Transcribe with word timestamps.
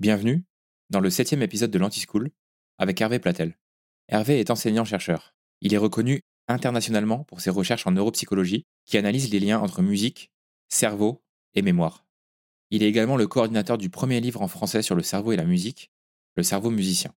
Bienvenue 0.00 0.44
dans 0.90 1.00
le 1.00 1.10
septième 1.10 1.42
épisode 1.42 1.72
de 1.72 1.78
l'Anti-School 1.78 2.30
avec 2.78 3.00
Hervé 3.00 3.18
Platel. 3.18 3.58
Hervé 4.06 4.38
est 4.38 4.50
enseignant-chercheur. 4.50 5.34
Il 5.60 5.74
est 5.74 5.78
reconnu 5.78 6.22
internationalement 6.46 7.24
pour 7.24 7.40
ses 7.40 7.50
recherches 7.50 7.84
en 7.84 7.90
neuropsychologie 7.90 8.64
qui 8.84 8.96
analysent 8.96 9.32
les 9.32 9.40
liens 9.40 9.58
entre 9.58 9.82
musique, 9.82 10.30
cerveau 10.68 11.24
et 11.54 11.62
mémoire. 11.62 12.06
Il 12.70 12.84
est 12.84 12.88
également 12.88 13.16
le 13.16 13.26
coordinateur 13.26 13.76
du 13.76 13.90
premier 13.90 14.20
livre 14.20 14.40
en 14.40 14.46
français 14.46 14.82
sur 14.82 14.94
le 14.94 15.02
cerveau 15.02 15.32
et 15.32 15.36
la 15.36 15.44
musique, 15.44 15.90
Le 16.36 16.44
cerveau 16.44 16.70
musicien. 16.70 17.12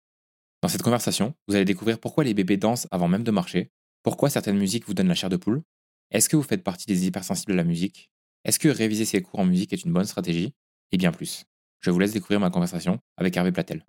Dans 0.63 0.69
cette 0.69 0.83
conversation, 0.83 1.35
vous 1.49 1.57
allez 1.57 1.65
découvrir 1.65 1.99
pourquoi 1.99 2.23
les 2.23 2.33
bébés 2.33 2.59
dansent 2.59 2.87
avant 2.93 3.09
même 3.09 3.25
de 3.25 3.33
marcher, 3.33 3.73
pourquoi 4.05 4.31
certaines 4.31 4.57
musiques 4.57 4.87
vous 4.87 4.95
donnent 4.95 5.09
la 5.09 5.17
chair 5.17 5.31
de 5.31 5.37
poule, 5.37 5.65
est-ce 6.13 6.29
que 6.29 6.37
vous 6.37 6.45
faites 6.45 6.63
partie 6.63 6.87
des 6.87 7.09
hypersensibles 7.09 7.55
à 7.55 7.57
la 7.57 7.65
musique, 7.65 8.09
est-ce 8.45 8.61
que 8.61 8.69
réviser 8.69 9.05
ses 9.05 9.21
cours 9.21 9.41
en 9.41 9.47
musique 9.47 9.73
est 9.73 9.85
une 9.85 9.93
bonne 9.93 10.05
stratégie, 10.05 10.55
et 10.93 10.97
bien 10.97 11.11
plus. 11.11 11.45
Je 11.81 11.91
vous 11.91 11.99
laisse 11.99 12.13
découvrir 12.13 12.41
ma 12.41 12.51
conversation 12.51 12.99
avec 13.17 13.37
Hervé 13.37 13.53
Platel. 13.53 13.85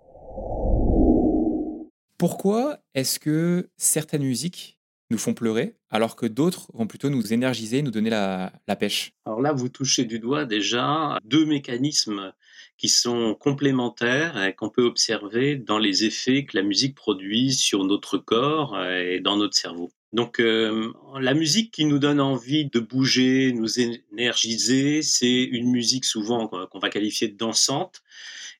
Pourquoi 2.18 2.78
est-ce 2.94 3.18
que 3.18 3.70
certaines 3.76 4.24
musiques 4.24 4.78
nous 5.10 5.18
font 5.18 5.34
pleurer 5.34 5.76
alors 5.90 6.14
que 6.14 6.26
d'autres 6.26 6.70
vont 6.72 6.86
plutôt 6.86 7.10
nous 7.10 7.32
énergiser, 7.32 7.82
nous 7.82 7.90
donner 7.90 8.10
la, 8.10 8.52
pêche? 8.78 9.12
Alors 9.24 9.40
là, 9.40 9.52
vous 9.52 9.68
touchez 9.68 10.04
du 10.04 10.20
doigt 10.20 10.44
déjà 10.44 11.18
deux 11.24 11.44
mécanismes 11.44 12.32
qui 12.76 12.88
sont 12.88 13.34
complémentaires 13.34 14.42
et 14.42 14.54
qu'on 14.54 14.70
peut 14.70 14.84
observer 14.84 15.56
dans 15.56 15.78
les 15.78 16.04
effets 16.04 16.44
que 16.44 16.56
la 16.56 16.62
musique 16.62 16.94
produit 16.94 17.52
sur 17.52 17.84
notre 17.84 18.18
corps 18.18 18.80
et 18.84 19.20
dans 19.20 19.36
notre 19.36 19.56
cerveau. 19.56 19.90
Donc 20.12 20.40
euh, 20.40 20.92
la 21.20 21.34
musique 21.34 21.72
qui 21.72 21.84
nous 21.84 22.00
donne 22.00 22.20
envie 22.20 22.66
de 22.66 22.80
bouger, 22.80 23.52
nous 23.52 23.78
énergiser, 23.78 25.02
c'est 25.02 25.42
une 25.42 25.70
musique 25.70 26.04
souvent 26.04 26.48
qu'on 26.48 26.78
va 26.80 26.90
qualifier 26.90 27.28
de 27.28 27.36
dansante. 27.36 28.02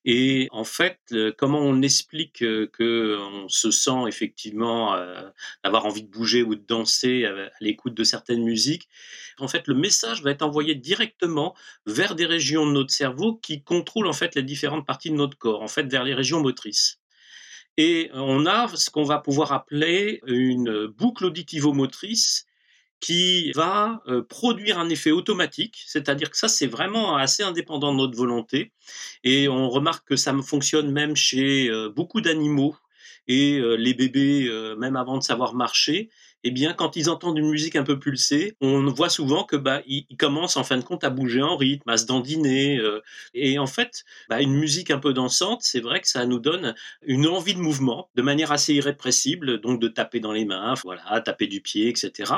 Et 0.05 0.49
en 0.53 0.65
fait, 0.65 0.99
comment 1.37 1.59
on 1.59 1.83
explique 1.83 2.43
euh, 2.43 2.69
que 2.73 3.19
on 3.19 3.49
se 3.49 3.71
sent 3.71 4.07
effectivement 4.09 4.95
euh, 4.95 5.29
avoir 5.63 5.85
envie 5.87 6.03
de 6.03 6.09
bouger 6.09 6.43
ou 6.43 6.55
de 6.55 6.65
danser 6.67 7.27
à 7.27 7.51
l'écoute 7.61 7.95
de 7.95 8.05
certaines 8.05 8.43
musiques? 8.43 8.89
En 9.39 9.49
fait, 9.49 9.67
le 9.67 9.75
message 9.75 10.23
va 10.23 10.31
être 10.31 10.43
envoyé 10.43 10.75
directement 10.75 11.55
vers 11.85 12.15
des 12.15 12.27
régions 12.27 12.67
de 12.67 12.73
notre 12.73 12.93
cerveau 12.93 13.35
qui 13.35 13.63
contrôlent 13.63 14.07
en 14.07 14.13
fait 14.13 14.35
les 14.37 14.43
différentes 14.43 14.87
parties 14.87 15.11
de 15.11 15.17
notre 15.17 15.37
corps, 15.37 15.63
en 15.63 15.69
fait 15.69 15.85
vers 15.91 16.05
les 16.05 16.15
régions 16.15 16.41
motrices. 16.41 17.00
Et 17.83 18.11
on 18.13 18.45
a 18.45 18.69
ce 18.77 18.91
qu'on 18.91 19.05
va 19.05 19.21
pouvoir 19.21 19.53
appeler 19.53 20.21
une 20.27 20.87
boucle 20.87 21.25
auditivo-motrice 21.25 22.45
qui 23.01 23.53
va 23.53 24.03
euh, 24.07 24.23
produire 24.23 24.79
un 24.79 24.91
effet 24.91 25.13
automatique, 25.13 25.83
c'est-à-dire 25.87 26.31
que 26.31 26.37
ça 26.37 26.49
c'est 26.49 26.67
vraiment 26.67 27.17
assez 27.17 27.43
indépendant 27.43 27.93
de 27.93 27.97
notre 27.97 28.19
volonté, 28.19 28.73
et 29.25 29.49
on 29.49 29.71
remarque 29.71 30.07
que 30.07 30.17
ça 30.17 30.35
fonctionne 30.43 30.91
même 30.93 31.17
chez 31.17 31.71
euh, 31.71 31.89
beaucoup 31.89 32.21
d'animaux, 32.21 32.77
et 33.27 33.59
euh, 33.59 33.77
les 33.77 33.95
bébés, 33.95 34.51
même 34.77 34.97
avant 34.97 35.17
de 35.17 35.23
savoir 35.23 35.55
marcher, 35.55 36.11
eh 36.43 36.51
bien, 36.51 36.73
quand 36.73 36.97
ils 36.97 37.11
entendent 37.11 37.39
une 37.39 37.51
musique 37.51 37.77
un 37.77 37.83
peu 37.83 37.99
pulsée, 37.99 38.57
on 38.61 38.87
voit 38.87 39.11
souvent 39.11 39.45
que 39.45 39.57
bah 39.57 39.83
ils, 39.87 40.07
commencent 40.17 40.57
en 40.57 40.65
fin 40.65 40.79
de 40.79 40.85
compte 40.85 41.05
à 41.05 41.11
bouger 41.11 41.43
en 41.43 41.57
rythme, 41.57 41.89
à 41.89 41.97
se 41.97 42.07
dandiner. 42.07 42.79
Euh, 42.79 43.03
et 43.35 43.59
en 43.59 43.67
fait, 43.67 44.05
bah, 44.29 44.41
une 44.41 44.55
musique 44.55 44.91
un 44.91 44.99
peu 44.99 45.13
dansante, 45.13 45.61
c'est 45.63 45.81
vrai 45.81 46.01
que 46.01 46.09
ça 46.09 46.25
nous 46.27 46.39
donne 46.39 46.75
une 47.03 47.27
envie 47.27 47.55
de 47.55 47.61
mouvement 47.61 48.11
de 48.15 48.23
manière 48.23 48.53
assez 48.53 48.75
irrépressible, 48.75 49.61
donc 49.61 49.81
de 49.81 49.89
taper 49.89 50.21
dans 50.21 50.33
les 50.33 50.45
mains, 50.45 50.75
voilà, 50.83 51.21
taper 51.21 51.47
du 51.47 51.61
pied, 51.61 51.89
etc. 51.89 52.33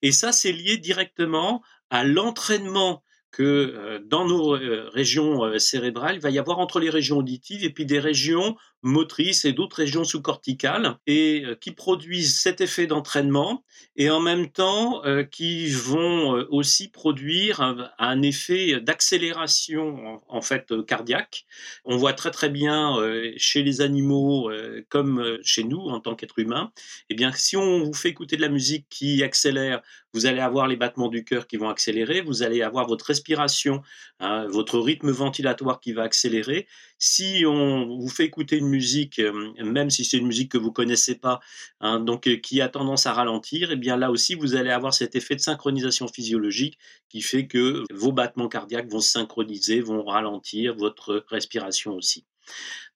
Et 0.00 0.12
ça, 0.12 0.32
c'est 0.32 0.52
lié 0.52 0.78
directement 0.78 1.62
à 1.90 2.04
l'entraînement 2.04 3.02
que 3.30 3.42
euh, 3.42 3.98
dans 4.06 4.24
nos 4.24 4.54
euh, 4.56 4.88
régions 4.90 5.58
cérébrales, 5.58 6.16
il 6.16 6.20
va 6.22 6.30
y 6.30 6.38
avoir 6.38 6.60
entre 6.60 6.80
les 6.80 6.88
régions 6.88 7.18
auditives 7.18 7.62
et 7.62 7.70
puis 7.70 7.84
des 7.84 7.98
régions 7.98 8.56
motrices 8.82 9.44
et 9.44 9.52
d'autres 9.52 9.76
régions 9.76 10.04
sous-corticales 10.04 10.96
et 11.06 11.42
euh, 11.44 11.54
qui 11.54 11.72
produisent 11.72 12.40
cet 12.40 12.60
effet 12.60 12.86
d'entraînement 12.86 13.64
et 13.96 14.10
en 14.10 14.20
même 14.20 14.50
temps 14.50 15.04
euh, 15.04 15.24
qui 15.24 15.68
vont 15.68 16.36
euh, 16.36 16.46
aussi 16.50 16.88
produire 16.88 17.60
un, 17.98 18.22
effet 18.22 18.80
d'accélération 18.80 20.20
en, 20.28 20.40
fait 20.40 20.72
cardiaque. 20.86 21.46
On 21.84 21.96
voit 21.96 22.12
très 22.12 22.30
très 22.30 22.48
bien 22.48 22.96
chez 23.36 23.62
les 23.62 23.80
animaux 23.80 24.50
comme 24.88 25.38
chez 25.42 25.62
nous 25.62 25.80
en 25.80 26.00
tant 26.00 26.16
qu'être 26.16 26.38
humain. 26.40 26.72
Eh 27.10 27.14
bien, 27.14 27.30
si 27.32 27.56
on 27.56 27.84
vous 27.84 27.92
fait 27.92 28.08
écouter 28.08 28.36
de 28.36 28.42
la 28.42 28.48
musique 28.48 28.86
qui 28.88 29.22
accélère, 29.22 29.82
vous 30.14 30.26
allez 30.26 30.40
avoir 30.40 30.66
les 30.66 30.76
battements 30.76 31.08
du 31.08 31.24
cœur 31.24 31.46
qui 31.46 31.56
vont 31.56 31.68
accélérer, 31.68 32.22
vous 32.22 32.42
allez 32.42 32.62
avoir 32.62 32.86
votre 32.86 33.06
respiration, 33.06 33.82
hein, 34.20 34.46
votre 34.48 34.78
rythme 34.78 35.10
ventilatoire 35.10 35.80
qui 35.80 35.92
va 35.92 36.02
accélérer. 36.02 36.66
Si 36.98 37.44
on 37.46 37.96
vous 37.96 38.08
fait 38.08 38.24
écouter 38.24 38.56
une 38.56 38.68
musique, 38.68 39.20
même 39.62 39.88
si 39.88 40.04
c'est 40.04 40.18
une 40.18 40.26
musique 40.26 40.50
que 40.50 40.58
vous 40.58 40.72
connaissez 40.72 41.14
pas, 41.14 41.38
hein, 41.80 42.00
donc 42.00 42.28
qui 42.40 42.60
a 42.60 42.68
tendance 42.68 43.06
à 43.06 43.12
ralentir, 43.12 43.70
eh 43.70 43.76
bien 43.76 43.96
là 43.96 44.10
aussi 44.10 44.34
vous 44.34 44.56
allez 44.56 44.70
avoir 44.70 44.92
cet 44.92 45.14
effet 45.14 45.36
de 45.36 45.40
synchronisation 45.40 46.08
physiologique 46.08 46.76
qui 47.08 47.22
fait 47.22 47.46
que 47.46 47.84
vos 47.94 48.10
battements 48.10 48.48
cardiaques 48.48 48.90
vont 48.90 49.00
se 49.00 49.10
synchroniser, 49.10 49.80
vont 49.80 50.04
ralentir, 50.04 50.74
votre 50.74 51.24
respiration 51.28 51.94
aussi. 51.94 52.26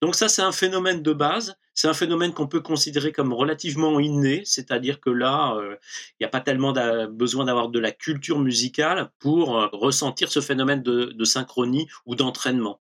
Donc 0.01 0.17
ça, 0.17 0.29
c'est 0.29 0.43
un 0.43 0.53
phénomène 0.53 1.03
de 1.03 1.13
base. 1.13 1.55
C'est 1.75 1.89
un 1.89 1.95
phénomène 1.95 2.35
qu'on 2.35 2.49
peut 2.49 2.61
considérer 2.61 3.13
comme 3.13 3.33
relativement 3.33 4.01
inné, 4.01 4.43
c'est-à-dire 4.45 5.01
que 5.01 5.11
là, 5.11 5.57
il 5.63 6.17
n'y 6.21 6.27
a 6.27 6.29
pas 6.29 6.41
tellement 6.41 6.75
besoin 7.09 7.45
d'avoir 7.45 7.69
de 7.69 7.79
la 7.79 7.93
culture 7.93 8.41
musicale 8.41 9.11
pour 9.21 9.71
ressentir 9.73 10.31
ce 10.31 10.41
phénomène 10.41 10.83
de 10.83 11.25
synchronie 11.25 11.87
ou 12.05 12.15
d'entraînement 12.15 12.82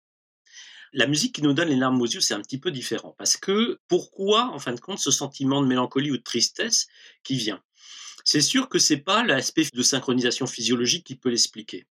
la 0.93 1.07
musique 1.07 1.35
qui 1.35 1.41
nous 1.41 1.53
donne 1.53 1.69
les 1.69 1.75
larmes 1.75 2.01
aux 2.01 2.07
yeux, 2.07 2.21
c'est 2.21 2.33
un 2.33 2.41
petit 2.41 2.59
peu 2.59 2.71
différent. 2.71 3.15
Parce 3.17 3.37
que 3.37 3.79
pourquoi, 3.87 4.51
en 4.51 4.59
fin 4.59 4.73
de 4.73 4.79
compte, 4.79 4.99
ce 4.99 5.11
sentiment 5.11 5.61
de 5.61 5.67
mélancolie 5.67 6.11
ou 6.11 6.17
de 6.17 6.23
tristesse 6.23 6.87
qui 7.23 7.35
vient? 7.35 7.61
C'est 8.23 8.41
sûr 8.41 8.69
que 8.69 8.79
c'est 8.79 8.97
pas 8.97 9.23
l'aspect 9.23 9.67
de 9.73 9.83
synchronisation 9.83 10.47
physiologique 10.47 11.05
qui 11.05 11.15
peut 11.15 11.29
l'expliquer. 11.29 11.85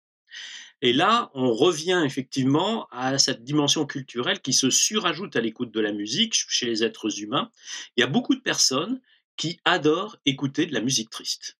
Et 0.82 0.92
là, 0.92 1.30
on 1.34 1.52
revient 1.52 2.02
effectivement 2.04 2.86
à 2.90 3.18
cette 3.18 3.44
dimension 3.44 3.86
culturelle 3.86 4.40
qui 4.40 4.52
se 4.52 4.68
surajoute 4.70 5.36
à 5.36 5.40
l'écoute 5.40 5.72
de 5.72 5.80
la 5.80 5.92
musique 5.92 6.34
chez 6.34 6.66
les 6.66 6.82
êtres 6.82 7.20
humains. 7.20 7.50
Il 7.96 8.00
y 8.00 8.04
a 8.04 8.08
beaucoup 8.08 8.34
de 8.34 8.40
personnes 8.40 9.00
qui 9.36 9.60
adorent 9.64 10.16
écouter 10.26 10.66
de 10.66 10.74
la 10.74 10.80
musique 10.80 11.10
triste 11.10 11.56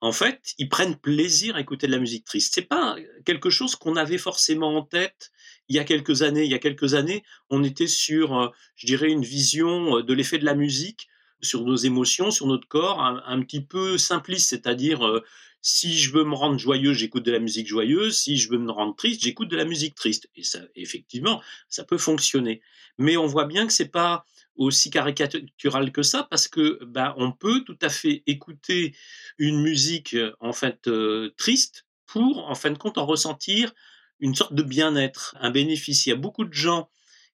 en 0.00 0.12
fait, 0.12 0.54
ils 0.58 0.68
prennent 0.68 0.96
plaisir 0.96 1.56
à 1.56 1.60
écouter 1.60 1.86
de 1.86 1.92
la 1.92 1.98
musique 1.98 2.24
triste. 2.24 2.54
C'est 2.54 2.62
pas 2.62 2.96
quelque 3.24 3.50
chose 3.50 3.74
qu'on 3.74 3.96
avait 3.96 4.18
forcément 4.18 4.76
en 4.76 4.82
tête 4.82 5.32
il 5.68 5.76
y 5.76 5.78
a 5.78 5.84
quelques 5.84 6.22
années. 6.22 6.44
Il 6.44 6.50
y 6.50 6.54
a 6.54 6.58
quelques 6.58 6.94
années, 6.94 7.22
on 7.50 7.62
était 7.62 7.86
sur, 7.86 8.38
euh, 8.38 8.48
je 8.76 8.86
dirais, 8.86 9.10
une 9.10 9.24
vision 9.24 9.98
euh, 9.98 10.02
de 10.02 10.14
l'effet 10.14 10.38
de 10.38 10.44
la 10.44 10.54
musique 10.54 11.08
sur 11.40 11.64
nos 11.64 11.76
émotions, 11.76 12.30
sur 12.30 12.46
notre 12.46 12.66
corps, 12.66 13.00
un, 13.00 13.40
petit 13.42 13.60
peu 13.60 13.96
simpliste, 13.96 14.48
c'est-à-dire 14.48 15.06
euh, 15.06 15.22
si 15.62 15.96
je 15.96 16.10
veux 16.10 16.24
me 16.24 16.34
rendre 16.34 16.58
joyeux, 16.58 16.92
j'écoute 16.94 17.24
de 17.24 17.30
la 17.30 17.38
musique 17.38 17.68
joyeuse, 17.68 18.18
si 18.18 18.38
je 18.38 18.50
veux 18.50 18.58
me 18.58 18.72
rendre 18.72 18.96
triste, 18.96 19.22
j'écoute 19.22 19.48
de 19.48 19.56
la 19.56 19.64
musique 19.64 19.94
triste. 19.94 20.28
Et 20.34 20.42
ça, 20.42 20.58
effectivement, 20.74 21.40
ça 21.68 21.84
peut 21.84 21.98
fonctionner. 21.98 22.60
Mais 22.98 23.16
on 23.16 23.26
voit 23.26 23.44
bien 23.44 23.68
que 23.68 23.72
c'est 23.72 23.88
pas 23.88 24.24
aussi 24.58 24.90
caricatural 24.90 25.92
que 25.92 26.02
ça 26.02 26.26
parce 26.30 26.48
que 26.48 26.84
bah, 26.84 27.14
on 27.16 27.32
peut 27.32 27.64
tout 27.64 27.78
à 27.80 27.88
fait 27.88 28.22
écouter 28.26 28.94
une 29.38 29.62
musique 29.62 30.16
en 30.40 30.52
fait 30.52 30.90
triste 31.36 31.86
pour 32.06 32.48
en 32.48 32.54
fin 32.54 32.70
de 32.70 32.78
compte 32.78 32.98
en 32.98 33.06
ressentir 33.06 33.72
une 34.20 34.34
sorte 34.34 34.54
de 34.54 34.62
bien-être, 34.62 35.36
un 35.40 35.50
bénéfice. 35.50 36.06
Il 36.06 36.10
y 36.10 36.12
a 36.12 36.16
beaucoup 36.16 36.44
de 36.44 36.52
gens 36.52 36.90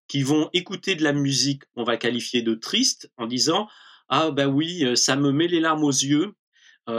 qui 0.06 0.22
vont 0.22 0.50
écouter 0.52 0.94
de 0.94 1.02
la 1.02 1.14
musique, 1.14 1.62
on 1.76 1.84
va 1.84 1.96
qualifier 1.96 2.42
de 2.42 2.54
triste, 2.54 3.10
en 3.16 3.26
disant 3.26 3.68
ah 4.08 4.30
bah 4.30 4.48
oui, 4.48 4.84
ça 4.96 5.16
me 5.16 5.32
met 5.32 5.48
les 5.48 5.60
larmes 5.60 5.84
aux 5.84 5.90
yeux, 5.90 6.34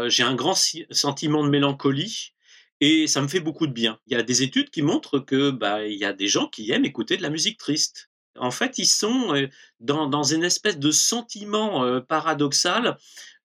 j'ai 0.08 0.24
un 0.24 0.34
grand 0.34 0.56
sentiment 0.90 1.44
de 1.44 1.50
mélancolie 1.50 2.32
et 2.82 3.06
ça 3.08 3.22
me 3.22 3.28
fait 3.28 3.40
beaucoup 3.40 3.68
de 3.68 3.74
bien. 3.74 4.00
Il 4.08 4.14
y 4.14 4.20
a 4.20 4.24
des 4.24 4.42
études 4.42 4.72
qui 4.72 4.82
montrent 4.82 5.20
que 5.20 5.52
bah 5.52 5.86
il 5.86 5.98
y 5.98 6.06
a 6.06 6.14
des 6.14 6.28
gens 6.28 6.48
qui 6.48 6.72
aiment 6.72 6.86
écouter 6.86 7.16
de 7.16 7.22
la 7.22 7.30
musique 7.30 7.60
triste. 7.60 8.10
En 8.38 8.52
fait, 8.52 8.78
ils 8.78 8.88
sont 8.88 9.48
dans, 9.80 10.24
une 10.24 10.44
espèce 10.44 10.78
de 10.78 10.92
sentiment 10.92 12.02
paradoxal 12.02 12.98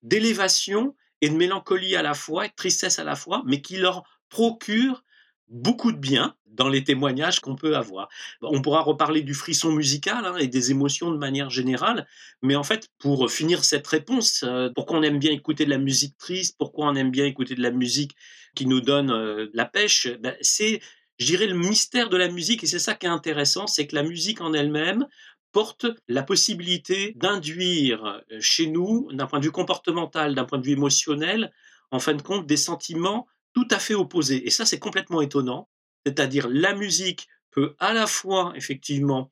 d'élévation 0.03 0.95
et 1.21 1.29
de 1.29 1.35
mélancolie 1.35 1.95
à 1.95 2.01
la 2.01 2.13
fois, 2.13 2.45
et 2.45 2.49
de 2.49 2.55
tristesse 2.55 2.99
à 2.99 3.03
la 3.03 3.15
fois, 3.15 3.43
mais 3.45 3.61
qui 3.61 3.77
leur 3.77 4.03
procure 4.29 5.03
beaucoup 5.47 5.91
de 5.91 5.97
bien 5.97 6.35
dans 6.47 6.69
les 6.69 6.83
témoignages 6.83 7.39
qu'on 7.39 7.55
peut 7.55 7.75
avoir. 7.75 8.09
On 8.41 8.61
pourra 8.61 8.81
reparler 8.81 9.21
du 9.21 9.33
frisson 9.33 9.71
musical 9.71 10.25
hein, 10.25 10.35
et 10.37 10.47
des 10.47 10.71
émotions 10.71 11.11
de 11.11 11.17
manière 11.17 11.49
générale, 11.49 12.07
mais 12.41 12.55
en 12.55 12.63
fait, 12.63 12.89
pour 12.97 13.29
finir 13.31 13.63
cette 13.63 13.87
réponse, 13.87 14.45
pourquoi 14.75 14.97
on 14.97 15.03
aime 15.03 15.19
bien 15.19 15.31
écouter 15.31 15.65
de 15.65 15.69
la 15.69 15.77
musique 15.77 16.17
triste, 16.17 16.55
pourquoi 16.57 16.87
on 16.87 16.95
aime 16.95 17.11
bien 17.11 17.25
écouter 17.25 17.55
de 17.55 17.61
la 17.61 17.71
musique 17.71 18.15
qui 18.55 18.65
nous 18.65 18.81
donne 18.81 19.49
la 19.53 19.65
pêche, 19.65 20.07
ben, 20.19 20.35
c'est 20.41 20.81
je 21.21 21.27
dirais, 21.27 21.45
le 21.45 21.55
mystère 21.55 22.09
de 22.09 22.17
la 22.17 22.29
musique, 22.29 22.63
et 22.63 22.67
c'est 22.67 22.79
ça 22.79 22.95
qui 22.95 23.05
est 23.05 23.09
intéressant, 23.09 23.67
c'est 23.67 23.85
que 23.85 23.93
la 23.93 24.01
musique 24.01 24.41
en 24.41 24.53
elle-même 24.53 25.05
porte 25.51 25.85
la 26.07 26.23
possibilité 26.23 27.13
d'induire 27.15 28.03
euh, 28.03 28.39
chez 28.39 28.65
nous, 28.65 29.07
d'un 29.13 29.27
point 29.27 29.37
de 29.37 29.45
vue 29.45 29.51
comportemental, 29.51 30.33
d'un 30.33 30.45
point 30.45 30.57
de 30.57 30.65
vue 30.65 30.71
émotionnel, 30.71 31.53
en 31.91 31.99
fin 31.99 32.15
de 32.15 32.23
compte, 32.23 32.47
des 32.47 32.57
sentiments 32.57 33.27
tout 33.53 33.67
à 33.69 33.77
fait 33.77 33.93
opposés. 33.93 34.47
Et 34.47 34.49
ça, 34.49 34.65
c'est 34.65 34.79
complètement 34.79 35.21
étonnant. 35.21 35.69
C'est-à-dire, 36.07 36.47
la 36.49 36.73
musique 36.73 37.27
peut 37.51 37.75
à 37.77 37.93
la 37.93 38.07
fois, 38.07 38.53
effectivement, 38.55 39.31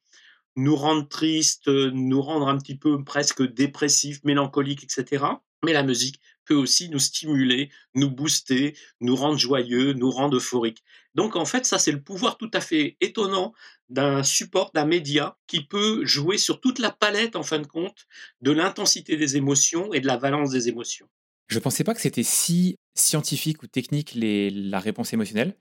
nous 0.56 0.76
rendre 0.76 1.08
tristes, 1.08 1.70
nous 1.70 2.22
rendre 2.22 2.50
un 2.50 2.60
petit 2.60 2.78
peu 2.78 3.04
presque 3.04 3.42
dépressifs, 3.42 4.24
mélancoliques, 4.24 4.84
etc. 4.84 5.26
Mais 5.64 5.74
la 5.74 5.82
musique 5.82 6.22
peut 6.50 6.56
aussi 6.56 6.90
nous 6.90 7.00
stimuler, 7.00 7.70
nous 7.94 8.10
booster, 8.10 8.76
nous 9.02 9.16
rendre 9.16 9.38
joyeux, 9.38 9.94
nous 9.94 10.10
rendre 10.10 10.38
euphoriques. 10.38 10.84
Donc 11.14 11.36
en 11.36 11.46
fait, 11.46 11.66
ça 11.66 11.78
c'est 11.78 11.92
le 11.92 12.02
pouvoir 12.02 12.38
tout 12.38 12.50
à 12.54 12.60
fait 12.60 12.98
étonnant 13.02 13.54
d'un 13.90 14.24
support, 14.24 14.72
d'un 14.74 14.86
média 14.86 15.38
qui 15.46 15.64
peut 15.64 16.04
jouer 16.06 16.40
sur 16.40 16.60
toute 16.60 16.80
la 16.80 16.92
palette 16.92 17.36
en 17.36 17.44
fin 17.44 17.60
de 17.60 17.68
compte 17.68 18.08
de 18.42 18.52
l'intensité 18.52 19.16
des 19.16 19.38
émotions 19.38 19.94
et 19.94 20.02
de 20.02 20.08
la 20.08 20.18
valence 20.18 20.50
des 20.50 20.68
émotions. 20.68 21.08
Je 21.48 21.56
ne 21.56 21.62
pensais 21.62 21.84
pas 21.84 21.94
que 21.94 22.02
c'était 22.02 22.24
si 22.24 22.78
scientifique 22.96 23.62
ou 23.62 23.68
technique 23.68 24.14
la 24.16 24.80
réponse 24.80 25.14
émotionnelle. 25.14 25.56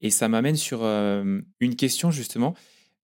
Et 0.00 0.10
ça 0.10 0.28
m'amène 0.28 0.56
sur 0.56 0.82
euh, 0.82 1.40
une 1.58 1.76
question 1.76 2.10
justement. 2.10 2.54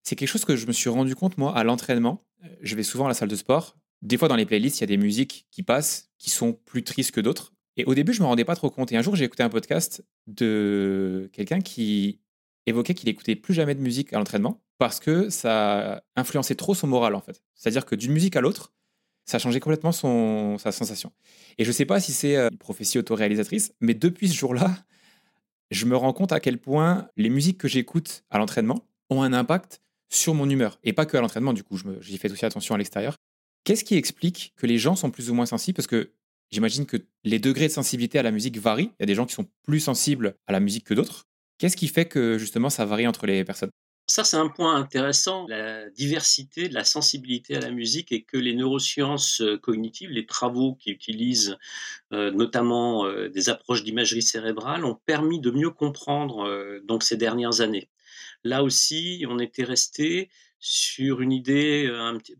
C'est 0.02 0.14
quelque 0.14 0.28
chose 0.28 0.44
que 0.44 0.54
je 0.54 0.66
me 0.66 0.72
suis 0.72 0.90
rendu 0.90 1.16
compte 1.16 1.38
moi 1.38 1.56
à 1.56 1.64
l'entraînement. 1.64 2.24
Je 2.62 2.76
vais 2.76 2.84
souvent 2.84 3.06
à 3.06 3.08
la 3.08 3.14
salle 3.14 3.28
de 3.28 3.36
sport. 3.36 3.76
Des 4.02 4.16
fois 4.18 4.28
dans 4.28 4.36
les 4.36 4.46
playlists, 4.46 4.78
il 4.78 4.82
y 4.82 4.84
a 4.84 4.88
des 4.88 4.96
musiques 4.96 5.46
qui 5.50 5.62
passent 5.62 6.10
qui 6.18 6.30
sont 6.30 6.52
plus 6.52 6.82
tristes 6.84 7.12
que 7.12 7.20
d'autres. 7.20 7.52
Et 7.76 7.84
au 7.84 7.94
début, 7.94 8.12
je 8.12 8.22
me 8.22 8.26
rendais 8.26 8.44
pas 8.44 8.56
trop 8.56 8.70
compte. 8.70 8.92
Et 8.92 8.96
un 8.96 9.02
jour, 9.02 9.16
j'ai 9.16 9.24
écouté 9.24 9.42
un 9.42 9.48
podcast 9.48 10.04
de 10.26 11.28
quelqu'un 11.32 11.60
qui 11.60 12.20
évoquait 12.66 12.94
qu'il 12.94 13.08
écoutait 13.08 13.36
plus 13.36 13.54
jamais 13.54 13.74
de 13.74 13.80
musique 13.80 14.12
à 14.12 14.18
l'entraînement 14.18 14.62
parce 14.78 15.00
que 15.00 15.30
ça 15.30 16.02
influençait 16.16 16.54
trop 16.54 16.74
son 16.74 16.86
moral 16.86 17.14
en 17.14 17.20
fait. 17.20 17.42
C'est-à-dire 17.54 17.86
que 17.86 17.94
d'une 17.94 18.12
musique 18.12 18.36
à 18.36 18.40
l'autre, 18.40 18.72
ça 19.24 19.38
changeait 19.38 19.60
complètement 19.60 19.92
son, 19.92 20.58
sa 20.58 20.72
sensation. 20.72 21.12
Et 21.58 21.64
je 21.64 21.70
ne 21.70 21.72
sais 21.72 21.84
pas 21.84 22.00
si 22.00 22.12
c'est 22.12 22.36
euh, 22.36 22.48
une 22.50 22.58
prophétie 22.58 22.98
autoréalisatrice, 22.98 23.72
mais 23.80 23.94
depuis 23.94 24.28
ce 24.28 24.34
jour-là, 24.34 24.76
je 25.70 25.84
me 25.86 25.96
rends 25.96 26.12
compte 26.12 26.32
à 26.32 26.40
quel 26.40 26.58
point 26.58 27.08
les 27.16 27.28
musiques 27.28 27.58
que 27.58 27.68
j'écoute 27.68 28.24
à 28.30 28.38
l'entraînement 28.38 28.86
ont 29.10 29.22
un 29.22 29.32
impact 29.32 29.80
sur 30.08 30.34
mon 30.34 30.48
humeur. 30.48 30.78
Et 30.84 30.92
pas 30.92 31.06
que 31.06 31.16
à 31.16 31.20
l'entraînement, 31.20 31.52
du 31.52 31.64
coup, 31.64 31.76
j'y 32.00 32.18
fais 32.18 32.30
aussi 32.30 32.44
attention 32.44 32.76
à 32.76 32.78
l'extérieur. 32.78 33.16
Qu'est-ce 33.66 33.82
qui 33.82 33.96
explique 33.96 34.52
que 34.56 34.64
les 34.64 34.78
gens 34.78 34.94
sont 34.94 35.10
plus 35.10 35.28
ou 35.28 35.34
moins 35.34 35.44
sensibles? 35.44 35.74
Parce 35.74 35.88
que 35.88 36.12
j'imagine 36.52 36.86
que 36.86 36.98
les 37.24 37.40
degrés 37.40 37.66
de 37.66 37.72
sensibilité 37.72 38.16
à 38.16 38.22
la 38.22 38.30
musique 38.30 38.58
varient. 38.58 38.92
Il 38.92 39.00
y 39.00 39.02
a 39.02 39.06
des 39.06 39.16
gens 39.16 39.26
qui 39.26 39.34
sont 39.34 39.48
plus 39.64 39.80
sensibles 39.80 40.36
à 40.46 40.52
la 40.52 40.60
musique 40.60 40.84
que 40.84 40.94
d'autres. 40.94 41.26
Qu'est-ce 41.58 41.76
qui 41.76 41.88
fait 41.88 42.04
que 42.04 42.38
justement 42.38 42.70
ça 42.70 42.84
varie 42.84 43.08
entre 43.08 43.26
les 43.26 43.42
personnes? 43.42 43.70
Ça, 44.06 44.22
c'est 44.22 44.36
un 44.36 44.46
point 44.46 44.76
intéressant, 44.76 45.48
la 45.48 45.90
diversité 45.90 46.68
de 46.68 46.74
la 46.74 46.84
sensibilité 46.84 47.56
à 47.56 47.60
la 47.60 47.72
musique 47.72 48.12
et 48.12 48.22
que 48.22 48.36
les 48.36 48.54
neurosciences 48.54 49.40
euh, 49.40 49.58
cognitives, 49.58 50.10
les 50.10 50.26
travaux 50.26 50.76
qui 50.76 50.92
utilisent 50.92 51.58
euh, 52.12 52.30
notamment 52.30 53.04
euh, 53.06 53.28
des 53.28 53.48
approches 53.48 53.82
d'imagerie 53.82 54.22
cérébrale 54.22 54.84
ont 54.84 54.94
permis 54.94 55.40
de 55.40 55.50
mieux 55.50 55.70
comprendre 55.70 56.78
donc 56.84 57.02
ces 57.02 57.16
dernières 57.16 57.60
années. 57.62 57.88
Là 58.44 58.62
aussi, 58.62 59.26
on 59.28 59.40
était 59.40 59.64
resté 59.64 60.30
sur 60.66 61.20
une 61.20 61.32
idée 61.32 61.88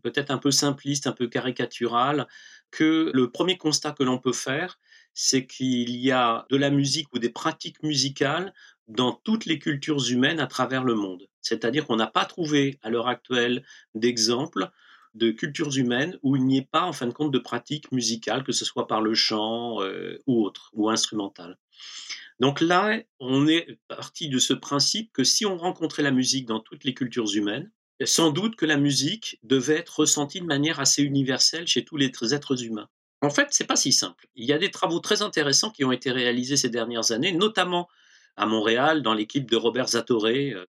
peut-être 0.03 0.31
un 0.31 0.37
peu 0.37 0.51
simpliste, 0.51 1.07
un 1.07 1.13
peu 1.13 1.27
caricaturale, 1.27 2.27
que 2.71 3.09
le 3.13 3.31
premier 3.31 3.57
constat 3.57 3.93
que 3.93 4.03
l'on 4.03 4.19
peut 4.19 4.33
faire, 4.33 4.79
c'est 5.13 5.47
qu'il 5.47 5.95
y 5.95 6.11
a 6.11 6.45
de 6.49 6.57
la 6.57 6.69
musique 6.69 7.07
ou 7.13 7.19
des 7.19 7.29
pratiques 7.29 7.81
musicales 7.83 8.53
dans 8.89 9.13
toutes 9.13 9.45
les 9.45 9.59
cultures 9.59 10.11
humaines 10.11 10.41
à 10.41 10.47
travers 10.47 10.83
le 10.83 10.93
monde. 10.93 11.27
C'est-à-dire 11.41 11.87
qu'on 11.87 11.95
n'a 11.95 12.07
pas 12.07 12.25
trouvé 12.25 12.77
à 12.83 12.89
l'heure 12.89 13.07
actuelle 13.07 13.63
d'exemple 13.95 14.69
de 15.13 15.31
cultures 15.31 15.75
humaines 15.77 16.19
où 16.21 16.35
il 16.35 16.45
n'y 16.45 16.57
ait 16.57 16.69
pas 16.69 16.83
en 16.83 16.93
fin 16.93 17.07
de 17.07 17.13
compte 17.13 17.31
de 17.31 17.39
pratiques 17.39 17.91
musicales, 17.93 18.43
que 18.43 18.51
ce 18.51 18.65
soit 18.65 18.87
par 18.87 19.01
le 19.01 19.13
chant 19.13 19.81
euh, 19.81 20.19
ou 20.27 20.43
autre, 20.43 20.69
ou 20.73 20.89
instrumental. 20.89 21.57
Donc 22.41 22.59
là, 22.59 23.01
on 23.19 23.47
est 23.47 23.79
parti 23.87 24.27
de 24.27 24.37
ce 24.37 24.53
principe 24.53 25.11
que 25.13 25.23
si 25.23 25.45
on 25.45 25.57
rencontrait 25.57 26.03
la 26.03 26.11
musique 26.11 26.45
dans 26.45 26.59
toutes 26.59 26.83
les 26.83 26.93
cultures 26.93 27.33
humaines, 27.33 27.71
sans 28.05 28.31
doute 28.31 28.55
que 28.55 28.65
la 28.65 28.77
musique 28.77 29.39
devait 29.43 29.77
être 29.77 29.99
ressentie 29.99 30.39
de 30.39 30.45
manière 30.45 30.79
assez 30.79 31.01
universelle 31.01 31.67
chez 31.67 31.83
tous 31.83 31.97
les 31.97 32.11
êtres 32.33 32.63
humains. 32.63 32.89
En 33.21 33.29
fait, 33.29 33.47
c'est 33.51 33.65
pas 33.65 33.75
si 33.75 33.91
simple. 33.91 34.27
Il 34.35 34.45
y 34.45 34.53
a 34.53 34.59
des 34.59 34.69
travaux 34.69 34.99
très 34.99 35.21
intéressants 35.21 35.71
qui 35.71 35.83
ont 35.83 35.91
été 35.91 36.11
réalisés 36.11 36.57
ces 36.57 36.69
dernières 36.69 37.11
années, 37.11 37.31
notamment 37.31 37.87
à 38.35 38.45
Montréal, 38.45 39.01
dans 39.01 39.15
l'équipe 39.15 39.49
de 39.49 39.55
Robert 39.55 39.89
Zatoré, 39.89 40.51
euh, 40.53 40.65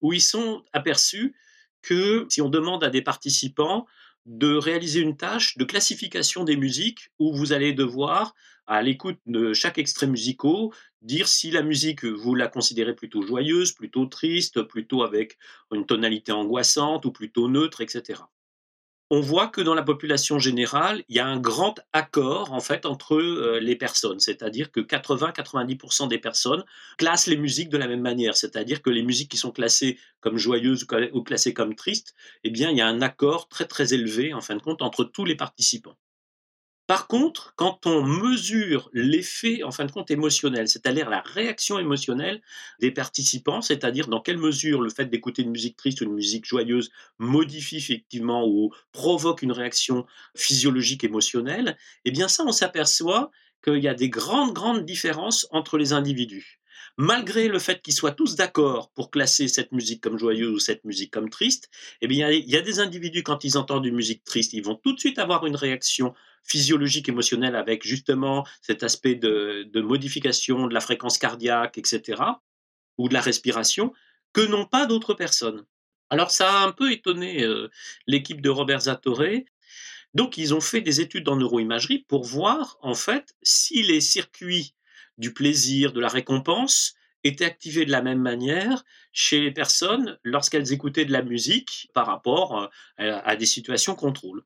où 0.00 0.14
ils 0.14 0.22
sont 0.22 0.64
aperçus 0.72 1.34
que 1.82 2.26
si 2.30 2.40
on 2.40 2.48
demande 2.48 2.82
à 2.82 2.90
des 2.90 3.02
participants 3.02 3.86
de 4.24 4.54
réaliser 4.54 5.00
une 5.00 5.16
tâche 5.16 5.58
de 5.58 5.64
classification 5.64 6.44
des 6.44 6.56
musiques, 6.56 7.10
où 7.18 7.34
vous 7.34 7.52
allez 7.52 7.72
devoir, 7.72 8.34
à 8.70 8.82
l'écoute 8.82 9.18
de 9.26 9.52
chaque 9.52 9.78
extrait 9.78 10.06
musical, 10.06 10.68
dire 11.02 11.28
si 11.28 11.50
la 11.50 11.62
musique, 11.62 12.04
vous 12.04 12.34
la 12.34 12.48
considérez 12.48 12.94
plutôt 12.94 13.22
joyeuse, 13.22 13.72
plutôt 13.72 14.06
triste, 14.06 14.62
plutôt 14.62 15.02
avec 15.02 15.36
une 15.72 15.86
tonalité 15.86 16.32
angoissante 16.32 17.04
ou 17.04 17.12
plutôt 17.12 17.48
neutre, 17.48 17.80
etc 17.80 18.20
on 19.10 19.20
voit 19.20 19.48
que 19.48 19.60
dans 19.60 19.74
la 19.74 19.82
population 19.82 20.38
générale, 20.38 21.02
il 21.08 21.16
y 21.16 21.18
a 21.18 21.26
un 21.26 21.38
grand 21.40 21.80
accord 21.92 22.52
en 22.52 22.60
fait 22.60 22.86
entre 22.86 23.16
euh, 23.16 23.58
les 23.58 23.74
personnes, 23.74 24.20
c'est-à-dire 24.20 24.70
que 24.70 24.78
80-90% 24.78 26.08
des 26.08 26.18
personnes 26.18 26.64
classent 26.96 27.26
les 27.26 27.36
musiques 27.36 27.70
de 27.70 27.76
la 27.76 27.88
même 27.88 28.02
manière, 28.02 28.36
c'est-à-dire 28.36 28.82
que 28.82 28.90
les 28.90 29.02
musiques 29.02 29.30
qui 29.30 29.36
sont 29.36 29.50
classées 29.50 29.98
comme 30.20 30.38
joyeuses 30.38 30.86
ou 31.12 31.22
classées 31.24 31.52
comme 31.52 31.74
tristes, 31.74 32.14
eh 32.44 32.50
bien 32.50 32.70
il 32.70 32.76
y 32.76 32.80
a 32.80 32.86
un 32.86 33.02
accord 33.02 33.48
très 33.48 33.66
très 33.66 33.92
élevé 33.94 34.32
en 34.32 34.40
fin 34.40 34.54
de 34.54 34.62
compte 34.62 34.80
entre 34.80 35.02
tous 35.02 35.24
les 35.24 35.34
participants. 35.34 35.96
Par 36.90 37.06
contre, 37.06 37.52
quand 37.54 37.86
on 37.86 38.02
mesure 38.02 38.90
l'effet, 38.92 39.62
en 39.62 39.70
fin 39.70 39.84
de 39.84 39.92
compte, 39.92 40.10
émotionnel, 40.10 40.66
c'est-à-dire 40.66 41.08
la 41.08 41.20
réaction 41.20 41.78
émotionnelle 41.78 42.42
des 42.80 42.90
participants, 42.90 43.62
c'est-à-dire 43.62 44.08
dans 44.08 44.20
quelle 44.20 44.38
mesure 44.38 44.80
le 44.80 44.90
fait 44.90 45.04
d'écouter 45.04 45.42
une 45.42 45.52
musique 45.52 45.76
triste 45.76 46.00
ou 46.00 46.04
une 46.06 46.14
musique 46.14 46.44
joyeuse 46.44 46.90
modifie 47.20 47.76
effectivement 47.76 48.44
ou 48.44 48.72
provoque 48.90 49.42
une 49.42 49.52
réaction 49.52 50.04
physiologique 50.34 51.04
émotionnelle, 51.04 51.78
eh 52.06 52.10
bien 52.10 52.26
ça, 52.26 52.42
on 52.44 52.50
s'aperçoit 52.50 53.30
qu'il 53.62 53.78
y 53.78 53.86
a 53.86 53.94
des 53.94 54.08
grandes, 54.08 54.52
grandes 54.52 54.84
différences 54.84 55.46
entre 55.52 55.78
les 55.78 55.92
individus 55.92 56.59
malgré 57.00 57.48
le 57.48 57.58
fait 57.58 57.80
qu'ils 57.80 57.94
soient 57.94 58.12
tous 58.12 58.36
d'accord 58.36 58.90
pour 58.90 59.10
classer 59.10 59.48
cette 59.48 59.72
musique 59.72 60.02
comme 60.02 60.18
joyeuse 60.18 60.52
ou 60.52 60.58
cette 60.58 60.84
musique 60.84 61.10
comme 61.10 61.30
triste, 61.30 61.70
eh 62.02 62.06
bien, 62.06 62.30
il 62.30 62.48
y 62.48 62.56
a 62.56 62.60
des 62.60 62.78
individus, 62.78 63.22
quand 63.22 63.42
ils 63.42 63.56
entendent 63.56 63.86
une 63.86 63.94
musique 63.94 64.22
triste, 64.22 64.52
ils 64.52 64.62
vont 64.62 64.74
tout 64.74 64.92
de 64.92 65.00
suite 65.00 65.18
avoir 65.18 65.46
une 65.46 65.56
réaction 65.56 66.12
physiologique, 66.44 67.08
émotionnelle 67.08 67.56
avec 67.56 67.86
justement 67.86 68.46
cet 68.60 68.82
aspect 68.82 69.14
de, 69.14 69.80
modification 69.80 70.66
de 70.66 70.74
la 70.74 70.80
fréquence 70.80 71.16
cardiaque, 71.16 71.78
etc., 71.78 72.22
ou 72.98 73.08
de 73.08 73.14
la 73.14 73.22
respiration, 73.22 73.94
que 74.34 74.42
n'ont 74.42 74.66
pas 74.66 74.84
d'autres 74.84 75.14
personnes. 75.14 75.64
Alors 76.10 76.30
ça 76.30 76.52
a 76.52 76.66
un 76.66 76.72
peu 76.72 76.92
étonné 76.92 77.44
euh, 77.44 77.70
l'équipe 78.06 78.42
de 78.42 78.50
Robert 78.50 78.80
Zatoré. 78.80 79.46
Donc 80.12 80.36
ils 80.36 80.52
ont 80.52 80.60
fait 80.60 80.82
des 80.82 81.00
études 81.00 81.30
en 81.30 81.36
neuroimagerie 81.36 82.04
pour 82.08 82.24
voir 82.24 82.76
en 82.82 82.94
fait 82.94 83.34
si 83.42 83.82
les 83.82 84.02
circuits 84.02 84.74
du 85.18 85.32
plaisir, 85.32 85.92
de 85.92 86.00
la 86.00 86.08
récompense 86.08 86.94
étaient 87.22 87.44
activés 87.44 87.84
de 87.84 87.90
la 87.90 88.02
même 88.02 88.20
manière 88.20 88.84
chez 89.12 89.40
les 89.40 89.50
personnes 89.50 90.18
lorsqu'elles 90.24 90.72
écoutaient 90.72 91.04
de 91.04 91.12
la 91.12 91.22
musique 91.22 91.90
par 91.92 92.06
rapport 92.06 92.70
à 92.96 93.36
des 93.36 93.46
situations 93.46 93.94
contrôle. 93.94 94.42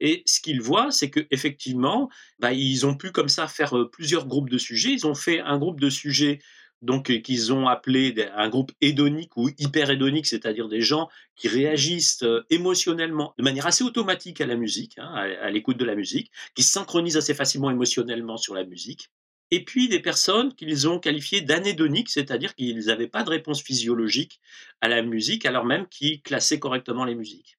Et 0.00 0.22
ce 0.26 0.40
qu'ils 0.40 0.60
voient, 0.60 0.90
c'est 0.90 1.10
qu'effectivement, 1.10 2.10
bah, 2.38 2.52
ils 2.52 2.84
ont 2.84 2.96
pu 2.96 3.12
comme 3.12 3.28
ça 3.28 3.46
faire 3.46 3.74
plusieurs 3.90 4.26
groupes 4.26 4.50
de 4.50 4.58
sujets. 4.58 4.90
Ils 4.90 5.06
ont 5.06 5.14
fait 5.14 5.40
un 5.40 5.58
groupe 5.58 5.80
de 5.80 5.88
sujets 5.88 6.40
donc 6.82 7.16
qu'ils 7.22 7.52
ont 7.52 7.68
appelé 7.68 8.14
un 8.34 8.48
groupe 8.48 8.72
hédonique 8.80 9.36
ou 9.36 9.48
hyper-hédonique, 9.58 10.26
c'est-à-dire 10.26 10.68
des 10.68 10.80
gens 10.80 11.08
qui 11.36 11.48
réagissent 11.48 12.24
émotionnellement 12.50 13.34
de 13.38 13.44
manière 13.44 13.66
assez 13.66 13.84
automatique 13.84 14.40
à 14.40 14.46
la 14.46 14.56
musique, 14.56 14.98
hein, 14.98 15.14
à, 15.40 15.50
l'écoute 15.50 15.76
de 15.76 15.84
la 15.84 15.94
musique, 15.94 16.30
qui 16.54 16.64
se 16.64 16.72
synchronisent 16.72 17.16
assez 17.16 17.34
facilement 17.34 17.70
émotionnellement 17.70 18.36
sur 18.36 18.54
la 18.54 18.64
musique. 18.64 19.10
Et 19.54 19.66
puis 19.66 19.90
des 19.90 20.00
personnes 20.00 20.54
qu'ils 20.54 20.88
ont 20.88 20.98
qualifiées 20.98 21.42
d'anédoniques, 21.42 22.08
c'est-à-dire 22.08 22.54
qu'ils 22.54 22.86
n'avaient 22.86 23.06
pas 23.06 23.22
de 23.22 23.28
réponse 23.28 23.62
physiologique 23.62 24.40
à 24.80 24.88
la 24.88 25.02
musique, 25.02 25.44
alors 25.44 25.66
même 25.66 25.86
qu'ils 25.88 26.22
classaient 26.22 26.58
correctement 26.58 27.04
les 27.04 27.14
musiques. 27.14 27.58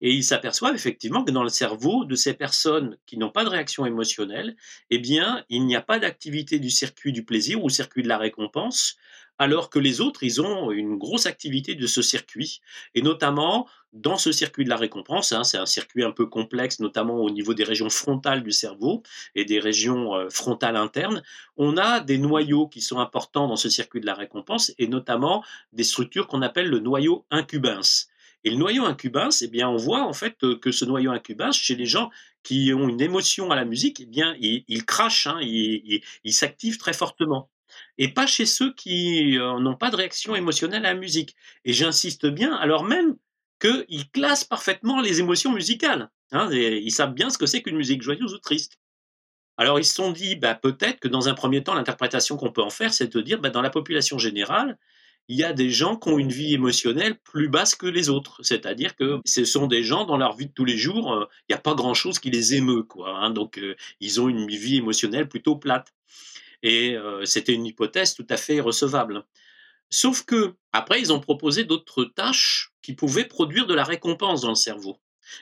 Et 0.00 0.12
ils 0.12 0.24
s'aperçoivent 0.24 0.74
effectivement 0.74 1.22
que 1.22 1.30
dans 1.30 1.44
le 1.44 1.48
cerveau 1.48 2.04
de 2.04 2.16
ces 2.16 2.34
personnes 2.34 2.98
qui 3.06 3.18
n'ont 3.18 3.30
pas 3.30 3.44
de 3.44 3.50
réaction 3.50 3.86
émotionnelle, 3.86 4.56
eh 4.90 5.00
il 5.00 5.64
n'y 5.64 5.76
a 5.76 5.80
pas 5.80 6.00
d'activité 6.00 6.58
du 6.58 6.70
circuit 6.70 7.12
du 7.12 7.24
plaisir 7.24 7.62
ou 7.62 7.68
circuit 7.68 8.02
de 8.02 8.08
la 8.08 8.18
récompense, 8.18 8.96
alors 9.38 9.70
que 9.70 9.78
les 9.78 10.00
autres, 10.00 10.22
ils 10.22 10.40
ont 10.40 10.70
une 10.70 10.96
grosse 10.96 11.26
activité 11.26 11.74
de 11.74 11.86
ce 11.86 12.02
circuit, 12.02 12.60
et 12.94 13.02
notamment 13.02 13.68
dans 13.92 14.18
ce 14.18 14.32
circuit 14.32 14.64
de 14.64 14.68
la 14.68 14.76
récompense, 14.76 15.32
hein, 15.32 15.44
c'est 15.44 15.56
un 15.56 15.66
circuit 15.66 16.04
un 16.04 16.10
peu 16.10 16.26
complexe, 16.26 16.80
notamment 16.80 17.16
au 17.16 17.30
niveau 17.30 17.54
des 17.54 17.64
régions 17.64 17.88
frontales 17.88 18.42
du 18.42 18.52
cerveau 18.52 19.02
et 19.34 19.44
des 19.44 19.58
régions 19.58 20.14
euh, 20.14 20.28
frontales 20.28 20.76
internes, 20.76 21.22
on 21.56 21.76
a 21.76 22.00
des 22.00 22.18
noyaux 22.18 22.68
qui 22.68 22.80
sont 22.80 22.98
importants 22.98 23.48
dans 23.48 23.56
ce 23.56 23.70
circuit 23.70 24.00
de 24.00 24.06
la 24.06 24.14
récompense, 24.14 24.72
et 24.78 24.88
notamment 24.88 25.42
des 25.72 25.84
structures 25.84 26.26
qu'on 26.26 26.42
appelle 26.42 26.68
le 26.68 26.80
noyau 26.80 27.24
incubins. 27.30 27.80
Et 28.44 28.50
le 28.50 28.56
noyau 28.56 28.84
incubins, 28.84 29.30
eh 29.40 29.48
bien, 29.48 29.68
on 29.68 29.76
voit 29.76 30.02
en 30.02 30.12
fait 30.12 30.36
euh, 30.44 30.56
que 30.58 30.70
ce 30.70 30.84
noyau 30.84 31.10
incubins, 31.10 31.52
chez 31.52 31.74
les 31.74 31.86
gens 31.86 32.10
qui 32.42 32.72
ont 32.72 32.88
une 32.88 33.00
émotion 33.00 33.50
à 33.50 33.56
la 33.56 33.64
musique, 33.64 34.00
eh 34.00 34.06
bien, 34.06 34.36
il, 34.38 34.84
crache, 34.86 35.26
hein, 35.26 35.38
il, 35.42 36.02
s'active 36.32 36.78
très 36.78 36.92
fortement. 36.92 37.50
Et 37.98 38.08
pas 38.08 38.26
chez 38.26 38.46
ceux 38.46 38.72
qui 38.74 39.38
euh, 39.38 39.58
n'ont 39.58 39.76
pas 39.76 39.90
de 39.90 39.96
réaction 39.96 40.34
émotionnelle 40.34 40.86
à 40.86 40.92
la 40.92 40.98
musique. 40.98 41.36
Et 41.64 41.72
j'insiste 41.72 42.26
bien, 42.26 42.54
alors 42.54 42.84
même 42.84 43.16
qu'ils 43.60 44.10
classent 44.10 44.44
parfaitement 44.44 45.00
les 45.00 45.20
émotions 45.20 45.52
musicales. 45.52 46.10
Hein, 46.32 46.48
ils 46.52 46.92
savent 46.92 47.14
bien 47.14 47.30
ce 47.30 47.38
que 47.38 47.46
c'est 47.46 47.62
qu'une 47.62 47.76
musique 47.76 48.02
joyeuse 48.02 48.34
ou 48.34 48.38
triste. 48.38 48.78
Alors 49.56 49.80
ils 49.80 49.84
se 49.84 49.94
sont 49.94 50.12
dit, 50.12 50.36
bah, 50.36 50.54
peut-être 50.54 51.00
que 51.00 51.08
dans 51.08 51.28
un 51.28 51.34
premier 51.34 51.64
temps, 51.64 51.74
l'interprétation 51.74 52.36
qu'on 52.36 52.52
peut 52.52 52.62
en 52.62 52.70
faire, 52.70 52.92
c'est 52.92 53.12
de 53.12 53.20
dire, 53.20 53.40
bah, 53.40 53.50
dans 53.50 53.62
la 53.62 53.70
population 53.70 54.18
générale, 54.18 54.78
il 55.28 55.36
y 55.36 55.44
a 55.44 55.52
des 55.52 55.70
gens 55.70 55.96
qui 55.96 56.08
ont 56.08 56.18
une 56.18 56.30
vie 56.32 56.54
émotionnelle 56.54 57.18
plus 57.18 57.48
basse 57.48 57.74
que 57.74 57.86
les 57.86 58.08
autres. 58.08 58.40
C'est-à-dire 58.42 58.96
que 58.96 59.20
ce 59.26 59.44
sont 59.44 59.66
des 59.66 59.82
gens 59.82 60.04
dans 60.04 60.16
leur 60.16 60.34
vie 60.36 60.46
de 60.46 60.52
tous 60.52 60.64
les 60.64 60.78
jours, 60.78 61.12
euh, 61.12 61.26
il 61.48 61.52
n'y 61.52 61.56
a 61.56 61.60
pas 61.60 61.74
grand-chose 61.74 62.18
qui 62.18 62.30
les 62.30 62.54
émeut. 62.54 62.86
Hein. 63.04 63.30
donc 63.30 63.58
euh, 63.58 63.76
ils 64.00 64.20
ont 64.20 64.28
une 64.28 64.46
vie 64.48 64.76
émotionnelle 64.76 65.28
plutôt 65.28 65.56
plate. 65.56 65.92
Et 66.62 66.96
euh, 66.96 67.24
c'était 67.24 67.54
une 67.54 67.66
hypothèse 67.66 68.14
tout 68.14 68.26
à 68.30 68.36
fait 68.36 68.60
recevable. 68.60 69.24
Sauf 69.90 70.24
que 70.24 70.54
après, 70.72 71.00
ils 71.00 71.12
ont 71.12 71.20
proposé 71.20 71.64
d'autres 71.64 72.04
tâches 72.04 72.72
qui 72.82 72.94
pouvaient 72.94 73.24
produire 73.24 73.66
de 73.66 73.74
la 73.74 73.84
récompense 73.84 74.42
dans 74.42 74.50
le 74.50 74.54
cerveau 74.54 75.00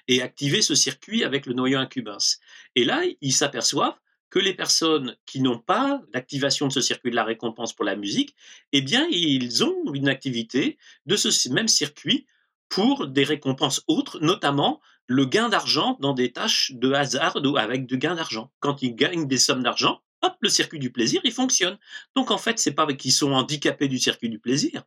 et 0.09 0.23
activer 0.23 0.63
ce 0.63 0.75
circuit 0.75 1.25
avec 1.25 1.47
le 1.47 1.55
noyau 1.55 1.79
incubens. 1.79 2.39
Et 2.75 2.85
là, 2.85 3.03
ils 3.21 3.33
s'aperçoivent 3.33 3.99
que 4.31 4.39
les 4.39 4.55
personnes 4.55 5.17
qui 5.25 5.41
n'ont 5.41 5.59
pas 5.59 6.03
l'activation 6.13 6.67
de 6.67 6.73
ce 6.73 6.81
circuit 6.81 7.11
de 7.11 7.17
la 7.17 7.25
récompense 7.25 7.73
pour 7.73 7.85
la 7.85 7.97
musique, 7.97 8.35
eh 8.73 8.83
bien, 8.83 9.07
ils 9.11 9.65
ont 9.65 9.93
une 9.95 10.09
activité 10.09 10.79
de 11.07 11.17
ce 11.17 11.49
même 11.51 11.69
circuit 11.69 12.27
pour 12.69 13.07
des 13.07 13.25
récompenses 13.25 13.83
autres, 13.87 14.19
notamment 14.21 14.81
le 15.07 15.25
gain 15.25 15.49
d'argent 15.49 15.97
dans 16.01 16.13
des 16.13 16.33
tâches 16.33 16.73
de 16.75 16.93
hasard 16.93 17.37
avec 17.57 17.87
du 17.87 17.99
gain 17.99 18.17
d'argent. 18.17 18.53
Quand 18.59 18.83
ils 18.83 18.95
gagnent 18.97 19.29
des 19.29 19.39
sommes 19.39 19.63
d'argent, 19.63 20.01
hop, 20.23 20.37
le 20.41 20.49
circuit 20.49 20.79
du 20.79 20.91
plaisir, 20.91 21.21
il 21.25 21.33
fonctionne. 21.33 21.79
Donc 22.15 22.31
en 22.31 22.39
fait, 22.39 22.59
c'est 22.59 22.73
pas 22.73 22.87
qu'ils 22.95 23.13
sont 23.13 23.33
handicapés 23.33 23.89
du 23.89 23.99
circuit 23.99 24.29
du 24.29 24.39
plaisir, 24.39 24.85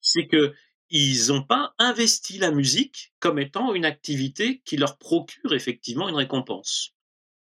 c'est 0.00 0.26
que 0.26 0.54
ils 0.90 1.28
n'ont 1.28 1.42
pas 1.42 1.74
investi 1.78 2.36
la 2.36 2.50
musique 2.50 3.14
comme 3.18 3.38
étant 3.38 3.74
une 3.74 3.86
activité 3.86 4.60
qui 4.66 4.76
leur 4.76 4.98
procure 4.98 5.54
effectivement 5.54 6.08
une 6.08 6.16
récompense. 6.16 6.92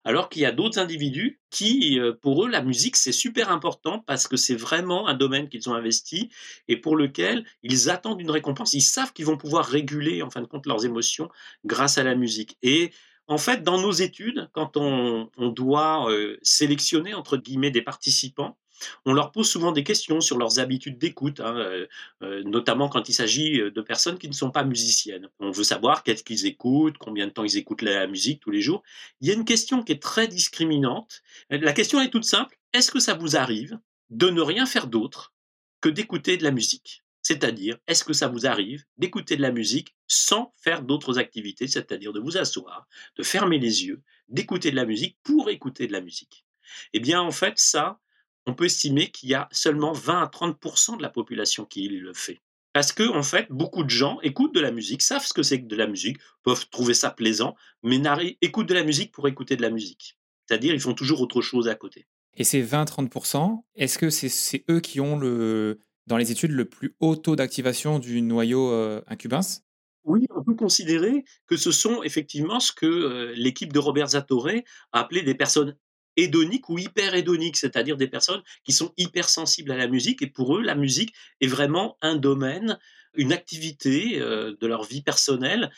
Alors 0.05 0.29
qu'il 0.29 0.43
y 0.43 0.45
a 0.45 0.51
d'autres 0.51 0.79
individus 0.79 1.41
qui, 1.49 1.99
euh, 1.99 2.13
pour 2.13 2.45
eux, 2.45 2.49
la 2.49 2.61
musique, 2.61 2.95
c'est 2.95 3.11
super 3.11 3.51
important 3.51 3.99
parce 3.99 4.27
que 4.27 4.37
c'est 4.37 4.55
vraiment 4.55 5.07
un 5.07 5.13
domaine 5.13 5.49
qu'ils 5.49 5.69
ont 5.69 5.73
investi 5.73 6.29
et 6.67 6.77
pour 6.77 6.95
lequel 6.95 7.45
ils 7.63 7.89
attendent 7.89 8.21
une 8.21 8.31
récompense. 8.31 8.73
Ils 8.73 8.81
savent 8.81 9.11
qu'ils 9.13 9.25
vont 9.25 9.37
pouvoir 9.37 9.65
réguler, 9.65 10.21
en 10.21 10.29
fin 10.29 10.41
de 10.41 10.45
compte, 10.45 10.67
leurs 10.67 10.85
émotions 10.85 11.29
grâce 11.65 11.97
à 11.97 12.03
la 12.03 12.15
musique. 12.15 12.57
Et 12.61 12.91
en 13.29 13.37
fait, 13.37 13.63
dans 13.63 13.79
nos 13.79 13.91
études, 13.91 14.49
quand 14.53 14.75
on, 14.75 15.29
doit 15.37 16.11
euh, 16.11 16.37
sélectionner, 16.41 17.13
entre 17.13 17.37
guillemets, 17.37 17.69
des 17.69 17.83
participants, 17.83 18.57
on 19.05 19.13
leur 19.13 19.31
pose 19.31 19.47
souvent 19.47 19.71
des 19.71 19.83
questions 19.83 20.19
sur 20.19 20.37
leurs 20.37 20.57
habitudes 20.57 20.97
d'écoute, 20.97 21.39
hein, 21.39 21.55
euh, 21.55 21.85
euh, 22.23 22.43
notamment 22.43 22.89
quand 22.89 23.07
il 23.07 23.13
s'agit 23.13 23.59
de 23.59 23.81
personnes 23.81 24.17
qui 24.17 24.29
ne 24.29 24.33
sont 24.33 24.49
pas 24.49 24.63
musiciennes. 24.63 25.29
On 25.39 25.51
veut 25.51 25.63
savoir 25.63 26.01
qu'est-ce 26.01 26.23
qu'ils 26.23 26.47
écoutent, 26.47 26.97
combien 26.97 27.27
de 27.27 27.31
temps 27.31 27.43
ils 27.43 27.57
écoutent 27.57 27.83
la 27.83 28.07
musique 28.07 28.39
tous 28.39 28.51
les 28.51 28.61
jours. 28.61 28.81
Il 29.21 29.27
y 29.27 29.31
a 29.31 29.35
une 29.35 29.45
question 29.45 29.83
qui 29.83 29.91
est 29.91 30.01
très 30.01 30.27
discriminante. 30.27 31.21
La 31.51 31.73
question 31.73 32.01
est 32.01 32.09
toute 32.09 32.25
simple. 32.25 32.57
Est-ce 32.73 32.89
que 32.89 32.99
ça 32.99 33.13
vous 33.13 33.35
arrive 33.37 33.77
de 34.09 34.29
ne 34.29 34.41
rien 34.41 34.65
faire 34.65 34.87
d'autre 34.87 35.33
que 35.81 35.89
d'écouter 35.89 36.35
de 36.37 36.43
la 36.43 36.51
musique? 36.51 37.03
C'est-à-dire, 37.21 37.77
est-ce 37.87 38.03
que 38.03 38.13
ça 38.13 38.27
vous 38.27 38.45
arrive 38.45 38.85
d'écouter 38.97 39.35
de 39.35 39.41
la 39.41 39.51
musique 39.51 39.95
sans 40.07 40.53
faire 40.57 40.81
d'autres 40.81 41.19
activités, 41.19 41.67
c'est-à-dire 41.67 42.13
de 42.13 42.19
vous 42.19 42.37
asseoir, 42.37 42.87
de 43.17 43.23
fermer 43.23 43.59
les 43.59 43.85
yeux, 43.85 44.01
d'écouter 44.27 44.71
de 44.71 44.75
la 44.75 44.85
musique 44.85 45.17
pour 45.23 45.49
écouter 45.49 45.87
de 45.87 45.93
la 45.93 46.01
musique? 46.01 46.45
Eh 46.93 46.99
bien, 46.99 47.21
en 47.21 47.31
fait, 47.31 47.57
ça, 47.57 47.99
on 48.45 48.53
peut 48.53 48.65
estimer 48.65 49.11
qu'il 49.11 49.29
y 49.29 49.33
a 49.35 49.47
seulement 49.51 49.91
20 49.91 50.21
à 50.21 50.27
30% 50.27 50.97
de 50.97 51.01
la 51.01 51.09
population 51.09 51.65
qui 51.65 51.87
le 51.87 52.13
fait. 52.13 52.39
Parce 52.73 52.91
que, 52.91 53.03
en 53.03 53.23
fait, 53.23 53.47
beaucoup 53.49 53.83
de 53.83 53.89
gens 53.89 54.19
écoutent 54.21 54.53
de 54.53 54.59
la 54.59 54.71
musique, 54.71 55.01
savent 55.01 55.25
ce 55.25 55.33
que 55.33 55.43
c'est 55.43 55.61
que 55.61 55.67
de 55.67 55.75
la 55.75 55.87
musique, 55.87 56.17
peuvent 56.43 56.69
trouver 56.69 56.93
ça 56.93 57.09
plaisant, 57.09 57.55
mais 57.83 57.99
écoutent 58.41 58.69
de 58.69 58.73
la 58.73 58.83
musique 58.83 59.11
pour 59.11 59.27
écouter 59.27 59.55
de 59.55 59.61
la 59.61 59.71
musique. 59.71 60.17
C'est-à-dire, 60.47 60.73
ils 60.73 60.79
font 60.79 60.93
toujours 60.93 61.21
autre 61.21 61.41
chose 61.41 61.67
à 61.67 61.75
côté. 61.75 62.07
Et 62.35 62.43
ces 62.43 62.63
20-30%, 62.63 63.63
est-ce 63.75 63.97
que 63.97 64.09
c'est 64.09 64.63
eux 64.69 64.79
qui 64.79 65.01
ont 65.01 65.17
le, 65.17 65.79
dans 66.09 66.17
les 66.17 66.31
études 66.31 66.51
le 66.51 66.65
plus 66.65 66.95
haut 66.99 67.15
taux 67.15 67.37
d'activation 67.37 67.99
du 67.99 68.21
noyau 68.21 68.71
euh, 68.71 69.01
incubens 69.07 69.61
oui, 70.05 70.25
on 70.35 70.43
peut 70.43 70.55
considérer 70.55 71.23
que 71.45 71.55
ce 71.55 71.71
sont 71.71 72.01
effectivement 72.01 72.59
ce 72.59 72.71
que 72.71 72.85
euh, 72.85 73.33
l'équipe 73.35 73.71
de 73.71 73.77
Robert 73.77 74.07
Zatorre 74.07 74.63
a 74.91 75.01
appelé 75.01 75.21
des 75.21 75.35
personnes 75.35 75.77
hédoniques 76.15 76.67
ou 76.69 76.79
hyper-hédoniques, 76.79 77.57
c'est-à-dire 77.57 77.95
des 77.95 78.07
personnes 78.07 78.41
qui 78.63 78.71
sont 78.71 78.91
hypersensibles 78.97 79.71
à 79.71 79.77
la 79.77 79.87
musique. 79.87 80.23
Et 80.23 80.27
pour 80.27 80.57
eux, 80.57 80.63
la 80.63 80.73
musique 80.73 81.13
est 81.41 81.47
vraiment 81.47 81.97
un 82.01 82.15
domaine, 82.15 82.79
une 83.13 83.33
activité 83.33 84.19
euh, 84.19 84.55
de 84.59 84.67
leur 84.67 84.83
vie 84.83 85.03
personnelle 85.03 85.69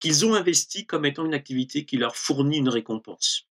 qu'ils 0.00 0.26
ont 0.26 0.34
investi 0.34 0.84
comme 0.84 1.06
étant 1.06 1.24
une 1.24 1.32
activité 1.32 1.86
qui 1.86 1.96
leur 1.96 2.14
fournit 2.14 2.58
une 2.58 2.68
récompense. 2.68 3.48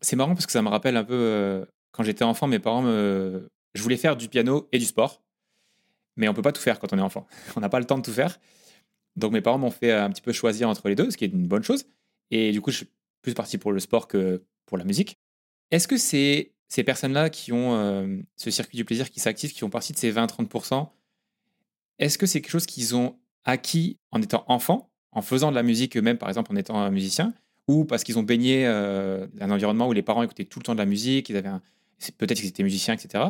C'est 0.00 0.16
marrant 0.16 0.34
parce 0.34 0.46
que 0.46 0.52
ça 0.52 0.62
me 0.62 0.68
rappelle 0.68 0.96
un 0.96 1.04
peu 1.04 1.64
quand 1.92 2.02
j'étais 2.02 2.24
enfant, 2.24 2.48
mes 2.48 2.58
parents 2.58 2.82
me... 2.82 3.48
Je 3.74 3.82
voulais 3.82 3.96
faire 3.96 4.16
du 4.16 4.28
piano 4.28 4.68
et 4.72 4.78
du 4.78 4.84
sport 4.84 5.25
mais 6.16 6.28
on 6.28 6.34
peut 6.34 6.42
pas 6.42 6.52
tout 6.52 6.62
faire 6.62 6.78
quand 6.78 6.92
on 6.92 6.98
est 6.98 7.02
enfant. 7.02 7.26
On 7.56 7.60
n'a 7.60 7.68
pas 7.68 7.78
le 7.78 7.86
temps 7.86 7.98
de 7.98 8.02
tout 8.02 8.12
faire. 8.12 8.38
Donc 9.16 9.32
mes 9.32 9.40
parents 9.40 9.58
m'ont 9.58 9.70
fait 9.70 9.92
un 9.92 10.10
petit 10.10 10.22
peu 10.22 10.32
choisir 10.32 10.68
entre 10.68 10.88
les 10.88 10.94
deux, 10.94 11.10
ce 11.10 11.16
qui 11.16 11.24
est 11.24 11.28
une 11.28 11.46
bonne 11.46 11.62
chose. 11.62 11.86
Et 12.30 12.52
du 12.52 12.60
coup, 12.60 12.70
je 12.70 12.78
suis 12.78 12.88
plus 13.22 13.34
parti 13.34 13.58
pour 13.58 13.72
le 13.72 13.80
sport 13.80 14.08
que 14.08 14.42
pour 14.66 14.76
la 14.78 14.84
musique. 14.84 15.18
Est-ce 15.70 15.88
que 15.88 15.96
c'est 15.96 16.52
ces 16.68 16.84
personnes-là 16.84 17.30
qui 17.30 17.52
ont 17.52 17.74
euh, 17.74 18.18
ce 18.36 18.50
circuit 18.50 18.76
du 18.76 18.84
plaisir 18.84 19.10
qui 19.10 19.20
s'active, 19.20 19.52
qui 19.52 19.60
font 19.60 19.70
partie 19.70 19.92
de 19.92 19.98
ces 19.98 20.12
20-30%, 20.12 20.88
est-ce 21.98 22.18
que 22.18 22.26
c'est 22.26 22.40
quelque 22.40 22.50
chose 22.50 22.66
qu'ils 22.66 22.96
ont 22.96 23.16
acquis 23.44 23.98
en 24.10 24.20
étant 24.20 24.44
enfant, 24.48 24.90
en 25.12 25.22
faisant 25.22 25.50
de 25.50 25.54
la 25.54 25.62
musique 25.62 25.96
eux-mêmes, 25.96 26.18
par 26.18 26.28
exemple 26.28 26.52
en 26.52 26.56
étant 26.56 26.78
un 26.78 26.90
musicien, 26.90 27.32
ou 27.68 27.84
parce 27.84 28.04
qu'ils 28.04 28.18
ont 28.18 28.22
baigné 28.22 28.66
euh, 28.66 29.26
un 29.40 29.50
environnement 29.50 29.88
où 29.88 29.92
les 29.92 30.02
parents 30.02 30.22
écoutaient 30.22 30.44
tout 30.44 30.58
le 30.58 30.64
temps 30.64 30.74
de 30.74 30.78
la 30.78 30.86
musique, 30.86 31.28
ils 31.28 31.36
avaient 31.36 31.50
peut-être 32.18 32.38
qu'ils 32.38 32.48
étaient 32.48 32.62
musiciens, 32.62 32.94
etc. 32.94 33.24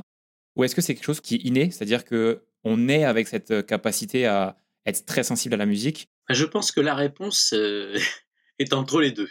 Ou 0.56 0.64
est-ce 0.64 0.74
que 0.74 0.80
c'est 0.80 0.94
quelque 0.94 1.04
chose 1.04 1.20
qui 1.20 1.36
est 1.36 1.44
inné, 1.44 1.70
c'est-à-dire 1.70 2.04
que 2.04 2.42
on 2.66 2.88
est 2.88 3.04
avec 3.04 3.28
cette 3.28 3.52
euh, 3.52 3.62
capacité 3.62 4.26
à 4.26 4.56
être 4.86 5.06
très 5.06 5.22
sensible 5.22 5.54
à 5.54 5.56
la 5.56 5.66
musique 5.66 6.10
Je 6.28 6.44
pense 6.44 6.72
que 6.72 6.80
la 6.80 6.96
réponse 6.96 7.52
euh, 7.54 7.96
est 8.58 8.72
entre 8.72 9.00
les 9.00 9.12
deux. 9.12 9.30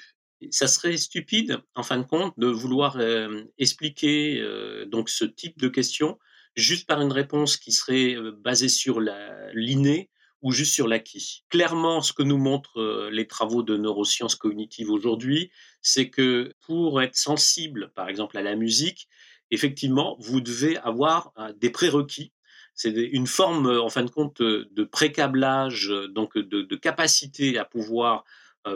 Ça 0.52 0.68
serait 0.68 0.96
stupide, 0.96 1.60
en 1.76 1.84
fin 1.84 1.98
de 1.98 2.04
compte, 2.04 2.34
de 2.38 2.48
vouloir 2.48 2.98
euh, 2.98 3.44
expliquer 3.58 4.42
donc 4.88 5.10
ce 5.10 5.26
type 5.26 5.58
de 5.58 5.68
question 5.68 6.18
juste 6.56 6.88
par 6.88 7.02
une 7.02 7.12
réponse 7.12 7.58
qui 7.58 7.72
serait 7.72 8.16
basée 8.44 8.70
sur 8.70 9.00
l'inné 9.02 10.10
ou 10.42 10.52
juste 10.52 10.74
sur 10.74 10.88
l'acquis. 10.88 11.46
Clairement, 11.50 12.02
ce 12.02 12.14
que 12.14 12.22
nous 12.22 12.38
montrent 12.38 13.10
les 13.12 13.28
travaux 13.28 13.64
de 13.64 13.76
neurosciences 13.76 14.36
cognitives 14.36 14.92
aujourd'hui, 14.92 15.52
c'est 15.82 16.10
que 16.10 16.54
pour 16.62 17.02
être 17.02 17.16
sensible, 17.16 17.92
par 17.96 18.08
exemple, 18.08 18.38
à 18.38 18.42
la 18.42 18.56
musique, 18.56 19.08
effectivement, 19.52 20.18
vous 20.20 20.42
devez 20.42 20.78
avoir 20.78 21.34
des 21.58 21.72
prérequis 21.72 22.34
c'est 22.76 22.92
une 22.92 23.28
forme, 23.28 23.68
en 23.68 23.90
fin 23.90 24.04
de 24.04 24.10
compte, 24.10 24.42
de 24.42 24.84
précablage, 24.84 25.92
donc 26.10 26.38
de, 26.38 26.76
capacité 26.76 27.58
à 27.58 27.66
pouvoir 27.66 28.26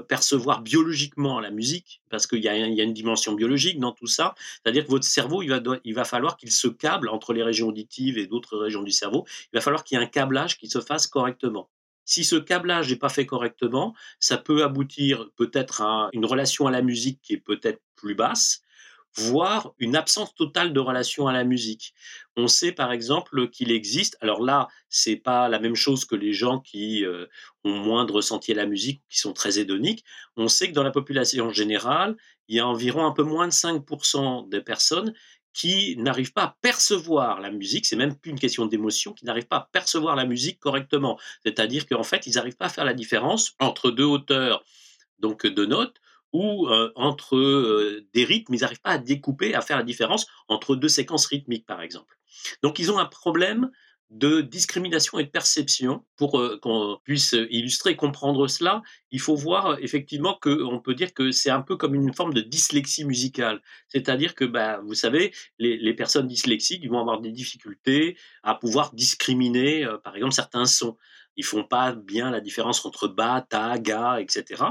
percevoir 0.08 0.62
biologiquement 0.62 1.40
la 1.40 1.52
musique, 1.52 2.02
parce 2.10 2.28
qu'il 2.28 2.44
y, 2.44 2.48
a 2.48 2.56
une 2.56 2.94
dimension 2.94 3.34
biologique 3.34 3.80
dans 3.80 3.92
tout 3.92 4.08
ça. 4.08 4.36
C'est-à-dire 4.38 4.86
que 4.86 4.90
votre 4.90 5.06
cerveau, 5.06 5.42
il 5.42 5.50
va, 5.50 5.62
il 5.84 5.94
va 5.94 6.06
falloir 6.06 6.38
qu'il 6.38 6.52
se 6.52 6.68
câble 6.68 7.10
entre 7.10 7.34
les 7.34 7.44
régions 7.44 7.68
auditives 7.68 8.18
et 8.18 8.26
d'autres 8.26 8.58
régions 8.58 8.84
du 8.84 8.92
cerveau. 8.92 9.26
Il 9.52 9.58
va 9.58 9.62
falloir 9.62 9.84
qu'il 9.84 9.98
y 9.98 10.02
ait 10.02 10.04
un 10.04 10.08
câblage 10.08 10.58
qui 10.58 10.70
se 10.70 10.80
fasse 10.80 11.08
correctement. 11.08 11.70
Si 12.10 12.24
ce 12.24 12.38
câblage 12.38 12.90
n'est 12.90 12.96
pas 12.96 13.10
fait 13.10 13.28
correctement, 13.28 13.94
ça 14.20 14.38
peut 14.38 14.64
aboutir 14.64 15.30
peut-être 15.36 15.84
à 15.84 16.10
une 16.14 16.26
relation 16.26 16.66
à 16.66 16.72
la 16.72 16.82
musique 16.82 17.22
qui 17.22 17.34
est 17.34 17.38
peut-être 17.38 17.84
plus 17.96 18.16
basse, 18.16 18.64
voire 19.16 19.74
une 19.80 19.96
absence 19.96 20.34
totale 20.36 20.74
de 20.74 20.80
relation 20.80 21.28
à 21.28 21.34
la 21.34 21.44
musique. 21.44 21.94
On 22.36 22.48
sait 22.48 22.72
par 22.72 22.92
exemple 22.92 23.50
qu'il 23.50 23.72
existe, 23.72 24.18
alors 24.22 24.42
là, 24.42 24.68
c'est 24.90 25.16
pas 25.16 25.50
la 25.50 25.60
même 25.60 25.76
chose 25.76 26.06
que 26.06 26.16
les 26.16 26.34
gens 26.34 26.60
qui 26.60 27.06
euh, 27.06 27.26
ont 27.64 27.78
moins 27.78 28.06
de 28.06 28.12
ressenti 28.12 28.52
à 28.52 28.56
la 28.56 28.66
musique, 28.66 29.02
qui 29.10 29.20
sont 29.20 29.34
très 29.34 29.60
hédoniques. 29.60 30.04
On 30.38 30.48
sait 30.48 30.70
que 30.70 30.74
dans 30.74 30.84
la 30.84 30.92
population 30.92 31.52
générale, 31.52 32.16
il 32.48 32.56
y 32.56 32.60
a 32.60 32.68
environ 32.68 33.06
un 33.06 33.12
peu 33.12 33.24
moins 33.24 33.48
de 33.48 33.54
5% 33.54 34.50
des 34.50 34.62
personnes 34.62 35.14
qui 35.54 35.98
n'arrivent 35.98 36.32
pas 36.32 36.44
à 36.44 36.58
percevoir 36.62 37.42
la 37.42 37.52
musique, 37.52 37.86
c'est 37.86 37.96
même 37.96 38.16
plus 38.16 38.32
une 38.32 38.40
question 38.40 38.66
d'émotion, 38.68 39.14
qui 39.14 39.26
n'arrivent 39.26 39.48
pas 39.48 39.58
à 39.58 39.70
percevoir 39.72 40.16
la 40.16 40.26
musique 40.26 40.60
correctement. 40.60 41.20
C'est-à-dire 41.44 41.88
qu'en 41.88 42.04
fait, 42.04 42.28
ils 42.28 42.36
n'arrivent 42.36 42.56
pas 42.56 42.68
à 42.68 42.70
faire 42.70 42.86
la 42.86 42.94
différence 42.94 43.56
entre 43.60 43.92
deux 43.92 44.06
hauteurs 44.06 44.64
donc 45.20 45.46
de 45.46 45.66
notes 45.66 46.00
ou 46.34 46.68
euh, 46.68 46.92
entre 46.96 48.02
des 48.14 48.24
rythmes, 48.24 48.54
ils 48.54 48.62
n'arrivent 48.62 48.82
pas 48.82 48.92
à 48.92 48.98
découper, 48.98 49.56
à 49.56 49.62
faire 49.62 49.78
la 49.78 49.84
différence 49.84 50.28
entre 50.48 50.76
deux 50.76 50.90
séquences 50.90 51.26
rythmiques, 51.26 51.66
par 51.66 51.82
exemple. 51.82 52.18
Donc 52.64 52.80
ils 52.80 52.92
ont 52.92 53.00
un 53.00 53.06
problème 53.06 53.72
de 54.10 54.42
discrimination 54.42 55.20
et 55.20 55.24
de 55.24 55.30
perception. 55.30 56.04
Pour 56.16 56.32
qu'on 56.62 56.98
puisse 57.04 57.36
illustrer 57.50 57.92
et 57.92 57.96
comprendre 57.96 58.48
cela, 58.48 58.82
il 59.12 59.20
faut 59.20 59.36
voir 59.36 59.78
effectivement 59.82 60.38
qu'on 60.42 60.80
peut 60.80 60.96
dire 60.96 61.14
que 61.14 61.32
c'est 61.32 61.52
un 61.52 61.62
peu 61.62 61.78
comme 61.78 61.94
une 61.94 62.14
forme 62.14 62.34
de 62.34 62.42
dyslexie 62.42 63.06
musicale. 63.06 63.62
C'est-à-dire 63.88 64.34
que, 64.34 64.46
bah, 64.46 64.82
vous 64.84 64.96
savez, 64.96 65.32
les, 65.60 65.94
personnes 65.94 66.28
dyslexiques 66.28 66.90
vont 66.90 67.00
avoir 67.00 67.22
des 67.22 67.32
difficultés 67.32 68.18
à 68.42 68.56
pouvoir 68.56 68.94
discriminer, 68.94 69.88
par 70.04 70.16
exemple, 70.16 70.34
certains 70.34 70.66
sons 70.66 70.98
ils 71.40 71.46
font 71.46 71.64
pas 71.64 71.94
bien 71.94 72.32
la 72.32 72.42
différence 72.42 72.86
entre 72.86 73.08
bas, 73.08 73.46
ta, 73.48 73.80
ga, 73.80 74.20
etc. 74.20 74.62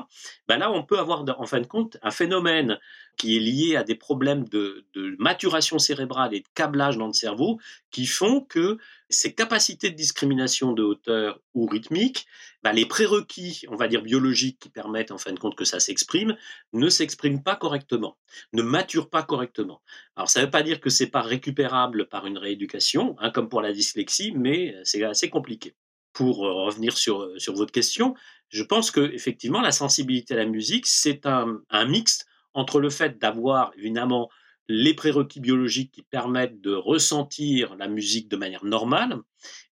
Ben 0.48 0.58
là, 0.58 0.70
on 0.70 0.84
peut 0.84 0.98
avoir 0.98 1.24
en 1.40 1.46
fin 1.46 1.60
de 1.60 1.66
compte 1.66 1.96
un 2.02 2.10
phénomène 2.10 2.78
qui 3.16 3.36
est 3.36 3.40
lié 3.40 3.76
à 3.76 3.84
des 3.84 3.94
problèmes 3.94 4.46
de, 4.46 4.84
maturation 5.18 5.78
cérébrale 5.78 6.34
et 6.34 6.40
de 6.40 6.46
câblage 6.54 6.98
dans 6.98 7.06
le 7.06 7.14
cerveau 7.14 7.58
qui 7.90 8.04
font 8.04 8.42
que 8.42 8.76
ces 9.08 9.34
capacités 9.34 9.88
de 9.88 9.96
discrimination 9.96 10.72
de 10.72 10.82
hauteur 10.82 11.40
ou 11.54 11.64
rythmique, 11.64 12.26
ben 12.62 12.72
les 12.72 12.84
prérequis, 12.84 13.62
on 13.68 13.76
va 13.76 13.88
dire 13.88 14.02
biologiques, 14.02 14.58
qui 14.58 14.68
permettent 14.68 15.10
en 15.10 15.16
fin 15.16 15.32
de 15.32 15.38
compte 15.38 15.56
que 15.56 15.64
ça 15.64 15.80
s'exprime, 15.80 16.36
ne 16.74 16.90
s'expriment 16.90 17.42
pas 17.42 17.56
correctement, 17.56 18.18
ne 18.52 18.60
maturent 18.60 19.08
pas 19.08 19.22
correctement. 19.22 19.80
Alors 20.16 20.28
ça 20.28 20.40
ne 20.40 20.44
veut 20.44 20.50
pas 20.50 20.62
dire 20.62 20.80
que 20.80 20.90
c'est 20.90 21.06
pas 21.06 21.22
récupérable 21.22 22.10
par 22.10 22.26
une 22.26 22.36
rééducation, 22.36 23.16
hein, 23.20 23.30
comme 23.30 23.48
pour 23.48 23.62
la 23.62 23.72
dyslexie, 23.72 24.32
mais 24.32 24.76
c'est 24.84 25.02
assez 25.02 25.30
compliqué 25.30 25.74
pour 26.12 26.46
euh, 26.46 26.64
revenir 26.64 26.96
sur, 26.96 27.22
euh, 27.22 27.38
sur 27.38 27.54
votre 27.54 27.72
question, 27.72 28.14
je 28.48 28.62
pense 28.62 28.90
que 28.90 29.12
effectivement 29.12 29.60
la 29.60 29.72
sensibilité 29.72 30.34
à 30.34 30.38
la 30.38 30.46
musique, 30.46 30.86
c'est 30.86 31.26
un, 31.26 31.60
un 31.70 31.84
mix 31.84 32.24
entre 32.54 32.80
le 32.80 32.90
fait 32.90 33.18
d'avoir 33.18 33.72
évidemment 33.76 34.28
les 34.68 34.94
prérequis 34.94 35.40
biologiques 35.40 35.92
qui 35.92 36.02
permettent 36.02 36.60
de 36.60 36.74
ressentir 36.74 37.74
la 37.76 37.88
musique 37.88 38.28
de 38.28 38.36
manière 38.36 38.64
normale, 38.64 39.16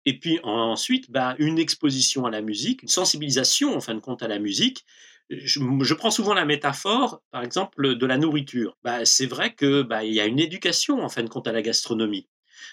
et 0.06 0.18
puis 0.18 0.40
ensuite 0.42 1.10
bah, 1.10 1.34
une 1.38 1.58
exposition 1.58 2.24
à 2.24 2.30
la 2.30 2.40
musique, 2.40 2.82
une 2.82 2.88
sensibilisation 2.88 3.76
en 3.76 3.80
fin 3.80 3.94
de 3.94 4.00
compte 4.00 4.22
à 4.22 4.28
la 4.28 4.38
musique. 4.38 4.84
Je, 5.28 5.60
je 5.82 5.94
prends 5.94 6.12
souvent 6.12 6.34
la 6.34 6.44
métaphore, 6.44 7.20
par 7.32 7.42
exemple, 7.42 7.96
de 7.96 8.06
la 8.06 8.16
nourriture. 8.16 8.78
Bah, 8.84 9.04
c'est 9.04 9.26
vrai 9.26 9.54
que 9.54 9.82
bah, 9.82 10.04
y 10.04 10.20
a 10.20 10.26
une 10.26 10.38
éducation 10.38 11.02
en 11.02 11.08
fin 11.08 11.24
de 11.24 11.28
compte 11.28 11.48
à 11.48 11.52
la 11.52 11.62
gastronomie 11.62 12.28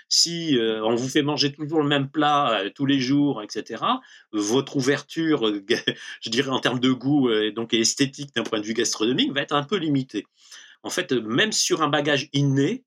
si 0.10 0.58
euh, 0.58 0.84
on 0.84 0.96
vous 0.96 1.10
fait 1.10 1.22
manger 1.22 1.52
toujours 1.52 1.82
le 1.82 1.88
même 1.88 2.10
plat 2.10 2.62
euh, 2.62 2.70
tous 2.70 2.86
les 2.86 3.00
jours, 3.00 3.42
etc., 3.42 3.84
votre 4.32 4.78
ouverture, 4.78 5.48
euh, 5.48 5.66
je 6.22 6.30
dirais 6.30 6.50
en 6.50 6.60
termes 6.60 6.80
de 6.80 6.92
goût 6.92 7.32
et 7.32 7.52
donc 7.52 7.74
esthétique 7.74 8.34
d'un 8.36 8.44
point 8.44 8.60
de 8.60 8.66
vue 8.66 8.74
gastronomique, 8.74 9.32
va 9.32 9.42
être 9.42 9.56
un 9.56 9.64
peu 9.64 9.78
limitée. 9.78 10.26
En 10.84 10.90
fait, 10.90 11.12
même 11.14 11.52
sur 11.52 11.82
un 11.82 11.88
bagage 11.88 12.30
inné, 12.34 12.84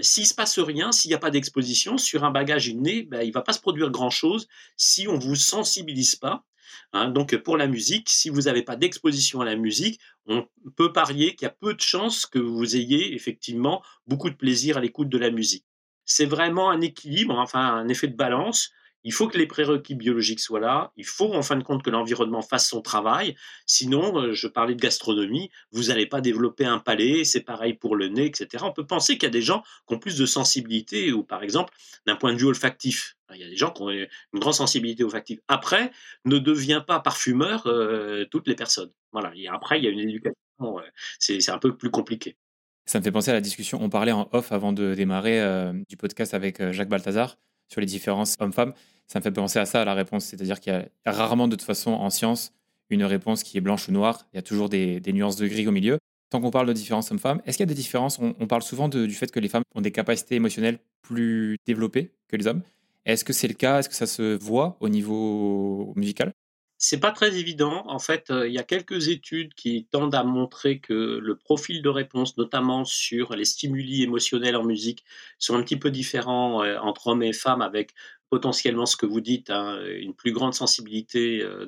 s'il 0.00 0.26
se 0.26 0.34
passe 0.34 0.60
rien, 0.60 0.92
s'il 0.92 1.08
n'y 1.08 1.14
a 1.14 1.18
pas 1.18 1.30
d'exposition, 1.30 1.98
sur 1.98 2.22
un 2.22 2.30
bagage 2.30 2.68
inné, 2.68 3.02
ben, 3.02 3.22
il 3.22 3.28
ne 3.28 3.32
va 3.32 3.42
pas 3.42 3.52
se 3.52 3.58
produire 3.58 3.90
grand-chose 3.90 4.46
si 4.76 5.08
on 5.08 5.14
ne 5.14 5.22
vous 5.22 5.34
sensibilise 5.34 6.14
pas. 6.14 6.44
Hein. 6.92 7.08
donc 7.08 7.34
pour 7.38 7.56
la 7.56 7.66
musique, 7.66 8.08
si 8.08 8.28
vous 8.28 8.42
n'avez 8.42 8.62
pas 8.62 8.76
d'exposition 8.76 9.40
à 9.40 9.44
la 9.44 9.56
musique, 9.56 9.98
on 10.26 10.46
peut 10.76 10.92
parier 10.92 11.34
qu'il 11.34 11.46
y 11.46 11.48
a 11.48 11.54
peu 11.58 11.74
de 11.74 11.80
chances 11.80 12.26
que 12.26 12.38
vous 12.38 12.76
ayez 12.76 13.14
effectivement 13.14 13.82
beaucoup 14.06 14.30
de 14.30 14.36
plaisir 14.36 14.76
à 14.76 14.80
l'écoute 14.80 15.08
de 15.08 15.18
la 15.18 15.30
musique 15.30 15.64
c'est 16.12 16.26
vraiment 16.26 16.70
un 16.70 16.80
équilibre, 16.80 17.38
enfin 17.38 17.60
un 17.60 17.88
effet 17.88 18.08
de 18.08 18.16
balance. 18.16 18.70
Il 19.04 19.12
faut 19.12 19.26
que 19.26 19.36
les 19.36 19.46
prérequis 19.46 19.96
biologiques 19.96 20.38
soient 20.38 20.60
là. 20.60 20.92
Il 20.96 21.06
faut 21.06 21.34
en 21.34 21.42
fin 21.42 21.56
de 21.56 21.64
compte 21.64 21.82
que 21.82 21.90
l'environnement 21.90 22.42
fasse 22.42 22.68
son 22.68 22.82
travail. 22.82 23.34
Sinon, 23.66 24.16
euh, 24.20 24.32
je 24.32 24.46
parlais 24.46 24.74
de 24.76 24.80
gastronomie, 24.80 25.50
vous 25.72 25.84
n'allez 25.84 26.06
pas 26.06 26.20
développer 26.20 26.64
un 26.66 26.78
palais. 26.78 27.24
C'est 27.24 27.40
pareil 27.40 27.74
pour 27.74 27.96
le 27.96 28.08
nez, 28.08 28.26
etc. 28.26 28.62
On 28.66 28.72
peut 28.72 28.86
penser 28.86 29.14
qu'il 29.14 29.24
y 29.24 29.26
a 29.26 29.30
des 29.30 29.42
gens 29.42 29.62
qui 29.88 29.94
ont 29.94 29.98
plus 29.98 30.16
de 30.16 30.26
sensibilité 30.26 31.12
ou, 31.12 31.24
par 31.24 31.42
exemple, 31.42 31.74
d'un 32.06 32.14
point 32.14 32.32
de 32.32 32.38
vue 32.38 32.46
olfactif. 32.46 33.16
Il 33.34 33.40
y 33.40 33.44
a 33.44 33.48
des 33.48 33.56
gens 33.56 33.70
qui 33.70 33.82
ont 33.82 33.90
une 33.90 34.08
grande 34.34 34.54
sensibilité 34.54 35.02
olfactive. 35.02 35.40
Après, 35.48 35.90
ne 36.24 36.38
devient 36.38 36.84
pas 36.86 37.00
parfumeur 37.00 37.66
euh, 37.66 38.24
toutes 38.30 38.46
les 38.46 38.54
personnes. 38.54 38.92
Voilà. 39.10 39.32
Et 39.34 39.48
après, 39.48 39.78
il 39.78 39.84
y 39.84 39.88
a 39.88 39.90
une 39.90 40.00
éducation. 40.00 40.36
Euh, 40.62 40.82
c'est 41.18 41.50
un 41.50 41.58
peu 41.58 41.76
plus 41.76 41.90
compliqué. 41.90 42.36
Ça 42.86 42.98
me 42.98 43.04
fait 43.04 43.12
penser 43.12 43.30
à 43.30 43.34
la 43.34 43.40
discussion. 43.40 43.78
On 43.80 43.88
parlait 43.88 44.12
en 44.12 44.28
off 44.32 44.52
avant 44.52 44.72
de 44.72 44.94
démarrer 44.94 45.40
euh, 45.40 45.72
du 45.88 45.96
podcast 45.96 46.34
avec 46.34 46.60
euh, 46.60 46.72
Jacques 46.72 46.88
Balthazar 46.88 47.38
sur 47.68 47.80
les 47.80 47.86
différences 47.86 48.36
hommes-femmes. 48.40 48.74
Ça 49.06 49.18
me 49.18 49.22
fait 49.22 49.30
penser 49.30 49.58
à 49.58 49.66
ça, 49.66 49.82
à 49.82 49.84
la 49.84 49.94
réponse. 49.94 50.24
C'est-à-dire 50.24 50.60
qu'il 50.60 50.72
y 50.72 50.76
a 51.08 51.12
rarement, 51.12 51.48
de 51.48 51.56
toute 51.56 51.66
façon, 51.66 51.92
en 51.92 52.10
science, 52.10 52.52
une 52.90 53.04
réponse 53.04 53.42
qui 53.42 53.56
est 53.56 53.60
blanche 53.60 53.88
ou 53.88 53.92
noire. 53.92 54.26
Il 54.32 54.36
y 54.36 54.38
a 54.38 54.42
toujours 54.42 54.68
des, 54.68 55.00
nuances 55.12 55.36
de 55.36 55.46
gris 55.46 55.66
au 55.66 55.72
milieu. 55.72 55.98
Tant 56.30 56.40
qu'on 56.40 56.50
parle 56.50 56.66
de 56.66 56.72
différences 56.72 57.10
hommes-femmes, 57.10 57.42
est-ce 57.44 57.58
qu'il 57.58 57.64
y 57.64 57.70
a 57.70 57.74
des 57.74 57.74
différences? 57.74 58.18
On, 58.18 58.46
parle 58.46 58.62
souvent 58.62 58.88
du 58.88 59.12
fait 59.12 59.30
que 59.30 59.38
les 59.38 59.48
femmes 59.48 59.64
ont 59.74 59.82
des 59.82 59.92
capacités 59.92 60.34
émotionnelles 60.34 60.78
plus 61.02 61.58
développées 61.66 62.12
que 62.28 62.36
les 62.36 62.46
hommes. 62.46 62.62
Est-ce 63.04 63.24
que 63.24 63.34
c'est 63.34 63.48
le 63.48 63.54
cas? 63.54 63.80
Est-ce 63.80 63.88
que 63.88 63.94
ça 63.94 64.06
se 64.06 64.36
voit 64.38 64.76
au 64.80 64.88
niveau 64.88 65.92
musical? 65.94 66.32
C'est 66.84 66.98
pas 66.98 67.12
très 67.12 67.38
évident. 67.38 67.84
En 67.86 68.00
fait, 68.00 68.30
euh, 68.32 68.48
il 68.48 68.52
y 68.52 68.58
a 68.58 68.64
quelques 68.64 69.06
études 69.06 69.54
qui 69.54 69.86
tendent 69.92 70.16
à 70.16 70.24
montrer 70.24 70.80
que 70.80 71.20
le 71.22 71.36
profil 71.36 71.80
de 71.80 71.88
réponse, 71.88 72.36
notamment 72.36 72.84
sur 72.84 73.36
les 73.36 73.44
stimuli 73.44 74.02
émotionnels 74.02 74.56
en 74.56 74.64
musique, 74.64 75.04
sont 75.38 75.54
un 75.54 75.62
petit 75.62 75.76
peu 75.76 75.92
différents 75.92 76.64
euh, 76.64 76.78
entre 76.80 77.06
hommes 77.06 77.22
et 77.22 77.32
femmes, 77.32 77.62
avec 77.62 77.94
potentiellement 78.30 78.86
ce 78.86 78.96
que 78.96 79.06
vous 79.06 79.20
dites, 79.20 79.50
hein, 79.50 79.78
une 80.00 80.12
plus 80.12 80.32
grande 80.32 80.54
sensibilité 80.54 81.40
euh, 81.42 81.66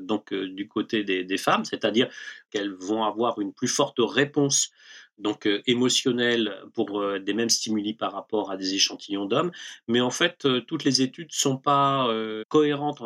du 0.48 0.66
côté 0.66 1.04
des 1.04 1.36
femmes, 1.38 1.64
c'est-à-dire 1.64 2.08
qu'elles 2.50 2.72
vont 2.72 3.04
avoir 3.04 3.40
une 3.40 3.52
plus 3.52 3.68
forte 3.68 3.98
réponse 4.00 4.72
donc 5.18 5.46
euh, 5.46 5.62
émotionnel 5.66 6.56
pour 6.72 7.00
euh, 7.00 7.18
des 7.18 7.34
mêmes 7.34 7.48
stimuli 7.48 7.94
par 7.94 8.12
rapport 8.12 8.50
à 8.50 8.56
des 8.56 8.74
échantillons 8.74 9.26
d'hommes. 9.26 9.52
Mais 9.88 10.00
en 10.00 10.10
fait, 10.10 10.44
euh, 10.44 10.60
toutes 10.60 10.84
les 10.84 11.02
études 11.02 11.28
ne 11.28 11.32
sont 11.32 11.56
pas 11.56 12.08
cohérentes 12.48 13.02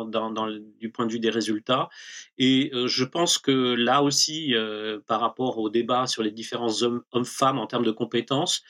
du 0.79 0.91
point 0.91 1.05
de 1.05 1.11
vue 1.11 1.19
des 1.19 1.29
résultats. 1.29 1.89
Et 2.37 2.71
je 2.73 3.03
pense 3.03 3.37
que 3.37 3.73
là 3.73 4.01
aussi, 4.01 4.53
par 5.07 5.21
rapport 5.21 5.57
au 5.57 5.69
débat 5.69 6.07
sur 6.07 6.23
les 6.23 6.31
différences 6.31 6.83
hommes-femmes 7.11 7.59
en 7.59 7.67
termes 7.67 7.85
de 7.85 7.91
compétences, 7.91 8.63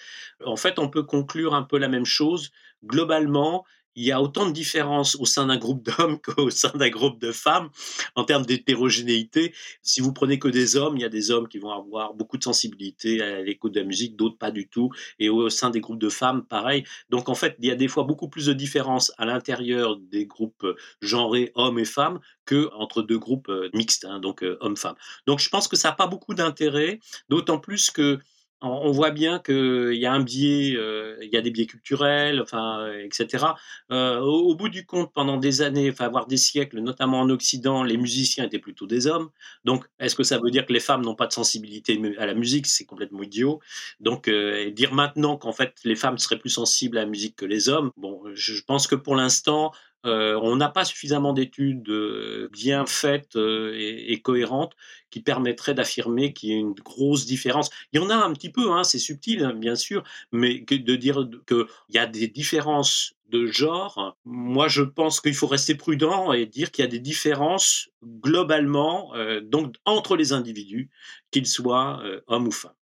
en 0.45 0.55
fait, 0.55 0.79
on 0.79 0.89
peut 0.89 1.03
conclure 1.03 1.53
un 1.53 1.63
peu 1.63 1.77
la 1.77 1.87
même 1.87 2.05
chose. 2.05 2.51
Globalement, 2.85 3.65
il 3.95 4.05
y 4.05 4.11
a 4.11 4.21
autant 4.21 4.47
de 4.47 4.51
différences 4.51 5.15
au 5.15 5.25
sein 5.25 5.47
d'un 5.47 5.57
groupe 5.57 5.83
d'hommes 5.83 6.19
qu'au 6.23 6.49
sein 6.49 6.71
d'un 6.75 6.89
groupe 6.89 7.19
de 7.19 7.31
femmes 7.31 7.69
en 8.15 8.23
termes 8.23 8.45
d'hétérogénéité. 8.45 9.53
Si 9.81 10.01
vous 10.01 10.13
prenez 10.13 10.39
que 10.39 10.47
des 10.47 10.75
hommes, 10.75 10.97
il 10.97 11.01
y 11.01 11.05
a 11.05 11.09
des 11.09 11.31
hommes 11.31 11.47
qui 11.47 11.57
vont 11.57 11.71
avoir 11.71 12.13
beaucoup 12.13 12.37
de 12.37 12.43
sensibilité 12.43 13.21
à 13.21 13.41
l'écoute 13.41 13.73
de 13.73 13.79
la 13.79 13.85
musique, 13.85 14.15
d'autres 14.15 14.37
pas 14.37 14.51
du 14.51 14.67
tout. 14.67 14.89
Et 15.19 15.29
au 15.29 15.49
sein 15.49 15.69
des 15.69 15.81
groupes 15.81 15.99
de 15.99 16.09
femmes, 16.09 16.45
pareil. 16.45 16.83
Donc 17.09 17.29
en 17.29 17.35
fait, 17.35 17.55
il 17.59 17.65
y 17.65 17.71
a 17.71 17.75
des 17.75 17.87
fois 17.87 18.03
beaucoup 18.03 18.29
plus 18.29 18.45
de 18.45 18.53
différences 18.53 19.11
à 19.17 19.25
l'intérieur 19.25 19.97
des 19.97 20.25
groupes 20.25 20.65
genrés 21.01 21.51
hommes 21.55 21.79
et 21.79 21.85
femmes 21.85 22.19
que 22.45 22.69
entre 22.73 23.01
deux 23.01 23.19
groupes 23.19 23.49
euh, 23.49 23.69
mixtes, 23.73 24.05
hein, 24.05 24.19
donc 24.19 24.43
euh, 24.43 24.57
hommes-femmes. 24.61 24.95
Donc 25.27 25.39
je 25.39 25.49
pense 25.49 25.67
que 25.67 25.75
ça 25.75 25.89
n'a 25.89 25.95
pas 25.95 26.07
beaucoup 26.07 26.33
d'intérêt, 26.33 26.99
d'autant 27.29 27.59
plus 27.59 27.91
que 27.91 28.19
on 28.61 28.91
voit 28.91 29.11
bien 29.11 29.39
qu'il 29.39 29.93
y 29.93 30.05
a 30.05 30.11
un 30.11 30.19
biais, 30.19 30.75
euh, 30.75 31.17
il 31.21 31.29
y 31.29 31.37
a 31.37 31.41
des 31.41 31.51
biais 31.51 31.65
culturels, 31.65 32.41
enfin, 32.41 32.81
euh, 32.81 33.05
etc. 33.05 33.45
Euh, 33.91 34.19
au, 34.19 34.55
bout 34.55 34.69
du 34.69 34.85
compte, 34.85 35.13
pendant 35.13 35.37
des 35.37 35.61
années, 35.61 35.89
enfin, 35.91 36.09
voire 36.09 36.27
des 36.27 36.37
siècles, 36.37 36.79
notamment 36.79 37.21
en 37.21 37.29
Occident, 37.29 37.83
les 37.83 37.97
musiciens 37.97 38.45
étaient 38.45 38.59
plutôt 38.59 38.85
des 38.85 39.07
hommes. 39.07 39.29
Donc, 39.63 39.85
est-ce 39.99 40.15
que 40.15 40.23
ça 40.23 40.39
veut 40.39 40.51
dire 40.51 40.65
que 40.65 40.73
les 40.73 40.79
femmes 40.79 41.03
n'ont 41.03 41.15
pas 41.15 41.27
de 41.27 41.33
sensibilité 41.33 42.01
à 42.17 42.25
la 42.25 42.33
musique? 42.33 42.67
C'est 42.67 42.85
complètement 42.85 43.23
idiot. 43.23 43.61
Donc, 44.01 44.29
dire 44.29 44.93
maintenant 44.93 45.37
qu'en 45.37 45.53
fait 45.53 45.75
les 45.83 45.95
femmes 45.95 46.17
seraient 46.17 46.39
plus 46.39 46.49
sensibles 46.49 46.97
à 46.97 47.01
la 47.01 47.07
musique 47.07 47.35
que 47.35 47.45
les 47.45 47.69
hommes, 47.69 47.91
bon, 47.97 48.21
je 48.33 48.61
pense 48.63 48.87
que 48.87 48.95
pour 48.95 49.15
l'instant, 49.15 49.71
euh, 50.05 50.39
on 50.41 50.55
n'a 50.55 50.69
pas 50.69 50.85
suffisamment 50.85 51.33
d'études 51.33 51.89
euh, 51.89 52.49
bien 52.53 52.85
faites 52.85 53.35
euh, 53.35 53.73
et, 53.75 54.21
cohérentes 54.21 54.73
qui 55.09 55.21
permettraient 55.21 55.73
d'affirmer 55.73 56.31
qu'il 56.31 56.49
y 56.49 56.53
a 56.53 56.57
une 56.57 56.73
grosse 56.73 57.25
différence. 57.25 57.69
Il 57.91 57.99
y 57.99 58.03
en 58.03 58.09
a 58.09 58.15
un 58.15 58.31
petit 58.33 58.49
peu, 58.49 58.71
hein, 58.71 58.85
c'est 58.85 58.99
subtil 58.99 59.43
hein, 59.43 59.53
bien 59.53 59.75
sûr, 59.75 60.03
mais 60.31 60.59
de 60.59 60.95
dire 60.95 61.27
qu'il 61.45 61.65
y 61.89 61.97
a 61.97 62.05
des 62.05 62.27
différences 62.27 63.13
de 63.27 63.45
genre, 63.45 64.17
moi 64.25 64.67
je 64.67 64.81
pense 64.81 65.21
qu'il 65.21 65.35
faut 65.35 65.47
rester 65.47 65.75
prudent 65.75 66.31
et 66.31 66.45
dire 66.45 66.71
qu'il 66.71 66.83
y 66.83 66.87
a 66.87 66.89
des 66.89 66.99
différences 66.99 67.89
globalement 68.03 69.13
donc 69.43 69.75
entre 69.85 70.15
les 70.15 70.33
individus, 70.33 70.89
qu'ils 71.29 71.45
soient 71.45 72.01
hommes 72.25 72.47
ou 72.47 72.51
femmes. 72.51 72.73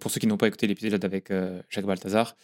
Pour 0.00 0.12
ceux 0.12 0.20
qui 0.20 0.28
n'ont 0.28 0.36
pas 0.36 0.46
écouté 0.46 0.68
l'épisode 0.68 1.04
avec 1.04 1.32
Jacques 1.68 1.86
Balthazar, 1.86 2.36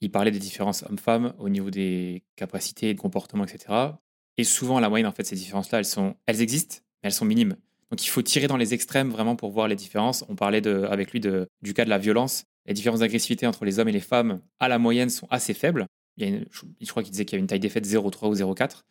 il 0.00 0.10
parlait 0.10 0.30
des 0.30 0.38
différences 0.38 0.82
hommes-femmes 0.84 1.34
au 1.38 1.48
niveau 1.48 1.70
des 1.70 2.22
capacités, 2.36 2.94
de 2.94 3.00
comportement, 3.00 3.44
etc. 3.44 3.92
Et 4.36 4.44
souvent, 4.44 4.80
la 4.80 4.88
moyenne, 4.88 5.06
en 5.06 5.12
fait, 5.12 5.24
ces 5.24 5.36
différences-là, 5.36 5.80
elles, 5.80 6.14
elles 6.26 6.40
existent, 6.40 6.76
mais 7.02 7.08
elles 7.08 7.12
sont 7.12 7.24
minimes. 7.24 7.56
Donc 7.90 8.04
il 8.04 8.08
faut 8.08 8.22
tirer 8.22 8.46
dans 8.46 8.56
les 8.56 8.72
extrêmes 8.72 9.10
vraiment 9.10 9.36
pour 9.36 9.50
voir 9.50 9.68
les 9.68 9.76
différences. 9.76 10.24
On 10.28 10.36
parlait 10.36 10.60
de, 10.60 10.86
avec 10.90 11.12
lui 11.12 11.20
de, 11.20 11.48
du 11.60 11.74
cas 11.74 11.84
de 11.84 11.90
la 11.90 11.98
violence. 11.98 12.44
Les 12.66 12.74
différences 12.74 13.00
d'agressivité 13.00 13.46
entre 13.46 13.64
les 13.64 13.78
hommes 13.78 13.88
et 13.88 13.92
les 13.92 14.00
femmes, 14.00 14.40
à 14.60 14.68
la 14.68 14.78
moyenne, 14.78 15.10
sont 15.10 15.26
assez 15.30 15.54
faibles. 15.54 15.86
Il 16.16 16.28
y 16.28 16.36
a 16.36 16.40
je, 16.50 16.90
crois 16.90 17.02
qu'il 17.02 17.12
disait 17.12 17.24
qu'il 17.24 17.32
y 17.32 17.36
avait 17.36 17.42
une 17.42 17.48
taille 17.48 17.60
d'effet 17.60 17.80
de 17.80 17.86
0,3 17.86 18.28
ou 18.28 18.34
0,4. 18.34 18.82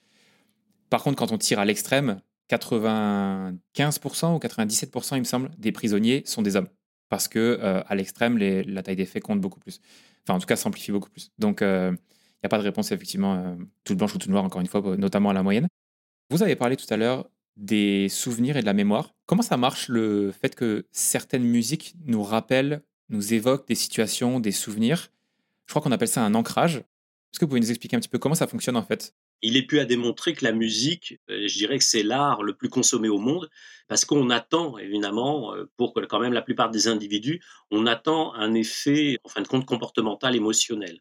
Par 0.89 1.03
contre, 1.03 1.17
quand 1.17 1.31
on 1.31 1.37
tire 1.37 1.59
à 1.59 1.65
l'extrême, 1.65 2.19
95% 2.49 4.35
ou 4.35 4.39
97%, 4.39 5.15
il 5.15 5.19
me 5.19 5.23
semble, 5.23 5.51
des 5.57 5.71
prisonniers 5.71 6.23
sont 6.25 6.41
des 6.41 6.55
hommes. 6.55 6.67
Parce 7.07 7.27
que 7.27 7.39
euh, 7.39 7.81
à 7.87 7.95
l'extrême, 7.95 8.37
la 8.37 8.83
taille 8.83 8.95
d'effet 8.95 9.19
compte 9.19 9.39
beaucoup 9.39 9.59
plus. 9.59 9.79
Enfin, 10.27 10.36
en 10.38 10.39
tout 10.39 10.45
cas, 10.47 10.55
s'amplifie 10.55 10.91
beaucoup 10.91 11.10
plus. 11.10 11.32
Donc, 11.38 11.62
euh, 11.62 11.91
Il 12.41 12.45
n'y 12.45 12.47
a 12.47 12.49
pas 12.49 12.58
de 12.58 12.63
réponse, 12.63 12.91
effectivement, 12.93 13.36
euh, 13.36 13.55
toute 13.84 13.97
blanche 13.97 14.15
ou 14.15 14.17
toute 14.17 14.29
noire, 14.29 14.45
encore 14.45 14.62
une 14.62 14.67
fois, 14.67 14.82
notamment 14.97 15.29
à 15.29 15.34
la 15.34 15.43
moyenne. 15.43 15.67
Vous 16.29 16.41
avez 16.43 16.55
parlé 16.55 16.77
tout 16.77 16.86
à 16.89 16.95
l'heure 16.97 17.29
des 17.58 18.08
souvenirs 18.08 18.55
et 18.55 18.62
de 18.62 18.65
la 18.65 18.73
mémoire. 18.73 19.13
Comment 19.25 19.41
ça 19.41 19.58
marche 19.58 19.89
le 19.89 20.32
fait 20.32 20.55
que 20.55 20.86
certaines 20.91 21.43
musiques 21.43 21.95
nous 22.05 22.23
rappellent, 22.23 22.82
nous 23.10 23.34
évoquent 23.34 23.67
des 23.67 23.75
situations, 23.75 24.39
des 24.39 24.53
souvenirs? 24.53 25.12
Je 25.65 25.73
crois 25.73 25.82
qu'on 25.82 25.91
appelle 25.91 26.08
ça 26.08 26.23
un 26.23 26.34
ancrage. 26.36 26.77
Est-ce 26.77 27.39
que 27.39 27.45
vous 27.45 27.49
pouvez 27.49 27.60
nous 27.60 27.71
expliquer 27.71 27.97
un 27.97 27.99
petit 27.99 28.10
peu 28.10 28.19
comment 28.19 28.36
ça 28.36 28.47
fonctionne 28.47 28.77
en 28.77 28.84
fait? 28.84 29.13
Il 29.41 29.58
est 29.58 29.63
pu 29.63 29.80
à 29.80 29.86
démontrer 29.86 30.34
que 30.34 30.43
la 30.45 30.52
musique, 30.52 31.19
euh, 31.30 31.47
je 31.47 31.58
dirais 31.58 31.78
que 31.78 31.84
c'est 31.84 32.04
l'art 32.04 32.43
le 32.43 32.56
plus 32.56 32.69
consommé 32.69 33.10
au 33.10 33.19
monde, 33.19 33.49
parce 33.88 34.06
qu'on 34.06 34.30
attend 34.30 34.78
évidemment, 34.78 35.54
euh, 35.54 35.65
pour 35.78 35.93
quand 35.93 36.19
même 36.19 36.34
la 36.34 36.41
plupart 36.41 36.69
des 36.69 36.88
individus, 36.88 37.41
on 37.71 37.86
attend 37.86 38.34
un 38.36 38.54
effet, 38.54 39.17
en 39.23 39.30
fin 39.30 39.41
de 39.41 39.47
compte, 39.47 39.65
comportemental, 39.65 40.36
émotionnel. 40.36 40.99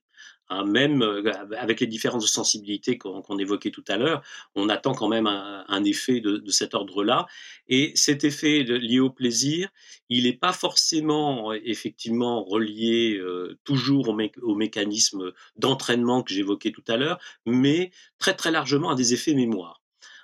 Hein, 0.50 0.64
même 0.64 1.02
euh, 1.02 1.30
avec 1.58 1.80
les 1.80 1.86
différences 1.86 2.22
de 2.22 2.28
sensibilité 2.28 2.96
qu'on 2.96 3.38
évoquait 3.38 3.70
tout 3.70 3.84
à 3.86 3.98
l'heure, 3.98 4.22
on 4.54 4.70
attend 4.70 4.94
quand 4.94 5.08
même 5.08 5.26
un, 5.26 5.84
effet 5.84 6.20
de, 6.20 6.42
cet 6.50 6.74
ordre-là. 6.74 7.26
Et 7.68 7.92
cet 7.94 8.24
effet 8.24 8.62
lié 8.62 8.98
au 8.98 9.10
plaisir, 9.10 9.68
il 10.08 10.24
n'est 10.24 10.32
pas 10.32 10.52
forcément 10.52 11.52
euh, 11.52 11.60
effectivement 11.64 12.42
relié 12.44 13.18
euh, 13.18 13.58
toujours 13.64 14.08
au, 14.08 14.16
au 14.42 14.54
mécanisme 14.54 15.32
d'entraînement 15.56 16.22
que 16.22 16.32
j'évoquais 16.32 16.72
tout 16.72 16.84
à 16.88 16.96
l'heure, 16.96 17.18
mais 17.44 17.90
très 18.18 18.34
très 18.34 18.50
largement 18.50 18.90
à 18.90 18.94
des 18.94 19.12
effets 19.12 19.34
mémoire 19.34 19.77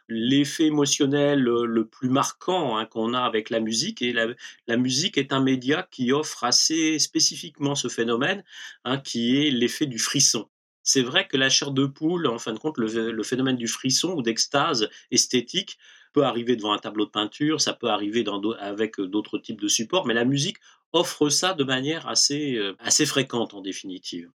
l'effet 0.09 0.65
émotionnel 0.65 1.41
le 1.41 1.87
plus 1.87 2.09
marquant 2.09 2.77
hein, 2.77 2.87
qu'on 2.87 3.15
a 3.15 3.21
avec 3.21 3.51
la 3.51 3.61
musique. 3.61 4.03
Et 4.03 4.13
la, 4.13 4.77
musique 4.77 5.19
est 5.19 5.33
un 5.33 5.41
média 5.41 5.87
qui 5.91 6.13
offre 6.13 6.45
assez 6.45 6.99
spécifiquement 6.99 7.75
ce 7.75 7.89
phénomène, 7.89 8.45
hein, 8.85 8.99
qui 8.99 9.37
est 9.39 9.51
l'effet 9.51 9.87
du 9.87 9.99
frisson. 9.99 10.49
C'est 10.83 11.03
vrai 11.03 11.27
que 11.27 11.39
la 11.39 11.49
chair 11.49 11.71
de 11.71 11.87
poule, 11.87 12.27
en 12.27 12.39
fin 12.39 12.53
de 12.53 12.59
compte, 12.59 12.77
le, 12.77 13.23
phénomène 13.23 13.57
du 13.57 13.69
frisson 13.69 14.13
ou 14.13 14.23
d'extase 14.23 14.89
esthétique 15.11 15.79
peut 16.13 16.25
arriver 16.25 16.57
devant 16.57 16.75
un 16.75 16.79
tableau 16.79 17.07
de 17.07 17.11
peinture, 17.11 17.61
ça 17.61 17.73
peut 17.73 17.89
arriver 17.89 18.25
avec 18.61 19.01
d'autres 19.01 19.39
types 19.39 19.61
de 19.61 19.67
supports, 19.67 20.07
mais 20.07 20.15
la 20.15 20.27
musique 20.27 20.59
offre 20.93 21.29
ça 21.29 21.55
de 21.55 21.65
manière 21.65 22.07
assez, 22.07 22.57
euh, 22.57 22.77
assez 22.79 23.07
fréquente 23.07 23.55
en 23.55 23.63
définitive. 23.63 24.31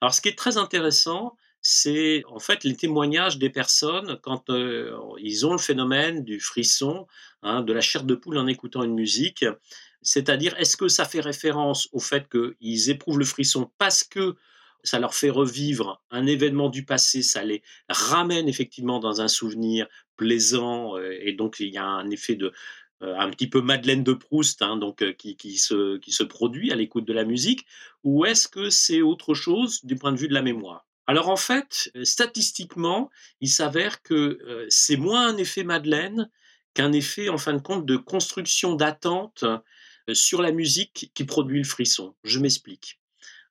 Alors 0.00 0.14
ce 0.14 0.20
qui 0.20 0.28
est 0.28 0.38
très 0.38 0.58
intéressant, 0.58 1.34
c'est 1.68 2.22
en 2.28 2.38
fait 2.38 2.62
les 2.62 2.76
témoignages 2.76 3.38
des 3.38 3.50
personnes 3.50 4.20
quand 4.22 4.50
euh, 4.50 4.96
ils 5.18 5.44
ont 5.46 5.50
le 5.50 5.58
phénomène 5.58 6.22
du 6.22 6.38
frisson, 6.38 7.08
hein, 7.42 7.60
de 7.62 7.72
la 7.72 7.80
chair 7.80 8.04
de 8.04 8.14
poule 8.14 8.38
en 8.38 8.46
écoutant 8.46 8.84
une 8.84 8.94
musique. 8.94 9.44
C'est-à-dire, 10.00 10.56
est-ce 10.58 10.76
que 10.76 10.86
ça 10.86 11.04
fait 11.04 11.20
référence 11.20 11.88
au 11.90 11.98
fait 11.98 12.28
qu'ils 12.28 12.88
éprouvent 12.88 13.18
le 13.18 13.24
frisson 13.24 13.68
parce 13.78 14.04
que 14.04 14.36
ça 14.84 15.00
leur 15.00 15.12
fait 15.12 15.28
revivre 15.28 16.00
un 16.12 16.28
événement 16.28 16.68
du 16.68 16.84
passé, 16.84 17.22
ça 17.22 17.42
les 17.42 17.64
ramène 17.88 18.48
effectivement 18.48 19.00
dans 19.00 19.20
un 19.20 19.26
souvenir 19.26 19.88
plaisant, 20.16 20.96
euh, 20.96 21.18
et 21.20 21.32
donc 21.32 21.56
il 21.58 21.70
y 21.70 21.78
a 21.78 21.84
un 21.84 22.08
effet 22.10 22.36
de, 22.36 22.52
euh, 23.02 23.18
un 23.18 23.28
petit 23.30 23.48
peu 23.48 23.60
Madeleine 23.60 24.04
de 24.04 24.12
Proust, 24.12 24.62
hein, 24.62 24.76
donc 24.76 25.02
qui, 25.16 25.58
se 25.58 26.22
produit 26.22 26.70
à 26.70 26.76
l'écoute 26.76 27.06
de 27.06 27.12
la 27.12 27.24
musique, 27.24 27.66
ou 28.04 28.24
est-ce 28.24 28.46
que 28.46 28.70
c'est 28.70 29.02
autre 29.02 29.34
chose 29.34 29.84
du 29.84 29.96
point 29.96 30.12
de 30.12 30.18
vue 30.18 30.28
de 30.28 30.34
la 30.34 30.42
mémoire? 30.42 30.86
Alors 31.06 31.28
en 31.28 31.36
fait, 31.36 31.90
euh, 31.96 32.04
statistiquement, 32.04 33.10
il 33.40 33.48
s'avère 33.48 34.02
que 34.02 34.14
euh, 34.14 34.66
c'est 34.68 34.96
moins 34.96 35.28
un 35.28 35.36
effet 35.36 35.62
Madeleine 35.62 36.30
qu'un 36.74 36.92
effet, 36.92 37.28
en 37.28 37.38
fin 37.38 37.54
de 37.54 37.60
compte, 37.60 37.86
de 37.86 37.96
construction 37.96 38.74
d'attente 38.74 39.44
euh, 39.44 40.14
sur 40.14 40.42
la 40.42 40.52
musique 40.52 41.10
qui 41.14 41.24
produit 41.24 41.58
le 41.58 41.64
frisson. 41.64 42.14
Je 42.24 42.38
m'explique. 42.38 43.00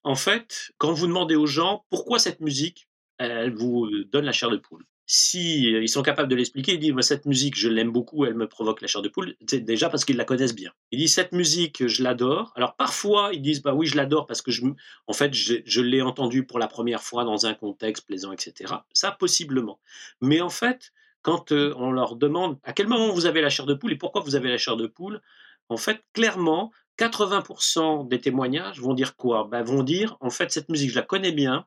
En 0.04 0.16
fait, 0.16 0.72
quand 0.78 0.94
vous 0.94 1.08
demandez 1.08 1.36
aux 1.36 1.48
gens 1.48 1.86
pourquoi 1.90 2.20
cette 2.20 2.42
musique, 2.42 2.88
elle 3.18 3.56
vous 3.56 3.90
donne 4.12 4.26
la 4.26 4.34
chair 4.34 4.50
de 4.50 4.58
poule 4.58 4.86
si 5.08 5.74
euh, 5.74 5.84
ils 5.84 5.90
sont 5.90 6.02
capables 6.02 6.30
de 6.30 6.36
l'expliquer, 6.36 6.74
ils 6.74 6.80
disent 6.80 6.94
cette 7.02 7.26
musique, 7.26 7.56
je 7.58 7.70
l'aime 7.70 7.92
beaucoup, 7.92 8.26
elle 8.26 8.34
me 8.34 8.48
provoque 8.48 8.82
la 8.82 8.88
chair 8.88 9.02
de 9.02 9.10
poule. 9.10 9.36
C'est 9.48 9.60
déjà 9.60 9.90
parce 9.90 10.04
qu'ils 10.04 10.18
la 10.18 10.26
connaissent 10.26 10.56
bien. 10.56 10.72
Ils 10.92 11.00
disent 11.00 11.14
cette 11.14 11.32
musique, 11.32 11.88
je 11.88 12.04
l'adore. 12.04 12.52
Alors 12.56 12.76
parfois, 12.76 13.30
ils 13.34 13.42
disent 13.42 13.62
bah 13.62 13.74
oui, 13.74 13.86
je 13.86 13.96
l'adore 13.96 14.26
parce 14.26 14.42
que 14.42 14.52
je, 14.52 14.64
en 15.08 15.14
fait, 15.14 15.34
je, 15.34 15.82
l'ai 15.82 16.02
entendue 16.02 16.46
pour 16.46 16.58
la 16.58 16.68
première 16.68 17.04
fois 17.04 17.24
dans 17.24 17.46
un 17.46 17.54
contexte 17.54 18.06
plaisant, 18.08 18.32
etc. 18.32 18.74
Ça, 18.94 19.12
possiblement. 19.12 19.80
Mais 20.22 20.42
en 20.42 20.50
fait, 20.50 20.92
quand 21.22 21.52
euh, 21.52 21.74
on 21.78 21.92
leur 21.92 22.16
demande 22.16 22.58
à 22.64 22.74
quel 22.74 22.88
moment 22.88 23.10
vous 23.12 23.28
avez 23.28 23.42
la 23.42 23.50
chair 23.50 23.66
de 23.66 23.76
poule 23.76 23.94
et 23.94 23.98
pourquoi 23.98 24.22
vous 24.22 24.36
avez 24.36 24.50
la 24.50 24.58
chair 24.58 24.76
de 24.76 24.88
poule, 24.88 25.22
en 25.70 25.78
fait, 25.78 26.04
clairement, 26.14 26.72
80% 26.98 28.08
des 28.08 28.22
témoignages 28.22 28.80
vont 28.80 28.94
dire 28.94 29.16
quoi? 29.16 29.48
Bah, 29.50 29.62
Vont 29.64 29.84
dire, 29.84 30.18
en 30.20 30.30
fait, 30.30 30.52
cette 30.52 30.70
musique, 30.70 30.92
je 30.92 30.96
la 30.96 31.02
connais 31.02 31.32
bien. 31.32 31.66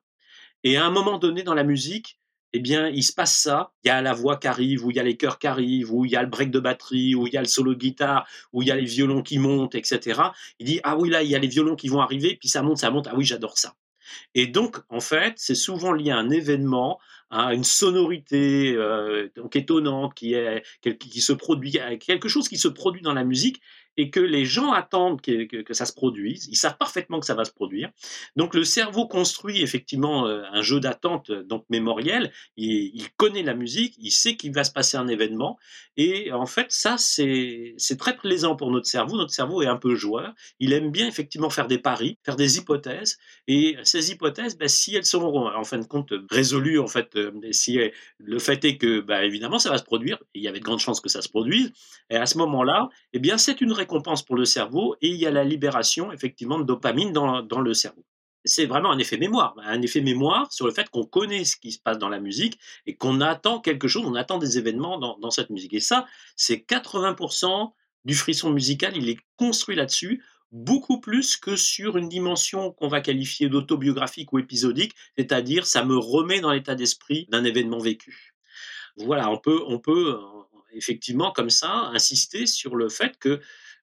Et 0.65 0.77
à 0.77 0.85
un 0.85 0.91
moment 0.91 1.19
donné 1.19 1.43
dans 1.45 1.55
la 1.55 1.65
musique, 1.65 2.19
eh 2.53 2.61
bien, 2.61 2.89
il 2.89 3.03
se 3.03 3.13
passe 3.13 3.39
ça. 3.39 3.73
Il 3.85 3.89
y 3.89 3.91
a 3.91 4.01
la 4.01 4.15
voix 4.15 4.37
qui 4.37 4.47
arrive, 4.47 4.85
ou 4.85 4.91
il 4.91 4.97
y 4.97 5.01
a 5.01 5.03
les 5.03 5.17
chœurs 5.17 5.39
qui 5.39 5.47
arrivent, 5.47 5.93
ou 5.93 6.05
il 6.05 6.13
y 6.13 6.17
a 6.17 6.23
le 6.23 6.29
break 6.29 6.51
de 6.51 6.61
batterie, 6.61 7.15
ou 7.15 7.27
il 7.27 7.33
y 7.35 7.37
a 7.37 7.43
le 7.43 7.49
solo 7.49 7.75
de 7.75 7.79
guitare, 7.79 8.27
ou 8.53 8.63
il 8.63 8.69
y 8.69 8.71
a 8.71 8.77
les 8.77 8.85
violons 8.85 9.23
qui 9.23 9.39
montent, 9.39 9.75
etc. 9.75 10.21
Il 10.59 10.67
dit 10.67 10.81
ah 10.83 10.97
oui 10.97 11.11
là 11.11 11.23
il 11.23 11.31
y 11.31 11.35
a 11.35 11.39
les 11.39 11.49
violons 11.49 11.77
qui 11.77 11.89
vont 11.89 12.01
arriver, 12.01 12.37
puis 12.41 12.49
ça 12.49 12.63
monte, 12.63 12.79
ça 12.79 12.91
monte. 12.91 13.07
Ah 13.09 13.15
oui 13.17 13.25
j'adore 13.25 13.59
ça. 13.59 13.75
Et 14.35 14.47
donc 14.47 14.79
en 14.89 15.01
fait 15.01 15.35
c'est 15.37 15.55
souvent 15.55 15.93
lié 15.93 16.11
à 16.11 16.17
un 16.17 16.31
événement, 16.31 16.99
à 17.31 17.53
une 17.53 17.65
sonorité 17.65 18.75
euh, 18.75 19.29
donc 19.37 19.55
étonnante 19.55 20.15
qui 20.15 20.33
est 20.33 20.63
se 20.83 21.33
produit, 21.35 21.79
quelque 22.01 22.29
chose 22.29 22.49
qui 22.49 22.57
se 22.57 22.69
produit 22.69 23.03
dans 23.03 23.13
la 23.13 23.25
musique 23.25 23.61
et 23.99 24.11
que 24.11 24.21
les 24.21 24.47
gens 24.47 24.73
attendent 24.73 25.21
que, 25.21 25.75
ça 25.75 25.85
se 25.85 25.93
produise. 25.93 26.47
Ils 26.51 26.57
savent 26.57 26.79
parfaitement 26.79 27.19
que 27.19 27.27
ça 27.27 27.35
va 27.35 27.45
se 27.45 27.51
produire. 27.51 27.91
Donc 28.37 28.55
le 28.55 28.65
cerveau 28.65 29.09
construit 29.09 29.61
effectivement 29.61 30.27
euh, 30.27 30.45
un 30.53 30.63
jeu 30.63 30.79
d'attente 30.79 31.33
donc 31.33 31.65
mémoriel. 31.69 32.33
Il, 32.57 32.93
il, 32.95 33.11
connaît 33.17 33.43
la 33.43 33.55
musique, 33.55 33.97
il 33.99 34.13
sait 34.13 34.37
qu'il 34.37 34.55
va 34.55 34.63
se 34.63 34.71
passer 34.71 34.97
un 34.97 35.09
événement. 35.09 35.59
Et 35.97 36.31
en 36.33 36.47
fait, 36.47 36.67
ça, 36.71 36.95
c'est 36.97 37.75
très 37.99 38.17
plaisant 38.17 38.55
pour 38.55 38.71
notre 38.71 38.87
cerveau. 38.87 39.17
Notre 39.17 39.33
cerveau 39.33 39.63
est 39.63 39.67
un 39.67 39.77
peu 39.77 39.97
joueur. 39.97 40.33
Il 40.61 40.73
aime 40.73 40.93
bien 40.93 41.09
effectivement 41.09 41.51
faire 41.51 41.67
des 41.67 41.79
paris, 41.79 42.19
faire 42.25 42.37
des 42.37 42.59
hypothèses. 42.59 43.19
Et 43.49 43.77
ces 43.83 44.13
hypothèses, 44.13 44.57
ben, 44.57 44.69
si 44.69 44.95
elles 44.95 45.05
sont 45.05 45.25
en 45.25 45.65
fin 45.65 45.79
de 45.79 45.87
compte 45.87 46.13
résolues, 46.31 46.79
en 46.79 46.87
fait, 46.87 47.17
euh, 47.17 47.33
si 47.51 47.81
le 48.19 48.39
fait 48.39 48.65
est 48.65 48.77
que, 48.77 49.01
ben, 49.01 49.23
évidemment, 49.23 49.59
ça 49.59 49.71
va 49.71 49.79
se 49.79 49.83
produire, 49.83 50.19
il 50.35 50.43
y 50.43 50.47
avait 50.47 50.61
de 50.61 50.65
grandes 50.65 50.79
chances 50.79 51.01
que 51.01 51.09
ça 51.09 51.21
se 51.21 51.29
produise. 51.29 51.73
Et 52.11 52.17
à 52.17 52.27
ce 52.27 52.39
moment-là, 52.39 52.89
eh 53.13 53.19
bien, 53.19 53.37
c'est 53.37 53.61
une 53.61 53.73
récompense 53.73 53.88
pour 53.89 54.37
le 54.37 54.45
cerveau 54.45 54.97
et 55.01 55.09
il 55.09 55.17
y 55.17 55.27
a 55.27 55.31
la 55.31 55.45
libération 55.45 56.13
effectivement 56.13 56.59
de 56.59 56.65
dopamine 56.65 57.13
dans, 57.13 57.43
dans 57.43 57.61
le 57.61 57.75
cerveau. 57.75 58.05
C'est 58.45 58.67
vraiment 58.67 58.93
un 58.93 58.99
effet 58.99 59.19
mémoire, 59.19 59.57
un 59.63 59.83
effet 59.83 60.01
mémoire 60.01 60.53
sur 60.53 60.67
le 60.67 60.73
fait 60.73 60.89
qu'on 60.89 61.05
connaît 61.05 61.45
ce 61.45 61.57
qui 61.57 61.73
se 61.73 61.81
passe 61.81 61.99
dans 61.99 62.09
la 62.09 62.21
musique 62.21 62.59
et 62.87 62.97
qu'on 62.97 63.21
attend 63.21 63.61
quelque 63.61 63.89
chose, 63.89 64.05
on 64.07 64.15
attend 64.15 64.39
des 64.39 64.59
événements 64.59 64.99
dans, 64.99 65.19
dans 65.19 65.31
cette 65.31 65.51
musique. 65.51 65.75
Et 65.75 65.81
ça, 65.81 66.07
c'est 66.37 66.65
80% 66.69 67.73
du 68.05 68.15
frisson 68.15 68.51
musical, 68.51 68.97
il 68.97 69.09
est 69.09 69.19
construit 69.37 69.77
là-dessus, 69.77 70.23
beaucoup 70.51 71.01
plus 71.01 71.37
que 71.37 71.57
sur 71.57 71.97
une 71.97 72.09
dimension 72.09 72.73
qu'on 72.73 72.89
va 72.89 73.01
qualifier 73.01 73.49
d'autobiographique 73.49 74.33
ou 74.33 74.39
épisodique, 74.39 74.95
c'est-à-dire 75.17 75.67
ça 75.67 75.85
me 75.85 75.97
remet 75.97 76.41
dans 76.41 76.53
l'état 76.53 76.75
d'esprit 76.75 77.27
d'un 77.31 77.45
événement 77.45 77.79
vécu. 77.79 78.35
Voilà, 78.97 79.31
on 79.31 79.39
peut, 79.39 79.63
on 79.67 79.79
peut 79.79 80.15
euh, 80.15 80.19
effectivement 80.73 81.33
comme 81.33 81.51
ça 81.51 81.91
insister 81.93 82.47
sur 82.47 82.77
le 82.77 82.89
fait 82.89 83.19
que 83.19 83.41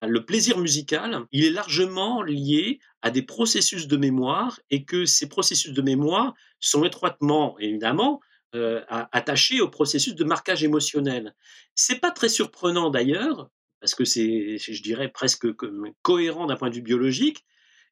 le 0.08 0.26
plaisir 0.26 0.58
musical, 0.58 1.22
il 1.32 1.46
est 1.46 1.50
largement 1.52 2.22
lié 2.22 2.80
à 3.02 3.12
des 3.12 3.22
processus 3.22 3.88
de 3.88 3.98
mémoire 3.98 4.60
et 4.70 4.84
que 4.86 5.06
ces 5.06 5.28
processus 5.28 5.74
de 5.74 5.82
mémoire 5.82 6.34
sont 6.60 6.84
étroitement, 6.84 7.58
évidemment, 7.60 8.20
euh, 8.56 8.82
attachés 9.12 9.62
au 9.62 9.70
processus 9.70 10.16
de 10.16 10.24
marquage 10.24 10.64
émotionnel. 10.64 11.36
C'est 11.76 12.00
pas 12.00 12.12
très 12.12 12.30
surprenant 12.30 12.90
d'ailleurs, 12.90 13.50
parce 13.82 13.96
que 13.96 14.06
c'est, 14.06 14.58
je 14.58 14.82
dirais, 14.82 15.10
presque 15.10 15.48
cohérent 16.02 16.46
d'un 16.46 16.56
point 16.56 16.70
de 16.70 16.76
vue 16.76 16.82
biologique, 16.82 17.46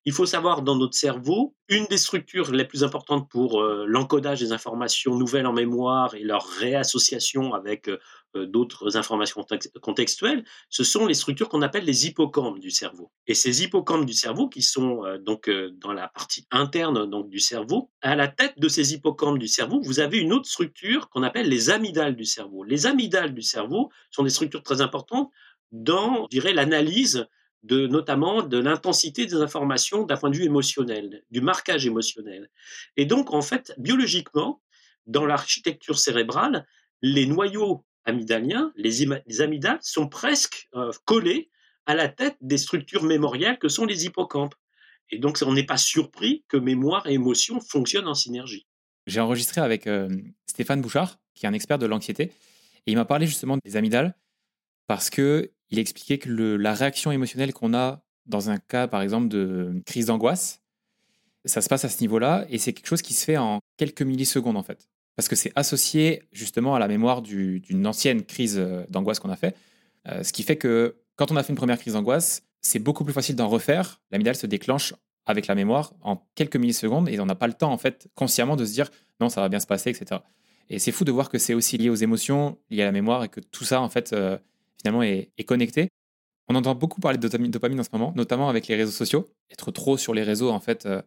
il 0.06 0.12
faut 0.12 0.26
savoir 0.26 0.62
dans 0.62 0.76
notre 0.76 0.96
cerveau, 0.96 1.56
une 1.70 1.86
des 1.86 1.98
structures 1.98 2.52
les 2.52 2.66
plus 2.66 2.84
importantes 2.84 3.30
pour 3.30 3.62
euh, 3.62 3.86
l'encodage 3.88 4.40
des 4.42 4.52
informations 4.52 5.16
nouvelles 5.16 5.48
en 5.48 5.54
mémoire 5.54 6.14
et 6.16 6.24
leur 6.24 6.46
réassociation 6.46 7.54
avec 7.54 7.88
euh, 7.88 8.00
euh, 8.36 8.46
d'autres 8.46 8.98
informations 8.98 9.46
contextuelles, 9.82 10.44
ce 10.70 10.84
sont 10.84 11.06
les 11.06 11.14
structures 11.14 11.48
qu'on 11.48 11.62
appelle 11.62 11.86
les 11.86 12.08
hippocampes 12.08 12.60
du 12.60 12.70
cerveau. 12.70 13.12
Et 13.28 13.34
ces 13.34 13.64
hippocampes 13.64 14.06
du 14.06 14.14
cerveau, 14.14 14.50
qui 14.50 14.62
sont 14.62 15.04
donc 15.22 15.50
dans 15.80 15.94
la 15.94 16.08
partie 16.08 16.48
interne 16.52 17.10
donc 17.10 17.30
du 17.30 17.40
cerveau, 17.40 17.92
à 18.02 18.16
la 18.16 18.28
tête 18.28 18.56
de 18.58 18.68
ces 18.68 18.94
hippocampes 18.94 19.38
du 19.38 19.48
cerveau, 19.48 19.80
vous 19.82 20.00
avez 20.00 20.18
une 20.18 20.34
autre 20.34 20.50
structure 20.50 21.10
qu'on 21.10 21.24
appelle 21.24 21.48
les 21.48 21.70
amygdales 21.70 22.16
du 22.16 22.26
cerveau. 22.26 22.64
Les 22.64 22.86
amygdales 22.88 23.34
du 23.34 23.42
cerveau 23.42 23.92
sont 24.10 24.24
des 24.24 24.30
structures 24.30 24.64
très 24.64 24.82
importantes 24.82 25.30
dans, 25.72 26.28
je 26.32 26.40
l'analyse 26.40 27.28
notamment 27.64 28.44
de 28.44 28.58
l'intensité 28.58 29.26
des 29.26 29.36
informations 29.36 30.04
d'un 30.04 30.18
point 30.18 30.30
de 30.30 30.38
vue 30.38 30.46
émotionnel, 30.46 31.24
du 31.32 31.42
marquage 31.42 31.86
émotionnel. 31.86 32.50
Et 32.98 33.06
donc, 33.06 33.34
en 33.34 33.42
fait, 33.42 33.74
biologiquement, 33.78 34.62
dans 35.06 35.26
l'architecture 35.26 35.98
cérébrale, 35.98 36.66
les 37.02 37.26
noyaux 37.26 37.86
amygdaliens, 38.06 38.72
les, 38.76 39.42
amygdales, 39.42 39.80
sont 39.82 40.08
presque 40.08 40.68
euh, 40.76 40.92
collés 41.06 41.50
à 41.86 41.96
la 41.96 42.10
tête 42.10 42.38
des 42.42 42.58
structures 42.58 43.04
mémorielles 43.04 43.60
que 43.60 43.70
sont 43.70 43.86
les 43.86 44.06
hippocampes. 44.06 44.56
Et 45.10 45.20
donc, 45.20 45.40
on 45.46 45.54
n'est 45.54 45.66
pas 45.66 45.78
surpris 45.78 46.44
que 46.48 46.58
mémoire 46.58 47.08
et 47.08 47.14
émotion 47.14 47.60
fonctionnent 47.60 48.08
en 48.08 48.14
synergie. 48.14 48.68
J'ai 49.06 49.20
enregistré 49.20 49.62
avec 49.62 49.88
euh, 49.88 50.10
Stéphane 50.48 50.82
Bouchard, 50.82 51.18
qui 51.34 51.46
est 51.46 51.50
un 51.50 51.54
expert 51.54 51.78
de 51.78 51.86
l'anxiété, 51.86 52.32
et 52.86 52.92
il 52.92 52.96
m'a 52.96 53.06
parlé 53.06 53.26
justement 53.26 53.58
des 53.64 53.76
amygdales 53.76 54.16
parce 54.88 55.10
que 55.10 55.52
il 55.74 55.80
expliquait 55.80 56.20
que 56.20 56.30
la 56.30 56.76
réaction 56.76 57.12
émotionnelle 57.12 57.52
qu'on 57.52 57.74
a 57.74 58.04
dans 58.28 58.52
un 58.52 58.60
cas, 58.60 58.88
par 58.88 59.02
exemple, 59.02 59.28
de 59.28 59.82
crise 59.88 60.06
d'angoisse, 60.06 60.62
ça 61.46 61.62
se 61.62 61.68
passe 61.68 61.84
à 61.84 61.90
ce 61.90 62.00
niveau-là, 62.02 62.46
et 62.50 62.60
c'est 62.60 62.74
quelque 62.74 62.86
chose 62.86 63.02
qui 63.02 63.16
se 63.16 63.26
fait 63.26 63.38
en 63.38 63.60
quelques 63.76 64.04
millisecondes 64.04 64.56
en 64.56 64.62
fait, 64.62 64.88
parce 65.16 65.28
que 65.28 65.36
c'est 65.36 65.52
associé 65.56 66.22
justement 66.32 66.76
à 66.76 66.80
la 66.80 66.88
mémoire 66.88 67.24
d'une 67.24 67.88
ancienne 67.88 68.24
crise 68.24 68.58
euh, 68.60 68.86
d'angoisse 68.92 69.20
qu'on 69.20 69.32
a 69.32 69.36
fait, 69.36 69.56
euh, 70.08 70.22
ce 70.22 70.32
qui 70.32 70.44
fait 70.44 70.58
que 70.58 70.96
quand 71.16 71.32
on 71.32 71.38
a 71.38 71.44
fait 71.44 71.50
une 71.50 71.58
première 71.58 71.80
crise 71.80 71.94
d'angoisse, 71.94 72.44
c'est 72.62 72.80
beaucoup 72.80 73.04
plus 73.04 73.14
facile 73.14 73.36
d'en 73.36 73.50
refaire. 73.50 74.00
L'amygdale 74.12 74.36
se 74.36 74.46
déclenche 74.46 74.94
avec 75.26 75.48
la 75.48 75.56
mémoire 75.56 75.94
en 76.02 76.24
quelques 76.36 76.56
millisecondes 76.56 77.10
et 77.10 77.20
on 77.20 77.26
n'a 77.26 77.36
pas 77.36 77.48
le 77.48 77.54
temps 77.54 77.72
en 77.72 77.80
fait 77.80 78.10
consciemment 78.14 78.56
de 78.56 78.64
se 78.64 78.74
dire 78.74 78.92
non 79.20 79.30
ça 79.30 79.42
va 79.42 79.50
bien 79.50 79.60
se 79.60 79.68
passer 79.68 79.90
etc. 79.90 80.22
Et 80.70 80.78
c'est 80.78 80.92
fou 80.92 81.04
de 81.04 81.12
voir 81.12 81.30
que 81.30 81.40
c'est 81.40 81.56
aussi 81.56 81.78
lié 81.78 81.90
aux 81.90 81.96
émotions, 81.96 82.60
lié 82.70 82.84
à 82.84 82.86
la 82.86 82.92
mémoire 82.92 83.24
et 83.24 83.30
que 83.30 83.40
tout 83.40 83.64
ça 83.64 83.82
en 83.82 83.90
fait 83.90 84.14
euh, 84.14 84.38
finalement 84.84 85.04
est, 85.04 85.32
connecté. 85.46 85.90
On 86.50 86.56
entend 86.56 86.76
beaucoup 86.76 87.00
parler 87.00 87.18
de 87.18 87.28
dopamine, 87.28 87.80
en 87.80 87.84
ce 87.84 87.90
moment, 87.94 88.14
notamment 88.16 88.50
avec 88.50 88.68
les 88.68 88.76
réseaux 88.76 88.92
sociaux. 88.92 89.30
Être 89.50 89.72
trop 89.72 89.98
sur 89.98 90.14
les 90.14 90.24
réseaux 90.24 90.50
en 90.50 90.60
fait, 90.60 90.86
euh, 90.86 91.02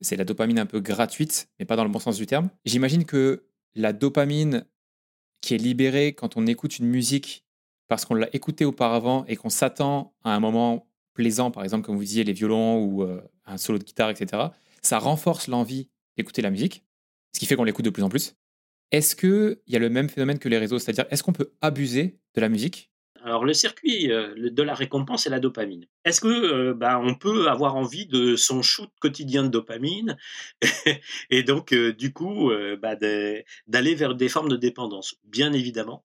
c'est 0.00 0.16
la 0.16 0.24
dopamine 0.24 0.58
un 0.58 0.66
peu 0.66 0.80
gratuite, 0.80 1.48
mais 1.58 1.64
pas 1.64 1.76
dans 1.76 1.84
le 1.84 1.90
bon 1.90 1.98
sens 1.98 2.16
du 2.16 2.26
terme. 2.26 2.50
J'imagine 2.64 3.04
que 3.04 3.46
la 3.74 3.92
dopamine 3.92 4.66
qui 5.40 5.54
est 5.54 5.58
libérée 5.58 6.12
quand 6.12 6.36
on 6.36 6.46
écoute 6.46 6.78
une 6.78 6.86
musique 6.86 7.44
parce 7.88 8.04
qu'on 8.04 8.14
l'a 8.14 8.28
écoutée 8.34 8.66
auparavant 8.66 9.24
et 9.26 9.36
qu'on 9.36 9.48
s'attend 9.48 10.12
à 10.22 10.34
un 10.34 10.40
moment 10.40 10.86
plaisant, 11.14 11.50
par 11.50 11.64
exemple, 11.64 11.86
comme 11.86 11.96
vous 11.96 12.04
disiez, 12.04 12.24
les 12.24 12.34
violons 12.34 12.84
ou 12.84 13.02
euh, 13.02 13.22
un 13.46 13.56
solo 13.56 13.78
de 13.78 13.84
guitare, 13.84 14.10
etc., 14.10 14.48
ça 14.82 14.98
renforce 14.98 15.48
l'envie 15.48 15.88
d'écouter 16.16 16.42
la 16.42 16.50
musique, 16.50 16.84
ce 17.32 17.40
qui 17.40 17.46
fait 17.46 17.56
qu'on 17.56 17.64
l'écoute 17.64 17.84
de 17.84 17.90
plus 17.90 18.02
en 18.02 18.08
plus. 18.08 18.36
Est-ce 18.90 19.16
qu'il 19.16 19.58
y 19.66 19.76
a 19.76 19.78
le 19.78 19.90
même 19.90 20.08
phénomène 20.08 20.38
que 20.38 20.48
les 20.48 20.58
réseaux? 20.58 20.78
C'est-à-dire, 20.78 21.06
est-ce 21.10 21.22
qu'on 21.22 21.32
peut 21.32 21.52
abuser 21.60 22.18
de 22.34 22.40
la 22.40 22.48
musique 22.48 22.90
alors 23.28 23.44
le 23.44 23.54
circuit 23.54 24.10
euh, 24.12 24.34
de 24.50 24.62
la 24.62 24.74
récompense 24.74 25.24
c'est 25.24 25.30
la 25.30 25.40
dopamine. 25.40 25.86
Est-ce 26.04 26.20
que 26.20 26.28
euh, 26.28 26.74
bah, 26.74 27.00
on 27.02 27.14
peut 27.14 27.48
avoir 27.48 27.76
envie 27.76 28.06
de 28.06 28.36
son 28.36 28.62
shoot 28.62 28.90
quotidien 29.00 29.44
de 29.44 29.48
dopamine 29.48 30.16
et 31.30 31.42
donc 31.42 31.74
du 31.74 32.12
coup 32.12 32.50
bah, 32.80 32.96
d'aller 32.96 33.94
vers 33.94 34.14
des 34.14 34.28
formes 34.28 34.48
de 34.48 34.56
dépendance? 34.56 35.16
Bien 35.24 35.52
évidemment. 35.52 36.04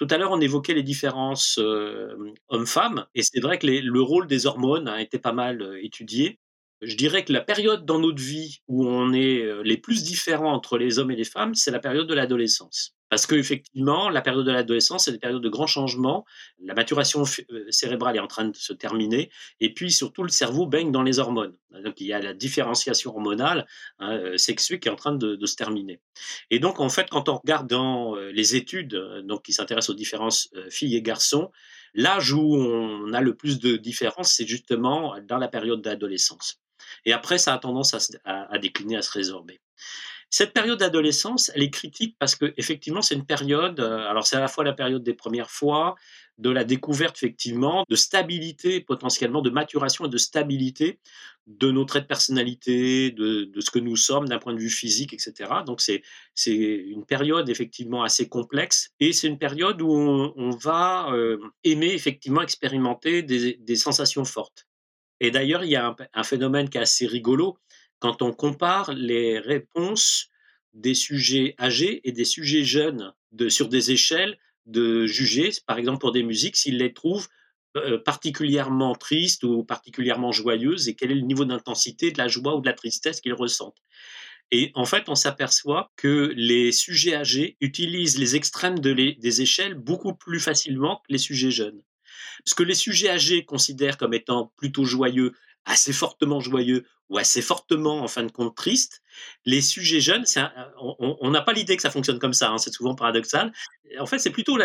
Tout 0.00 0.06
à 0.08 0.16
l'heure, 0.16 0.32
on 0.32 0.40
évoquait 0.40 0.72
les 0.72 0.82
différences 0.82 1.58
euh, 1.58 2.32
hommes-femmes, 2.48 3.04
et 3.14 3.22
c'est 3.22 3.40
vrai 3.40 3.58
que 3.58 3.66
le 3.66 4.00
rôle 4.00 4.26
des 4.26 4.46
hormones 4.46 4.88
a 4.88 5.02
été 5.02 5.18
pas 5.18 5.34
mal 5.34 5.60
euh, 5.60 5.84
étudié. 5.84 6.40
Je 6.80 6.96
dirais 6.96 7.22
que 7.22 7.34
la 7.34 7.42
période 7.42 7.84
dans 7.84 7.98
notre 7.98 8.22
vie 8.22 8.62
où 8.66 8.86
on 8.86 9.12
est 9.12 9.42
euh, 9.42 9.62
les 9.62 9.76
plus 9.76 10.02
différents 10.02 10.54
entre 10.54 10.78
les 10.78 10.98
hommes 10.98 11.10
et 11.10 11.16
les 11.16 11.24
femmes, 11.24 11.54
c'est 11.54 11.70
la 11.70 11.80
période 11.80 12.06
de 12.06 12.14
l'adolescence. 12.14 12.96
Parce 13.10 13.26
qu'effectivement, 13.26 14.08
la 14.08 14.22
période 14.22 14.46
de 14.46 14.52
l'adolescence, 14.52 15.04
c'est 15.04 15.12
des 15.12 15.18
périodes 15.18 15.42
de 15.42 15.48
grands 15.48 15.66
changements. 15.66 16.24
La 16.62 16.74
maturation 16.74 17.24
euh, 17.50 17.66
cérébrale 17.68 18.16
est 18.16 18.20
en 18.20 18.28
train 18.28 18.46
de 18.46 18.56
se 18.56 18.72
terminer. 18.72 19.30
Et 19.58 19.74
puis, 19.74 19.90
surtout, 19.90 20.22
le 20.22 20.28
cerveau 20.28 20.66
baigne 20.66 20.92
dans 20.92 21.02
les 21.02 21.18
hormones. 21.18 21.56
Donc, 21.84 22.00
il 22.00 22.06
y 22.06 22.12
a 22.12 22.20
la 22.20 22.34
différenciation 22.34 23.10
hormonale 23.10 23.66
hein, 23.98 24.12
euh, 24.12 24.36
sexuée 24.36 24.78
qui 24.78 24.86
est 24.86 24.92
en 24.92 24.96
train 24.96 25.12
de, 25.12 25.44
se 25.44 25.56
terminer. 25.56 26.00
Et 26.50 26.60
donc, 26.60 26.78
en 26.78 26.88
fait, 26.88 27.10
quand 27.10 27.28
on 27.28 27.38
regarde 27.38 27.68
dans 27.68 28.16
euh, 28.16 28.30
les 28.30 28.54
études 28.54 28.94
donc, 29.24 29.42
qui 29.42 29.52
s'intéressent 29.52 29.90
aux 29.90 29.98
différences 29.98 30.48
filles 30.70 30.94
et 30.94 31.02
garçons, 31.02 31.50
l'âge 31.94 32.32
où 32.32 32.40
on 32.40 33.12
a 33.12 33.20
le 33.20 33.34
plus 33.34 33.58
de 33.58 33.76
différences, 33.76 34.32
c'est 34.34 34.46
justement 34.46 35.16
dans 35.26 35.38
la 35.38 35.48
période 35.48 35.82
d'adolescence. 35.82 36.60
Et 37.04 37.12
après, 37.12 37.38
ça 37.38 37.54
a 37.54 37.58
tendance 37.58 38.20
à 38.24 38.58
décliner, 38.58 38.96
à 38.96 39.02
se 39.02 39.10
résorber. 39.10 39.60
Cette 40.30 40.52
période 40.52 40.78
d'adolescence, 40.78 41.50
elle 41.54 41.62
est 41.62 41.70
critique 41.70 42.16
parce 42.18 42.36
que 42.36 42.54
effectivement, 42.56 43.02
c'est 43.02 43.16
une 43.16 43.26
période. 43.26 43.80
Euh, 43.80 44.08
alors, 44.08 44.26
c'est 44.26 44.36
à 44.36 44.40
la 44.40 44.48
fois 44.48 44.62
la 44.62 44.72
période 44.72 45.02
des 45.02 45.14
premières 45.14 45.50
fois, 45.50 45.96
de 46.38 46.50
la 46.50 46.64
découverte 46.64 47.16
effectivement, 47.16 47.84
de 47.88 47.96
stabilité 47.96 48.80
potentiellement, 48.80 49.42
de 49.42 49.50
maturation 49.50 50.06
et 50.06 50.08
de 50.08 50.16
stabilité 50.16 50.98
de 51.46 51.70
nos 51.70 51.84
traits 51.84 52.04
de 52.04 52.08
personnalité, 52.08 53.10
de, 53.10 53.50
ce 53.58 53.70
que 53.70 53.78
nous 53.78 53.96
sommes 53.96 54.28
d'un 54.28 54.38
point 54.38 54.54
de 54.54 54.58
vue 54.58 54.70
physique, 54.70 55.12
etc. 55.12 55.50
Donc 55.66 55.80
c'est 55.80 56.02
c'est 56.34 56.54
une 56.54 57.04
période 57.04 57.48
effectivement 57.48 58.02
assez 58.02 58.28
complexe 58.28 58.90
et 59.00 59.12
c'est 59.12 59.26
une 59.26 59.38
période 59.38 59.82
où 59.82 59.90
on, 59.90 60.50
va 60.50 61.12
euh, 61.12 61.38
aimer 61.64 61.92
effectivement 61.92 62.42
expérimenter 62.42 63.22
des, 63.22 63.76
sensations 63.76 64.24
fortes. 64.24 64.66
Et 65.20 65.30
d'ailleurs, 65.30 65.64
il 65.64 65.70
y 65.70 65.76
a 65.76 65.86
un, 65.88 65.96
un, 66.14 66.22
phénomène 66.22 66.68
qui 66.68 66.78
est 66.78 66.80
assez 66.80 67.06
rigolo, 67.06 67.58
quand 68.00 68.22
on 68.22 68.32
compare 68.32 68.92
les 68.92 69.38
réponses 69.38 70.28
des 70.72 70.94
sujets 70.94 71.54
âgés 71.60 72.00
et 72.04 72.12
des 72.12 72.24
sujets 72.24 72.64
jeunes 72.64 73.12
sur 73.48 73.68
des 73.68 73.92
échelles 73.92 74.38
de 74.66 75.06
juger, 75.06 75.50
par 75.66 75.78
exemple 75.78 76.00
pour 76.00 76.12
des 76.12 76.22
musiques, 76.22 76.56
s'ils 76.56 76.78
les 76.78 76.92
trouvent 76.92 77.28
euh, 77.76 77.98
particulièrement 77.98 78.94
tristes 78.94 79.44
ou 79.44 79.62
particulièrement 79.64 80.32
joyeuses 80.32 80.88
et 80.88 80.94
quel 80.94 81.12
est 81.12 81.16
le 81.16 81.20
niveau 81.20 81.44
d'intensité 81.44 82.10
de 82.10 82.18
la 82.18 82.26
joie 82.26 82.56
ou 82.56 82.60
de 82.60 82.66
la 82.66 82.72
tristesse 82.72 83.20
qu'ils 83.20 83.34
ressentent. 83.34 83.78
Et 84.50 84.72
en 84.74 84.84
fait, 84.84 85.08
on 85.08 85.14
s'aperçoit 85.14 85.92
que 85.96 86.32
les 86.34 86.72
sujets 86.72 87.14
âgés 87.14 87.56
utilisent 87.60 88.18
les 88.18 88.34
extrêmes 88.34 88.80
des 88.80 89.40
échelles 89.40 89.74
beaucoup 89.74 90.14
plus 90.14 90.40
facilement 90.40 90.96
que 90.96 91.12
les 91.12 91.18
sujets 91.18 91.52
jeunes. 91.52 91.80
Ce 92.44 92.56
que 92.56 92.64
les 92.64 92.74
sujets 92.74 93.10
âgés 93.10 93.44
considèrent 93.44 93.96
comme 93.96 94.14
étant 94.14 94.52
plutôt 94.56 94.84
joyeux, 94.84 95.32
assez 95.64 95.92
fortement 95.92 96.40
joyeux 96.40 96.84
ou 97.10 97.18
assez 97.18 97.42
fortement, 97.42 98.02
en 98.02 98.08
fin 98.08 98.22
de 98.22 98.30
compte, 98.30 98.56
triste. 98.56 99.02
Les 99.44 99.60
sujets 99.60 100.00
jeunes, 100.00 100.24
on 100.78 101.30
n'a 101.30 101.42
pas 101.42 101.52
l'idée 101.52 101.76
que 101.76 101.82
ça 101.82 101.90
fonctionne 101.90 102.20
comme 102.20 102.32
ça, 102.32 102.50
hein, 102.50 102.58
c'est 102.58 102.72
souvent 102.72 102.94
paradoxal. 102.94 103.52
En 103.98 104.06
fait, 104.06 104.20
c'est 104.20 104.30
plutôt 104.30 104.56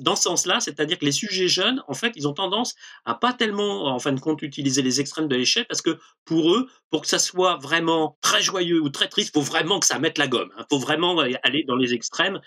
dans 0.00 0.14
ce 0.16 0.22
sens-là, 0.22 0.60
c'est-à-dire 0.60 0.98
que 0.98 1.06
les 1.06 1.12
sujets 1.12 1.48
jeunes, 1.48 1.82
en 1.88 1.94
fait, 1.94 2.12
ils 2.14 2.28
ont 2.28 2.34
tendance 2.34 2.74
à 3.06 3.14
pas 3.14 3.32
tellement, 3.32 3.86
en 3.86 3.98
fin 3.98 4.12
de 4.12 4.20
compte, 4.20 4.42
utiliser 4.42 4.82
les 4.82 5.00
extrêmes 5.00 5.26
de 5.26 5.34
l'échelle, 5.34 5.64
parce 5.66 5.80
que 5.80 5.98
pour 6.26 6.52
eux, 6.52 6.68
pour 6.90 7.00
que 7.00 7.06
ça 7.08 7.18
soit 7.18 7.56
vraiment 7.56 8.18
très 8.20 8.42
joyeux 8.42 8.80
ou 8.80 8.90
très 8.90 9.08
triste, 9.08 9.32
faut 9.32 9.40
vraiment 9.40 9.80
que 9.80 9.86
ça 9.86 9.98
mette 9.98 10.18
la 10.18 10.28
gomme. 10.28 10.50
Il 10.56 10.60
hein. 10.60 10.66
faut 10.70 10.78
vraiment 10.78 11.18
aller 11.18 11.64
dans 11.66 11.76
les 11.76 11.94
extrêmes. 11.94 12.40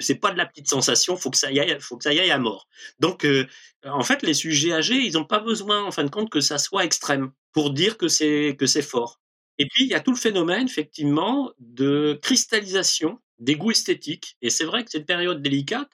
C'est 0.00 0.20
pas 0.20 0.30
de 0.30 0.38
la 0.38 0.46
petite 0.46 0.68
sensation, 0.68 1.16
faut 1.16 1.30
que 1.30 1.36
ça 1.36 1.48
aille, 1.48 1.76
faut 1.80 1.96
que 1.96 2.04
ça 2.04 2.14
y 2.14 2.20
aille 2.20 2.30
à 2.30 2.38
mort. 2.38 2.68
Donc, 3.00 3.24
euh, 3.24 3.44
en 3.84 4.02
fait, 4.02 4.22
les 4.22 4.34
sujets 4.34 4.72
âgés, 4.72 4.96
ils 4.96 5.14
n'ont 5.14 5.24
pas 5.24 5.40
besoin, 5.40 5.82
en 5.82 5.90
fin 5.90 6.04
de 6.04 6.10
compte, 6.10 6.30
que 6.30 6.40
ça 6.40 6.58
soit 6.58 6.84
extrême 6.84 7.32
pour 7.52 7.70
dire 7.70 7.96
que 7.98 8.08
c'est 8.08 8.56
que 8.58 8.66
c'est 8.66 8.82
fort. 8.82 9.20
Et 9.58 9.66
puis 9.66 9.84
il 9.84 9.90
y 9.90 9.94
a 9.94 10.00
tout 10.00 10.12
le 10.12 10.16
phénomène 10.16 10.66
effectivement 10.66 11.52
de 11.58 12.18
cristallisation 12.22 13.18
des 13.38 13.56
goûts 13.56 13.70
esthétiques. 13.70 14.36
Et 14.42 14.50
c'est 14.50 14.64
vrai 14.64 14.84
que 14.84 14.90
c'est 14.90 14.98
une 14.98 15.04
période 15.04 15.42
délicate 15.42 15.90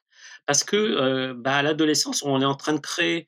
parce 0.47 0.65
que 0.65 0.77
euh, 0.77 1.35
bah, 1.35 1.57
à 1.57 1.63
l'adolescence, 1.63 2.23
on 2.23 2.41
est 2.41 2.47
en 2.47 2.55
train 2.55 2.75
de 2.75 2.81
créer 2.81 3.27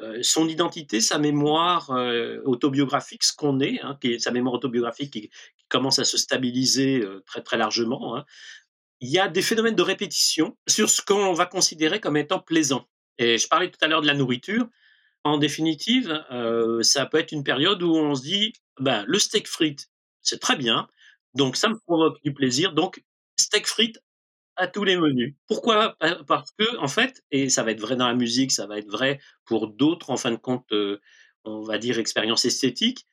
euh, 0.00 0.18
son 0.22 0.48
identité, 0.48 1.00
sa 1.00 1.18
mémoire 1.18 1.90
euh, 1.90 2.40
autobiographique, 2.44 3.24
ce 3.24 3.32
qu'on 3.32 3.60
est, 3.60 3.80
hein, 3.80 3.96
qui 4.00 4.20
sa 4.20 4.30
mémoire 4.30 4.54
autobiographique 4.54 5.12
qui, 5.12 5.30
commence 5.68 5.98
à 5.98 6.04
se 6.04 6.16
stabiliser 6.16 7.04
très 7.26 7.42
très 7.42 7.56
largement. 7.56 8.16
Hein. 8.16 8.24
Il 9.00 9.08
y 9.10 9.18
a 9.18 9.26
des 9.26 9.42
phénomènes 9.42 9.74
de 9.74 9.82
répétition 9.82 10.56
sur 10.68 10.88
ce 10.88 11.02
qu'on 11.02 11.32
va 11.32 11.44
considérer 11.44 11.98
comme 11.98 12.16
étant 12.16 12.38
plaisant. 12.38 12.86
Et 13.18 13.36
je 13.36 13.48
parlais 13.48 13.68
tout 13.68 13.78
à 13.80 13.88
l'heure 13.88 14.00
de 14.00 14.06
la 14.06 14.14
nourriture. 14.14 14.68
En 15.26 15.38
définitive, 15.38 16.24
euh, 16.30 16.84
ça 16.84 17.04
peut 17.04 17.18
être 17.18 17.32
une 17.32 17.42
période 17.42 17.82
où 17.82 17.92
on 17.96 18.14
se 18.14 18.22
dit, 18.22 18.52
ben, 18.78 19.04
le 19.08 19.18
steak 19.18 19.48
frites, 19.48 19.90
c'est 20.22 20.38
très 20.38 20.54
bien, 20.54 20.86
donc 21.34 21.56
ça 21.56 21.68
me 21.68 21.76
provoque 21.80 22.22
du 22.22 22.32
plaisir, 22.32 22.74
donc 22.74 23.02
steak 23.36 23.66
frites 23.66 23.98
à 24.54 24.68
tous 24.68 24.84
les 24.84 24.96
menus. 24.96 25.34
Pourquoi 25.48 25.96
Parce 26.28 26.52
que, 26.52 26.76
en 26.78 26.86
fait, 26.86 27.24
et 27.32 27.50
ça 27.50 27.64
va 27.64 27.72
être 27.72 27.80
vrai 27.80 27.96
dans 27.96 28.06
la 28.06 28.14
musique, 28.14 28.52
ça 28.52 28.68
va 28.68 28.78
être 28.78 28.88
vrai 28.88 29.18
pour 29.46 29.66
d'autres, 29.66 30.10
en 30.10 30.16
fin 30.16 30.30
de 30.30 30.36
compte, 30.36 30.70
euh, 30.70 31.00
on 31.42 31.62
va 31.62 31.78
dire 31.78 31.98
expériences 31.98 32.44
esthétiques, 32.44 33.04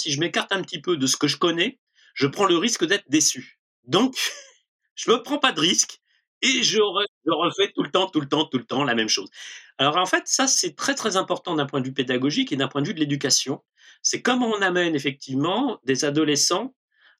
si 0.00 0.10
je 0.10 0.20
m'écarte 0.20 0.52
un 0.52 0.62
petit 0.62 0.80
peu 0.80 0.96
de 0.96 1.06
ce 1.06 1.18
que 1.18 1.28
je 1.28 1.36
connais, 1.36 1.78
je 2.14 2.26
prends 2.26 2.46
le 2.46 2.56
risque 2.56 2.86
d'être 2.86 3.10
déçu. 3.10 3.60
Donc, 3.84 4.16
je 4.94 5.10
ne 5.10 5.16
prends 5.18 5.38
pas 5.38 5.52
de 5.52 5.60
risque 5.60 6.00
et 6.42 6.62
je, 6.62 6.80
refais 6.80 7.72
tout 7.74 7.82
le 7.82 7.90
temps, 7.90 8.08
tout 8.08 8.20
le 8.20 8.28
temps, 8.28 8.44
tout 8.44 8.58
le 8.58 8.64
temps 8.64 8.84
la 8.84 8.94
même 8.94 9.08
chose. 9.08 9.30
Alors 9.78 9.96
en 9.96 10.06
fait, 10.06 10.22
ça 10.26 10.46
c'est 10.46 10.74
très 10.76 10.94
très 10.94 11.16
important 11.16 11.54
d'un 11.54 11.66
point 11.66 11.80
de 11.80 11.86
vue 11.86 11.94
pédagogique 11.94 12.52
et 12.52 12.56
d'un 12.56 12.68
point 12.68 12.82
de 12.82 12.88
vue 12.88 12.94
de 12.94 13.00
l'éducation. 13.00 13.62
C'est 14.02 14.22
comment 14.22 14.48
on 14.48 14.62
amène 14.62 14.94
effectivement 14.94 15.80
des 15.84 16.04
adolescents 16.04 16.74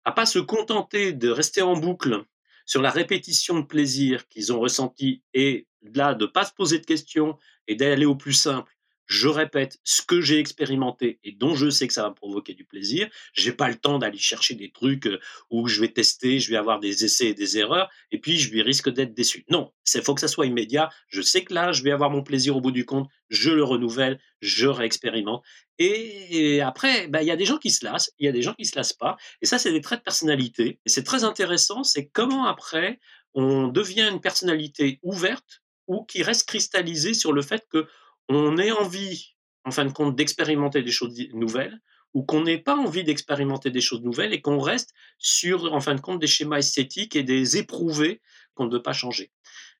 à 0.05 0.13
pas 0.13 0.27
se 0.27 0.39
contenter 0.39 1.13
de 1.13 1.29
rester 1.29 1.63
en 1.63 1.75
boucle 1.77 2.25
sur 2.65 2.83
la 2.83 2.91
répétition 2.91 3.59
de 3.59 3.67
plaisir 3.67 4.29
qu'ils 4.29 4.53
ont 4.53 4.61
ressenti 4.61 5.23
et 5.35 5.67
là 5.83 6.15
de 6.15 6.27
pas 6.27 6.45
se 6.45 6.53
poser 6.53 6.79
de 6.79 6.87
questions 6.87 7.37
et 7.67 7.75
d'aller 7.75 8.07
au 8.07 8.15
plus 8.15 8.33
simple 8.33 8.78
je 9.09 9.27
répète 9.27 9.79
ce 9.85 10.03
que 10.03 10.21
j'ai 10.21 10.39
expérimenté 10.39 11.19
et 11.25 11.33
dont 11.33 11.55
je 11.55 11.71
sais 11.71 11.89
que 11.89 11.95
ça 11.95 12.03
va 12.03 12.11
me 12.11 12.15
provoquer 12.15 12.53
du 12.53 12.65
plaisir. 12.65 13.09
J'ai 13.33 13.53
pas 13.53 13.69
le 13.69 13.75
temps 13.75 13.99
d'aller 13.99 14.19
chercher 14.19 14.55
des 14.55 14.71
trucs 14.71 15.07
euh, 15.07 15.19
où 15.51 15.67
je 15.67 15.81
vais 15.81 15.89
tester, 15.89 16.39
je 16.39 16.51
vais 16.51 16.57
avoir 16.57 16.79
des 16.79 17.05
essais 17.05 17.29
et 17.29 17.35
des 17.35 17.59
erreurs, 17.59 17.89
et 18.13 18.19
puis 18.19 18.39
je 18.39 18.55
risque 18.63 18.91
d'être 18.91 19.15
déçu. 19.15 19.45
Non, 19.49 19.73
c'est 19.83 20.05
faut 20.05 20.15
que 20.15 20.21
ça 20.21 20.29
soit 20.29 20.47
immédiat. 20.47 20.91
Je 21.09 21.23
sais 21.23 21.43
que 21.43 21.55
là, 21.55 21.73
je 21.73 21.83
vais 21.83 21.91
avoir 21.91 22.11
mon 22.11 22.23
plaisir 22.23 22.57
au 22.57 22.61
bout 22.61 22.71
du 22.71 22.85
compte. 22.85 23.09
Je 23.31 23.51
le 23.51 23.65
renouvelle, 23.65 24.21
je 24.41 24.67
réexpérimente. 24.67 25.43
Et, 25.79 26.61
après, 26.61 27.09
bah, 27.09 27.23
il 27.23 27.27
y 27.29 27.31
a 27.31 27.37
des 27.37 27.45
gens 27.47 27.59
qui 27.59 27.71
se 27.71 27.85
lassent, 27.85 28.13
il 28.19 28.27
y 28.27 28.29
a 28.29 28.33
des 28.33 28.43
gens 28.43 28.55
qui 28.55 28.67
se 28.67 28.77
lassent 28.77 28.93
pas. 28.93 29.17
Et 29.41 29.47
ça, 29.47 29.59
c'est 29.59 29.73
des 29.73 29.81
traits 29.81 30.01
de 30.01 30.05
personnalité. 30.05 30.81
Et 30.85 30.89
c'est 30.89 31.05
très 31.05 31.25
intéressant. 31.25 31.83
C'est 31.83 32.09
comment 32.09 32.47
après 32.47 32.99
on 33.35 33.69
devient 33.69 34.09
une 34.11 34.21
personnalité 34.21 34.99
ouverte 35.03 35.63
ou 35.87 36.05
qui 36.05 36.23
reste 36.23 36.49
cristallisée 36.49 37.15
sur 37.15 37.33
le 37.33 37.43
fait 37.43 37.67
que 37.71 37.87
on 38.29 38.59
ait 38.59 38.73
envie, 38.73 39.35
en 39.65 39.71
fin 39.71 39.85
de 39.85 39.93
compte, 39.93 40.17
d'expérimenter 40.17 40.83
des 40.83 40.91
choses 40.91 41.19
nouvelles, 41.33 41.81
ou 42.15 42.23
qu'on 42.23 42.43
n'ait 42.43 42.59
pas 42.59 42.77
envie 42.77 43.05
d'expérimenter 43.05 43.71
des 43.71 43.81
choses 43.81 44.03
nouvelles 44.03 44.33
et 44.33 44.41
qu'on 44.41 44.61
reste 44.61 44.95
sur, 45.19 45.73
en 45.73 45.81
fin 45.81 45.95
de 45.95 46.01
compte, 46.01 46.21
des 46.21 46.27
schémas 46.27 46.59
esthétiques 46.59 47.17
et 47.17 47.23
des 47.23 47.59
éprouvés 47.59 48.21
qu'on 48.55 48.67
ne 48.67 48.73
veut 48.73 48.83
pas 48.83 48.93
changer. 48.93 49.31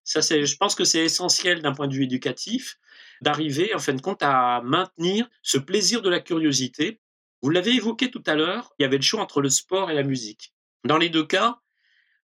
Ça, 0.05 0.23
c'est, 0.23 0.47
je 0.47 0.57
pense 0.57 0.75
que 0.75 0.85
c'est 0.85 1.05
essentiel 1.05 1.63
d'un 1.63 1.73
point 1.73 1.89
de 1.89 1.95
vue 1.95 2.05
éducatif 2.05 2.79
d'arriver, 3.21 3.75
en 3.75 3.79
fin 3.79 3.95
de 3.95 4.01
compte, 4.01 4.23
à 4.23 4.61
maintenir 4.63 5.29
ce 5.43 5.59
plaisir 5.59 6.03
de 6.03 6.09
la 6.09 6.21
curiosité. 6.21 7.01
Vous 7.43 7.51
l'avez 7.51 7.75
évoqué 7.75 8.11
tout 8.11 8.23
à 8.27 8.35
l'heure, 8.35 8.73
il 8.79 8.83
y 8.83 8.87
avait 8.87 8.97
le 8.97 9.03
choix 9.03 9.21
entre 9.21 9.41
le 9.41 9.51
sport 9.51 9.91
et 9.91 9.95
la 9.95 10.03
musique. 10.03 10.55
Dans 10.85 10.99
les 10.99 11.09
deux 11.09 11.27
cas, 11.27 11.61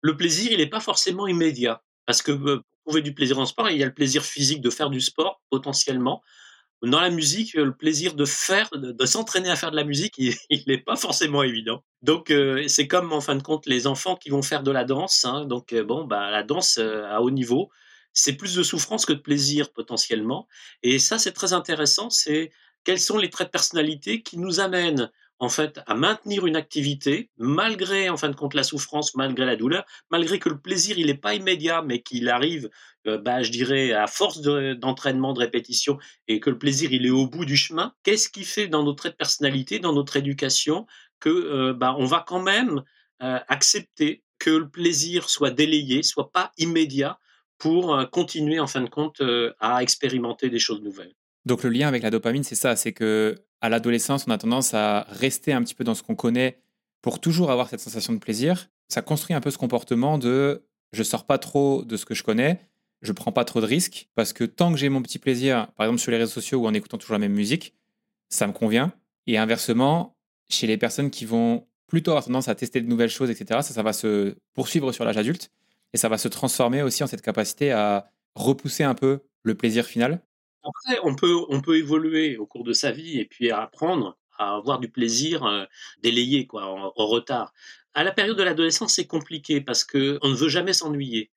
le 0.00 0.16
plaisir, 0.16 0.52
il 0.52 0.58
n'est 0.58 0.68
pas 0.68 0.80
forcément 0.80 1.26
immédiat. 1.26 1.82
Parce 2.06 2.22
que 2.22 2.32
euh, 2.32 2.62
trouver 2.84 3.02
du 3.02 3.14
plaisir 3.14 3.38
en 3.38 3.46
sport, 3.46 3.70
il 3.70 3.78
y 3.78 3.82
a 3.82 3.86
le 3.86 3.94
plaisir 3.94 4.24
physique 4.24 4.60
de 4.60 4.70
faire 4.70 4.90
du 4.90 5.00
sport, 5.00 5.40
potentiellement. 5.50 6.22
Dans 6.82 7.00
la 7.00 7.10
musique, 7.10 7.54
le 7.54 7.74
plaisir 7.74 8.14
de 8.14 8.26
faire, 8.26 8.68
de, 8.72 9.06
s'entraîner 9.06 9.50
à 9.50 9.56
faire 9.56 9.70
de 9.70 9.76
la 9.76 9.84
musique, 9.84 10.14
il 10.18 10.34
n'est 10.66 10.78
pas 10.78 10.96
forcément 10.96 11.42
évident. 11.42 11.82
Donc, 12.02 12.30
euh, 12.30 12.68
c'est 12.68 12.86
comme, 12.86 13.12
en 13.12 13.20
fin 13.20 13.36
de 13.36 13.42
compte, 13.42 13.66
les 13.66 13.86
enfants 13.86 14.16
qui 14.16 14.28
vont 14.28 14.42
faire 14.42 14.62
de 14.62 14.70
la 14.70 14.84
danse. 14.84 15.24
Hein. 15.24 15.46
donc, 15.46 15.72
euh, 15.72 15.82
bon, 15.82 16.04
bah, 16.04 16.30
la 16.30 16.42
danse 16.42 16.78
euh, 16.78 17.04
à 17.06 17.22
haut 17.22 17.30
niveau, 17.30 17.70
c'est 18.12 18.34
plus 18.34 18.54
de 18.54 18.62
souffrance 18.62 19.06
que 19.06 19.14
de 19.14 19.20
plaisir, 19.20 19.72
potentiellement. 19.72 20.46
Et 20.82 20.98
ça, 20.98 21.18
c'est 21.18 21.32
très 21.32 21.54
intéressant. 21.54 22.10
C'est 22.10 22.50
quels 22.84 23.00
sont 23.00 23.16
les 23.16 23.30
traits 23.30 23.48
de 23.48 23.52
personnalité 23.52 24.22
qui 24.22 24.38
nous 24.38 24.60
amènent 24.60 25.10
en 25.38 25.48
fait, 25.48 25.80
à 25.86 25.94
maintenir 25.94 26.46
une 26.46 26.56
activité 26.56 27.30
malgré, 27.36 28.08
en 28.08 28.16
fin 28.16 28.28
de 28.28 28.36
compte, 28.36 28.54
la 28.54 28.62
souffrance, 28.62 29.14
malgré 29.14 29.44
la 29.44 29.56
douleur, 29.56 29.84
malgré 30.10 30.38
que 30.38 30.48
le 30.48 30.58
plaisir, 30.58 30.98
il 30.98 31.06
n'est 31.06 31.14
pas 31.14 31.34
immédiat, 31.34 31.82
mais 31.82 32.02
qu'il 32.02 32.28
arrive, 32.28 32.70
euh, 33.06 33.18
bah, 33.18 33.42
je 33.42 33.50
dirais, 33.50 33.92
à 33.92 34.06
force 34.06 34.40
d'entraînement, 34.40 35.32
de, 35.32 35.40
répétition, 35.40 35.98
et 36.28 36.40
que 36.40 36.50
le 36.50 36.58
plaisir, 36.58 36.92
il 36.92 37.06
est 37.06 37.10
au 37.10 37.26
bout 37.26 37.44
du 37.44 37.56
chemin. 37.56 37.92
Qu'est-ce 38.04 38.28
qui 38.28 38.44
fait 38.44 38.68
dans 38.68 38.84
notre 38.84 39.08
personnalité, 39.10 39.78
dans 39.80 39.92
notre 39.92 40.16
éducation, 40.16 40.86
que 41.20 41.28
euh, 41.28 41.74
bah, 41.74 41.94
on 41.98 42.06
va 42.06 42.24
quand 42.26 42.42
même 42.42 42.82
euh, 43.22 43.38
accepter 43.48 44.22
que 44.38 44.50
le 44.50 44.68
plaisir 44.68 45.28
soit 45.28 45.50
délayé, 45.50 46.02
soit 46.02 46.30
pas 46.32 46.52
immédiat, 46.58 47.18
pour 47.58 47.96
continuer, 48.10 48.58
en 48.58 48.66
fin 48.66 48.82
de 48.82 48.90
compte, 48.90 49.22
à 49.60 49.82
expérimenter 49.82 50.50
des 50.50 50.58
choses 50.58 50.82
nouvelles? 50.82 51.14
Donc 51.46 51.62
le 51.62 51.70
lien 51.70 51.88
avec 51.88 52.02
la 52.02 52.10
dopamine, 52.10 52.44
c'est 52.44 52.54
ça, 52.54 52.76
c'est 52.76 52.92
que 52.92 53.36
à 53.60 53.68
l'adolescence, 53.68 54.24
on 54.26 54.30
a 54.30 54.38
tendance 54.38 54.74
à 54.74 55.06
rester 55.08 55.52
un 55.52 55.62
petit 55.62 55.74
peu 55.74 55.84
dans 55.84 55.94
ce 55.94 56.02
qu'on 56.02 56.14
connaît 56.14 56.58
pour 57.02 57.20
toujours 57.20 57.50
avoir 57.50 57.68
cette 57.68 57.80
sensation 57.80 58.12
de 58.12 58.18
plaisir. 58.18 58.68
Ça 58.88 59.02
construit 59.02 59.34
un 59.34 59.40
peu 59.40 59.50
ce 59.50 59.58
comportement 59.58 60.18
de 60.18 60.64
je 60.92 61.02
sors 61.02 61.24
pas 61.24 61.38
trop 61.38 61.82
de 61.84 61.96
ce 61.96 62.04
que 62.04 62.14
je 62.14 62.22
connais, 62.22 62.60
je 63.02 63.12
prends 63.12 63.32
pas 63.32 63.44
trop 63.44 63.60
de 63.60 63.66
risques 63.66 64.08
parce 64.14 64.32
que 64.32 64.44
tant 64.44 64.72
que 64.72 64.78
j'ai 64.78 64.88
mon 64.88 65.02
petit 65.02 65.18
plaisir, 65.18 65.68
par 65.76 65.86
exemple 65.86 66.00
sur 66.00 66.10
les 66.12 66.18
réseaux 66.18 66.32
sociaux 66.32 66.60
ou 66.60 66.66
en 66.66 66.74
écoutant 66.74 66.98
toujours 66.98 67.14
la 67.14 67.18
même 67.18 67.32
musique, 67.32 67.74
ça 68.28 68.46
me 68.46 68.52
convient. 68.52 68.92
Et 69.26 69.38
inversement, 69.38 70.16
chez 70.48 70.66
les 70.66 70.76
personnes 70.76 71.10
qui 71.10 71.24
vont 71.24 71.66
plutôt 71.86 72.12
avoir 72.12 72.24
tendance 72.24 72.48
à 72.48 72.54
tester 72.54 72.80
de 72.80 72.88
nouvelles 72.88 73.10
choses, 73.10 73.30
etc., 73.30 73.60
ça, 73.62 73.74
ça 73.74 73.82
va 73.82 73.92
se 73.92 74.36
poursuivre 74.54 74.92
sur 74.92 75.04
l'âge 75.04 75.16
adulte 75.16 75.50
et 75.92 75.96
ça 75.96 76.08
va 76.08 76.18
se 76.18 76.28
transformer 76.28 76.82
aussi 76.82 77.02
en 77.02 77.06
cette 77.06 77.22
capacité 77.22 77.72
à 77.72 78.10
repousser 78.34 78.84
un 78.84 78.94
peu 78.94 79.20
le 79.42 79.54
plaisir 79.54 79.84
final 79.84 80.20
après, 80.64 80.98
on 81.02 81.14
peut, 81.14 81.36
on 81.48 81.60
peut 81.60 81.76
évoluer 81.76 82.36
au 82.36 82.46
cours 82.46 82.64
de 82.64 82.72
sa 82.72 82.90
vie 82.90 83.18
et 83.18 83.24
puis 83.24 83.50
apprendre 83.50 84.16
à 84.38 84.56
avoir 84.56 84.80
du 84.80 84.88
plaisir 84.88 85.44
euh, 85.44 85.64
délayé, 86.02 86.46
quoi, 86.46 86.66
en, 86.66 87.06
retard. 87.06 87.52
À 87.94 88.02
la 88.02 88.12
période 88.12 88.36
de 88.36 88.42
l'adolescence, 88.42 88.94
c'est 88.94 89.06
compliqué 89.06 89.60
parce 89.60 89.84
que 89.84 90.18
on 90.22 90.30
ne 90.30 90.34
veut 90.34 90.48
jamais 90.48 90.72
s'ennuyer. 90.72 91.30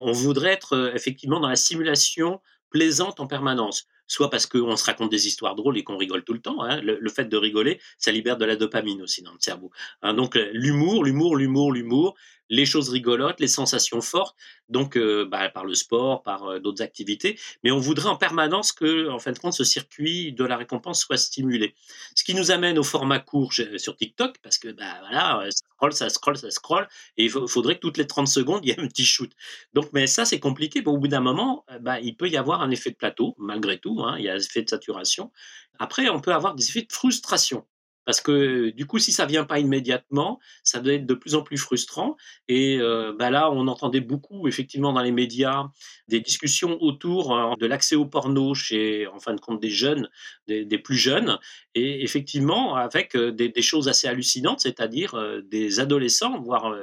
On 0.00 0.12
voudrait 0.12 0.52
être 0.52 0.74
euh, 0.74 0.94
effectivement 0.94 1.40
dans 1.40 1.48
la 1.48 1.56
simulation 1.56 2.40
plaisante 2.70 3.20
en 3.20 3.26
permanence 3.26 3.86
soit 4.12 4.28
parce 4.28 4.46
qu'on 4.46 4.76
se 4.76 4.84
raconte 4.84 5.10
des 5.10 5.26
histoires 5.26 5.54
drôles 5.54 5.78
et 5.78 5.84
qu'on 5.84 5.96
rigole 5.96 6.22
tout 6.22 6.34
le 6.34 6.40
temps. 6.40 6.62
Hein. 6.62 6.82
Le, 6.82 7.08
fait 7.08 7.24
de 7.24 7.36
rigoler, 7.36 7.80
ça 7.96 8.12
libère 8.12 8.36
de 8.36 8.44
la 8.44 8.56
dopamine 8.56 9.00
aussi 9.00 9.22
dans 9.22 9.32
le 9.32 9.38
cerveau. 9.40 9.70
Hein. 10.02 10.12
donc 10.12 10.36
euh, 10.36 10.50
l'humour, 10.52 11.04
l'humour, 11.04 11.34
l'humour, 11.36 11.72
l'humour, 11.72 12.14
les 12.52 12.66
choses 12.66 12.90
rigolotes, 12.90 13.40
les 13.40 13.48
sensations 13.48 14.02
fortes, 14.02 14.36
donc 14.68 14.98
euh, 14.98 15.24
bah, 15.24 15.48
par 15.48 15.64
le 15.64 15.74
sport, 15.74 16.22
par 16.22 16.44
euh, 16.44 16.58
d'autres 16.60 16.82
activités. 16.82 17.38
Mais 17.64 17.70
on 17.70 17.78
voudrait 17.78 18.10
en 18.10 18.16
permanence 18.16 18.72
que, 18.72 19.08
en 19.08 19.18
fin 19.18 19.32
de 19.32 19.38
compte, 19.38 19.54
ce 19.54 19.64
circuit 19.64 20.34
de 20.34 20.44
la 20.44 20.58
récompense 20.58 21.00
soit 21.00 21.16
stimulé. 21.16 21.74
Ce 22.14 22.24
qui 22.24 22.34
nous 22.34 22.50
amène 22.50 22.78
au 22.78 22.82
format 22.82 23.20
court 23.20 23.54
sur 23.54 23.96
TikTok, 23.96 24.36
parce 24.42 24.58
que 24.58 24.68
bah, 24.68 24.98
voilà, 25.00 25.48
ça 25.50 25.64
scroll, 25.66 25.92
ça 25.94 26.08
scroll, 26.10 26.36
ça 26.36 26.50
scroll, 26.50 26.88
et 27.16 27.24
il 27.24 27.30
faudrait 27.30 27.76
que 27.76 27.80
toutes 27.80 27.96
les 27.96 28.06
30 28.06 28.28
secondes, 28.28 28.60
il 28.64 28.68
y 28.68 28.72
ait 28.72 28.80
un 28.80 28.86
petit 28.86 29.06
shoot. 29.06 29.32
Donc, 29.72 29.88
mais 29.94 30.06
ça, 30.06 30.26
c'est 30.26 30.38
compliqué. 30.38 30.82
Au 30.84 30.98
bout 30.98 31.08
d'un 31.08 31.20
moment, 31.20 31.64
bah, 31.80 32.00
il 32.00 32.18
peut 32.18 32.28
y 32.28 32.36
avoir 32.36 32.60
un 32.60 32.70
effet 32.70 32.90
de 32.90 32.96
plateau, 32.96 33.34
malgré 33.38 33.78
tout. 33.78 34.02
Hein, 34.04 34.16
il 34.18 34.26
y 34.26 34.28
a 34.28 34.34
un 34.34 34.38
effet 34.38 34.62
de 34.62 34.68
saturation. 34.68 35.32
Après, 35.78 36.10
on 36.10 36.20
peut 36.20 36.34
avoir 36.34 36.54
des 36.54 36.68
effets 36.68 36.82
de 36.82 36.92
frustration. 36.92 37.64
Parce 38.04 38.20
que 38.20 38.70
du 38.70 38.86
coup, 38.86 38.98
si 38.98 39.12
ça 39.12 39.26
vient 39.26 39.44
pas 39.44 39.60
immédiatement, 39.60 40.40
ça 40.64 40.80
doit 40.80 40.94
être 40.94 41.06
de 41.06 41.14
plus 41.14 41.34
en 41.34 41.42
plus 41.42 41.56
frustrant. 41.56 42.16
Et 42.48 42.78
euh, 42.80 43.12
bah 43.16 43.30
là, 43.30 43.50
on 43.50 43.68
entendait 43.68 44.00
beaucoup, 44.00 44.48
effectivement, 44.48 44.92
dans 44.92 45.02
les 45.02 45.12
médias, 45.12 45.68
des 46.08 46.20
discussions 46.20 46.78
autour 46.82 47.36
euh, 47.36 47.54
de 47.60 47.66
l'accès 47.66 47.94
au 47.94 48.04
porno 48.04 48.54
chez, 48.54 49.06
en 49.06 49.20
fin 49.20 49.34
de 49.34 49.40
compte, 49.40 49.60
des 49.60 49.70
jeunes, 49.70 50.08
des, 50.48 50.78
plus 50.78 50.96
jeunes. 50.96 51.38
Et 51.74 52.02
effectivement, 52.02 52.74
avec 52.74 53.14
euh, 53.14 53.30
des, 53.30 53.62
choses 53.62 53.88
assez 53.88 54.08
hallucinantes, 54.08 54.60
c'est-à-dire 54.60 55.14
des 55.44 55.78
adolescents, 55.78 56.40
voire 56.40 56.74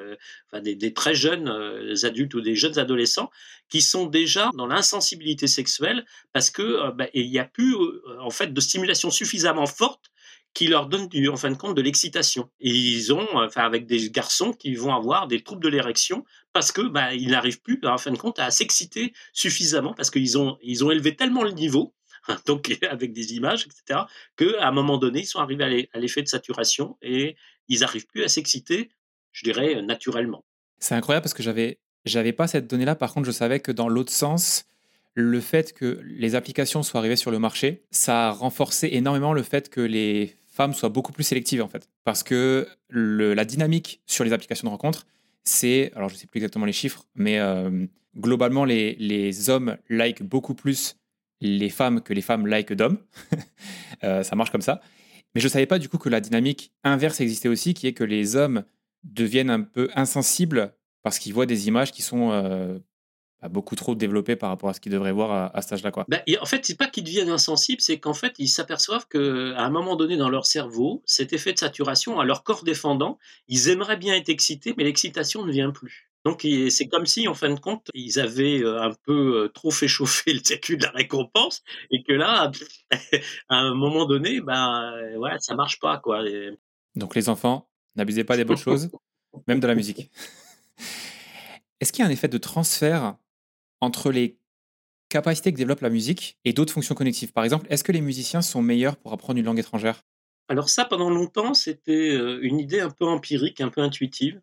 des, 0.54 0.94
très 0.94 1.14
jeunes 1.14 1.50
adultes 2.04 2.34
ou 2.34 2.42
des 2.42 2.56
jeunes 2.56 2.80
adolescents, 2.80 3.30
qui 3.68 3.82
sont 3.82 4.06
déjà 4.06 4.50
dans 4.56 4.66
l'insensibilité 4.66 5.48
sexuelle 5.48 6.06
parce 6.32 6.50
que 6.50 6.92
bah, 6.92 7.08
il 7.14 7.30
n'y 7.30 7.38
a 7.38 7.44
plus 7.44 7.76
en 8.20 8.30
fait 8.30 8.54
de 8.54 8.62
stimulation 8.62 9.12
suffisamment 9.12 9.66
forte 9.66 10.10
qui 10.54 10.68
leur 10.68 10.88
donne 10.88 11.10
en 11.30 11.38
fin 11.38 11.52
de 11.52 11.58
compte 11.58 11.76
de 11.76 11.82
l'excitation. 11.82 12.50
Et 12.60 12.70
ils 12.70 13.14
ont, 13.14 13.28
enfin, 13.34 13.62
avec 13.62 13.86
des 13.86 14.10
garçons 14.10 14.52
qui 14.52 14.76
vont 14.76 14.94
avoir 14.94 15.28
des 15.28 15.42
troubles 15.44 15.64
de 15.64 15.70
l'érection 15.70 16.26
parce 16.54 16.72
que 16.72 16.82
bah, 16.82 17.14
ils 17.14 17.30
n'arrivent 17.30 17.62
plus, 17.62 17.80
en 17.84 17.98
fin 17.98 18.12
de 18.12 18.18
compte, 18.18 18.40
à 18.40 18.52
s'exciter 18.52 19.14
suffisamment 19.34 19.94
parce 19.94 20.10
qu'ils 20.10 20.38
ont, 20.38 20.58
ils 20.62 20.84
ont 20.84 20.92
élevé 20.92 21.16
tellement 21.16 21.44
le 21.44 21.52
niveau, 21.52 21.94
donc 22.46 22.78
avec 22.90 23.14
des 23.14 23.34
images, 23.34 23.66
etc., 23.66 24.02
qu'à 24.36 24.68
un 24.68 24.72
moment 24.72 24.98
donné, 24.98 25.20
ils 25.22 25.26
sont 25.26 25.40
arrivés 25.40 25.88
à 25.94 26.00
l'effet 26.00 26.24
de 26.24 26.28
saturation 26.28 26.98
et 27.02 27.36
ils 27.68 27.82
n'arrivent 27.82 28.08
plus 28.08 28.24
à 28.24 28.28
s'exciter, 28.28 28.90
je 29.32 29.44
dirais, 29.44 29.82
naturellement. 29.82 30.44
C'est 30.80 30.96
incroyable 30.96 31.24
parce 31.24 31.34
que 31.34 31.44
j'avais, 31.44 31.80
j'avais 32.06 32.34
pas 32.34 32.48
cette 32.48 32.68
donnée-là. 32.68 32.96
Par 32.96 33.14
contre, 33.14 33.28
je 33.28 33.32
savais 33.32 33.60
que 33.60 33.72
dans 33.72 33.90
l'autre 33.90 34.12
sens, 34.12 34.66
le 35.14 35.42
fait 35.42 35.74
que 35.74 36.02
les 36.04 36.36
applications 36.36 36.84
soient 36.84 37.00
arrivées 37.00 37.16
sur 37.16 37.32
le 37.32 37.40
marché, 37.40 37.84
ça 37.92 38.30
a 38.30 38.32
renforcé 38.32 38.90
énormément 38.92 39.34
le 39.34 39.44
fait 39.44 39.70
que 39.70 39.82
les 39.82 40.39
femmes 40.60 40.74
soient 40.74 40.90
beaucoup 40.90 41.14
plus 41.14 41.24
sélectives 41.24 41.62
en 41.62 41.70
fait. 41.70 41.90
Parce 42.04 42.22
que 42.22 42.68
la 42.90 43.46
dynamique 43.46 44.02
sur 44.06 44.26
les 44.26 44.34
applications 44.34 44.66
de 44.68 44.72
rencontres, 44.72 45.08
c'est, 45.46 45.94
alors 45.96 46.10
je 46.10 46.16
sais 46.16 46.28
plus 46.28 46.40
exactement 46.40 46.66
les 46.66 46.74
chiffres, 46.74 47.06
mais 47.16 47.40
euh, 47.40 47.86
globalement 48.18 48.66
les, 48.66 49.50
hommes 49.50 49.78
like 49.88 50.22
beaucoup 50.22 50.54
plus 50.54 50.98
les 51.40 51.70
femmes 51.70 52.02
que 52.02 52.14
les 52.14 52.22
femmes 52.22 52.46
like 52.46 52.74
d'hommes. 52.74 53.00
Euh, 54.06 54.24
ça 54.24 54.38
marche 54.38 54.50
comme 54.50 54.62
ça. 54.62 54.80
Mais 55.36 55.42
je 55.42 55.50
savais 55.50 55.66
pas 55.66 55.78
du 55.78 55.90
coup 55.90 55.98
que 55.98 56.08
la 56.08 56.22
dynamique 56.22 56.72
inverse 56.86 57.20
existait 57.20 57.50
aussi, 57.50 57.74
qui 57.74 57.86
est 57.86 57.92
que 57.92 58.06
les 58.06 58.38
hommes 58.38 58.64
deviennent 59.04 59.50
un 59.50 59.60
peu 59.60 59.90
insensibles 59.94 60.74
parce 61.04 61.20
qu'ils 61.20 61.34
voient 61.34 61.46
des 61.46 61.68
images 61.68 61.92
qui 61.92 62.02
sont 62.02 62.32
euh, 62.32 62.80
beaucoup 63.48 63.76
trop 63.76 63.96
développé 63.96 64.36
par 64.36 64.50
rapport 64.50 64.70
à 64.70 64.74
ce 64.74 64.82
qu'ils 64.82 64.92
devraient 64.92 65.14
voir 65.14 65.32
à, 65.32 65.58
à 65.58 65.62
cet 65.62 65.74
âge-là. 65.74 65.92
Quoi. 65.92 66.06
Ben, 66.10 66.22
en 66.42 66.46
fait, 66.46 66.66
c'est 66.66 66.78
pas 66.78 66.88
qu'ils 66.88 67.06
deviennent 67.06 67.30
insensibles, 67.30 67.82
c'est 67.82 68.00
qu'en 68.00 68.14
fait, 68.14 68.34
ils 68.38 68.50
s'aperçoivent 68.50 69.08
qu'à 69.08 69.20
un 69.20 69.70
moment 69.70 69.96
donné 69.96 70.18
dans 70.18 70.30
leur 70.30 70.46
cerveau, 70.46 71.02
cet 71.06 71.32
effet 71.32 71.54
de 71.54 71.60
saturation, 71.60 72.20
à 72.20 72.26
leur 72.26 72.44
corps 72.44 72.64
défendant, 72.64 73.18
ils 73.48 73.70
aimeraient 73.70 73.98
bien 73.98 74.16
être 74.16 74.30
excités, 74.30 74.74
mais 74.78 74.84
l'excitation 74.84 75.46
ne 75.46 75.52
vient 75.52 75.72
plus. 75.72 76.10
Donc 76.26 76.46
c'est 76.70 76.88
comme 76.88 77.06
si, 77.06 77.28
en 77.28 77.34
fin 77.34 77.50
de 77.50 77.60
compte, 77.60 77.88
ils 77.94 78.20
avaient 78.20 78.62
euh, 78.62 78.82
un 78.82 78.94
peu 79.06 79.46
euh, 79.46 79.48
trop 79.48 79.72
fait 79.72 79.88
chauffer 79.88 80.34
le 80.34 80.42
circuit 80.44 80.78
de 80.78 80.84
la 80.84 80.92
récompense 80.92 81.64
et 81.92 82.04
que 82.04 82.12
là, 82.12 82.52
à 83.50 83.56
un 83.56 83.74
moment 83.74 84.06
donné, 84.06 84.42
ben 84.42 85.16
ouais, 85.18 85.32
ça 85.40 85.56
marche 85.56 85.80
pas 85.80 85.98
quoi. 85.98 86.24
Donc 86.96 87.16
les 87.16 87.30
enfants, 87.30 87.70
n'abusez 87.96 88.26
pas 88.26 88.36
des 88.36 88.44
bonnes 88.44 88.58
choses, 88.70 88.90
même 89.48 89.62
de 89.62 89.68
la 89.68 89.76
musique. 89.76 90.12
Est-ce 91.80 91.94
qu'il 91.94 92.04
y 92.04 92.06
a 92.06 92.10
un 92.10 92.12
effet 92.12 92.28
de 92.28 92.38
transfert 92.38 93.16
entre 93.82 94.12
les 94.12 94.40
capacités 95.10 95.52
que 95.54 95.58
développe 95.58 95.82
la 95.82 95.90
musique 95.92 96.40
et 96.46 96.54
d'autres 96.54 96.74
fonctions 96.74 96.96
cognitives 96.96 97.34
Par 97.34 97.44
exemple, 97.46 97.68
est-ce 97.70 97.84
que 97.84 97.92
les 97.94 98.02
musiciens 98.02 98.42
sont 98.44 98.62
meilleurs 98.62 98.98
pour 98.98 99.14
apprendre 99.14 99.40
une 99.40 99.46
langue 99.46 99.60
étrangère? 99.60 100.04
Alors 100.48 100.70
ça, 100.70 100.86
pendant 100.86 101.10
longtemps, 101.12 101.54
c'était, 101.54 102.12
heu, 102.16 102.44
une 102.44 102.60
idée 102.60 102.80
un 102.80 102.90
peu 102.90 103.06
empirique, 103.06 103.62
un 103.62 103.70
peu 103.70 103.82
intuitive, 103.82 104.42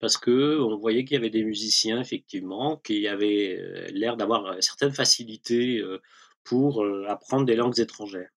parce 0.00 0.16
qu'on 0.18 0.76
voyait 0.78 1.04
qu'il 1.04 1.14
y 1.16 1.18
avait 1.18 1.30
des 1.30 1.44
musiciens 1.44 2.00
effectivement 2.00 2.76
qui 2.78 3.08
avaient, 3.08 3.58
heu, 3.60 3.86
l'air 3.92 4.16
d'avoir, 4.16 4.62
certaines 4.62 4.92
facilités, 4.94 5.82
pour, 6.44 6.84
apprendre 7.08 7.46
des 7.46 7.56
langues 7.56 7.80
étrangères. 7.80 8.30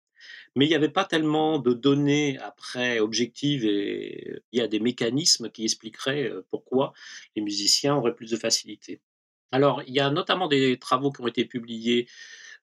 Mais 0.56 0.66
il 0.66 0.70
n'y 0.70 0.76
avait 0.76 0.90
pas 0.90 1.06
tellement 1.06 1.60
de 1.60 1.74
données 1.74 2.38
après 2.40 3.00
objectives 3.00 3.66
et 3.66 4.42
il 4.54 4.60
y 4.60 4.62
a 4.64 4.68
des 4.70 4.80
mécanismes 4.82 5.50
qui 5.52 5.64
expliqueraient, 5.66 6.32
pourquoi 6.52 6.94
les 7.36 7.44
musiciens 7.44 7.96
auraient 7.98 8.16
plus 8.16 8.32
de 8.32 8.38
facilité. 8.38 9.02
Alors, 9.54 9.84
il 9.86 9.94
y 9.94 10.00
a 10.00 10.10
notamment 10.10 10.48
des 10.48 10.80
travaux 10.80 11.12
qui 11.12 11.22
ont 11.22 11.28
été 11.28 11.44
publiés 11.46 12.08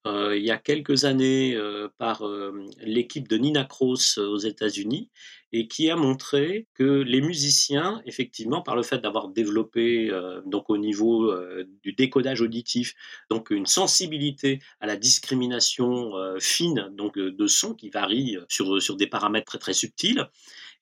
heu, 0.06 0.36
il 0.38 0.44
y 0.44 0.50
a 0.52 0.58
quelques 0.58 1.04
années, 1.04 1.54
heu, 1.56 1.90
par, 1.98 2.22
hem, 2.22 2.66
l'équipe 2.82 3.28
de 3.28 3.36
Nina 3.38 3.64
Kross, 3.64 4.18
heu, 4.18 4.28
aux 4.28 4.38
États-Unis 4.38 5.10
et 5.52 5.68
qui 5.68 5.90
a 5.90 5.96
montré 5.96 6.66
que 6.74 6.84
les 6.84 7.20
musiciens, 7.22 8.02
effectivement, 8.06 8.62
par 8.62 8.76
le 8.76 8.82
fait 8.82 8.98
d'avoir 8.98 9.28
développé, 9.28 10.10
donc 10.46 10.70
au 10.70 10.76
niveau, 10.78 11.32
du 11.82 11.92
décodage 11.94 12.42
auditif, 12.42 12.94
donc 13.30 13.50
une 13.50 13.66
sensibilité 13.66 14.60
à 14.80 14.86
la 14.86 14.96
discrimination, 14.96 16.12
fine, 16.40 16.90
donc 16.92 17.18
de 17.18 17.46
sons 17.46 17.74
qui 17.74 17.90
varient, 17.90 18.38
sur, 18.48 18.96
des 18.96 19.06
paramètres 19.06 19.58
très, 19.58 19.72
subtils 19.72 20.26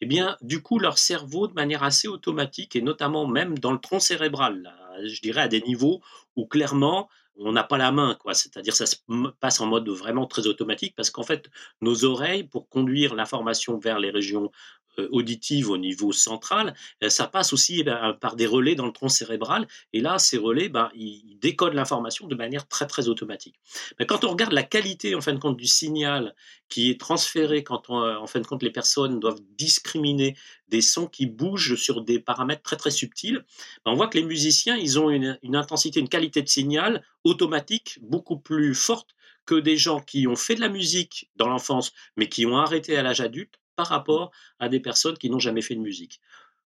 et 0.01 0.07
bien, 0.07 0.37
du 0.43 0.63
coup, 0.63 0.79
leur 0.79 0.99
cerveau, 0.99 1.49
de 1.49 1.55
manière 1.55 1.83
assez 1.83 2.09
automatique 2.09 2.77
et 2.77 2.83
notamment 2.83 3.27
même 3.27 3.59
dans 3.59 3.73
le 3.73 3.79
tronc 3.79 4.01
cérébral, 4.01 4.73
je 5.05 5.21
dirais 5.21 5.43
à 5.43 5.49
des 5.49 5.61
niveaux 5.61 6.01
où 6.37 6.47
clairement 6.47 7.09
on 7.39 7.53
n'a 7.53 7.65
pas 7.65 7.77
la 7.77 7.93
main, 7.93 8.15
quoi. 8.15 8.35
C'est-à-dire 8.35 8.75
ça 8.75 8.87
se 8.87 8.97
passe 9.41 9.61
en 9.61 9.67
mode 9.67 9.89
vraiment 9.89 10.27
très 10.27 10.47
automatique 10.47 10.95
parce 10.97 11.11
qu'en 11.11 11.23
fait, 11.23 11.51
nos 11.83 12.05
oreilles, 12.05 12.45
pour 12.45 12.69
conduire 12.69 13.15
l'information 13.15 13.79
vers 13.79 13.99
les 13.99 14.11
régions 14.11 14.51
euh, 14.99 15.09
auditives 15.13 15.71
au 15.71 15.79
niveau 15.79 16.13
central, 16.13 16.75
euh, 17.03 17.09
ça 17.09 17.27
passe 17.27 17.53
aussi 17.53 17.81
eh 17.81 17.85
ben, 17.85 18.17
par 18.21 18.37
des 18.37 18.47
relais 18.47 18.75
dans 18.75 18.87
le 18.87 18.93
tronc 18.93 19.09
cérébral. 19.09 19.67
Et 19.93 20.01
là, 20.01 20.19
ces 20.19 20.39
relais, 20.39 20.69
ben, 20.69 20.91
ils 20.95 21.39
décodent 21.41 21.75
l'information 21.75 22.27
de 22.27 22.35
manière 22.35 22.67
très 22.69 22.87
très 22.87 23.09
automatique. 23.09 23.57
Mais 23.99 24.07
quand 24.07 24.25
on 24.25 24.31
regarde 24.31 24.53
la 24.53 24.63
qualité, 24.63 25.15
en 25.15 25.21
fin 25.21 25.33
de 25.33 25.39
compte, 25.39 25.57
du 25.57 25.67
signal 25.67 26.35
qui 26.69 26.91
est 26.91 27.01
transféré 27.01 27.63
quand, 27.63 27.91
on, 27.91 27.99
en 27.99 28.27
fin 28.27 28.41
de 28.41 28.47
compte, 28.47 28.63
les 28.63 28.71
personnes 28.71 29.21
doivent 29.21 29.41
discriminer 29.57 30.37
des 30.69 30.81
sons 30.81 31.07
qui 31.07 31.27
bougent 31.27 31.77
sur 31.77 32.03
des 32.03 32.19
paramètres 32.19 32.63
très 32.63 32.77
très 32.77 32.91
subtils, 32.91 33.45
ben, 33.85 33.93
on 33.93 33.95
voit 33.95 34.09
que 34.09 34.19
les 34.19 34.25
musiciens, 34.25 34.77
ils 34.77 34.99
ont 34.99 35.11
une 35.11 35.57
intensité, 35.57 36.01
une 36.01 36.09
qualité 36.09 36.43
de 36.43 36.49
signal 36.49 37.03
automatique 37.25 37.99
beaucoup 38.03 38.39
plus 38.39 38.75
forte 38.75 39.17
que 39.47 39.55
des 39.55 39.77
gens 39.77 40.01
qui 40.01 40.27
ont 40.27 40.37
fait 40.37 40.57
de 40.57 40.61
la 40.61 40.69
musique 40.69 41.31
dans 41.37 41.49
l'enfance, 41.49 41.93
mais 42.17 42.29
qui 42.29 42.45
ont 42.47 42.59
arrêté 42.59 42.97
à 42.97 43.03
l'âge 43.03 43.21
adulte 43.21 43.55
par 43.77 43.89
rapport 43.89 44.31
à 44.59 44.69
des 44.69 44.81
personnes 44.81 45.17
qui 45.19 45.31
n'ont 45.31 45.39
jamais 45.39 45.63
fait 45.63 45.75
de 45.75 45.81
musique. 45.81 46.21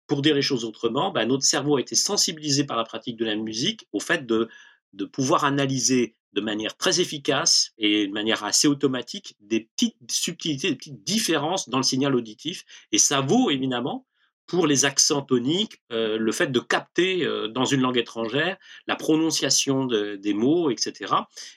Pour 0.06 0.22
dire 0.22 0.34
les 0.34 0.42
choses 0.42 0.64
autrement, 0.64 1.10
ben, 1.10 1.26
notre 1.26 1.44
cerveau 1.44 1.76
a 1.76 1.80
été 1.80 1.94
sensibilisé 1.94 2.64
par 2.64 2.76
la 2.76 2.84
pratique 2.84 3.16
de 3.16 3.24
la 3.24 3.34
musique 3.36 3.88
au 3.92 4.00
fait 4.00 4.26
de, 4.26 4.48
de 4.92 5.04
pouvoir 5.04 5.44
analyser 5.44 6.16
de 6.32 6.40
manière 6.40 6.76
très 6.76 7.00
efficace 7.00 7.72
et 7.78 8.06
de 8.06 8.12
manière 8.12 8.44
assez 8.44 8.68
automatique 8.68 9.36
des 9.40 9.60
petites 9.60 9.96
subtilités, 10.10 10.70
des 10.70 10.76
petites 10.76 11.02
différences 11.02 11.68
dans 11.68 11.78
le 11.78 11.82
signal 11.82 12.14
auditif. 12.14 12.64
Et 12.92 12.98
ça 12.98 13.20
vaut 13.22 13.50
évidemment 13.50 14.06
pour 14.46 14.66
les 14.66 14.84
accents 14.84 15.22
toniques, 15.22 15.80
euh, 15.92 16.18
le 16.18 16.32
fait 16.32 16.48
de 16.48 16.60
capter 16.60 17.24
euh, 17.24 17.48
dans 17.48 17.64
une 17.64 17.80
langue 17.80 17.98
étrangère 17.98 18.56
la 18.86 18.96
prononciation 18.96 19.84
de, 19.84 20.16
des 20.16 20.34
mots, 20.34 20.70
etc. 20.70 21.14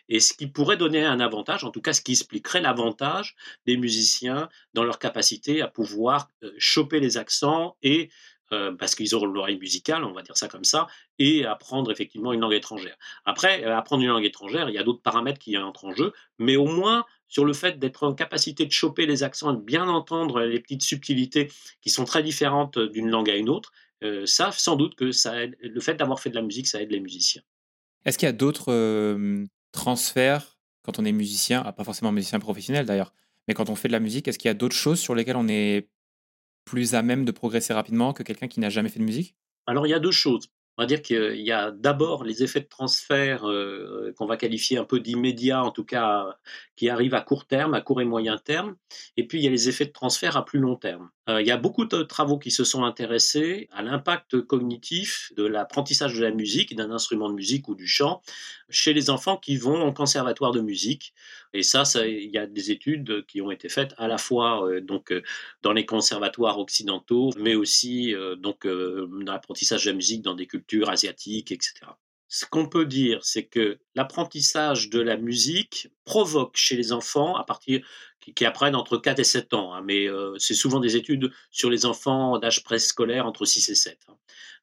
Et 0.07 0.19
ce 0.19 0.33
qui 0.33 0.47
pourrait 0.47 0.77
donner 0.77 1.05
un 1.05 1.19
avantage, 1.19 1.63
en 1.63 1.71
tout 1.71 1.81
cas 1.81 1.93
ce 1.93 2.01
qui 2.01 2.13
expliquerait 2.13 2.61
l'avantage 2.61 3.35
des 3.65 3.77
musiciens 3.77 4.49
dans 4.73 4.83
leur 4.83 4.99
capacité 4.99 5.61
à 5.61 5.67
pouvoir 5.67 6.29
euh, 6.43 6.51
choper 6.57 6.99
les 6.99 7.17
accents 7.17 7.77
et 7.81 8.09
parce 8.79 8.95
qu'ils 8.95 9.13
auront 9.13 9.27
l'oreille 9.27 9.59
musicale, 9.59 10.03
on 10.03 10.11
va 10.11 10.23
dire 10.23 10.35
ça 10.35 10.47
comme 10.47 10.63
ça, 10.63 10.87
et 11.19 11.45
apprendre 11.45 11.91
effectivement 11.91 12.33
une 12.33 12.39
langue 12.39 12.53
étrangère. 12.53 12.97
Après, 13.23 13.63
apprendre 13.63 14.01
une 14.01 14.09
langue 14.09 14.25
étrangère, 14.25 14.69
il 14.69 14.73
y 14.73 14.79
a 14.79 14.83
d'autres 14.83 15.03
paramètres 15.03 15.37
qui 15.37 15.55
entrent 15.55 15.85
en 15.85 15.93
jeu, 15.93 16.13
mais 16.39 16.55
au 16.55 16.65
moins 16.65 17.05
sur 17.29 17.45
le 17.45 17.53
fait 17.53 17.79
d'être 17.79 18.03
en 18.03 18.13
capacité 18.13 18.65
de 18.65 18.71
choper 18.71 19.05
les 19.05 19.23
accents, 19.23 19.53
de 19.53 19.61
bien 19.61 19.87
entendre 19.87 20.41
les 20.41 20.59
petites 20.59 20.83
subtilités 20.83 21.49
qui 21.81 21.89
sont 21.89 22.03
très 22.03 22.23
différentes 22.23 22.77
d'une 22.77 23.09
langue 23.09 23.29
à 23.29 23.35
une 23.35 23.49
autre, 23.49 23.71
euh, 24.03 24.25
ça, 24.25 24.51
sans 24.51 24.75
doute 24.75 24.95
que 24.95 25.11
ça 25.11 25.41
aide, 25.41 25.55
le 25.61 25.79
fait 25.79 25.95
d'avoir 25.95 26.19
fait 26.19 26.29
de 26.29 26.35
la 26.35 26.41
musique, 26.41 26.67
ça 26.67 26.81
aide 26.81 26.91
les 26.91 26.99
musiciens. 26.99 27.41
Est-ce 28.05 28.17
qu'il 28.17 28.25
y 28.25 28.29
a 28.29 28.33
d'autres 28.33 29.47
transferts 29.71 30.59
quand 30.83 30.99
on 30.99 31.05
est 31.05 31.11
musicien, 31.11 31.61
ah, 31.65 31.71
pas 31.71 31.83
forcément 31.83 32.11
musicien 32.11 32.39
professionnel 32.39 32.85
d'ailleurs, 32.85 33.13
mais 33.47 33.53
quand 33.53 33.69
on 33.69 33.75
fait 33.75 33.87
de 33.87 33.93
la 33.93 33.99
musique, 33.99 34.27
est-ce 34.27 34.39
qu'il 34.39 34.49
y 34.49 34.51
a 34.51 34.55
d'autres 34.55 34.75
choses 34.75 34.99
sur 34.99 35.15
lesquelles 35.15 35.35
on 35.35 35.47
est 35.47 35.89
plus 36.65 36.95
à 36.95 37.01
même 37.01 37.25
de 37.25 37.31
progresser 37.31 37.73
rapidement 37.73 38.13
que 38.13 38.23
quelqu'un 38.23 38.47
qui 38.47 38.59
n'a 38.59 38.69
jamais 38.69 38.89
fait 38.89 38.99
de 38.99 39.03
musique? 39.03 39.35
Alors 39.67 39.85
il 39.85 39.89
y 39.89 39.93
a 39.93 39.99
deux 39.99 40.11
choses. 40.11 40.49
On 40.79 40.83
va 40.83 40.85
dire 40.85 41.01
qu'il 41.01 41.41
y 41.41 41.51
a 41.51 41.71
d'abord 41.71 42.23
les 42.23 42.41
effets 42.41 42.61
de 42.61 42.67
transfert 42.69 43.45
euh, 43.45 44.13
qu'on 44.15 44.25
va 44.25 44.37
qualifier 44.37 44.77
un 44.77 44.85
peu 44.85 45.01
d'immédiats, 45.01 45.61
en 45.61 45.71
tout 45.71 45.83
cas 45.83 46.37
qui 46.77 46.87
arrivent 46.87 47.15
à 47.15 47.19
court 47.19 47.45
terme, 47.45 47.73
à 47.73 47.81
court 47.81 47.99
et 47.99 48.05
moyen 48.05 48.37
terme. 48.37 48.77
Et 49.17 49.27
puis 49.27 49.39
il 49.39 49.43
y 49.43 49.47
a 49.47 49.49
les 49.49 49.67
effets 49.67 49.83
de 49.83 49.91
transfert 49.91 50.37
à 50.37 50.45
plus 50.45 50.57
long 50.57 50.77
terme. 50.77 51.09
Euh, 51.27 51.41
il 51.41 51.47
y 51.47 51.51
a 51.51 51.57
beaucoup 51.57 51.83
de 51.83 52.01
travaux 52.03 52.39
qui 52.39 52.49
se 52.49 52.63
sont 52.63 52.85
intéressés 52.85 53.67
à 53.73 53.81
l'impact 53.81 54.39
cognitif 54.39 55.33
de 55.35 55.43
l'apprentissage 55.43 56.15
de 56.15 56.23
la 56.23 56.31
musique, 56.31 56.73
d'un 56.73 56.91
instrument 56.91 57.27
de 57.27 57.35
musique 57.35 57.67
ou 57.67 57.75
du 57.75 57.85
chant, 57.85 58.21
chez 58.69 58.93
les 58.93 59.09
enfants 59.09 59.35
qui 59.35 59.57
vont 59.57 59.81
en 59.81 59.91
conservatoire 59.91 60.53
de 60.53 60.61
musique. 60.61 61.13
Et 61.53 61.63
ça, 61.63 61.83
il 62.05 62.29
y 62.31 62.37
a 62.37 62.45
des 62.45 62.71
études 62.71 63.25
qui 63.25 63.41
ont 63.41 63.51
été 63.51 63.69
faites 63.69 63.93
à 63.97 64.07
la 64.07 64.17
fois 64.17 64.67
euh, 64.67 64.81
donc 64.81 65.11
euh, 65.11 65.23
dans 65.61 65.73
les 65.73 65.85
conservatoires 65.85 66.59
occidentaux, 66.59 67.31
mais 67.37 67.55
aussi 67.55 68.13
donc 68.37 68.65
dans 68.65 69.33
l'apprentissage 69.33 69.85
de 69.85 69.91
la 69.91 69.95
musique 69.95 70.21
dans 70.21 70.35
des 70.35 70.47
cultures 70.47 70.89
asiatiques, 70.89 71.51
etc. 71.51 71.73
Ce 72.31 72.45
qu'on 72.45 72.69
peut 72.69 72.85
dire, 72.85 73.25
c'est 73.25 73.45
que 73.45 73.79
l'apprentissage 73.95 74.91
de 74.91 74.99
la 74.99 75.17
musique 75.17 75.89
provoque 76.05 76.55
chez 76.57 76.75
les 76.75 76.93
enfants, 76.93 77.35
à 77.35 77.43
partir 77.43 77.83
qui, 78.35 78.45
apprennent 78.45 78.75
entre 78.75 78.97
4 78.97 79.19
et 79.19 79.23
7 79.23 79.53
ans, 79.53 79.73
hein, 79.73 79.81
mais 79.85 80.07
euh, 80.07 80.35
c'est 80.37 80.53
souvent 80.53 80.79
des 80.79 80.95
études 80.95 81.31
sur 81.51 81.69
les 81.69 81.85
enfants 81.85 82.37
d'âge 82.39 82.63
préscolaire 82.63 83.25
entre 83.25 83.45
6 83.45 83.69
et 83.69 83.75
7. 83.75 83.99
Hein. 84.07 84.15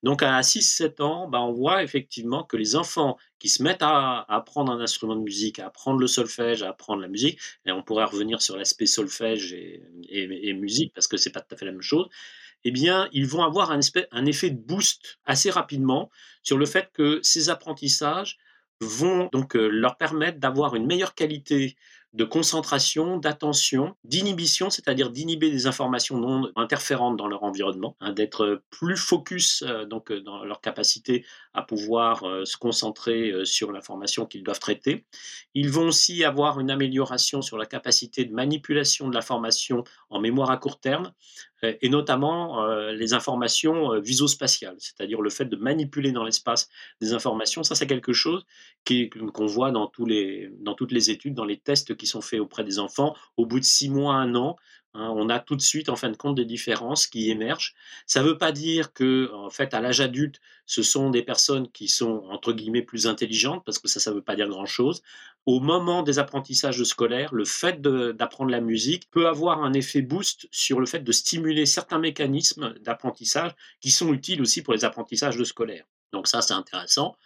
Donc 0.02 0.22
à 0.22 0.40
6-7 0.40 1.02
ans, 1.02 1.28
bah, 1.28 1.40
on 1.40 1.52
voit 1.52 1.82
effectivement 1.82 2.44
que 2.44 2.56
les 2.56 2.76
enfants 2.76 3.16
qui 3.38 3.48
se 3.48 3.62
mettent 3.62 3.82
à, 3.82 4.24
apprendre 4.28 4.72
un 4.72 4.80
instrument 4.80 5.16
de 5.16 5.22
musique, 5.22 5.58
à 5.58 5.66
apprendre 5.66 6.00
le 6.00 6.06
solfège, 6.06 6.62
à 6.62 6.68
apprendre 6.68 7.02
la 7.02 7.08
musique, 7.08 7.38
et 7.64 7.72
on 7.72 7.82
pourrait 7.82 8.04
revenir 8.04 8.42
sur 8.42 8.56
l'aspect 8.56 8.86
solfège 8.86 9.52
et, 9.52 10.52
musique, 10.54 10.92
parce 10.94 11.08
que 11.08 11.16
c'est 11.16 11.30
pas 11.30 11.40
tout 11.40 11.54
à 11.54 11.58
fait 11.58 11.64
la 11.64 11.72
même 11.72 11.82
chose, 11.82 12.08
eh 12.64 12.70
bien, 12.70 13.08
ils 13.12 13.26
vont 13.26 13.42
avoir 13.42 13.70
un, 13.70 13.80
un 14.10 14.26
effet 14.26 14.50
de 14.50 14.58
boost 14.58 15.18
assez 15.24 15.50
rapidement 15.50 16.10
sur 16.42 16.58
le 16.58 16.66
fait 16.66 16.90
que 16.92 17.20
ces 17.22 17.48
apprentissages 17.48 18.38
vont 18.80 19.28
donc 19.32 19.56
euh, 19.56 19.68
leur 19.68 19.96
permettre 19.96 20.38
d'avoir 20.38 20.74
une 20.74 20.86
meilleure 20.86 21.14
qualité 21.14 21.76
de 22.16 22.24
concentration, 22.24 23.18
d'attention, 23.18 23.94
d'inhibition, 24.04 24.70
c'est-à-dire 24.70 25.10
d'inhiber 25.10 25.50
des 25.50 25.66
informations 25.66 26.18
non 26.18 26.50
interférentes 26.56 27.18
dans 27.18 27.28
leur 27.28 27.42
environnement, 27.42 27.94
hein, 28.00 28.12
d'être 28.12 28.62
plus 28.70 28.96
focus 28.96 29.62
euh, 29.66 29.84
donc 29.84 30.10
euh, 30.10 30.22
dans 30.22 30.42
leur 30.42 30.62
capacité 30.62 31.26
à 31.56 31.62
pouvoir 31.62 32.22
se 32.44 32.56
concentrer 32.56 33.32
sur 33.44 33.72
l'information 33.72 34.26
qu'ils 34.26 34.44
doivent 34.44 34.60
traiter. 34.60 35.06
Ils 35.54 35.70
vont 35.70 35.88
aussi 35.88 36.22
avoir 36.22 36.60
une 36.60 36.70
amélioration 36.70 37.42
sur 37.42 37.58
la 37.58 37.66
capacité 37.66 38.24
de 38.24 38.32
manipulation 38.32 39.08
de 39.08 39.14
l'information 39.14 39.82
en 40.10 40.20
mémoire 40.20 40.50
à 40.50 40.58
court 40.58 40.78
terme, 40.80 41.12
euh, 41.64 41.74
et 41.80 41.88
notamment 41.88 42.62
euh, 42.62 42.92
les 42.92 43.14
informations 43.14 43.92
euh, 43.92 44.00
visospatiales, 44.00 44.76
c'est-à-dire 44.78 45.22
le 45.22 45.30
fait 45.30 45.46
de 45.46 45.56
manipuler 45.56 46.12
dans 46.12 46.24
l'espace 46.24 46.68
des 47.00 47.12
informations. 47.12 47.62
Ça, 47.62 47.74
c'est 47.74 47.86
quelque 47.86 48.12
chose 48.12 48.44
qu'on 48.84 49.46
voit 49.46 49.70
dans 49.70 49.86
toutes 49.86 50.08
les 50.08 51.10
études, 51.10 51.34
dans 51.34 51.44
les 51.44 51.58
tests 51.58 51.96
qui 51.96 52.06
sont 52.06 52.20
faits 52.20 52.40
auprès 52.40 52.64
des 52.64 52.78
enfants. 52.78 53.16
Au 53.36 53.46
bout 53.46 53.60
de 53.60 53.64
six 53.64 53.88
mois, 53.88 54.14
un 54.14 54.34
an, 54.34 54.56
Hein, 54.96 55.12
on 55.14 55.28
a 55.28 55.38
tout 55.38 55.56
de 55.56 55.62
suite, 55.62 55.88
en 55.88 55.96
fin 55.96 56.10
de 56.10 56.16
compte, 56.16 56.34
des 56.36 56.44
différences 56.44 57.06
qui 57.06 57.30
émergent. 57.30 57.74
Ça 58.06 58.22
ne 58.22 58.28
veut 58.28 58.38
pas 58.38 58.52
dire 58.52 58.92
que, 58.92 59.30
en 59.34 59.50
fait, 59.50 59.74
à 59.74 59.80
l'âge 59.80 60.00
adulte, 60.00 60.40
ce 60.64 60.82
sont 60.82 61.10
des 61.10 61.22
personnes 61.22 61.70
qui 61.70 61.88
sont 61.88 62.24
entre 62.30 62.52
guillemets 62.52 62.82
plus 62.82 63.06
intelligentes, 63.06 63.62
parce 63.64 63.78
que 63.78 63.88
ça, 63.88 64.00
ça 64.00 64.10
ne 64.10 64.16
veut 64.16 64.22
pas 64.22 64.36
dire 64.36 64.48
grand-chose. 64.48 65.02
Au 65.44 65.60
moment 65.60 66.02
des 66.02 66.18
apprentissages 66.18 66.82
scolaires, 66.84 67.34
le 67.34 67.44
fait 67.44 67.80
d'apprendre 67.80 68.50
la 68.50 68.60
musique 68.60 69.10
peut 69.10 69.28
avoir 69.28 69.62
un 69.62 69.72
effet 69.74 70.02
boost 70.02 70.48
sur 70.50 70.80
le 70.80 70.86
fait 70.86 71.00
de 71.00 71.12
stimuler 71.12 71.66
certains 71.66 71.98
mécanismes 71.98 72.74
d'apprentissage 72.80 73.52
qui 73.80 73.90
sont 73.90 74.12
utiles 74.12 74.40
aussi 74.42 74.62
pour 74.62 74.74
les 74.74 74.84
apprentissages 74.84 75.36
de 75.36 75.44
scolaire. 75.44 75.84
Donc 76.12 76.26
ça, 76.26 76.40
c'est 76.40 76.54
intéressant. 76.54 77.16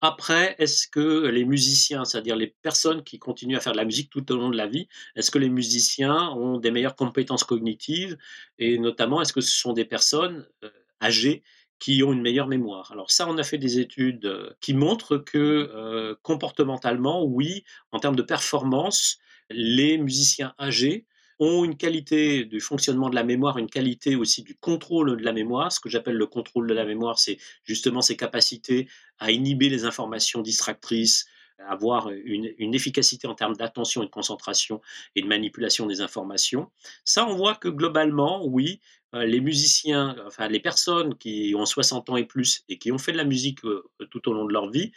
Après, 0.00 0.54
est-ce 0.58 0.86
que 0.86 1.26
les 1.26 1.44
musiciens, 1.44 2.04
c'est-à-dire 2.04 2.36
les 2.36 2.46
personnes 2.46 3.02
qui 3.02 3.18
continuent 3.18 3.56
à 3.56 3.60
faire 3.60 3.72
de 3.72 3.78
la 3.78 3.84
musique 3.84 4.10
tout 4.10 4.30
au 4.30 4.36
long 4.36 4.48
de 4.48 4.56
la 4.56 4.68
vie, 4.68 4.88
est-ce 5.16 5.30
que 5.32 5.38
les 5.38 5.48
musiciens 5.48 6.30
ont 6.30 6.58
des 6.58 6.70
meilleures 6.70 6.94
compétences 6.94 7.42
cognitives 7.42 8.16
et 8.58 8.78
notamment 8.78 9.20
est-ce 9.20 9.32
que 9.32 9.40
ce 9.40 9.50
sont 9.50 9.72
des 9.72 9.84
personnes 9.84 10.46
euh, 10.64 10.70
âgées 11.02 11.42
qui 11.80 12.02
ont 12.04 12.12
une 12.12 12.22
meilleure 12.22 12.46
mémoire? 12.46 12.92
Alors 12.92 13.10
ça, 13.10 13.28
on 13.28 13.38
a 13.38 13.42
fait 13.42 13.58
des 13.58 13.80
études 13.80 14.26
euh, 14.26 14.50
qui 14.60 14.72
montrent 14.72 15.16
que 15.18 15.38
euh, 15.38 16.14
comportementalement, 16.22 17.24
oui, 17.24 17.64
en 17.90 17.98
termes 17.98 18.16
de 18.16 18.22
performance, 18.22 19.18
les 19.50 19.98
musiciens 19.98 20.54
âgés 20.60 21.06
ont 21.38 21.64
une 21.64 21.76
qualité 21.76 22.44
du 22.44 22.60
fonctionnement 22.60 23.10
de 23.10 23.14
la 23.14 23.24
mémoire, 23.24 23.58
une 23.58 23.70
qualité 23.70 24.16
aussi 24.16 24.42
du 24.42 24.56
contrôle 24.56 25.16
de 25.16 25.24
la 25.24 25.32
mémoire. 25.32 25.72
Ce 25.72 25.80
que 25.80 25.88
j'appelle 25.88 26.16
le 26.16 26.26
contrôle 26.26 26.66
de 26.66 26.74
la 26.74 26.84
mémoire, 26.84 27.18
c'est 27.18 27.38
justement 27.64 28.00
ces 28.00 28.16
capacités 28.16 28.88
à 29.18 29.30
inhiber 29.30 29.68
les 29.68 29.84
informations 29.84 30.42
distractrices, 30.42 31.26
avoir 31.66 32.10
une, 32.10 32.52
une, 32.58 32.74
efficacité 32.74 33.26
en 33.26 33.34
termes 33.34 33.56
d'attention 33.56 34.02
et 34.02 34.06
de 34.06 34.10
concentration 34.10 34.80
et 35.16 35.22
de 35.22 35.26
manipulation 35.26 35.86
des 35.86 36.00
informations. 36.00 36.70
Ça, 37.04 37.26
on 37.26 37.34
voit 37.34 37.56
que 37.56 37.68
globalement, 37.68 38.46
oui, 38.46 38.80
euh, 39.14 39.24
les 39.24 39.40
musiciens, 39.40 40.16
enfin 40.26 40.48
les 40.48 40.60
personnes 40.60 41.16
qui 41.16 41.54
ont 41.56 41.64
60 41.64 42.10
ans 42.10 42.16
et 42.16 42.26
plus 42.26 42.64
et 42.68 42.78
qui 42.78 42.92
ont 42.92 42.98
fait 42.98 43.12
de 43.12 43.16
la 43.16 43.24
musique 43.24 43.64
euh, 43.64 43.82
tout 44.10 44.28
au 44.28 44.34
long 44.34 44.44
de 44.44 44.52
leur 44.52 44.70
vie, 44.70 44.92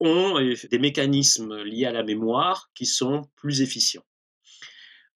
ont 0.00 0.38
euh, 0.38 0.54
des 0.70 0.78
mécanismes 0.78 1.62
liés 1.62 1.86
à 1.86 1.92
la 1.92 2.02
mémoire 2.02 2.70
qui 2.74 2.84
sont 2.86 3.28
plus 3.36 3.62
efficients. 3.62 4.04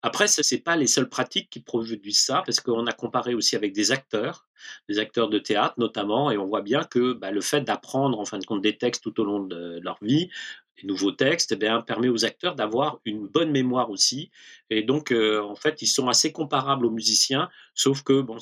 Après, 0.03 0.27
ce 0.29 0.43
n'est 0.55 0.61
pas 0.61 0.77
les 0.77 0.87
seules 0.89 1.09
pratiques 1.09 1.49
qui 1.51 1.61
produisent 1.61 2.21
ça, 2.21 2.43
parce 2.45 2.61
qu'on 2.61 2.87
a 2.87 2.93
comparé 2.93 3.35
aussi 3.35 3.57
avec 3.57 3.73
des 3.73 3.93
acteurs, 3.93 4.47
des 4.89 4.99
acteurs 4.99 5.29
de 5.29 5.39
théâtre 5.39 5.75
notamment, 5.79 6.31
et 6.31 6.37
on 6.39 6.47
voit 6.47 6.63
bien 6.63 6.85
que 6.85 7.13
bah, 7.13 7.31
le 7.31 7.41
fait 7.41 7.61
d'apprendre 7.63 8.19
en 8.19 8.25
fin 8.25 8.39
de 8.39 8.45
compte 8.45 8.63
des 8.63 8.77
textes 8.79 9.03
tout 9.03 9.21
au 9.21 9.25
long 9.25 9.41
de 9.41 9.81
leur 9.83 9.99
vie, 10.03 10.29
des 10.81 10.89
nouveaux 10.89 11.13
textes, 11.13 11.53
eh 11.53 11.57
permet 11.87 12.09
aux 12.09 12.25
acteurs 12.25 12.55
d'avoir 12.57 13.01
une 13.05 13.27
bonne 13.29 13.51
mémoire 13.53 13.91
aussi. 13.91 14.31
Et 14.71 14.83
donc, 14.83 15.13
euh, 15.13 15.41
en 15.43 15.55
fait, 15.55 15.83
ils 15.83 15.87
sont 15.87 16.09
assez 16.09 16.33
comparables 16.33 16.87
aux 16.87 16.91
musiciens, 16.91 17.49
sauf 17.75 18.03
que 18.03 18.21
bon, 18.23 18.39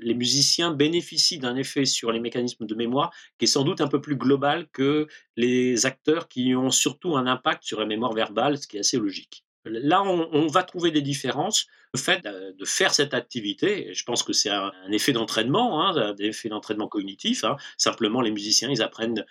les 0.00 0.14
musiciens 0.14 0.70
bénéficient 0.72 1.38
d'un 1.38 1.56
effet 1.56 1.84
sur 1.84 2.12
les 2.12 2.20
mécanismes 2.20 2.66
de 2.66 2.74
mémoire 2.74 3.12
qui 3.38 3.44
est 3.44 3.48
sans 3.48 3.64
doute 3.64 3.80
un 3.80 3.88
peu 3.88 4.00
plus 4.00 4.16
global 4.16 4.68
que 4.72 5.06
les 5.36 5.86
acteurs 5.86 6.28
qui 6.28 6.54
ont 6.54 6.70
surtout 6.70 7.16
un 7.16 7.26
impact 7.26 7.64
sur 7.64 7.80
la 7.80 7.86
mémoire 7.86 8.12
verbale, 8.14 8.58
ce 8.58 8.66
qui 8.66 8.76
est 8.78 8.80
assez 8.80 8.98
logique. 8.98 9.45
Là, 9.66 10.02
on, 10.04 10.46
va 10.46 10.62
trouver 10.62 10.90
des 10.90 11.02
différences. 11.02 11.66
Le 11.92 11.98
fait 11.98 12.22
de, 12.24 12.64
faire 12.64 12.94
cette 12.94 13.14
activité, 13.14 13.92
je 13.94 14.04
pense 14.04 14.22
que 14.22 14.32
c'est 14.32 14.50
un, 14.50 14.72
effet 14.90 15.12
d'entraînement, 15.12 15.82
hein, 15.82 15.96
un 15.96 16.16
effet 16.18 16.48
d'entraînement 16.48 16.88
cognitif. 16.88 17.44
Hein. 17.44 17.56
Simplement, 17.76 18.20
les 18.20 18.30
musiciens, 18.30 18.70
ils 18.70 18.82
apprennent 18.82 19.24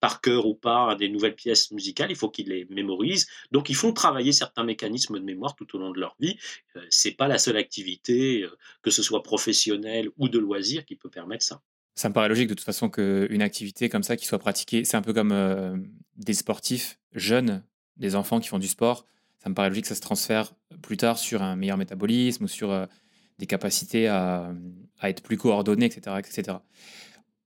par 0.00 0.20
cœur 0.20 0.46
ou 0.46 0.54
pas 0.54 0.94
des 0.94 1.08
nouvelles 1.08 1.34
pièces 1.34 1.70
musicales, 1.70 2.10
il 2.10 2.16
faut 2.16 2.30
qu'ils 2.30 2.48
les 2.48 2.66
mémorisent. 2.70 3.26
Donc, 3.52 3.68
ils 3.68 3.76
font 3.76 3.92
travailler 3.92 4.32
certains 4.32 4.64
mécanismes 4.64 5.18
de 5.18 5.24
mémoire 5.24 5.54
tout 5.54 5.76
au 5.76 5.78
long 5.78 5.90
de 5.90 6.00
leur 6.00 6.16
vie. 6.18 6.38
Ce 6.72 6.78
euh, 6.78 6.86
c'est 6.90 7.12
pas 7.12 7.28
la 7.28 7.38
seule 7.38 7.56
activité, 7.56 8.42
euh, 8.42 8.56
que 8.82 8.90
ce 8.90 9.02
soit 9.02 9.22
professionnelle 9.22 10.08
ou 10.16 10.28
de 10.28 10.38
loisir, 10.38 10.84
qui 10.84 10.96
peut 10.96 11.10
permettre 11.10 11.44
ça. 11.44 11.60
Ça 11.94 12.08
me 12.08 12.14
paraît 12.14 12.28
logique 12.28 12.48
de 12.48 12.54
toute 12.54 12.64
façon 12.64 12.90
qu'une 12.90 13.42
activité 13.42 13.88
comme 13.88 14.02
ça 14.02 14.16
qui 14.16 14.26
soit 14.26 14.38
pratiquée, 14.38 14.84
c'est 14.84 14.96
un 14.96 15.02
peu 15.02 15.12
comme 15.12 15.32
euh, 15.32 15.76
des 16.16 16.34
sportifs 16.34 16.98
jeunes, 17.12 17.62
des 17.96 18.14
enfants 18.16 18.40
qui 18.40 18.48
font 18.48 18.58
du 18.58 18.68
sport 18.68 19.06
ça 19.46 19.50
me 19.50 19.54
paraît 19.54 19.68
logique 19.68 19.84
que 19.84 19.88
ça 19.88 19.94
se 19.94 20.00
transfère 20.00 20.54
plus 20.82 20.96
tard 20.96 21.18
sur 21.18 21.40
un 21.40 21.54
meilleur 21.54 21.76
métabolisme 21.76 22.42
ou 22.42 22.48
sur 22.48 22.72
euh, 22.72 22.84
des 23.38 23.46
capacités 23.46 24.08
à, 24.08 24.52
être 25.04 25.22
plus 25.22 25.36
coordonné, 25.36 25.86
etc., 25.86 26.16
etc. 26.18 26.58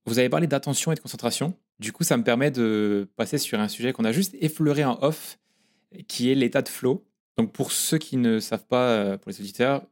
Vous 0.07 0.19
avez 0.19 0.31
parlé 0.31 0.47
d'attention 0.47 0.93
et 0.93 0.95
de 0.95 1.01
concentration. 1.01 1.53
Du 1.79 1.93
coup, 1.93 2.03
ça 2.03 2.17
me 2.17 2.25
permet 2.25 2.51
de 2.51 3.07
passer 3.17 3.37
sur 3.37 3.61
un 3.61 3.69
sujet 3.69 3.93
qu'on 3.93 4.07
a 4.07 4.13
juste 4.13 4.35
effleuré 4.41 4.83
en 4.83 4.99
off, 5.03 5.39
qui 6.09 6.33
est 6.33 6.35
l'état 6.35 6.63
de 6.63 6.71
flow. 6.71 7.05
Donc, 7.37 7.53
pour 7.53 7.71
ceux 7.71 7.99
qui 7.99 8.17
ne 8.17 8.41
savent 8.41 8.67
pas, 8.67 8.89
euh, 8.89 9.19
pour 9.19 9.31
les 9.31 9.39
auditeurs, 9.39 9.85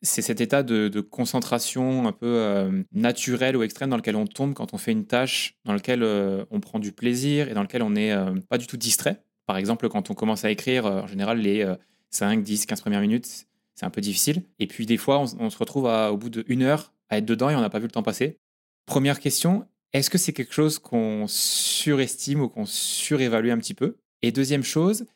c'est 0.00 0.22
cet 0.22 0.40
état 0.40 0.62
de, 0.62 0.88
concentration 1.02 2.08
un 2.08 2.12
peu 2.12 2.38
euh, 2.38 2.82
naturel 2.92 3.54
ou 3.54 3.62
extrême 3.62 3.90
dans 3.90 3.98
lequel 3.98 4.16
on 4.16 4.26
tombe 4.26 4.54
quand 4.54 4.72
on 4.72 4.78
fait 4.78 4.92
une 4.92 5.04
tâche 5.04 5.58
dans 5.66 5.74
lequel 5.74 6.02
on 6.50 6.60
prend 6.60 6.78
du 6.78 6.92
plaisir 6.92 7.50
et 7.50 7.54
dans 7.54 7.62
lequel 7.62 7.82
on 7.82 7.90
n'est 7.90 8.16
pas 8.48 8.56
du 8.56 8.66
tout 8.66 8.78
distrait. 8.78 9.22
Par 9.46 9.56
exemple, 9.56 9.88
quand 9.88 10.10
on 10.10 10.14
commence 10.14 10.44
à 10.44 10.50
écrire, 10.50 10.86
euh, 10.86 11.02
en 11.02 11.06
général, 11.06 11.38
les 11.38 11.66
5, 12.10 12.42
10, 12.42 12.66
15 12.66 12.80
premières 12.80 13.00
minutes, 13.00 13.46
c'est 13.74 13.86
un 13.86 13.90
peu 13.90 14.00
difficile. 14.00 14.42
Et 14.58 14.66
puis, 14.66 14.86
des 14.86 14.96
fois, 14.96 15.24
on, 15.38 15.50
se 15.50 15.58
retrouve 15.58 15.84
au 15.84 16.16
bout 16.16 16.30
d'une 16.30 16.62
heure 16.62 16.92
à 17.08 17.18
être 17.18 17.26
dedans 17.26 17.50
et 17.50 17.56
on 17.56 17.60
n'a 17.60 17.70
pas 17.70 17.78
vu 17.80 17.86
le 17.86 17.90
temps 17.90 18.02
passer. 18.02 18.38
Première 18.86 19.18
question, 19.18 19.66
est-ce 19.92 20.10
que 20.10 20.18
c'est 20.18 20.32
quelque 20.32 20.54
chose 20.54 20.78
qu'on 20.78 21.26
surestime 21.28 22.40
ou 22.40 22.48
qu'on 22.48 22.66
surévalue 22.66 23.50
un 23.50 23.58
petit 23.58 23.74
peu? 23.74 23.96
Et 24.22 24.32
deuxième 24.32 24.62
chose, 24.62 25.06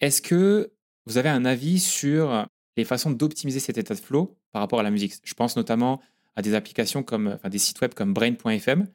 est-ce 0.00 0.22
que 0.22 0.72
vous 1.06 1.18
avez 1.18 1.28
un 1.28 1.44
avis 1.44 1.80
sur 1.80 2.46
les 2.76 2.84
façons 2.84 3.10
d'optimiser 3.10 3.60
cet 3.60 3.78
état 3.78 3.94
de 3.94 4.00
flow 4.00 4.36
par 4.52 4.60
rapport 4.60 4.80
à 4.80 4.82
la 4.82 4.90
musique? 4.90 5.14
Je 5.24 5.34
pense 5.34 5.56
notamment 5.56 6.00
à 6.36 6.42
des 6.42 6.54
applications 6.54 7.02
comme, 7.02 7.28
enfin, 7.28 7.48
des 7.48 7.58
sites 7.58 7.80
web 7.80 7.94
comme 7.94 8.14
Brain.fm 8.14 8.86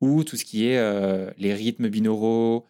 ou 0.00 0.24
tout 0.24 0.36
ce 0.36 0.44
qui 0.44 0.66
est 0.66 0.76
euh, 0.76 1.30
les 1.38 1.54
rythmes 1.54 1.88
binauraux, 1.88 2.66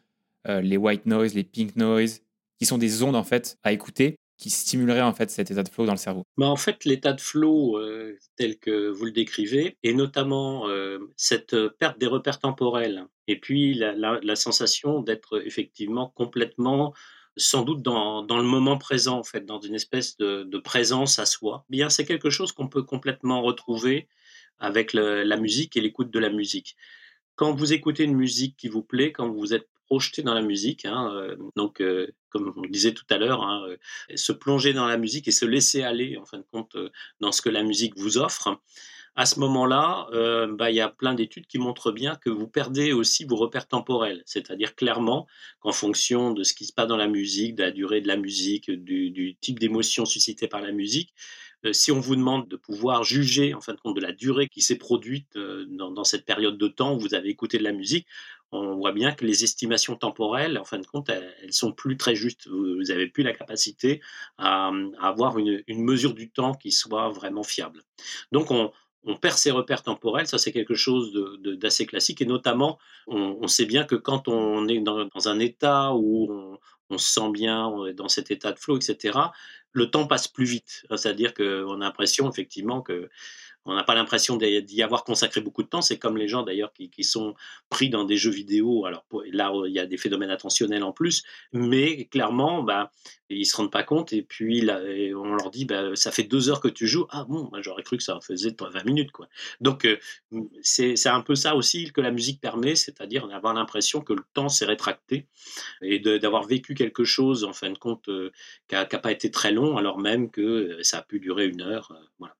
euh, 0.48 0.60
les 0.60 0.76
white 0.76 1.06
noise, 1.06 1.34
les 1.34 1.44
pink 1.44 1.76
noise, 1.76 2.22
qui 2.58 2.66
sont 2.66 2.78
des 2.78 3.02
ondes 3.02 3.16
en 3.16 3.24
fait 3.24 3.58
à 3.62 3.72
écouter 3.72 4.16
qui 4.36 4.50
stimuleraient 4.50 5.00
en 5.00 5.14
fait 5.14 5.30
cet 5.30 5.50
état 5.50 5.62
de 5.62 5.68
flow 5.68 5.86
dans 5.86 5.92
le 5.92 5.98
cerveau 5.98 6.24
Mais 6.36 6.46
En 6.46 6.56
fait, 6.56 6.84
l'état 6.84 7.12
de 7.12 7.20
flow 7.20 7.78
euh, 7.78 8.18
tel 8.36 8.58
que 8.58 8.90
vous 8.90 9.04
le 9.04 9.12
décrivez, 9.12 9.76
et 9.82 9.94
notamment 9.94 10.68
euh, 10.68 10.98
cette 11.16 11.56
perte 11.78 11.98
des 11.98 12.06
repères 12.06 12.40
temporels, 12.40 13.06
et 13.28 13.38
puis 13.38 13.74
la, 13.74 14.36
sensation 14.36 15.00
d'être 15.00 15.40
effectivement 15.46 16.12
complètement, 16.14 16.92
sans 17.36 17.62
doute 17.62 17.82
dans, 17.82 18.22
dans, 18.22 18.38
le 18.38 18.44
moment 18.44 18.76
présent, 18.76 19.18
en 19.18 19.24
fait, 19.24 19.46
dans 19.46 19.60
une 19.60 19.74
espèce 19.74 20.16
de, 20.16 20.42
de 20.42 20.58
présence 20.58 21.18
à 21.18 21.26
soi, 21.26 21.64
eh 21.70 21.72
bien 21.72 21.88
c'est 21.88 22.04
quelque 22.04 22.30
chose 22.30 22.52
qu'on 22.52 22.68
peut 22.68 22.82
complètement 22.82 23.40
retrouver 23.40 24.08
avec 24.58 24.92
la 24.92 25.36
musique 25.36 25.76
et 25.76 25.80
l'écoute 25.80 26.10
de 26.10 26.18
la 26.18 26.30
musique. 26.30 26.76
Quand 27.36 27.54
vous 27.54 27.72
écoutez 27.72 28.04
une 28.04 28.16
musique 28.16 28.56
qui 28.56 28.68
vous 28.68 28.82
plaît, 28.82 29.12
quand 29.12 29.28
vous 29.28 29.54
êtes 29.54 29.68
projeter 29.86 30.22
dans 30.22 30.34
la 30.34 30.42
musique. 30.42 30.84
Hein, 30.84 31.12
euh, 31.14 31.36
donc, 31.56 31.80
euh, 31.80 32.08
comme 32.30 32.52
on 32.56 32.66
disait 32.68 32.92
tout 32.92 33.04
à 33.10 33.18
l'heure, 33.18 33.42
hein, 33.42 33.64
euh, 33.68 33.76
se 34.16 34.32
plonger 34.32 34.72
dans 34.72 34.86
la 34.86 34.96
musique 34.96 35.28
et 35.28 35.32
se 35.32 35.44
laisser 35.44 35.82
aller, 35.82 36.16
en 36.16 36.24
fin 36.24 36.38
de 36.38 36.46
compte, 36.50 36.76
dans 37.20 37.32
ce 37.32 37.42
que 37.42 37.50
la 37.50 37.62
musique 37.62 37.96
vous 37.96 38.18
offre. 38.18 38.60
À 39.16 39.26
ce 39.26 39.38
moment-là, 39.38 40.08
bah, 40.58 40.72
il 40.72 40.74
y 40.74 40.80
a 40.80 40.88
plein 40.88 41.14
d'études 41.14 41.46
qui 41.46 41.58
montrent 41.58 41.92
bien 41.92 42.16
que 42.16 42.30
vous 42.30 42.48
perdez 42.48 42.92
aussi 42.92 43.24
vos 43.24 43.36
repères 43.36 43.68
temporels. 43.68 44.24
C'est-à-dire 44.26 44.74
clairement 44.74 45.28
qu'en 45.60 45.70
fonction 45.70 46.32
de 46.32 46.42
ce 46.42 46.52
qui 46.52 46.64
se 46.64 46.72
passe 46.72 46.88
dans 46.88 46.96
la 46.96 47.06
musique, 47.06 47.54
de 47.54 47.62
la 47.62 47.70
durée 47.70 48.00
de 48.00 48.08
la 48.08 48.16
musique, 48.16 48.72
du, 48.72 49.36
type 49.40 49.60
d'émotion 49.60 50.04
suscitée 50.04 50.48
par 50.48 50.62
la 50.62 50.72
musique, 50.72 51.14
si 51.72 51.92
on 51.92 52.00
vous 52.00 52.16
demande 52.16 52.48
de 52.48 52.56
pouvoir 52.56 53.04
juger 53.04 53.54
en 53.54 53.60
fin 53.60 53.72
de 53.72 53.80
compte 53.80 53.96
de 53.96 54.00
la 54.00 54.12
durée 54.12 54.48
qui 54.48 54.60
s'est 54.60 54.76
produite 54.76 55.36
dans, 55.36 55.90
dans, 55.90 56.04
cette 56.04 56.24
période 56.24 56.58
de 56.58 56.68
temps 56.68 56.94
où 56.94 56.98
vous 56.98 57.14
avez 57.14 57.30
écouté 57.30 57.58
de 57.58 57.64
la 57.64 57.72
musique, 57.72 58.06
on 58.54 58.76
voit 58.76 58.92
bien 58.92 59.12
que 59.12 59.24
les 59.24 59.44
estimations 59.44 59.96
temporelles, 59.96 60.58
en 60.58 60.64
fin 60.64 60.78
de 60.78 60.86
compte, 60.86 61.08
elles, 61.08 61.52
sont 61.52 61.72
plus 61.72 61.96
très 61.96 62.14
justes. 62.14 62.46
Vous 62.48 62.82
n'avez 62.84 63.08
plus 63.08 63.22
la 63.22 63.32
capacité 63.32 64.00
à, 64.38 64.70
avoir 65.00 65.38
une, 65.38 65.62
mesure 65.68 66.14
du 66.14 66.30
temps 66.30 66.54
qui 66.54 66.70
soit 66.70 67.08
vraiment 67.10 67.42
fiable. 67.42 67.82
Donc, 68.32 68.50
on, 68.50 68.72
perd 69.20 69.36
ses 69.36 69.50
repères 69.50 69.82
temporels, 69.82 70.26
ça 70.26 70.38
c'est 70.38 70.52
quelque 70.52 70.74
chose 70.74 71.12
d'assez 71.42 71.84
classique, 71.84 72.22
et 72.22 72.26
notamment, 72.26 72.78
on, 73.06 73.46
sait 73.48 73.66
bien 73.66 73.84
que 73.84 73.96
quand 73.96 74.28
on 74.28 74.66
est 74.68 74.80
dans, 74.80 75.08
un 75.26 75.38
état 75.40 75.92
où 75.92 76.28
on, 76.30 76.58
on, 76.90 76.98
se 76.98 77.12
sent 77.12 77.30
bien, 77.32 77.66
on 77.66 77.86
est 77.86 77.92
dans 77.92 78.08
cet 78.08 78.30
état 78.30 78.52
de 78.52 78.58
flow, 78.58 78.76
etc., 78.76 79.18
le 79.74 79.90
temps 79.90 80.06
passe 80.06 80.28
plus 80.28 80.46
vite. 80.46 80.86
C'est-à-dire 80.96 81.34
qu'on 81.34 81.80
a 81.80 81.84
l'impression 81.84 82.30
effectivement 82.30 82.80
que 82.80 83.10
on 83.64 83.74
n'a 83.74 83.84
pas 83.84 83.94
l'impression 83.94 84.36
d'y 84.36 84.82
avoir 84.82 85.04
consacré 85.04 85.40
beaucoup 85.40 85.62
de 85.62 85.68
temps. 85.68 85.82
C'est 85.82 85.98
comme 85.98 86.16
les 86.16 86.28
gens 86.28 86.42
d'ailleurs 86.42 86.72
qui, 86.72 87.04
sont 87.04 87.34
pris 87.70 87.88
dans 87.88 88.04
des 88.04 88.16
jeux 88.16 88.30
vidéo. 88.30 88.86
Alors 88.86 89.04
là, 89.32 89.52
il 89.66 89.72
y 89.72 89.78
a 89.78 89.86
des 89.86 89.96
phénomènes 89.96 90.30
attentionnels 90.30 90.82
en 90.82 90.92
plus, 90.92 91.22
mais 91.52 92.06
clairement, 92.06 92.62
bah, 92.62 92.90
ils 93.30 93.46
se 93.46 93.56
rendent 93.56 93.72
pas 93.72 93.82
compte. 93.82 94.12
Et 94.12 94.22
puis 94.22 94.68
on 94.70 95.34
leur 95.34 95.50
dit, 95.50 95.64
bah, 95.64 95.94
ça 95.96 96.12
fait 96.12 96.22
deux 96.24 96.50
heures 96.50 96.60
que 96.60 96.68
tu 96.68 96.86
joues. 96.86 97.06
Ah 97.10 97.24
bon, 97.24 97.50
j'aurais 97.60 97.82
cru 97.82 97.96
que 97.96 98.02
ça 98.02 98.18
faisait 98.20 98.54
20 98.58 98.84
minutes. 98.84 99.12
Quoi. 99.12 99.28
Donc 99.60 99.84
euh, 99.84 99.98
c'est 100.62 101.06
un 101.06 101.20
peu 101.20 101.34
ça 101.34 101.54
aussi 101.54 101.92
que 101.92 102.00
la 102.00 102.10
musique 102.10 102.40
permet, 102.40 102.74
c'est-à-dire 102.74 103.28
d'avoir 103.28 103.54
l'impression 103.54 104.00
que 104.00 104.12
le 104.12 104.22
temps 104.34 104.48
s'est 104.48 104.66
rétracté 104.66 105.26
et 105.82 105.98
d'avoir 105.98 106.46
vécu 106.46 106.74
quelque 106.74 107.04
chose 107.04 107.44
en 107.44 107.52
fin 107.52 107.70
de 107.70 107.78
compte 107.78 108.08
euh, 108.08 108.30
qui 108.68 108.74
n'a 108.74 108.84
pas 108.86 109.12
été 109.12 109.30
très 109.30 109.52
long, 109.52 109.76
alors 109.76 109.98
même 109.98 110.30
que 110.30 110.40
euh, 110.40 110.82
ça 110.82 110.98
a 110.98 111.02
pu 111.02 111.20
durer 111.20 111.46
une 111.46 111.62
heure. 111.62 111.92
voilà. 112.18 112.34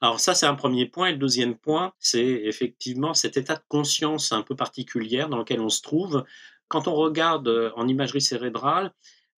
Alors 0.00 0.20
ça, 0.20 0.34
c'est 0.34 0.46
un 0.46 0.54
premier 0.54 0.86
point. 0.86 1.08
Et 1.08 1.12
le 1.12 1.18
deuxième 1.18 1.56
point, 1.56 1.92
c'est 1.98 2.24
effectivement 2.24 3.14
cet 3.14 3.36
état 3.36 3.56
de 3.56 3.62
conscience 3.68 4.32
un 4.32 4.42
peu 4.42 4.56
particulière 4.56 5.28
dans 5.28 5.38
lequel 5.38 5.60
on 5.60 5.68
se 5.68 5.82
trouve. 5.82 6.24
Quand 6.68 6.88
on 6.88 6.94
regarde 6.94 7.48
euh, 7.48 7.70
en 7.76 7.88
imagerie 7.88 8.22
cérébrale, 8.22 8.92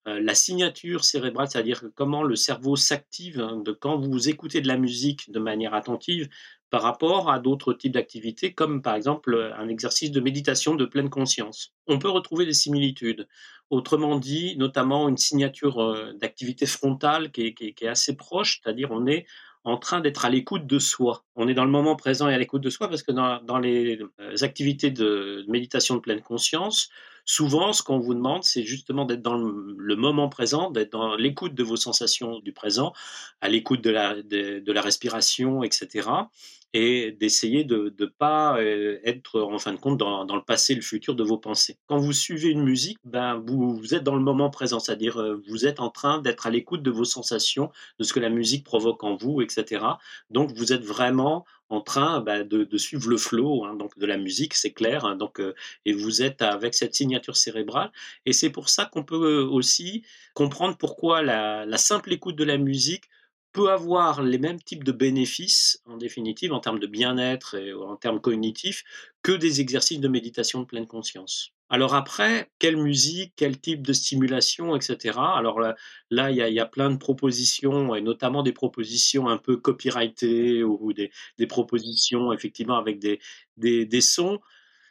euh, 0.07 0.19
la 0.21 0.35
signature 0.35 1.05
cérébrale, 1.05 1.47
c'est-à-dire 1.49 1.83
comment 1.95 2.23
le 2.23 2.35
cerveau 2.35 2.75
s'active 2.75 3.39
hein, 3.39 3.61
de 3.63 3.71
quand 3.71 3.97
vous 3.97 4.29
écoutez 4.29 4.61
de 4.61 4.67
la 4.67 4.77
musique 4.77 5.31
de 5.31 5.39
manière 5.39 5.73
attentive 5.73 6.29
par 6.69 6.81
rapport 6.81 7.31
à 7.31 7.39
d'autres 7.39 7.73
types 7.73 7.93
d'activités, 7.93 8.53
comme 8.53 8.81
par 8.81 8.95
exemple 8.95 9.53
un 9.57 9.67
exercice 9.69 10.11
de 10.11 10.19
méditation 10.19 10.75
de 10.75 10.85
pleine 10.85 11.09
conscience. 11.09 11.73
On 11.87 11.99
peut 11.99 12.09
retrouver 12.09 12.45
des 12.45 12.53
similitudes. 12.53 13.27
Autrement 13.69 14.17
dit, 14.17 14.57
notamment 14.57 15.07
une 15.07 15.17
signature 15.17 15.81
euh, 15.81 16.13
d'activité 16.13 16.65
frontale 16.65 17.31
qui 17.31 17.55
est 17.59 17.87
assez 17.87 18.15
proche, 18.15 18.59
c'est-à-dire 18.61 18.89
on 18.91 19.07
est 19.07 19.25
en 19.63 19.77
train 19.77 20.01
d'être 20.01 20.25
à 20.25 20.29
l'écoute 20.29 20.67
de 20.67 20.79
soi. 20.79 21.23
On 21.35 21.47
est 21.47 21.53
dans 21.53 21.65
le 21.65 21.71
moment 21.71 21.95
présent 21.95 22.27
et 22.29 22.33
à 22.33 22.37
l'écoute 22.37 22.61
de 22.61 22.69
soi 22.69 22.89
parce 22.89 23.03
que 23.03 23.11
dans, 23.11 23.59
les 23.59 23.99
euh, 24.19 24.35
activités 24.41 24.91
de 24.91 25.45
méditation 25.47 25.95
de 25.95 26.01
pleine 26.01 26.21
conscience, 26.21 26.89
souvent, 27.25 27.71
ce 27.71 27.81
qu'on 27.81 27.99
vous 27.99 28.13
demande, 28.13 28.43
c'est 28.43 28.63
justement 28.63 29.05
d'être 29.05 29.21
dans 29.21 29.35
le, 29.35 29.95
moment 29.95 30.27
présent, 30.27 30.69
d'être 30.69 30.91
dans 30.91 31.15
l'écoute 31.15 31.55
de 31.55 31.63
vos 31.63 31.77
sensations 31.77 32.39
du 32.39 32.51
présent, 32.51 32.93
à 33.41 33.47
l'écoute 33.47 33.81
de 33.81 33.91
la 34.71 34.81
respiration, 34.81 35.63
etc 35.63 36.09
et 36.73 37.11
d'essayer 37.11 37.63
de 37.63 37.93
ne 37.99 38.05
pas 38.05 38.57
euh, 38.59 38.99
être 39.03 39.41
en 39.41 39.59
fin 39.59 39.73
de 39.73 39.79
compte 39.79 39.99
dans, 39.99 40.25
dans, 40.25 40.35
le 40.35 40.41
passé, 40.41 40.73
le 40.73 40.81
futur 40.81 41.13
de 41.13 41.23
vos 41.23 41.37
pensées. 41.37 41.77
Quand 41.85 41.97
vous 41.97 42.13
suivez 42.13 42.49
une 42.49 42.63
musique, 42.63 42.97
ben, 43.03 43.35
vous, 43.45 43.75
vous 43.75 43.93
êtes 43.93 44.03
dans 44.03 44.15
le 44.15 44.23
moment 44.23 44.49
présent, 44.49 44.79
c'est-à-dire 44.79 45.17
euh, 45.17 45.39
vous 45.47 45.67
êtes 45.67 45.79
en 45.79 45.89
train 45.89 46.19
d'être 46.19 46.47
à 46.47 46.49
l'écoute 46.49 46.81
de 46.81 46.89
vos 46.89 47.05
sensations, 47.05 47.69
de 47.99 48.03
ce 48.03 48.11
que 48.11 48.19
la 48.19 48.29
musique 48.29 48.63
provoque 48.63 49.03
en 49.03 49.15
vous, 49.15 49.41
etc. 49.41 49.85
Donc 50.31 50.51
vous 50.55 50.73
êtes 50.73 50.83
vraiment 50.83 51.45
en 51.69 51.81
train 51.81 52.21
ben, 52.21 52.47
de, 52.47 52.63
de, 52.63 52.77
suivre 52.77 53.09
le 53.09 53.17
flow 53.17 53.65
hein, 53.65 53.75
donc 53.75 53.97
de 53.97 54.05
la 54.05 54.17
musique, 54.17 54.55
c'est 54.55 54.73
clair. 54.73 55.05
Hein, 55.05 55.15
donc, 55.15 55.39
euh, 55.39 55.53
et 55.85 55.93
vous 55.93 56.23
êtes 56.23 56.41
avec 56.41 56.73
cette 56.73 56.95
signature 56.95 57.37
cérébrale. 57.37 57.91
Et 58.25 58.33
c'est 58.33 58.49
pour 58.49 58.69
ça 58.69 58.85
qu'on 58.85 59.03
peut 59.03 59.41
aussi 59.41 60.03
comprendre 60.33 60.75
pourquoi 60.77 61.21
la, 61.21 61.65
la 61.65 61.77
simple 61.77 62.11
écoute 62.13 62.35
de 62.35 62.43
la 62.43 62.57
musique 62.57 63.05
peut 63.53 63.69
avoir 63.69 64.23
les 64.23 64.39
mêmes 64.39 64.61
types 64.61 64.83
de 64.83 64.91
bénéfices, 64.91 65.81
en 65.85 65.97
définitive, 65.97 66.51
en 66.51 66.59
termes 66.59 66.79
de 66.79 66.87
bien-être 66.87 67.55
et 67.55 67.71
en 67.73 67.95
termes 67.95 68.19
cognitifs, 68.19 68.83
que 69.21 69.31
des 69.31 69.61
exercices 69.61 69.99
de 69.99 70.07
méditation 70.07 70.61
de 70.61 70.65
pleine 70.65 70.87
conscience. 70.87 71.53
Alors 71.69 71.95
après, 71.95 72.51
quelle 72.59 72.77
musique, 72.77 73.33
quel 73.35 73.59
type 73.59 73.81
de 73.81 73.93
stimulation, 73.93 74.75
etc. 74.75 75.17
Alors 75.17 75.59
là, 76.11 76.29
il, 76.29 76.37
y 76.37 76.59
a, 76.59 76.65
plein 76.65 76.91
de 76.91 76.97
propositions, 76.97 77.95
et 77.95 78.01
notamment 78.01 78.43
des 78.43 78.51
propositions 78.51 79.27
un 79.27 79.37
peu 79.37 79.57
copyrightées 79.57 80.63
ou 80.63 80.93
des, 80.93 81.11
propositions 81.47 82.31
effectivement 82.33 82.77
avec 82.77 82.99
des, 82.99 83.19
des, 83.57 84.01
sons 84.01 84.39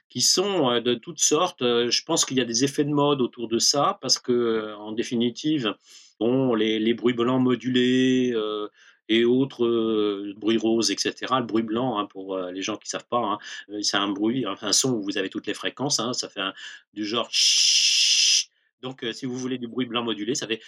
qui 0.08 0.20
sont 0.20 0.70
euh, 0.70 0.80
de 0.80 0.94
toutes 0.94 1.20
sortes. 1.20 1.62
Euh, 1.62 1.90
je 1.90 2.02
pense 2.04 2.24
qu'il 2.24 2.38
y 2.38 2.40
a 2.40 2.44
des 2.44 2.64
effets 2.64 2.84
de 2.84 2.90
mode 2.90 3.20
autour 3.20 3.48
de 3.48 3.58
ça, 3.58 3.98
parce 4.00 4.18
que, 4.18 4.74
en 4.74 4.92
définitive, 4.92 5.74
bon, 6.20 6.54
les, 6.54 6.94
bruits 6.94 7.14
blancs 7.14 7.40
modulés 7.42 8.32
euh, 8.34 8.68
et 9.08 9.24
autres 9.24 9.64
euh, 9.64 10.34
bruits 10.36 10.58
roses, 10.58 10.90
etc. 10.90 11.14
Le 11.38 11.44
bruit 11.44 11.62
blanc, 11.62 11.98
hein, 11.98 12.06
pour 12.06 12.34
euh, 12.34 12.50
les 12.50 12.62
gens 12.62 12.76
qui 12.76 12.86
ne 12.86 12.90
savent 12.90 13.08
pas, 13.08 13.18
hein, 13.18 13.38
c'est 13.82 13.96
un 13.96 14.08
bruit, 14.08 14.44
un 14.46 14.72
son 14.72 14.92
où 14.92 15.02
vous 15.02 15.18
avez 15.18 15.28
toutes 15.28 15.46
les 15.46 15.54
fréquences, 15.54 16.00
hein, 16.00 16.12
ça 16.12 16.28
fait 16.28 16.40
du 16.94 17.04
genre 17.04 17.28
donc, 18.82 19.06
si 19.12 19.26
vous 19.26 19.36
voulez 19.36 19.58
du 19.58 19.68
bruit 19.68 19.86
blanc 19.86 20.02
modulé, 20.02 20.34
ça 20.34 20.48
fait 20.48 20.60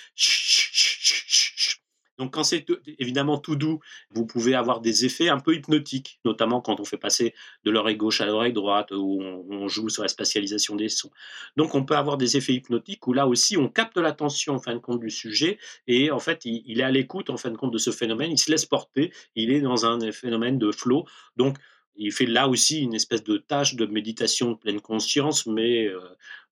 donc 2.18 2.32
quand 2.34 2.44
c'est 2.44 2.66
évidemment 2.98 3.38
tout 3.38 3.56
doux, 3.56 3.80
vous 4.10 4.26
pouvez 4.26 4.54
avoir 4.54 4.80
des 4.80 5.04
effets 5.04 5.28
un 5.28 5.40
peu 5.40 5.54
hypnotiques, 5.54 6.20
notamment 6.24 6.60
quand 6.60 6.80
on 6.80 6.84
fait 6.84 6.96
passer 6.96 7.34
de 7.64 7.70
l'oreille 7.70 7.96
gauche 7.96 8.20
à 8.20 8.26
l'oreille 8.26 8.52
droite, 8.52 8.90
où 8.92 9.20
on, 9.22 9.68
joue 9.68 9.88
sur 9.88 10.02
la 10.02 10.08
spatialisation 10.08 10.76
des 10.76 10.88
sons. 10.88 11.10
Donc 11.56 11.74
on 11.74 11.84
peut 11.84 11.96
avoir 11.96 12.16
des 12.16 12.36
effets 12.36 12.52
hypnotiques 12.52 13.06
où 13.06 13.12
là 13.12 13.26
aussi 13.26 13.56
on 13.56 13.68
capte 13.68 13.96
l'attention 13.96 14.54
en 14.54 14.58
fin 14.58 14.74
de 14.74 14.78
compte 14.78 15.00
du 15.00 15.10
sujet 15.10 15.58
et 15.86 16.10
en 16.10 16.18
fait 16.18 16.44
il, 16.44 16.62
il 16.66 16.80
est 16.80 16.84
à 16.84 16.90
l'écoute 16.90 17.30
en 17.30 17.36
fin 17.36 17.50
de 17.50 17.56
compte 17.56 17.72
de 17.72 17.78
ce 17.78 17.90
phénomène, 17.90 18.30
il 18.30 18.38
se 18.38 18.50
laisse 18.50 18.66
porter, 18.66 19.12
il 19.34 19.50
est 19.50 19.60
dans 19.60 19.86
un 19.86 20.12
phénomène 20.12 20.58
de 20.58 20.70
flow. 20.70 21.06
Donc 21.36 21.56
il 21.96 22.12
fait 22.12 22.26
là 22.26 22.48
aussi 22.48 22.80
une 22.80 22.94
espèce 22.94 23.22
de 23.22 23.36
tâche 23.36 23.74
de 23.76 23.86
méditation 23.86 24.52
de 24.52 24.56
pleine 24.56 24.80
conscience, 24.80 25.46
mais 25.46 25.86
euh, 25.86 26.00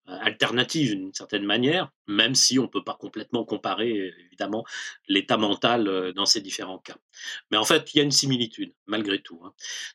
alternative 0.06 0.90
d'une 0.90 1.14
certaine 1.14 1.44
manière, 1.44 1.92
même 2.06 2.34
si 2.34 2.58
on 2.58 2.62
ne 2.62 2.68
peut 2.68 2.84
pas 2.84 2.96
complètement 2.98 3.44
comparer 3.44 4.12
évidemment 4.26 4.64
l'état 5.08 5.36
mental 5.36 5.88
euh, 5.88 6.12
dans 6.12 6.26
ces 6.26 6.40
différents 6.40 6.78
cas. 6.78 6.96
Mais 7.50 7.56
en 7.56 7.64
fait, 7.64 7.94
il 7.94 7.98
y 7.98 8.00
a 8.00 8.04
une 8.04 8.10
similitude 8.10 8.74
malgré 8.86 9.20
tout. 9.20 9.40
Hein. 9.44 9.52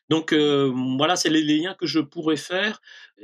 Donc 0.08 0.32
euh, 0.32 0.72
voilà, 0.96 1.16
c'est 1.16 1.30
les 1.30 1.42
liens 1.42 1.74
que 1.74 1.86
je 1.86 2.00
pourrais 2.00 2.36
faire. 2.36 2.80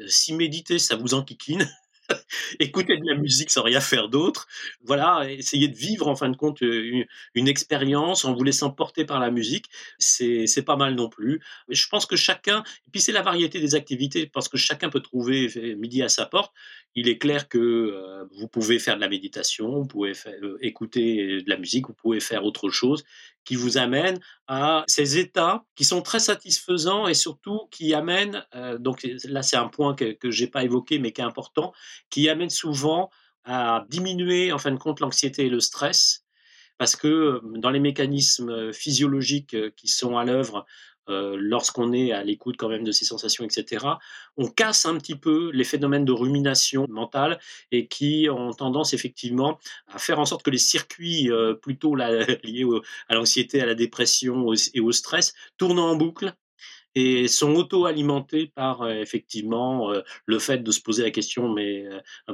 Si 0.06 0.34
méditer, 0.34 0.78
ça 0.78 0.96
vous 0.96 1.14
enquiquine, 1.14 1.66
écouter 2.60 2.96
de 2.96 3.06
la 3.06 3.16
musique 3.16 3.50
sans 3.50 3.62
rien 3.62 3.80
faire 3.80 4.08
d'autre. 4.08 4.46
Voilà, 4.82 5.30
essayer 5.30 5.68
de 5.68 5.76
vivre 5.76 6.08
en 6.08 6.16
fin 6.16 6.28
de 6.28 6.36
compte 6.36 6.60
une, 6.60 7.06
expérience 7.34 8.24
en 8.24 8.34
vous 8.34 8.42
laissant 8.42 8.70
porter 8.70 9.04
par 9.04 9.20
la 9.20 9.30
musique, 9.30 9.66
c'est 9.98 10.64
pas 10.64 10.76
mal 10.76 10.94
non 10.94 11.08
plus. 11.08 11.40
Je 11.68 11.86
pense 11.88 12.06
que 12.06 12.16
chacun, 12.16 12.64
et 12.86 12.90
puis 12.90 13.00
c'est 13.00 13.12
la 13.12 13.22
variété 13.22 13.60
des 13.60 13.74
activités, 13.74 14.26
parce 14.26 14.48
que 14.48 14.56
chacun 14.56 14.88
peut 14.88 15.00
trouver 15.00 15.48
midi 15.76 16.02
à 16.02 16.08
sa 16.08 16.26
porte. 16.26 16.52
Il 16.96 17.08
est 17.08 17.18
clair 17.18 17.48
que 17.48 17.58
euh, 17.58 18.24
vous 18.36 18.46
pouvez 18.46 18.78
faire 18.78 18.94
de 18.94 19.00
la 19.00 19.08
méditation, 19.08 19.80
vous 19.80 19.86
pouvez 19.86 20.12
euh, 20.26 20.56
écouter 20.60 21.42
de 21.42 21.50
la 21.50 21.56
musique, 21.56 21.88
vous 21.88 21.94
pouvez 21.94 22.20
faire 22.20 22.44
autre 22.44 22.70
chose 22.70 23.04
qui 23.44 23.56
vous 23.56 23.78
amène 23.78 24.20
à 24.48 24.84
ces 24.86 25.18
états 25.18 25.64
qui 25.74 25.84
sont 25.84 26.02
très 26.02 26.20
satisfaisants 26.20 27.06
et 27.06 27.14
surtout 27.14 27.68
qui 27.70 27.94
amènent, 27.94 28.44
euh, 28.54 28.78
donc 28.78 29.06
là 29.24 29.42
c'est 29.42 29.56
un 29.56 29.68
point 29.68 29.94
que, 29.94 30.16
je 30.30 30.44
n'ai 30.44 30.50
pas 30.50 30.64
évoqué 30.64 30.98
mais 30.98 31.12
qui 31.12 31.20
est 31.20 31.24
important, 31.24 31.72
qui 32.10 32.28
amène 32.28 32.50
souvent 32.50 33.10
à 33.44 33.84
diminuer 33.88 34.52
en 34.52 34.58
fin 34.58 34.70
de 34.70 34.78
compte 34.78 35.00
l'anxiété 35.00 35.46
et 35.46 35.50
le 35.50 35.60
stress, 35.60 36.24
parce 36.78 36.96
que 36.96 37.40
dans 37.58 37.70
les 37.70 37.80
mécanismes 37.80 38.72
physiologiques 38.72 39.56
qui 39.76 39.88
sont 39.88 40.16
à 40.16 40.24
l'œuvre 40.24 40.64
euh, 41.08 41.36
lorsqu'on 41.38 41.92
est 41.92 42.12
à 42.12 42.22
l'écoute 42.24 42.56
quand 42.56 42.68
même 42.68 42.84
de 42.84 42.92
ces 42.92 43.04
sensations, 43.04 43.44
etc., 43.44 43.86
on 44.36 44.48
casse 44.48 44.86
un 44.86 44.96
petit 44.96 45.16
peu 45.16 45.50
les 45.52 45.64
phénomènes 45.64 46.04
de 46.04 46.12
rumination 46.12 46.86
mentale 46.88 47.38
et 47.72 47.86
qui 47.86 48.28
ont 48.30 48.52
tendance 48.52 48.94
effectivement 48.94 49.58
à 49.88 49.98
faire 49.98 50.18
en 50.18 50.24
sorte 50.24 50.42
que 50.42 50.50
les 50.50 50.58
circuits 50.58 51.30
euh, 51.30 51.54
plutôt 51.54 51.94
liés 52.44 52.64
à 53.08 53.14
l'anxiété, 53.14 53.60
à 53.60 53.66
la 53.66 53.74
dépression 53.74 54.52
et 54.72 54.80
au 54.80 54.92
stress 54.92 55.34
tournent 55.58 55.78
en 55.78 55.96
boucle 55.96 56.34
et 56.96 57.26
sont 57.26 57.52
auto-alimentés 57.54 58.52
par 58.54 58.82
euh, 58.82 58.94
effectivement 58.94 59.92
le 60.26 60.38
fait 60.38 60.58
de 60.58 60.70
se 60.70 60.80
poser 60.80 61.02
la 61.02 61.10
question 61.10 61.52
mais 61.52 61.84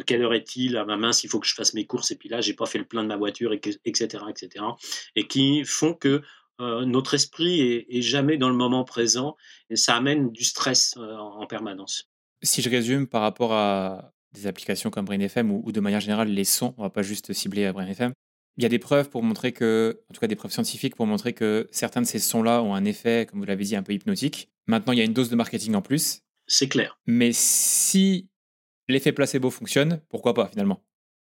quelle 0.07 0.23
heure 0.23 0.35
est-il? 0.35 0.77
À 0.77 0.85
ma 0.85 0.97
main 0.97 1.13
s'il 1.13 1.31
faut 1.31 1.41
que 1.41 1.47
je 1.47 1.55
fasse 1.55 1.75
mes 1.75 1.87
courses 1.87 2.11
et 2.11 2.17
puis 2.17 2.29
là 2.29 2.41
j'ai 2.41 2.55
pas 2.55 2.67
fait 2.67 2.79
le 2.79 2.85
plein 2.85 3.03
de 3.03 3.09
ma 3.09 3.17
voiture 3.17 3.53
etc 3.53 4.25
etc 4.29 4.65
et 5.17 5.27
qui 5.27 5.65
font 5.65 5.95
que 5.95 6.23
euh, 6.61 6.85
notre 6.85 7.15
esprit 7.15 7.85
est, 7.89 8.03
jamais 8.03 8.37
dans 8.37 8.49
le 8.49 8.57
moment 8.57 8.85
présent 8.85 9.37
et 9.69 9.77
ça 9.77 9.97
amène 9.97 10.31
du 10.31 10.45
stress 10.45 10.95
euh, 10.97 11.17
en 11.17 11.47
permanence. 11.47 12.11
Si 12.43 12.63
je 12.63 12.71
résume 12.71 13.07
par 13.07 13.23
rapport 13.23 13.53
à 13.53 14.13
des 14.33 14.47
applications 14.47 14.91
comme 14.91 15.05
BrainFM 15.05 15.51
ou, 15.51 15.63
ou 15.65 15.73
de 15.73 15.81
manière 15.81 16.01
générale 16.01 16.29
les 16.29 16.45
sons, 16.45 16.75
on 16.79 16.83
va 16.83 16.91
pas 16.91 17.03
juste 17.03 17.33
cibler 17.33 17.67
à 17.67 17.73
BrainFM, 17.73 18.13
il 18.57 18.63
y 18.63 18.67
a 18.67 18.69
des 18.69 18.79
preuves 18.79 19.09
pour 19.09 19.23
montrer 19.23 19.53
que, 19.53 20.01
en 20.11 20.15
tout 20.15 20.21
cas 20.21 20.27
des 20.27 20.37
preuves 20.37 20.53
scientifiques 20.53 20.97
pour 20.97 21.07
montrer 21.07 21.33
que 21.33 21.69
certains 21.71 22.03
de 22.03 22.07
ces 22.07 22.19
sons-là 22.19 22.63
ont 22.63 22.75
un 22.75 22.85
effet, 22.85 23.27
comme 23.27 23.41
vous 23.41 23.47
l'avez 23.47 23.65
dit, 23.65 23.77
un 23.77 23.83
peu 23.83 23.93
hypnotique. 23.93 24.51
Maintenant, 24.67 24.93
il 24.93 24.99
y 24.99 25.03
a 25.03 25.05
une 25.05 25.15
dose 25.15 25.31
de 25.31 25.37
marketing 25.37 25.75
en 25.75 25.83
plus. 25.83 26.21
C'est 26.47 26.69
clair. 26.69 26.99
Mais 27.07 27.31
si 27.33 28.29
l'effet 28.89 29.13
placebo 29.13 29.51
fonctionne, 29.51 30.01
pourquoi 30.09 30.35
pas 30.35 30.49
finalement? 30.49 30.85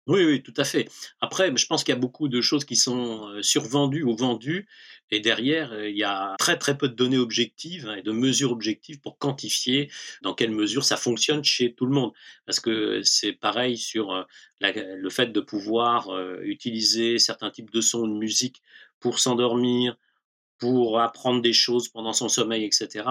Oui, 0.05 0.25
oui, 0.25 0.43
tout 0.43 0.53
à 0.57 0.65
fait. 0.65 0.89
Après, 1.21 1.55
je 1.55 1.65
pense 1.65 1.83
qu'il 1.83 1.93
y 1.93 1.97
a 1.97 1.99
beaucoup 1.99 2.27
de 2.27 2.41
choses 2.41 2.65
qui 2.65 2.75
sont 2.75 3.29
euh, 3.29 3.41
survendues 3.41 4.03
ou 4.03 4.15
vendues, 4.15 4.67
et 5.13 5.19
derrière, 5.19 5.73
euh, 5.73 5.89
il 5.89 5.95
y 5.95 6.03
a 6.03 6.35
très 6.39 6.57
très 6.57 6.75
peu 6.75 6.89
de 6.89 6.95
données 6.95 7.19
objectives 7.19 7.87
hein, 7.87 7.95
et 7.95 8.01
de 8.01 8.11
mesures 8.11 8.51
objectives 8.51 8.99
pour 8.99 9.19
quantifier 9.19 9.91
dans 10.23 10.33
quelle 10.33 10.49
mesure 10.49 10.83
ça 10.83 10.97
fonctionne 10.97 11.43
chez 11.43 11.73
tout 11.73 11.85
le 11.85 11.91
monde. 11.91 12.13
Parce 12.47 12.59
que 12.59 13.03
c'est 13.03 13.33
pareil 13.33 13.77
sur 13.77 14.11
euh, 14.11 14.23
le 14.59 15.09
fait 15.11 15.27
de 15.27 15.39
pouvoir 15.39 16.09
utiliser 16.41 17.19
certains 17.19 17.51
types 17.51 17.69
de 17.71 17.81
sons, 17.81 18.07
de 18.07 18.13
musique 18.13 18.61
pour 18.99 19.19
s'endormir, 19.19 19.97
pour 20.57 20.99
apprendre 20.99 21.41
des 21.41 21.53
choses 21.53 21.89
pendant 21.89 22.13
son 22.13 22.29
sommeil, 22.29 22.63
etc. 22.63 23.05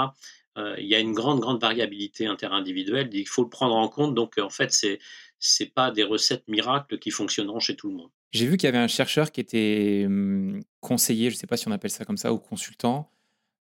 il 0.57 0.87
y 0.87 0.95
a 0.95 0.99
une 0.99 1.13
grande 1.13 1.41
grande 1.41 1.61
variabilité 1.61 2.27
interindividuelle. 2.27 3.11
Il 3.13 3.29
faut 3.29 3.43
le 3.43 3.51
prendre 3.51 3.75
en 3.75 3.89
compte. 3.89 4.15
Donc 4.15 4.39
en 4.39 4.49
fait, 4.49 4.73
c'est 4.73 4.99
c'est 5.39 5.67
pas 5.67 5.91
des 5.91 6.05
recettes 6.05 6.49
miracles 6.49 6.99
qui 6.99 7.11
fonctionneront 7.11 7.61
chez 7.61 7.77
tout 7.77 7.89
le 7.89 7.97
monde. 7.97 8.11
J'ai 8.33 8.47
vu 8.47 8.57
qu'il 8.57 8.67
y 8.67 8.69
avait 8.69 8.79
un 8.79 8.89
chercheur 8.89 9.31
qui 9.31 9.41
était 9.41 10.05
hum, 10.07 10.61
conseiller, 10.81 11.31
je 11.31 11.37
ne 11.37 11.39
sais 11.39 11.47
pas 11.47 11.57
si 11.57 11.69
on 11.69 11.71
appelle 11.71 11.91
ça 11.91 12.05
comme 12.05 12.17
ça, 12.17 12.33
ou 12.33 12.39
consultant 12.39 13.11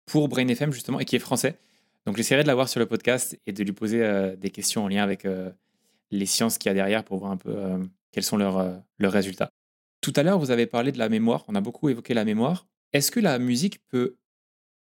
pour 0.06 0.28
Brain 0.28 0.46
FM 0.46 0.72
justement, 0.72 1.00
et 1.00 1.04
qui 1.04 1.16
est 1.16 1.20
français. 1.20 1.58
Donc 2.06 2.16
j'essaierai 2.16 2.42
de 2.42 2.48
l'avoir 2.48 2.68
sur 2.68 2.80
le 2.80 2.86
podcast 2.86 3.38
et 3.46 3.52
de 3.52 3.62
lui 3.62 3.72
poser 3.72 4.02
euh, 4.02 4.36
des 4.36 4.50
questions 4.50 4.84
en 4.84 4.88
lien 4.88 5.02
avec 5.02 5.24
euh, 5.24 5.50
les 6.10 6.26
sciences 6.26 6.56
qu'il 6.56 6.68
y 6.68 6.72
a 6.72 6.74
derrière 6.74 7.04
pour 7.04 7.18
voir 7.18 7.32
un 7.32 7.36
peu 7.36 7.50
euh, 7.50 7.78
quels 8.12 8.24
sont 8.24 8.36
leurs, 8.36 8.82
leurs 8.98 9.12
résultats. 9.12 9.50
Tout 10.00 10.12
à 10.16 10.22
l'heure, 10.22 10.38
vous 10.38 10.50
avez 10.50 10.66
parlé 10.66 10.92
de 10.92 10.98
la 10.98 11.08
mémoire, 11.08 11.44
on 11.48 11.54
a 11.54 11.60
beaucoup 11.60 11.88
évoqué 11.88 12.14
la 12.14 12.24
mémoire. 12.24 12.66
Est-ce 12.92 13.10
que 13.10 13.20
la 13.20 13.38
musique 13.38 13.84
peut 13.88 14.16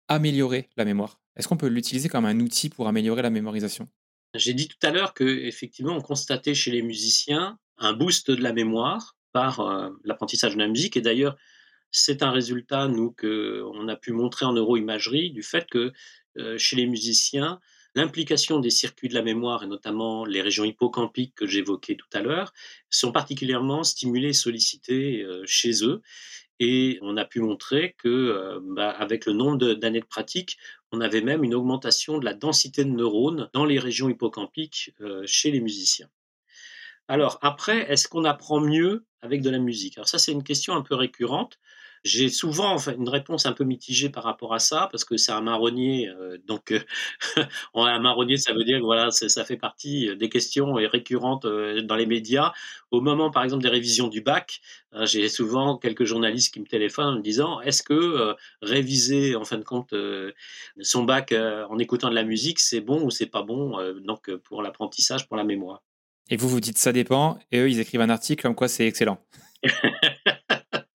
améliorer 0.08 0.70
la 0.78 0.86
mémoire? 0.86 1.20
Est-ce 1.36 1.48
qu'on 1.48 1.58
peut 1.58 1.68
l'utiliser 1.68 2.10
comme 2.10 2.26
un 2.26 2.40
outil 2.40 2.70
pour 2.70 2.88
améliorer 2.88 3.22
la 3.22 3.30
mémorisation? 3.30 3.88
J'ai 4.34 4.54
dit 4.54 4.68
tout 4.68 4.78
à 4.82 4.92
l'heure 4.92 5.14
qu'effectivement, 5.14 5.96
on 5.96 6.02
constatait 6.02 6.56
chez 6.56 6.72
les 6.72 6.82
musiciens 6.82 7.58
un 7.78 7.94
boost 7.94 8.32
de 8.32 8.42
la 8.42 8.54
mémoire 8.54 9.15
par 9.36 9.60
euh, 9.60 9.90
l'apprentissage 10.06 10.54
de 10.54 10.60
la 10.60 10.70
musique. 10.70 10.96
Et 10.96 11.02
d'ailleurs, 11.02 11.36
c'est 11.92 12.24
un 12.24 12.32
résultat, 12.32 12.88
nous, 12.88 13.12
qu'on 13.12 13.88
a 13.90 13.98
pu 13.98 14.14
montrer 14.14 14.46
en 14.46 14.54
neuroimagerie, 14.54 15.32
du 15.32 15.44
fait 15.44 15.68
que 15.70 15.92
euh, 16.38 16.58
chez 16.58 16.78
les 16.78 16.88
musiciens, 16.88 17.60
l'implication 17.96 18.60
des 18.60 18.70
circuits 18.70 19.10
de 19.10 19.14
la 19.14 19.24
mémoire, 19.24 19.64
et 19.64 19.68
notamment 19.68 20.24
les 20.24 20.42
régions 20.42 20.64
hippocampiques 20.64 21.36
que 21.36 21.48
j'évoquais 21.48 21.96
tout 21.96 22.08
à 22.14 22.22
l'heure, 22.22 22.54
sont 22.90 23.12
particulièrement 23.12 23.84
stimulées 23.84 24.30
et 24.30 24.34
sollicitées 24.48 25.24
euh, 25.24 25.44
chez 25.46 25.84
eux. 25.84 26.02
Et 26.62 26.98
on 27.02 27.18
a 27.18 27.26
pu 27.26 27.42
montrer 27.42 27.94
que, 27.98 28.62
bah, 28.62 28.90
avec 28.90 29.26
le 29.26 29.34
nombre 29.34 29.74
d'années 29.74 30.00
de 30.00 30.06
pratique, 30.06 30.56
on 30.94 31.02
avait 31.02 31.20
même 31.20 31.44
une 31.44 31.54
augmentation 31.54 32.20
de 32.20 32.24
la 32.24 32.34
densité 32.34 32.86
de 32.86 32.92
neurones 32.92 33.50
dans 33.52 33.66
les 33.66 33.80
régions 33.80 34.08
hippocampiques, 34.08 34.96
chez 35.26 35.52
les 35.52 35.60
musiciens. 35.60 36.08
Alors 37.08 37.38
après, 37.42 37.92
est-ce 37.92 38.08
qu'on 38.08 38.24
apprend 38.26 38.60
mieux 38.60 39.06
avec 39.26 39.42
de 39.42 39.50
la 39.50 39.60
musique? 39.60 39.98
Alors 39.98 40.08
ça, 40.08 40.18
c'est 40.20 40.32
une 40.32 40.44
question 40.44 40.76
un 40.76 40.82
peu 40.82 40.96
récurrente. 40.96 41.60
J'ai 42.04 42.30
souvent, 42.30 42.78
une 42.98 43.10
réponse 43.10 43.48
un 43.48 43.54
peu 43.54 43.64
mitigée 43.64 44.10
par 44.12 44.24
rapport 44.24 44.54
à 44.54 44.60
ça, 44.60 44.88
parce 44.92 45.04
que 45.04 45.18
c'est 45.18 45.32
un 45.32 45.42
marronnier, 45.42 46.08
heu, 46.10 46.38
donc 46.46 46.72
heu, 46.72 46.82
un 47.74 48.00
marronnier, 48.00 48.38
ça 48.38 48.54
veut 48.54 48.64
dire 48.64 48.78
que 48.80 48.84
voilà, 48.86 49.10
ça 49.12 49.44
fait 49.46 49.58
partie, 49.58 50.10
euh, 50.10 50.16
des 50.16 50.30
questions, 50.30 50.78
heu, 50.80 50.86
récurrentes, 50.88 51.46
heu, 51.46 51.82
dans 51.82 51.96
les 51.96 52.06
médias. 52.06 52.54
Au 52.92 53.02
moment, 53.02 53.32
par 53.32 53.44
exemple, 53.44 53.64
des 53.64 53.70
révisions 53.70 54.08
du 54.08 54.22
bac, 54.22 54.62
j'ai 55.04 55.28
souvent 55.30 55.78
quelques 55.78 56.06
journalistes 56.06 56.54
qui 56.54 56.60
me 56.62 56.66
téléphonent 56.68 57.16
en 57.16 57.18
me 57.18 57.22
disant: 57.22 57.60
«Est-ce 57.62 57.84
que, 57.84 58.36
réviser, 58.62 59.36
en 59.36 59.44
fin 59.44 59.58
de 59.58 59.64
compte, 59.64 59.94
son 60.82 61.04
bac, 61.04 61.34
en 61.34 61.78
écoutant 61.80 62.10
de 62.10 62.16
la 62.16 62.24
musique, 62.24 62.60
c'est 62.60 62.82
bon 62.82 63.04
ou 63.04 63.10
c'est 63.12 63.26
pas 63.28 63.44
bon, 63.44 63.78
donc 64.02 64.32
pour 64.38 64.62
l'apprentissage, 64.62 65.28
pour 65.28 65.38
la 65.38 65.44
mémoire?» 65.44 65.82
Et 66.30 66.38
vous 66.38 66.50
vous 66.50 66.60
dites 66.60 66.78
ça 66.78 66.92
dépend, 66.92 67.38
et 67.52 67.60
eux 67.60 67.70
ils 67.70 67.80
écrivent 67.80 68.02
un 68.02 68.10
article 68.10 68.42
comme 68.42 68.56
quoi 68.56 68.68
c'est 68.68 68.88
excellent. 68.88 69.20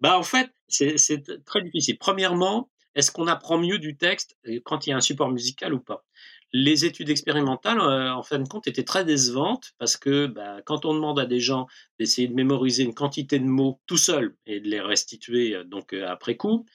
Bah, 0.00 0.18
en 0.18 0.22
fait, 0.22 0.50
c'est 0.68 0.96
très 1.44 1.62
difficile. 1.62 1.98
Premièrement, 1.98 2.70
est-ce 2.94 3.10
qu'on 3.10 3.26
apprend 3.26 3.58
mieux 3.58 3.78
du 3.78 3.96
texte, 3.96 4.36
heu, 4.46 4.60
quand 4.64 4.86
il 4.86 4.90
y 4.90 4.92
a 4.92 4.96
un 4.96 5.00
support 5.00 5.30
musical 5.30 5.72
ou 5.74 5.80
pas? 5.80 6.04
Les 6.52 6.84
études 6.84 7.10
expérimentales, 7.10 7.78
heu, 7.78 8.10
en 8.10 8.22
fin 8.22 8.38
de 8.38 8.46
compte, 8.48 8.66
étaient 8.68 8.84
très 8.84 9.04
décevantes 9.04 9.72
parce 9.78 9.96
que, 9.96 10.26
bah, 10.26 10.60
quand 10.66 10.84
on 10.84 10.94
demande 10.94 11.18
à 11.18 11.26
des 11.26 11.40
gens 11.40 11.66
d'essayer 11.98 12.28
de 12.28 12.34
mémoriser 12.34 12.84
une 12.84 12.94
quantité 12.94 13.38
de 13.38 13.46
mots 13.46 13.80
tout 13.86 13.96
seuls 13.96 14.36
et 14.46 14.60
de 14.60 14.68
les 14.68 14.80
restituer, 14.80 15.54
heu, 15.54 15.64
donc 15.64 15.92
après 15.94 16.36
coup, 16.36 16.66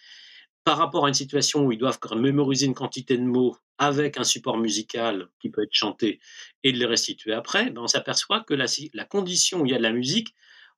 par 0.70 0.78
rapport 0.78 1.06
à 1.06 1.08
une 1.08 1.16
situation 1.16 1.66
où 1.66 1.72
ils 1.72 1.80
doivent 1.80 1.98
mémoriser 2.16 2.68
une 2.68 2.76
quantité 2.76 3.18
de 3.18 3.24
mots 3.24 3.58
avec 3.80 4.20
un 4.20 4.24
support 4.24 4.60
musical 4.60 5.28
qui 5.40 5.50
peut 5.50 5.64
être 5.64 5.74
chanté 5.74 6.20
et 6.64 6.72
de 6.72 6.78
les 6.78 6.86
restituer 6.86 7.34
après, 7.34 7.72
ben, 7.72 7.82
on 7.82 7.88
s'aperçoit 7.88 8.42
que 8.42 8.54
la 8.54 8.68
la 8.94 9.04
condition 9.04 9.62
où 9.62 9.66
il 9.66 9.72
y 9.72 9.74
a 9.74 9.80
de 9.80 9.82
la 9.82 9.92
musique, 9.92 10.36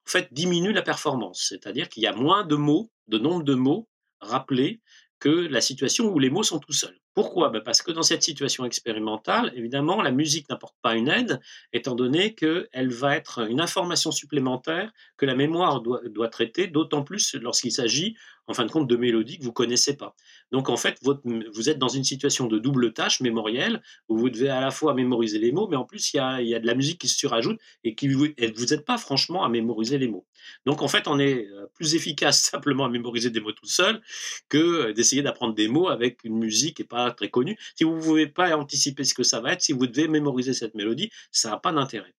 en 0.08 0.10
fait, 0.10 0.30
diminue 0.32 0.72
la 0.72 0.82
performance. 0.82 1.46
C'est-à-dire 1.50 1.90
qu'il 1.90 2.04
y 2.04 2.08
a 2.08 2.16
moins 2.16 2.46
de 2.46 2.56
mots, 2.56 2.90
de 3.10 3.18
nombre 3.18 3.44
de 3.44 3.54
mots 3.54 3.90
rappelés 4.22 4.80
que 5.20 5.28
la 5.28 5.60
situation 5.60 6.06
où 6.06 6.20
les 6.20 6.30
mots 6.30 6.44
sont 6.44 6.60
tout 6.60 6.72
seuls. 6.72 6.98
Pourquoi? 7.14 7.50
Bah, 7.50 7.60
parce 7.60 7.82
que 7.82 7.92
dans 7.92 8.04
cette 8.04 8.24
situation 8.24 8.64
expérimentale, 8.64 9.52
évidemment, 9.56 10.02
la 10.02 10.12
musique 10.12 10.50
n'apporte 10.50 10.78
pas 10.82 10.96
une 10.96 11.10
aide, 11.10 11.42
étant 11.74 11.94
donné 11.94 12.36
qu'elle 12.36 12.90
va 12.90 13.18
être 13.18 13.40
une 13.50 13.60
information 13.60 14.12
supplémentaire 14.12 14.92
que 15.18 15.26
la 15.26 15.36
mémoire 15.36 15.82
doit 15.82 16.30
traiter, 16.30 16.68
d'autant 16.68 17.04
plus 17.04 17.36
lorsqu'il 17.36 17.74
s'agit, 17.74 18.16
en 18.48 18.54
fin 18.54 18.66
de 18.66 18.72
compte, 18.72 18.88
de 18.88 18.96
mélodies 18.96 19.38
que 19.40 19.44
vous 19.44 19.52
connaissez 19.54 19.96
pas. 19.98 20.16
Donc 20.52 20.70
en 20.70 20.78
fait, 20.78 21.00
vous 21.04 21.70
êtes 21.70 21.78
dans 21.78 21.88
une 21.90 22.04
situation 22.04 22.48
de 22.48 22.60
double 22.60 22.94
tâche 22.94 23.20
mémorielle, 23.22 23.82
où 24.08 24.18
vous 24.18 24.30
devez 24.30 24.50
à 24.50 24.62
la 24.62 24.72
fois 24.72 24.94
mémoriser 24.94 25.40
les 25.40 25.52
mots, 25.52 25.68
mais 25.68 25.76
en 25.78 25.86
plus 25.86 26.14
il 26.14 26.18
y 26.48 26.56
a 26.56 26.60
de 26.60 26.68
la 26.68 26.76
musique 26.76 27.00
qui 27.02 27.08
se 27.08 27.18
surajoute 27.18 27.60
et 27.84 27.94
qui 27.96 28.08
vous 28.08 28.26
et 28.26 28.34
aide 28.38 28.86
pas 28.86 28.98
franchement 28.98 29.44
à 29.44 29.50
mémoriser 29.50 29.98
les 29.98 30.08
mots. 30.08 30.26
Donc 30.66 30.82
en 30.82 30.88
fait, 30.88 31.08
on 31.08 31.20
est, 31.20 31.46
heu, 31.48 31.70
plus 31.74 31.96
efficace 31.96 32.42
simplement 32.52 32.86
à 32.86 32.90
mémoriser 32.90 33.30
des 33.30 33.40
mots 33.40 33.52
tout 33.52 33.66
seul 33.66 34.02
que, 34.50 34.58
heu, 34.90 34.94
d'essayer 34.94 35.22
d'apprendre 35.22 35.54
des 35.56 35.68
mots 35.68 35.88
avec 35.90 36.24
une 36.24 36.38
musique 36.38 36.78
qui 36.78 36.82
est 36.84 36.86
très 37.10 37.30
connue. 37.30 37.58
Si 37.76 37.84
vous 37.84 37.96
ne 37.96 38.02
pouvez 38.02 38.28
pas 38.28 38.56
anticiper 38.56 39.04
ce 39.04 39.16
que 39.16 39.24
ça 39.24 39.42
va 39.42 39.54
être, 39.54 39.62
si 39.62 39.74
vous 39.74 39.88
devez 39.88 40.08
mémoriser 40.08 40.54
cette 40.54 40.76
mélodie, 40.76 41.10
ça 41.32 41.54
a 41.54 41.58
pas 41.58 41.72
d'intérêt. 41.72 42.14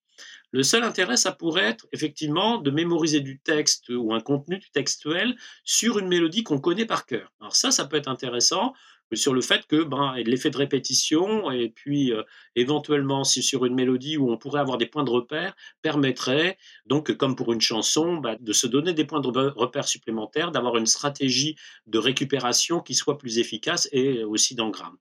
Le 0.50 0.62
seul 0.62 0.82
intérêt, 0.82 1.16
ça 1.16 1.32
pourrait 1.32 1.64
être 1.64 1.86
effectivement 1.92 2.58
de 2.58 2.70
mémoriser 2.70 3.20
du 3.20 3.40
texte 3.40 3.88
ou 3.88 4.12
un 4.12 4.20
contenu 4.20 4.60
textuel 4.74 5.34
sur 5.64 5.98
une 5.98 6.08
mélodie 6.08 6.42
qu'on 6.42 6.60
connaît 6.60 6.84
par 6.84 7.06
cœur. 7.06 7.32
Alors 7.40 7.56
ça, 7.56 7.70
ça 7.70 7.86
peut 7.86 7.96
être 7.96 8.08
intéressant 8.08 8.74
sur 9.16 9.34
le 9.34 9.40
fait 9.40 9.66
que 9.66 9.82
ben, 9.82 10.14
l'effet 10.24 10.50
de 10.50 10.56
répétition 10.56 11.50
et 11.50 11.68
puis 11.68 12.12
euh, 12.12 12.22
éventuellement 12.56 13.24
si 13.24 13.42
sur 13.42 13.64
une 13.64 13.74
mélodie 13.74 14.16
où 14.16 14.30
on 14.30 14.38
pourrait 14.38 14.60
avoir 14.60 14.78
des 14.78 14.86
points 14.86 15.04
de 15.04 15.10
repère 15.10 15.54
permettrait 15.82 16.56
donc 16.86 17.12
comme 17.16 17.36
pour 17.36 17.52
une 17.52 17.60
chanson 17.60 18.16
bah, 18.16 18.36
de 18.40 18.52
se 18.52 18.66
donner 18.66 18.94
des 18.94 19.04
points 19.04 19.20
de 19.20 19.28
repère 19.28 19.86
supplémentaires, 19.86 20.50
d'avoir 20.50 20.76
une 20.76 20.86
stratégie 20.86 21.56
de 21.86 21.98
récupération 21.98 22.80
qui 22.80 22.94
soit 22.94 23.18
plus 23.18 23.38
efficace 23.38 23.88
et 23.92 24.24
aussi 24.24 24.54
d'engramme. 24.54 24.96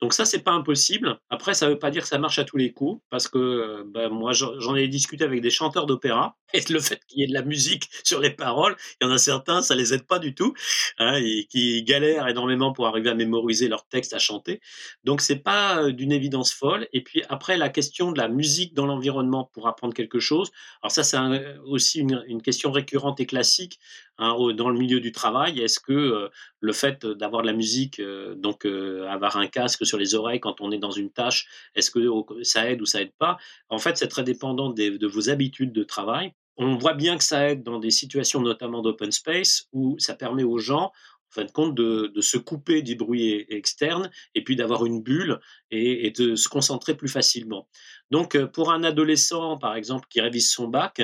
Donc 0.00 0.14
ça, 0.14 0.24
c'est 0.24 0.42
pas 0.42 0.52
impossible. 0.52 1.18
Après, 1.28 1.54
ça 1.54 1.68
veut 1.68 1.78
pas 1.78 1.90
dire 1.90 2.02
que 2.02 2.08
ça 2.08 2.18
marche 2.18 2.38
à 2.38 2.44
tous 2.44 2.56
les 2.56 2.72
coups, 2.72 3.02
parce 3.10 3.26
que 3.28 3.38
euh, 3.38 3.84
bah, 3.86 4.08
moi, 4.08 4.32
j'en 4.32 4.76
ai 4.76 4.86
discuté 4.86 5.24
avec 5.24 5.40
des 5.40 5.50
chanteurs 5.50 5.86
d'opéra, 5.86 6.36
et 6.54 6.60
le 6.70 6.80
fait 6.80 7.00
qu'il 7.06 7.20
y 7.20 7.24
ait 7.24 7.26
de 7.26 7.34
la 7.34 7.42
musique 7.42 7.88
sur 8.04 8.20
les 8.20 8.30
paroles, 8.30 8.76
il 9.00 9.06
y 9.06 9.08
en 9.08 9.12
a 9.12 9.18
certains, 9.18 9.60
ça 9.60 9.74
les 9.74 9.92
aide 9.94 10.06
pas 10.06 10.18
du 10.18 10.34
tout, 10.34 10.54
hein, 10.98 11.14
et 11.20 11.46
qui 11.50 11.82
galèrent 11.82 12.28
énormément 12.28 12.72
pour 12.72 12.86
arriver 12.86 13.10
à 13.10 13.14
mémoriser 13.14 13.68
leur 13.68 13.86
texte 13.88 14.14
à 14.14 14.18
chanter. 14.18 14.60
Donc 15.04 15.20
c'est 15.20 15.40
pas 15.40 15.82
euh, 15.82 15.92
d'une 15.92 16.12
évidence 16.12 16.52
folle. 16.52 16.86
Et 16.92 17.02
puis 17.02 17.22
après, 17.28 17.56
la 17.56 17.68
question 17.68 18.12
de 18.12 18.18
la 18.18 18.28
musique 18.28 18.74
dans 18.74 18.86
l'environnement 18.86 19.50
pour 19.52 19.66
apprendre 19.66 19.94
quelque 19.94 20.20
chose. 20.20 20.50
Alors 20.82 20.92
ça, 20.92 21.02
c'est 21.02 21.18
aussi 21.64 22.00
une, 22.00 22.24
une, 22.28 22.40
question 22.40 22.70
récurrente 22.70 23.18
et 23.20 23.26
classique 23.26 23.80
hein, 24.18 24.36
dans 24.54 24.70
le 24.70 24.78
milieu 24.78 25.00
du 25.00 25.12
travail. 25.12 25.60
Est-ce 25.60 25.80
que 25.80 25.92
euh, 25.92 26.28
le 26.60 26.72
fait 26.72 27.06
d'avoir 27.06 27.42
de 27.42 27.46
la 27.46 27.52
musique, 27.52 28.00
euh, 28.00 28.34
donc 28.34 28.66
euh, 28.66 29.06
avoir 29.08 29.36
un 29.36 29.46
casque 29.46 29.86
sur 29.86 29.98
les 29.98 30.14
oreilles 30.14 30.40
quand 30.40 30.60
on 30.60 30.70
est 30.72 30.78
dans 30.78 30.90
une 30.90 31.10
tâche, 31.10 31.46
est-ce 31.74 31.90
que 31.90 32.00
ça 32.42 32.70
aide 32.70 32.82
ou 32.82 32.86
ça 32.86 33.00
aide 33.00 33.12
pas? 33.18 33.38
En 33.68 33.78
fait, 33.78 33.96
c'est 33.96 34.08
très 34.08 34.24
dépendant 34.24 34.70
de 34.70 35.06
vos 35.06 35.30
habitudes 35.30 35.72
de 35.72 35.84
travail. 35.84 36.32
On 36.56 36.76
voit 36.76 36.94
bien 36.94 37.16
que 37.16 37.24
ça 37.24 37.50
aide 37.50 37.62
dans 37.62 37.78
des 37.78 37.92
situations 37.92 38.40
notamment 38.40 38.82
d'open 38.82 39.12
space 39.12 39.68
où 39.72 39.96
ça 39.98 40.14
permet 40.14 40.42
aux 40.42 40.58
gens 40.58 40.92
en 41.30 41.34
fin 41.34 41.44
de 41.44 41.50
compte, 41.50 41.74
de, 41.74 42.20
se 42.20 42.38
couper 42.38 42.82
du 42.82 42.94
bruit 42.94 43.44
externe 43.50 44.10
et 44.34 44.42
puis 44.42 44.56
d'avoir 44.56 44.86
une 44.86 45.02
bulle 45.02 45.40
et, 45.70 46.06
et, 46.06 46.10
de 46.10 46.36
se 46.36 46.48
concentrer 46.48 46.96
plus 46.96 47.08
facilement. 47.08 47.68
Donc, 48.10 48.34
euh, 48.34 48.46
pour 48.46 48.72
un 48.72 48.82
adolescent, 48.82 49.58
par 49.58 49.76
exemple, 49.76 50.06
qui 50.08 50.20
révise 50.20 50.50
son 50.50 50.68
bac 50.68 51.02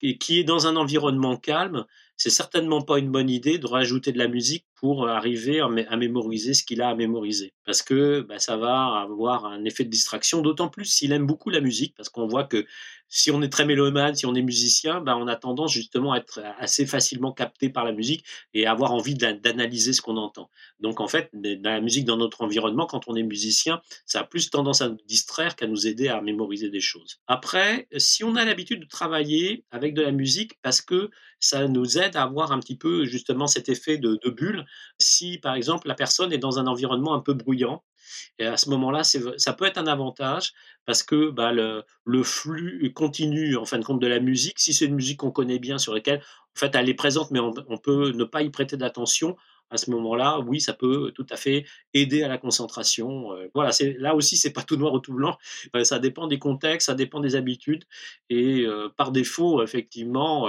et 0.00 0.16
qui 0.16 0.38
est 0.38 0.44
dans 0.44 0.68
un 0.68 0.76
environnement 0.76 1.36
calme, 1.36 1.86
c'est 2.16 2.30
certainement 2.30 2.82
pas 2.82 2.98
une 2.98 3.10
bonne 3.10 3.30
idée 3.30 3.58
de 3.58 3.66
rajouter 3.66 4.12
de 4.12 4.18
la 4.18 4.28
musique 4.28 4.66
pour 4.84 5.08
arriver 5.08 5.60
à, 5.60 5.96
mémoriser 5.96 6.52
ce 6.52 6.62
qu'il 6.62 6.82
a 6.82 6.90
à 6.90 6.94
mémoriser. 6.94 7.54
Parce 7.64 7.80
que 7.80 8.20
bah, 8.20 8.38
ça 8.38 8.58
va 8.58 9.00
avoir 9.00 9.46
un 9.46 9.64
effet 9.64 9.82
de 9.82 9.88
distraction, 9.88 10.42
d'autant 10.42 10.68
plus 10.68 10.84
s'il 10.84 11.12
aime 11.12 11.24
beaucoup 11.24 11.48
la 11.48 11.62
musique, 11.62 11.94
parce 11.96 12.10
qu'on 12.10 12.26
voit 12.26 12.44
que 12.44 12.66
si 13.08 13.30
on 13.30 13.40
est 13.40 13.48
très 13.48 13.64
mélomane, 13.64 14.14
si 14.14 14.26
on 14.26 14.34
est 14.34 14.42
musicien, 14.42 15.00
bah, 15.00 15.16
on 15.16 15.26
a 15.26 15.36
tendance 15.36 15.72
justement 15.72 16.12
à 16.12 16.18
être 16.18 16.40
assez 16.58 16.84
facilement 16.84 17.32
capté 17.32 17.70
par 17.70 17.84
la 17.84 17.92
musique 17.92 18.26
et 18.52 18.66
avoir 18.66 18.92
envie 18.92 19.14
d'analyser 19.14 19.94
ce 19.94 20.02
qu'on 20.02 20.18
entend. 20.18 20.50
Donc 20.80 21.00
en 21.00 21.08
fait, 21.08 21.30
la 21.32 21.80
musique 21.80 22.04
dans 22.04 22.18
notre 22.18 22.42
environnement, 22.42 22.86
quand 22.86 23.04
on 23.06 23.14
est 23.14 23.22
musicien, 23.22 23.80
ça 24.04 24.20
a 24.20 24.24
plus 24.24 24.50
tendance 24.50 24.82
à 24.82 24.88
nous 24.90 24.98
distraire 25.06 25.56
qu'à 25.56 25.66
nous 25.66 25.86
aider 25.86 26.08
à 26.08 26.20
mémoriser 26.20 26.68
des 26.68 26.80
choses. 26.80 27.20
Après, 27.26 27.88
si 27.96 28.22
on 28.22 28.36
a 28.36 28.44
l'habitude 28.44 28.80
de 28.80 28.88
travailler 28.88 29.64
avec 29.70 29.94
de 29.94 30.02
la 30.02 30.12
musique, 30.12 30.60
parce 30.60 30.82
que 30.82 31.08
ça 31.40 31.68
nous 31.68 31.98
aide 31.98 32.16
à 32.16 32.22
avoir 32.22 32.52
un 32.52 32.58
petit 32.58 32.76
peu 32.76 33.04
justement 33.04 33.46
cet 33.46 33.68
effet 33.68 33.96
de 33.96 34.18
bulle, 34.28 34.66
si 34.98 35.38
par 35.38 35.54
exemple 35.54 35.88
la 35.88 35.94
personne 35.94 36.32
est 36.32 36.38
dans 36.38 36.58
un 36.58 36.66
environnement 36.66 37.14
un 37.14 37.20
peu 37.20 37.34
bruyant, 37.34 37.82
et 38.38 38.46
à 38.46 38.56
ce 38.56 38.68
moment-là, 38.70 39.02
ça 39.04 39.52
peut 39.52 39.64
être 39.64 39.78
un 39.78 39.86
avantage 39.86 40.52
parce 40.84 41.02
que 41.02 41.30
bah, 41.30 41.52
le, 41.52 42.22
flux 42.22 42.92
continu, 42.94 43.56
en 43.56 43.64
fin 43.64 43.78
de 43.78 43.84
compte, 43.84 44.00
de 44.00 44.06
la 44.06 44.20
musique, 44.20 44.58
si 44.58 44.74
c'est 44.74 44.84
une 44.86 44.94
musique 44.94 45.20
qu'on 45.20 45.30
connaît 45.30 45.58
bien, 45.58 45.78
sur 45.78 45.94
laquelle, 45.94 46.18
en 46.18 46.58
fait, 46.58 46.74
elle 46.74 46.88
est 46.88 46.94
présente, 46.94 47.30
mais 47.30 47.40
on, 47.40 47.52
on 47.68 47.78
peut 47.78 48.12
ne 48.12 48.24
pas 48.24 48.42
y 48.42 48.50
prêter 48.50 48.76
d'attention, 48.76 49.36
à 49.74 49.76
ce 49.76 49.90
moment-là, 49.90 50.40
oui, 50.40 50.60
ça 50.60 50.72
peut 50.72 51.12
tout 51.14 51.26
à 51.30 51.36
fait 51.36 51.64
aider 51.92 52.22
à 52.22 52.28
la 52.28 52.38
concentration. 52.38 53.32
Euh, 53.32 53.48
voilà, 53.54 53.72
là 53.98 54.14
aussi, 54.14 54.36
c'est 54.36 54.52
pas 54.52 54.62
tout 54.62 54.76
noir 54.76 54.92
ou 54.94 55.00
tout 55.00 55.12
blanc. 55.12 55.36
Euh, 55.74 55.82
ça 55.82 55.98
dépend 55.98 56.28
des 56.28 56.38
contextes, 56.38 56.86
ça 56.86 56.94
dépend 56.94 57.20
des 57.20 57.34
habitudes, 57.34 57.84
et 58.30 58.60
euh, 58.60 58.88
par 58.96 59.10
défaut, 59.10 59.62
effectivement, 59.62 60.48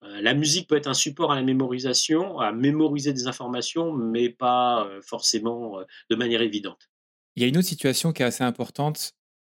la 0.00 0.34
musique 0.34 0.68
peut 0.68 0.76
être 0.76 0.86
un 0.86 0.94
support 0.94 1.30
à 1.32 1.34
la 1.34 1.42
mémorisation, 1.42 2.38
à 2.38 2.52
mémoriser 2.52 3.12
des 3.12 3.26
informations, 3.26 3.92
mais 3.92 4.30
pas 4.30 4.88
forcément 5.02 5.78
de 6.08 6.16
manière 6.16 6.40
évidente. 6.40 6.88
Il 7.36 7.42
y 7.42 7.44
a 7.44 7.48
une 7.48 7.58
autre 7.58 7.68
situation 7.68 8.12
qui 8.12 8.22
est 8.22 8.26
assez 8.26 8.44
importante, 8.44 9.12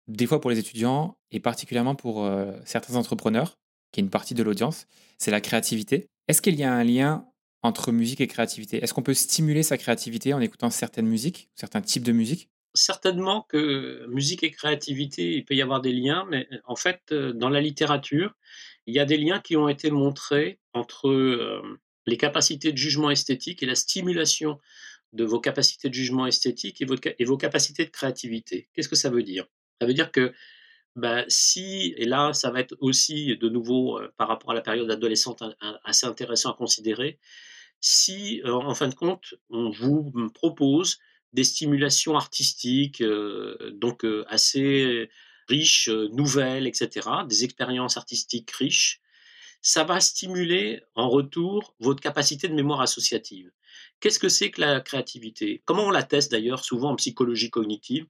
des 0.08 0.26
fois 0.26 0.42
pour 0.42 0.50
les 0.50 0.58
étudiants 0.58 1.18
et 1.32 1.40
particulièrement 1.40 1.96
pour 1.96 2.28
certains 2.66 2.96
entrepreneurs, 2.96 3.58
qui 3.92 4.00
est 4.00 4.04
une 4.04 4.10
partie 4.10 4.34
de 4.34 4.44
l'audience, 4.44 4.88
c'est 5.18 5.32
la 5.32 5.42
créativité. 5.42 6.08
Est-ce 6.28 6.42
qu'il 6.42 6.56
y 6.56 6.64
a 6.64 6.74
un 6.74 6.84
lien 6.84 7.26
entre 7.64 7.92
musique 7.92 8.22
et 8.22 8.28
créativité 8.28 8.84
Est-ce 8.84 8.94
qu'on 8.94 9.02
peut 9.02 9.14
stimuler 9.14 9.64
sa 9.64 9.78
créativité 9.78 10.34
en 10.34 10.42
écoutant 10.42 10.70
certaines 10.70 11.08
musiques, 11.08 11.50
certains 11.56 11.82
types 11.82 12.04
de 12.04 12.12
musique? 12.12 12.50
Certainement 12.76 13.46
que 13.48 14.06
musique 14.08 14.44
et 14.44 14.52
créativité, 14.52 15.34
il 15.34 15.46
peut 15.46 15.56
y 15.56 15.62
avoir 15.62 15.80
des 15.82 15.94
liens, 15.94 16.26
mais 16.30 16.48
en 16.66 16.76
fait, 16.76 17.14
dans 17.14 17.50
la 17.50 17.62
littérature, 17.62 18.36
il 18.88 18.96
y 18.96 19.00
a 19.00 19.06
des 19.06 19.18
liens 19.18 19.40
qui 19.40 19.56
ont 19.56 19.70
été 19.70 19.92
montrés 19.92 20.60
entre 20.74 21.62
les 22.06 22.18
capacités 22.18 22.72
de 22.72 22.78
jugement 22.78 23.12
esthétique 23.12 23.64
et 23.64 23.66
la 23.66 23.76
stimulation 23.76 24.60
de 25.14 25.24
vos 25.24 25.40
capacités 25.40 25.90
de 25.90 25.94
jugement 25.94 26.26
esthétique 26.26 26.82
et 26.82 27.26
vos, 27.26 27.38
capacités 27.38 27.86
de 27.86 27.92
créativité. 27.92 28.70
Qu'est-ce 28.74 28.90
que 28.90 28.96
ça 28.96 29.10
veut 29.10 29.24
dire? 29.24 29.46
Ça 29.80 29.88
veut 29.88 29.94
dire 29.94 30.12
que 30.12 30.34
Bah, 30.96 31.24
si 31.28 31.94
et 31.98 32.06
là, 32.06 32.34
ça 32.34 32.52
va 32.52 32.60
être 32.60 32.76
aussi 32.80 33.38
de 33.38 33.50
nouveau, 33.50 34.02
par 34.18 34.28
rapport 34.28 34.52
à 34.52 34.54
la 34.56 34.62
période 34.62 34.90
adolescente 34.92 35.44
assez 35.84 36.06
intéressant 36.08 36.52
à 36.52 36.56
considérer. 36.56 37.20
Si, 37.86 38.42
heu, 38.46 38.54
en 38.54 38.74
fin 38.76 38.88
de 38.88 38.96
compte, 38.96 39.34
on 39.50 39.70
vous, 39.70 40.12
propose 40.34 41.00
des 41.34 41.44
stimulations 41.44 42.16
artistiques, 42.16 43.02
heu, 43.02 43.58
donc 43.76 44.06
heu, 44.06 44.24
assez 44.30 45.10
riches, 45.50 45.90
nouvelles 45.90 46.68
et 46.68 46.74
cetera, 46.74 47.26
des 47.26 47.44
expériences 47.44 47.98
artistiques 47.98 48.52
riches, 48.52 49.02
ça 49.62 49.84
va 49.84 50.00
stimuler 50.02 50.84
en 50.96 51.10
retour 51.10 51.76
votre 51.80 52.02
capacité 52.02 52.48
de 52.50 52.54
mémoire 52.56 52.82
associative. 52.82 53.52
Qu'est-ce 54.00 54.20
que 54.20 54.30
c'est 54.30 54.52
que 54.52 54.62
la 54.62 54.82
créativité? 54.82 55.62
Comment 55.66 55.86
on 55.88 55.92
la 55.92 56.04
teste 56.04 56.32
d'ailleurs 56.32 56.64
souvent 56.64 56.92
en 56.92 56.96
psychologie 56.96 57.50
cognitive? 57.50 58.08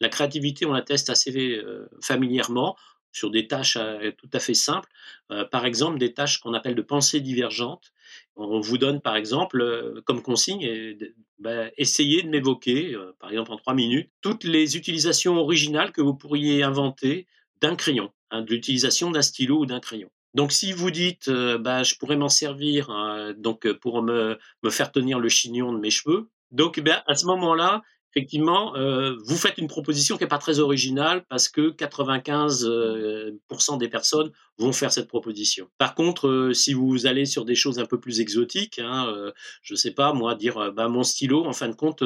La 0.00 0.08
créativité, 0.08 0.66
on 0.66 0.72
la 0.72 0.82
teste 0.82 1.10
assez 1.10 1.32
euh, 1.58 1.88
familièrement 2.02 2.76
sur 3.12 3.30
des 3.30 3.46
tâches 3.46 3.76
euh, 3.76 4.12
tout 4.12 4.28
à 4.32 4.38
fait 4.38 4.54
simples. 4.54 4.88
Euh, 5.30 5.44
par 5.44 5.66
exemple, 5.66 5.98
des 5.98 6.12
tâches 6.14 6.38
qu'on 6.38 6.54
appelle 6.54 6.74
de 6.74 6.82
pensée 6.82 7.20
divergente. 7.20 7.92
On 8.36 8.60
vous 8.60 8.78
donne 8.78 9.00
par 9.00 9.16
exemple 9.16 9.60
euh, 9.60 10.00
comme 10.04 10.22
consigne, 10.22 10.96
bah, 11.38 11.70
essayez 11.76 12.22
de 12.22 12.28
m'évoquer, 12.28 12.96
par 13.18 13.30
exemple 13.30 13.52
en 13.52 13.56
trois 13.56 13.74
minutes, 13.74 14.10
toutes 14.20 14.44
les 14.44 14.76
utilisations 14.76 15.36
originales 15.36 15.92
que 15.92 16.02
vous 16.02 16.14
pourriez 16.14 16.62
inventer 16.62 17.26
d'un 17.60 17.76
crayon, 17.76 18.12
hein, 18.30 18.42
de 18.42 18.50
l'utilisation 18.50 19.10
d'un 19.10 19.22
stylo 19.22 19.60
ou 19.60 19.66
d'un 19.66 19.80
crayon. 19.80 20.10
Donc 20.34 20.52
si 20.52 20.72
vous 20.72 20.90
dites, 20.90 21.30
bah, 21.30 21.82
je 21.82 21.94
pourrais 21.96 22.16
m'en 22.16 22.28
servir, 22.28 22.90
heu, 22.90 23.34
donc 23.34 23.70
pour 23.72 24.02
me 24.02 24.38
me 24.62 24.70
faire 24.70 24.92
tenir 24.92 25.18
le 25.18 25.30
chignon 25.30 25.72
de 25.72 25.78
mes 25.78 25.90
cheveux, 25.90 26.28
donc 26.50 26.78
eh 26.78 26.90
à 27.06 27.14
ce 27.14 27.26
moment-là, 27.26 27.82
effectivement, 28.16 28.74
heu, 28.76 29.18
vous 29.26 29.36
faites 29.36 29.58
une 29.58 29.68
proposition 29.68 30.16
qui 30.16 30.24
est 30.24 30.28
pas 30.28 30.38
très 30.38 30.58
originale 30.58 31.24
parce 31.28 31.48
que 31.48 31.70
95, 31.70 32.64
heu, 32.66 33.38
des 33.78 33.88
personnes 33.88 34.32
vont 34.58 34.72
faire 34.72 34.90
cette 34.90 35.06
proposition. 35.06 35.68
Par 35.76 35.94
contre, 35.94 36.26
heu, 36.28 36.54
si 36.54 36.72
vous 36.72 37.06
allez 37.06 37.26
sur 37.26 37.44
des 37.44 37.54
choses 37.54 37.78
un 37.78 37.84
peu 37.84 38.00
plus 38.00 38.20
exotiques, 38.20 38.78
hein, 38.78 39.32
je 39.62 39.74
sais 39.74 39.90
pas 39.92 40.14
moi, 40.14 40.34
dire, 40.34 40.72
bah, 40.72 40.88
mon 40.88 41.02
stylo 41.02 41.44
en 41.44 41.52
fin 41.52 41.68
de 41.68 41.74
compte, 41.74 42.02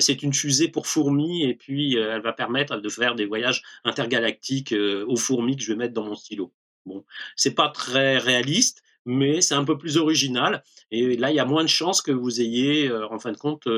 c'est 0.00 0.22
une 0.22 0.32
fusée 0.34 0.68
pour 0.68 0.86
fourmis 0.88 1.44
et 1.44 1.54
puis, 1.54 1.94
elle 1.96 2.22
va 2.22 2.32
permettre 2.32 2.78
de 2.78 2.88
faire 2.88 3.14
des 3.14 3.24
voyages 3.26 3.62
intergalactiques, 3.84 4.74
aux 5.06 5.16
fourmis 5.16 5.56
que 5.56 5.62
je 5.62 5.72
vais 5.72 5.78
mettre 5.78 5.94
dans 5.94 6.04
mon 6.04 6.16
stylo. 6.16 6.52
Bon, 6.86 7.04
c'est 7.36 7.54
pas 7.54 7.68
très 7.68 8.18
réaliste, 8.18 8.82
mais 9.04 9.40
c'est 9.40 9.54
un 9.54 9.64
peu 9.64 9.76
plus 9.78 9.96
original 9.96 10.62
et 10.90 11.16
là, 11.16 11.30
il 11.30 11.36
y 11.36 11.40
a 11.40 11.44
moins 11.44 11.62
de 11.64 11.68
chances 11.68 12.02
que 12.02 12.12
vous 12.12 12.40
ayez, 12.40 12.88
heu, 12.88 13.04
en 13.10 13.18
fin 13.18 13.32
de 13.32 13.36
compte, 13.38 13.68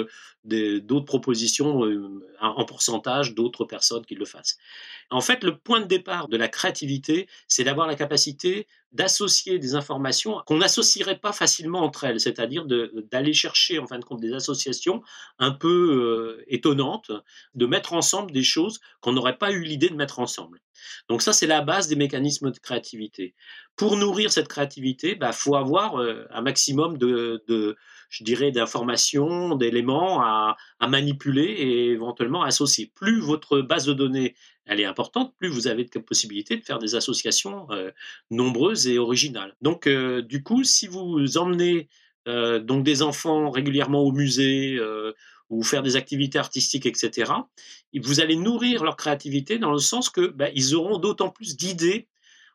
des 0.45 0.81
d'autres 0.81 1.07
propositions, 1.07 1.85
heu, 1.87 2.27
en 2.41 2.65
pourcentage 2.65 3.35
d'autres 3.35 3.65
personnes 3.65 4.05
qui 4.05 4.15
le 4.15 4.25
fassent. 4.27 4.59
En 5.11 5.21
fait, 5.21 5.45
le 5.45 5.57
point 5.59 5.81
de 5.81 5.87
départ 5.87 6.29
de 6.29 6.37
la 6.37 6.49
créativité, 6.49 7.29
c'est 7.49 7.65
d'avoir 7.65 7.87
la 7.87 7.95
capacité 7.97 8.67
d'associer 8.93 9.59
des 9.59 9.75
informations 9.75 10.41
qu'on 10.47 10.59
n'associerait 10.59 11.19
pas 11.19 11.33
facilement 11.33 11.81
entre 11.83 12.05
elles, 12.05 12.21
c'est-à-dire 12.21 12.65
d'aller 12.67 13.33
chercher, 13.33 13.79
en 13.79 13.87
fin 13.87 13.99
de 13.99 14.05
compte, 14.05 14.21
des 14.21 14.33
associations 14.35 15.03
un 15.39 15.51
peu, 15.53 16.43
étonnantes, 16.49 17.11
de 17.55 17.67
mettre 17.67 17.93
ensemble 17.93 18.31
des 18.33 18.45
choses 18.45 18.81
qu'on 19.01 19.13
n'aurait 19.13 19.39
pas 19.39 19.51
eu 19.53 19.63
l'idée 19.65 19.89
de 19.89 19.97
mettre 19.97 20.21
ensemble. 20.21 20.61
Donc 21.09 21.23
ça, 21.23 21.33
c'est 21.33 21.47
la 21.47 21.63
base 21.63 21.89
des 21.89 21.97
mécanismes 21.97 22.51
de 22.51 22.59
créativité. 22.59 23.35
Pour 23.77 23.97
nourrir 23.97 24.31
cette 24.31 24.49
créativité, 24.49 25.13
il 25.13 25.19
bah, 25.19 25.33
faut 25.33 25.57
avoir, 25.57 26.01
heu, 26.01 26.27
un 26.31 26.43
maximum 26.43 26.99
de 26.99 27.43
je 28.11 28.23
dirais 28.23 28.53
d'informations, 28.53 29.57
d'éléments 29.57 30.23
à 30.23 30.57
manipuler 30.87 31.43
et 31.45 31.91
éventuellement 31.91 32.45
associer. 32.45 32.93
Plus 32.95 33.21
votre 33.21 33.61
base 33.61 33.87
de 33.87 33.93
données 33.93 34.37
elle 34.67 34.81
est 34.81 34.85
importante, 34.85 35.35
plus 35.39 35.49
vous 35.49 35.67
avez 35.67 35.85
de 35.85 35.99
possibilités 35.99 36.57
de 36.57 36.65
faire 36.65 36.79
des 36.79 36.95
associations 36.95 37.67
euh, 37.71 37.91
nombreuses 38.31 38.87
et 38.87 38.99
originales. 38.99 39.55
Donc, 39.61 39.87
euh, 39.87 40.23
du 40.23 40.43
coup, 40.43 40.65
si 40.65 40.87
vous 40.87 41.37
emmenez 41.37 41.89
euh, 42.27 42.59
donc 42.59 42.85
des 42.85 43.03
enfants 43.03 43.51
régulièrement 43.51 44.01
au 44.01 44.13
musée 44.13 44.77
euh, 44.79 45.13
ou 45.51 45.63
faire 45.63 45.83
des 45.83 45.97
activités 45.97 46.39
artistiques, 46.39 46.87
etc., 46.87 47.33
vous 48.03 48.21
allez 48.21 48.37
nourrir 48.37 48.83
leur 48.83 48.97
créativité 48.97 49.59
dans 49.59 49.73
le 49.73 49.79
sens 49.79 50.11
que 50.11 50.29
ben, 50.29 50.51
ils 50.55 50.75
auront 50.75 50.99
d'autant 50.99 51.31
plus 51.31 51.57
d'idées 51.57 52.09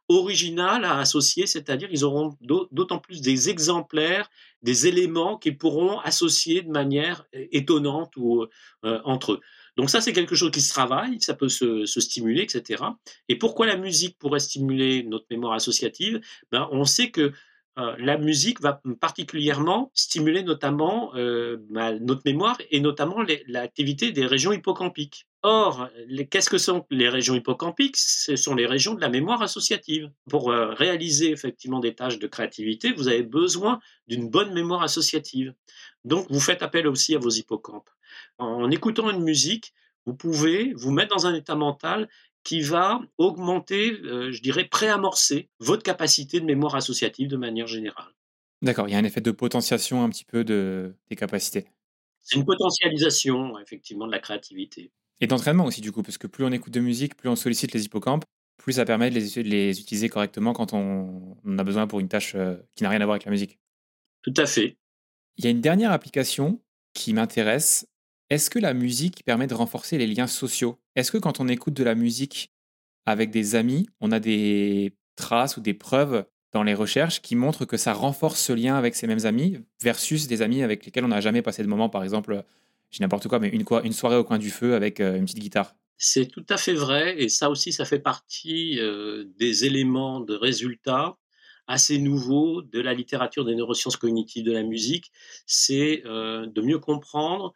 originales 0.10 0.86
à 0.86 0.98
associer, 0.98 1.46
c'est-à-dire 1.46 1.88
ils 1.92 2.04
auront 2.04 2.36
d'autant 2.42 2.98
plus 2.98 3.22
des 3.22 3.50
exemplaires, 3.50 4.30
des 4.64 4.88
éléments 4.88 5.38
qu'ils 5.38 5.58
pourront 5.58 6.00
associer 6.00 6.64
de 6.64 6.72
manière 6.72 7.26
étonnante 7.32 8.14
ou 8.18 8.44
euh, 8.86 9.00
entre 9.06 9.34
eux. 9.34 9.40
Donc 9.78 9.90
ça, 9.90 10.02
c'est 10.02 10.12
quelque 10.12 10.36
chose 10.36 10.52
qui 10.52 10.62
se 10.62 10.74
travaille, 10.74 11.22
ça 11.22 11.36
peut 11.36 11.48
se, 11.48 11.86
se, 11.86 12.02
stimuler, 12.02 12.42
etc. 12.42 12.84
Et 13.30 13.38
pourquoi 13.38 13.68
la 13.68 13.78
musique 13.78 14.18
pourrait 14.18 14.40
stimuler 14.40 15.04
notre 15.04 15.28
mémoire 15.30 15.54
associative? 15.54 16.20
Ben, 16.52 16.68
On 16.72 16.86
sait 16.86 17.12
que 17.12 17.32
euh, 17.80 17.96
la 17.98 18.18
musique 18.18 18.60
va 18.62 18.82
particulièrement 19.00 19.92
stimuler 19.94 20.44
notamment 20.44 21.16
euh, 21.16 21.58
bah, 21.70 21.94
notre 21.94 22.22
mémoire 22.26 22.58
et 22.72 22.82
notamment 22.82 23.24
l'activité 23.48 24.12
des 24.12 24.26
régions 24.26 24.52
hippocampiques. 24.52 25.28
Or, 25.42 25.88
qu'est-ce 26.30 26.50
que 26.50 26.58
sont 26.58 26.86
les 26.90 27.08
régions 27.08 27.36
hippocampiques 27.36 27.96
Ce 27.96 28.36
sont 28.36 28.56
les 28.56 28.66
régions 28.66 28.94
de 28.94 29.00
la 29.00 29.08
mémoire 29.08 29.42
associative. 29.42 30.12
Pour 30.30 30.52
euh, 30.52 30.74
réaliser 30.74 31.32
effectivement 31.32 31.80
des 31.80 31.96
tâches 31.96 32.20
de 32.20 32.28
créativité, 32.28 32.92
vous 32.92 33.08
avez 33.08 33.24
besoin 33.24 33.80
d'une 34.08 34.30
bonne 34.30 34.54
mémoire 34.54 34.84
associative. 34.84 35.54
Donc, 36.04 36.28
vous 36.30 36.42
faites 36.42 36.62
appel 36.62 36.88
aussi 36.88 37.16
à 37.16 37.20
vos 37.20 37.30
hippocampes. 37.30 37.90
En 38.38 38.70
écoutant 38.70 39.10
une 39.10 39.24
musique, 39.24 39.74
vous 40.06 40.16
pouvez 40.16 40.74
vous 40.76 40.92
mettre 40.92 41.16
dans 41.16 41.28
un 41.28 41.36
état 41.36 41.56
mental 41.56 42.10
qui 42.44 42.62
va 42.62 43.02
augmenter, 43.18 44.00
euh, 44.04 44.32
je 44.32 44.42
dirais, 44.42 44.66
préamorcer 44.66 45.50
votre 45.60 45.84
capacité 45.84 46.40
de 46.40 46.46
mémoire 46.46 46.76
associative 46.76 47.28
de 47.28 47.38
manière 47.38 47.68
générale. 47.68 48.14
D'accord, 48.62 48.88
il 48.88 48.92
y 48.92 48.96
a 48.96 48.98
un 48.98 49.04
effet 49.04 49.22
de 49.22 49.32
potentiation 49.32 50.04
un 50.04 50.10
petit 50.10 50.26
peu 50.26 50.44
de 50.44 50.96
tes 51.08 51.16
capacités. 51.16 51.66
C'est 52.22 52.36
une 52.38 52.46
potentialisation, 52.46 53.58
effectivement, 53.60 54.06
de 54.06 54.12
la 54.12 54.20
créativité. 54.20 54.92
Et 55.22 55.28
d'entraînement 55.28 55.66
aussi, 55.66 55.82
du 55.82 55.92
coup, 55.92 56.04
parce 56.04 56.18
que 56.18 56.28
plus 56.28 56.46
on 56.46 56.52
écoute 56.52 56.74
de 56.74 56.80
musique, 56.80 57.16
plus 57.16 57.30
on 57.30 57.36
sollicite 57.36 57.74
les 57.74 57.86
hippocampes, 57.86 58.26
plus 58.58 58.74
ça 58.74 58.86
permet 58.86 59.10
de 59.10 59.16
les, 59.20 59.44
les 59.44 59.80
utiliser 59.80 60.10
correctement 60.10 60.54
quand 60.54 60.74
on, 60.74 61.38
on, 61.44 61.58
a 61.58 61.64
besoin 61.64 61.88
pour 61.88 62.00
une 62.00 62.10
tâche 62.10 62.36
euh, 62.36 62.56
qui 62.76 62.84
n'a 62.84 62.90
rien 62.90 63.02
à 63.02 63.06
voir 63.06 63.16
avec 63.16 63.26
la 63.26 63.32
musique. 63.32 63.58
Tout 64.22 64.34
à 64.38 64.46
fait. 64.46 64.78
Il 65.38 65.46
y 65.46 65.48
a 65.48 65.52
une 65.52 65.62
dernière 65.62 65.92
application 65.92 66.62
qui 66.94 67.14
m'intéresse. 67.14 67.88
Est-ce 68.30 68.52
que 68.52 68.60
la 68.60 68.76
musique 68.76 69.24
permet 69.26 69.48
de 69.48 69.56
renforcer 69.56 69.98
les 69.98 70.06
liens 70.06 70.28
sociaux? 70.28 70.78
Est-ce 70.96 71.12
que 71.12 71.18
quand 71.18 71.40
on 71.40 71.48
écoute 71.48 71.74
de 71.74 71.84
la 71.84 71.96
musique 71.96 72.52
avec 73.08 73.32
des 73.32 73.56
amis, 73.56 73.90
on 74.02 74.12
a 74.12 74.20
des 74.20 74.94
traces 75.16 75.58
ou 75.58 75.62
des 75.62 75.74
preuves 75.74 76.26
dans 76.54 76.62
les 76.62 76.76
recherches 76.76 77.22
qui 77.22 77.36
montrent 77.36 77.66
que 77.66 77.78
ça 77.78 77.94
renforce 77.94 78.40
ce 78.40 78.54
lien 78.54 78.76
avec 78.76 78.94
ces 78.94 79.08
mêmes 79.08 79.26
amis 79.26 79.58
versus 79.82 80.28
des 80.28 80.44
amis 80.44 80.62
avec 80.62 80.86
lesquels 80.86 81.06
on 81.06 81.10
n'a 81.10 81.22
jamais 81.22 81.42
passé 81.42 81.64
de 81.64 81.68
moment, 81.68 81.90
par 81.90 82.04
exemple, 82.04 82.44
j'ai 82.92 83.04
n'importe 83.04 83.28
quoi, 83.28 83.40
mais 83.40 83.50
une, 83.50 83.94
soirée 83.94 84.16
au 84.16 84.24
coin 84.24 84.38
du 84.38 84.52
feu 84.52 84.76
avec 84.76 85.00
euh, 85.00 85.16
une 85.16 85.26
petite 85.26 85.40
guitare. 85.40 85.76
C'est 85.98 86.28
tout 86.28 86.46
à 86.50 86.58
fait 86.58 86.74
vrai, 86.74 87.22
et 87.22 87.30
ça 87.30 87.50
aussi, 87.50 87.74
ça 87.74 87.84
fait 87.84 88.00
partie 88.00 88.80
euh, 88.80 89.26
des 89.40 89.66
éléments 89.66 90.20
de 90.20 90.36
résultats 90.36 91.18
assez 91.68 92.00
nouveaux 92.00 92.62
de 92.62 92.80
la 92.80 92.94
littérature 92.94 93.46
des 93.46 93.56
neurosciences 93.56 93.98
cognitives 93.98 94.44
de 94.44 94.52
la 94.52 94.64
musique, 94.64 95.12
c'est 95.46 96.04
euh, 96.06 96.48
de 96.48 96.62
mieux 96.62 96.80
comprendre 96.80 97.54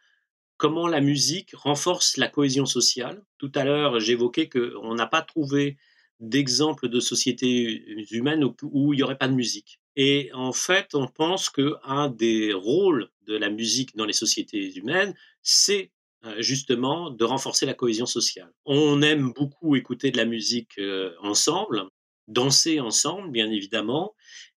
comment 0.64 0.88
la 0.88 1.02
musique 1.02 1.50
renforce 1.54 2.16
la 2.16 2.26
cohésion 2.26 2.64
sociale. 2.64 3.22
Tout 3.36 3.52
à 3.54 3.64
l'heure, 3.64 4.00
j'évoquais 4.00 4.48
qu'on 4.48 4.94
n'a 4.94 5.06
pas 5.06 5.20
trouvé 5.20 5.76
d'exemple 6.20 6.88
de 6.88 7.00
société 7.00 7.84
humaine 8.10 8.42
où, 8.44 8.54
où 8.62 8.94
il 8.94 8.96
n'y 8.96 9.02
aurait 9.02 9.18
pas 9.18 9.28
de 9.28 9.34
musique. 9.34 9.78
Et 9.94 10.30
en 10.32 10.54
fait, 10.54 10.94
on 10.94 11.06
pense 11.06 11.50
qu'un 11.50 12.08
des 12.08 12.54
rôles 12.54 13.10
de 13.26 13.36
la 13.36 13.50
musique 13.50 13.94
dans 13.94 14.06
les 14.06 14.14
sociétés 14.14 14.74
humaines, 14.74 15.14
c'est 15.42 15.90
euh, 16.24 16.40
justement 16.40 17.10
de 17.10 17.24
renforcer 17.26 17.66
la 17.66 17.74
cohésion 17.74 18.06
sociale. 18.06 18.50
On 18.64 19.02
aime 19.02 19.34
beaucoup 19.34 19.76
écouter 19.76 20.12
de 20.12 20.16
la 20.16 20.24
musique 20.24 20.78
euh, 20.78 21.12
ensemble, 21.20 21.82
danser 22.26 22.80
ensemble, 22.80 23.30
bien 23.30 23.50
évidemment. 23.50 24.14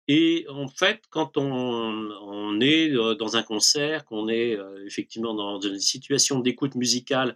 Et 0.07 0.45
en 0.49 0.67
fait, 0.67 1.03
quand 1.09 1.37
on, 1.37 2.59
est 2.61 2.91
euh, 2.91 3.15
dans 3.15 3.35
un 3.35 3.43
concert, 3.43 4.05
qu'on 4.05 4.29
est 4.29 4.57
effectivement 4.85 5.33
dans 5.33 5.59
une 5.59 5.79
situation 5.79 6.39
d'écoute 6.39 6.75
musicale 6.75 7.35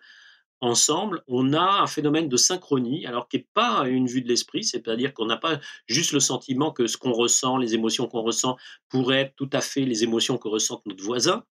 ensemble, 0.61 1.23
on 1.27 1.53
a 1.53 1.81
un 1.81 1.87
phénomène 1.87 2.29
de 2.29 2.37
synchronie, 2.37 3.05
alors 3.07 3.27
qui 3.27 3.37
n'est 3.37 3.47
pas 3.53 3.87
une 3.87 4.05
vue 4.05 4.21
de 4.21 4.27
l'esprit, 4.27 4.63
c'est-à-dire 4.63 5.13
qu'on 5.13 5.25
n'a 5.25 5.37
pas 5.37 5.59
juste 5.87 6.13
le 6.13 6.19
sentiment 6.19 6.71
que 6.71 6.85
ce 6.85 6.97
qu'on 6.97 7.11
ressent, 7.11 7.57
les 7.57 7.73
émotions 7.73 8.07
qu'on 8.07 8.21
ressent, 8.21 8.57
pourraient 8.87 9.21
être 9.21 9.35
tout 9.35 9.49
à 9.51 9.61
fait 9.61 9.81
les 9.81 10.03
émotions 10.03 10.37
que 10.37 10.47
ressent 10.47 10.81
notre 10.85 11.03
voisin. 11.03 11.43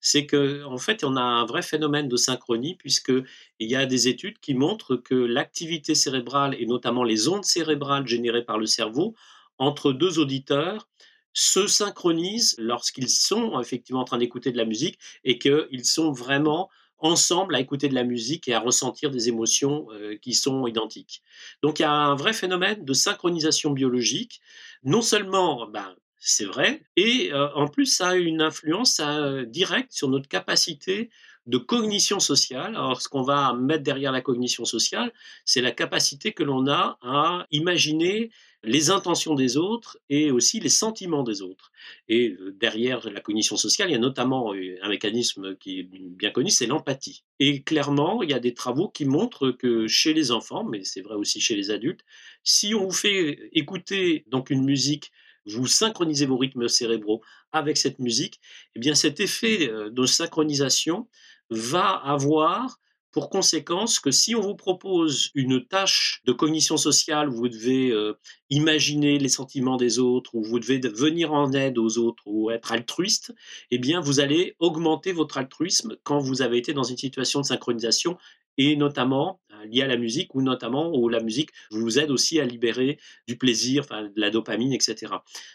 C'est 0.00 0.26
qu'en 0.26 0.74
en 0.74 0.78
fait, 0.78 1.02
on 1.02 1.16
a 1.16 1.22
un 1.22 1.46
vrai 1.46 1.62
phénomène 1.62 2.08
de 2.08 2.16
synchronie, 2.16 2.74
puisqu'il 2.74 3.24
y 3.58 3.74
a 3.74 3.86
des 3.86 4.06
études 4.06 4.38
qui 4.38 4.52
montrent 4.52 4.96
que 4.96 5.14
l'activité 5.14 5.94
cérébrale, 5.94 6.54
et 6.58 6.66
notamment 6.66 7.04
les 7.04 7.28
ondes 7.28 7.46
cérébrales 7.46 8.06
générées 8.06 8.44
par 8.44 8.58
le 8.58 8.66
cerveau, 8.66 9.14
entre 9.58 9.92
deux 9.92 10.18
auditeurs, 10.18 10.88
se 11.32 11.66
synchronisent 11.66 12.56
lorsqu'ils 12.58 13.10
sont 13.10 13.60
effectivement 13.60 14.00
en 14.00 14.04
train 14.04 14.18
d'écouter 14.18 14.50
de 14.50 14.56
la 14.56 14.64
musique 14.64 14.98
et 15.24 15.38
qu'ils 15.38 15.84
sont 15.84 16.10
vraiment 16.10 16.68
ensemble 16.98 17.54
à 17.54 17.60
écouter 17.60 17.88
de 17.88 17.94
la 17.94 18.02
musique 18.02 18.48
et 18.48 18.54
à 18.54 18.60
ressentir 18.60 19.10
des 19.10 19.28
émotions 19.28 19.86
qui 20.20 20.34
sont 20.34 20.66
identiques. 20.66 21.22
Donc 21.62 21.78
il 21.78 21.82
y 21.82 21.84
a 21.84 21.92
un 21.92 22.16
vrai 22.16 22.32
phénomène 22.32 22.84
de 22.84 22.92
synchronisation 22.92 23.70
biologique, 23.70 24.40
non 24.82 25.00
seulement 25.00 25.68
ben, 25.68 25.94
c'est 26.18 26.44
vrai, 26.44 26.82
et 26.96 27.30
en 27.32 27.68
plus 27.68 27.86
ça 27.86 28.08
a 28.08 28.14
une 28.16 28.42
influence 28.42 29.00
directe 29.46 29.92
sur 29.92 30.08
notre 30.08 30.28
capacité 30.28 31.10
de 31.46 31.56
cognition 31.56 32.20
sociale. 32.20 32.74
Alors, 32.74 33.00
ce 33.00 33.08
qu'on 33.08 33.22
va 33.22 33.54
mettre 33.54 33.82
derrière 33.84 34.12
la 34.12 34.20
cognition 34.20 34.64
sociale, 34.64 35.12
c'est 35.44 35.62
la 35.62 35.70
capacité 35.70 36.32
que 36.32 36.42
l'on 36.42 36.66
a 36.66 36.98
à 37.00 37.46
imaginer 37.52 38.30
les 38.64 38.90
intentions 38.90 39.34
des 39.34 39.56
autres 39.56 39.98
et 40.10 40.30
aussi 40.30 40.58
les 40.60 40.68
sentiments 40.68 41.22
des 41.22 41.42
autres. 41.42 41.70
Et 42.08 42.30
euh, 42.30 42.56
derrière 42.58 43.08
la 43.10 43.20
cognition 43.20 43.56
sociale, 43.56 43.88
il 43.88 43.92
y 43.92 43.96
a 43.96 44.00
notamment 44.00 44.52
euh, 44.52 44.76
un 44.82 44.88
mécanisme 44.88 45.56
qui 45.56 45.80
est 45.80 45.88
bien 45.90 46.30
connu, 46.30 46.50
c'est 46.50 46.66
l'empathie. 46.66 47.24
Et 47.38 47.62
clairement, 47.62 48.22
il 48.22 48.30
y 48.30 48.34
a 48.34 48.40
des 48.40 48.54
travaux 48.54 48.88
qui 48.88 49.04
montrent 49.04 49.50
que 49.50 49.86
chez 49.86 50.12
les 50.12 50.32
enfants, 50.32 50.64
mais 50.64 50.82
c'est 50.84 51.02
vrai 51.02 51.14
aussi 51.14 51.40
chez 51.40 51.54
les 51.54 51.70
adultes, 51.70 52.04
si 52.42 52.74
on 52.74 52.84
vous 52.84 52.90
fait 52.90 53.48
écouter 53.52 54.24
donc 54.28 54.50
une 54.50 54.64
musique 54.64 55.12
vous 55.48 55.66
synchronisez 55.66 56.26
vos 56.26 56.36
rythmes 56.36 56.68
cérébraux 56.68 57.22
avec 57.52 57.76
cette 57.76 57.98
musique, 57.98 58.40
eh 58.74 58.80
bien 58.80 58.94
cet 58.94 59.20
effet 59.20 59.70
euh, 59.70 59.90
de 59.90 60.06
synchronisation 60.06 61.08
va 61.50 61.88
avoir 61.88 62.78
pour 63.18 63.30
conséquence 63.30 63.98
que 63.98 64.12
si 64.12 64.36
on 64.36 64.40
vous 64.40 64.54
propose 64.54 65.32
une 65.34 65.66
tâche 65.66 66.22
de 66.24 66.30
cognition 66.30 66.76
sociale 66.76 67.28
vous 67.28 67.48
devez 67.48 67.90
euh, 67.90 68.16
imaginer 68.48 69.18
les 69.18 69.28
sentiments 69.28 69.76
des 69.76 69.98
autres, 69.98 70.36
où 70.36 70.44
vous 70.44 70.60
devez 70.60 70.78
venir 70.78 71.32
en 71.32 71.52
aide 71.52 71.78
aux 71.78 71.98
autres 71.98 72.22
ou 72.26 72.52
être 72.52 72.70
altruiste, 72.70 73.34
eh 73.72 73.78
bien 73.78 73.98
vous 73.98 74.20
allez 74.20 74.54
augmenter 74.60 75.10
votre 75.10 75.36
altruisme 75.36 75.96
quand 76.04 76.20
vous 76.20 76.42
avez 76.42 76.58
été 76.58 76.72
dans 76.74 76.84
une 76.84 76.96
situation 76.96 77.40
de 77.40 77.46
synchronisation 77.46 78.16
et 78.56 78.76
notamment 78.76 79.40
euh, 79.52 79.64
lié 79.66 79.82
à 79.82 79.88
la 79.88 79.96
musique 79.96 80.36
ou 80.36 80.40
notamment 80.40 80.94
où 80.94 81.08
la 81.08 81.18
musique 81.18 81.50
vous 81.72 81.98
aide 81.98 82.12
aussi 82.12 82.38
à 82.38 82.44
libérer 82.44 83.00
du 83.26 83.36
plaisir, 83.36 83.84
de 83.86 84.12
la 84.14 84.30
dopamine, 84.30 84.72
etc. 84.72 85.12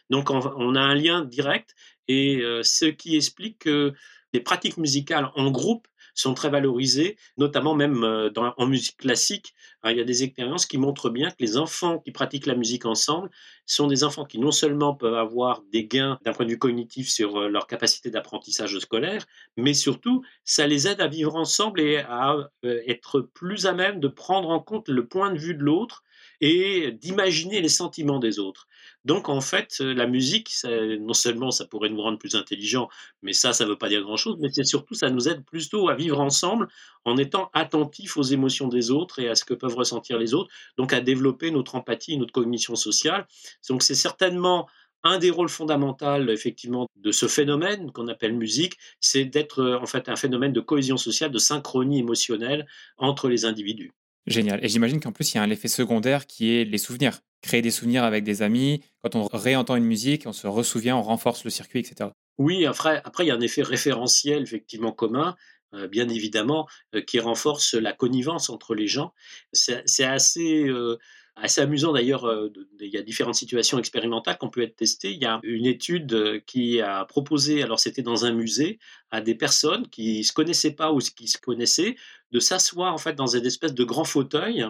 Donc 0.09 0.31
on, 0.31 0.75
a 0.75 0.81
un 0.81 0.95
lien 0.95 1.23
direct 1.23 1.75
et 2.09 2.41
euh, 2.41 2.61
ce 2.61 2.83
qui 2.83 3.15
explique 3.15 3.59
que 3.59 3.93
les 4.33 4.41
pratiques 4.41 4.75
musicales 4.75 5.31
en 5.35 5.49
groupe 5.49 5.87
sont 6.13 6.33
très 6.33 6.49
valorisées, 6.49 7.17
notamment 7.37 7.75
même 7.75 8.03
euh, 8.03 8.29
en 8.57 8.65
musique 8.65 8.97
classique. 8.97 9.53
Hein, 9.83 9.91
il 9.91 9.97
y 9.97 10.01
a 10.01 10.05
des 10.05 10.23
expériences 10.23 10.65
qui 10.65 10.77
montrent 10.77 11.09
bien 11.09 11.29
que 11.29 11.37
les 11.39 11.57
enfants 11.57 11.99
qui 11.99 12.11
pratiquent 12.11 12.45
la 12.45 12.55
musique 12.55 12.85
ensemble 12.85 13.29
sont 13.65 13.87
des 13.87 14.03
enfants 14.03 14.25
qui 14.25 14.39
non 14.39 14.51
seulement 14.51 14.93
peuvent 14.93 15.15
avoir 15.15 15.61
des 15.71 15.85
gains 15.85 16.19
d'un 16.23 16.33
point 16.33 16.45
de 16.45 16.51
vue 16.51 16.59
cognitif 16.59 17.09
sur 17.09 17.37
euh, 17.37 17.49
leur 17.49 17.67
capacité 17.67 18.09
d'apprentissage 18.09 18.77
scolaire, 18.79 19.25
mais 19.57 19.73
surtout, 19.73 20.23
ça 20.43 20.67
les 20.67 20.87
aide 20.87 21.01
à 21.01 21.07
vivre 21.07 21.35
ensemble 21.35 21.81
et 21.81 21.97
à 21.97 22.35
euh, 22.65 22.81
être 22.87 23.21
plus 23.21 23.65
à 23.65 23.73
même 23.73 23.99
de 23.99 24.07
prendre 24.07 24.49
en 24.49 24.59
compte 24.59 24.89
le 24.89 25.07
point 25.07 25.31
de 25.31 25.37
vue 25.37 25.55
de 25.55 25.63
l'autre 25.63 26.03
et 26.41 26.91
d'imaginer 26.91 27.61
les 27.61 27.69
sentiments 27.69 28.19
des 28.19 28.39
autres. 28.39 28.67
Donc 29.05 29.27
en 29.27 29.41
fait, 29.41 29.79
la 29.79 30.07
musique, 30.07 30.53
non 30.99 31.13
seulement 31.13 31.51
ça 31.51 31.65
pourrait 31.65 31.89
nous 31.89 32.01
rendre 32.01 32.17
plus 32.17 32.35
intelligents, 32.35 32.89
mais 33.21 33.33
ça, 33.33 33.51
ça 33.51 33.65
ne 33.65 33.69
veut 33.69 33.77
pas 33.77 33.89
dire 33.89 34.01
grand-chose, 34.01 34.37
mais 34.39 34.49
c'est 34.51 34.63
surtout, 34.63 34.93
ça 34.93 35.09
nous 35.09 35.27
aide 35.27 35.43
plutôt 35.43 35.89
à 35.89 35.95
vivre 35.95 36.19
ensemble 36.19 36.67
en 37.03 37.17
étant 37.17 37.49
attentifs 37.53 38.15
aux 38.17 38.23
émotions 38.23 38.67
des 38.67 38.91
autres 38.91 39.19
et 39.19 39.27
à 39.27 39.35
ce 39.35 39.43
que 39.43 39.53
peuvent 39.53 39.75
ressentir 39.75 40.17
les 40.17 40.33
autres, 40.33 40.49
donc 40.77 40.93
à 40.93 41.01
développer 41.01 41.51
notre 41.51 41.75
empathie, 41.75 42.17
notre 42.17 42.31
cognition 42.31 42.75
sociale. 42.75 43.27
Donc 43.69 43.83
c'est 43.83 43.95
certainement 43.95 44.67
un 45.05 45.17
des 45.17 45.31
rôles 45.31 45.49
fondamentaux, 45.49 46.29
effectivement, 46.29 46.87
de 46.95 47.11
ce 47.11 47.27
phénomène 47.27 47.91
qu'on 47.91 48.07
appelle 48.07 48.33
musique, 48.33 48.77
c'est 49.01 49.25
d'être 49.25 49.61
en 49.81 49.85
fait 49.85 50.07
un 50.07 50.15
phénomène 50.15 50.53
de 50.53 50.61
cohésion 50.61 50.95
sociale, 50.95 51.29
de 51.31 51.39
synchronie 51.39 51.99
émotionnelle 51.99 52.65
entre 52.97 53.27
les 53.27 53.43
individus. 53.43 53.91
Génial. 54.25 54.63
Et 54.63 54.69
j'imagine 54.69 54.99
qu'en 54.99 55.11
plus, 55.11 55.33
il 55.33 55.37
y 55.37 55.39
a 55.39 55.43
un 55.43 55.49
effet 55.49 55.67
secondaire 55.67 56.27
qui 56.27 56.55
est 56.55 56.63
les 56.63 56.77
souvenirs. 56.77 57.19
Créer 57.41 57.61
des 57.61 57.71
souvenirs 57.71 58.03
avec 58.03 58.23
des 58.23 58.41
amis. 58.41 58.81
Quand 59.01 59.15
on 59.15 59.27
réentend 59.27 59.75
une 59.75 59.83
musique, 59.83 60.23
on 60.25 60.33
se 60.33 60.47
ressouvient, 60.47 60.95
on 60.95 61.01
renforce 61.01 61.43
le 61.43 61.49
circuit, 61.49 61.79
etc. 61.79 62.09
Oui, 62.37 62.65
après, 62.65 63.01
après 63.03 63.25
il 63.25 63.27
y 63.27 63.31
a 63.31 63.35
un 63.35 63.41
effet 63.41 63.63
référentiel, 63.63 64.43
effectivement, 64.43 64.93
commun, 64.93 65.35
euh, 65.73 65.87
bien 65.87 66.07
évidemment, 66.07 66.67
euh, 66.95 67.01
qui 67.01 67.19
renforce 67.19 67.73
la 67.73 67.91
connivence 67.91 68.49
entre 68.49 68.75
les 68.75 68.87
gens. 68.87 69.13
C'est 69.51 70.03
assez. 70.03 70.67
Euh, 70.67 70.97
assez 71.35 71.61
amusant 71.61 71.93
d'ailleurs, 71.93 72.31
il 72.79 72.87
y 72.87 72.97
a 72.97 73.01
différentes 73.01 73.35
situations 73.35 73.79
expérimentales 73.79 74.37
qu'on 74.37 74.49
peut 74.49 74.61
être 74.61 74.75
testées. 74.75 75.11
Il 75.11 75.21
y 75.21 75.25
a 75.25 75.39
une 75.43 75.65
étude 75.65 76.43
qui 76.45 76.79
a 76.79 77.05
proposé, 77.05 77.63
alors 77.63 77.79
c'était 77.79 78.01
dans 78.03 78.25
un 78.25 78.33
musée, 78.33 78.79
à 79.11 79.21
des 79.21 79.35
personnes 79.35 79.87
qui 79.89 80.19
ne 80.19 80.23
se 80.23 80.31
connaissaient 80.31 80.75
pas 80.75 80.91
ou 80.91 80.99
qui 80.99 81.27
se 81.27 81.37
connaissaient, 81.37 81.95
de 82.31 82.39
s'asseoir 82.39 82.93
en 82.93 82.97
fait 82.97 83.13
dans 83.13 83.35
une 83.35 83.45
espèce 83.45 83.73
de 83.73 83.83
grand 83.83 84.03
fauteuil 84.03 84.65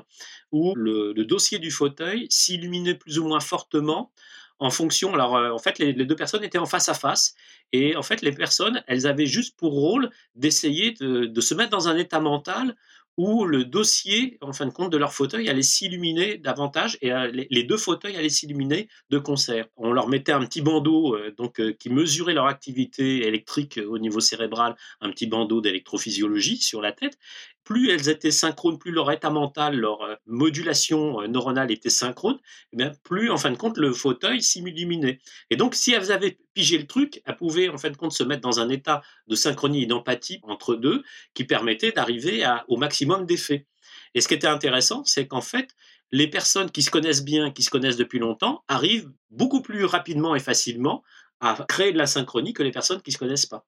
où 0.52 0.74
le, 0.76 1.14
dossier 1.24 1.60
du 1.60 1.72
fauteuil 1.72 2.28
s'illuminait 2.30 2.96
plus 2.96 3.20
ou 3.20 3.28
moins 3.28 3.40
fortement 3.40 4.12
en 4.60 4.70
fonction. 4.70 5.14
Alors, 5.14 5.34
en 5.34 5.58
fait, 5.58 5.80
les, 5.80 5.94
deux 5.94 6.16
personnes 6.16 6.44
étaient 6.44 6.58
en 6.58 6.66
face 6.66 6.90
à 6.90 6.94
face. 6.94 7.34
Et 7.72 7.96
en 7.96 8.04
fait, 8.04 8.22
les 8.22 8.32
personnes, 8.32 8.84
elles 8.88 9.08
avaient 9.08 9.26
juste 9.26 9.58
pour 9.58 9.74
rôle 9.74 10.10
d'essayer 10.36 10.92
de, 10.92 11.42
se 11.42 11.54
mettre 11.56 11.72
dans 11.72 11.88
un 11.88 11.98
état 11.98 12.20
mental 12.20 12.76
où 13.18 13.46
le 13.46 13.66
dossier, 13.66 14.38
en 14.42 14.54
fin 14.54 14.66
de 14.66 14.72
compte, 14.72 14.92
de 14.92 14.98
leur 14.98 15.14
fauteuil 15.14 15.48
allait 15.50 15.62
s'illuminer 15.62 16.38
davantage 16.38 16.98
et 17.02 17.12
euh, 17.12 17.32
les, 17.32 17.64
deux 17.64 17.78
fauteuils 17.78 18.16
allaient 18.16 18.30
s'illuminer 18.30 18.88
de 19.10 19.20
concert. 19.20 19.68
On 19.78 19.92
leur 19.92 20.08
mettait 20.08 20.32
un 20.32 20.44
petit 20.46 20.62
bandeau 20.62 21.16
euh, 21.16 21.32
donc, 21.38 21.60
euh, 21.60 21.74
qui 21.74 21.90
mesurait 21.90 22.34
leur 22.34 22.48
activité 22.48 23.28
électrique 23.28 23.80
au 23.88 24.00
niveau 24.00 24.20
cérébral, 24.20 24.76
un 25.00 25.12
petit 25.12 25.28
bandeau 25.28 25.62
d'électrophysiologie 25.62 26.58
sur 26.58 26.82
la 26.82 26.92
tête 26.92 27.18
plus 27.64 27.90
elles 27.90 28.10
étaient 28.10 28.32
synchrones, 28.32 28.78
plus 28.78 28.92
leur 28.92 29.12
état 29.12 29.30
mental, 29.30 29.76
leur 29.76 30.02
euh, 30.02 30.16
modulation 30.26 31.22
euh, 31.22 31.28
neuronale 31.28 31.72
était 31.72 31.90
synchrone, 31.90 32.40
eh 32.72 32.78
bien, 32.78 32.92
plus 33.04 33.30
en 33.30 33.38
fin 33.38 33.52
de 33.52 33.58
compte 33.58 33.78
le 33.78 33.94
fauteuil 33.94 34.42
s'illuminait. 34.42 35.20
Et 35.50 35.56
donc, 35.56 35.76
si 35.76 35.94
elles 35.94 36.12
avaient 36.12 36.38
pigé 36.54 36.78
le 36.78 36.88
truc, 36.88 37.22
elles 37.26 37.36
pouvaient 37.36 37.70
en 37.70 37.78
fin 37.78 37.90
de 37.90 37.98
compte 37.98 38.14
se 38.14 38.24
mettre 38.24 38.42
dans 38.42 38.60
un 38.60 38.70
état 38.70 39.02
de 39.28 39.36
synchronie 39.36 39.84
et 39.84 39.86
d'empathie 39.86 40.40
entre 40.44 40.76
deux 40.76 41.04
qui 41.34 41.46
permettait 41.46 41.92
d'arriver 41.92 42.46
au 42.68 42.78
maximum 42.78 43.26
d'effets. 43.26 43.66
Et 44.14 44.22
ce 44.22 44.28
qui 44.28 44.34
était 44.34 44.48
intéressant, 44.48 45.04
c'est 45.06 45.28
qu'en 45.28 45.42
fait, 45.42 45.76
les 46.12 46.28
personnes 46.28 46.70
qui 46.70 46.84
se 46.84 46.92
connaissent 46.92 47.24
bien, 47.24 47.52
qui 47.52 47.64
se 47.64 47.70
connaissent 47.70 47.98
depuis 47.98 48.20
longtemps, 48.20 48.64
arrivent 48.68 49.12
beaucoup 49.32 49.62
plus 49.62 49.86
rapidement 49.86 50.36
et 50.36 50.40
facilement 50.40 51.04
à 51.40 51.66
créer 51.68 51.92
de 51.92 51.98
la 51.98 52.08
synchronie 52.08 52.54
que 52.54 52.64
les 52.64 52.72
personnes 52.72 53.02
qui 53.02 53.10
ne 53.10 53.14
se 53.14 53.18
connaissent 53.18 53.46
pas. 53.48 53.66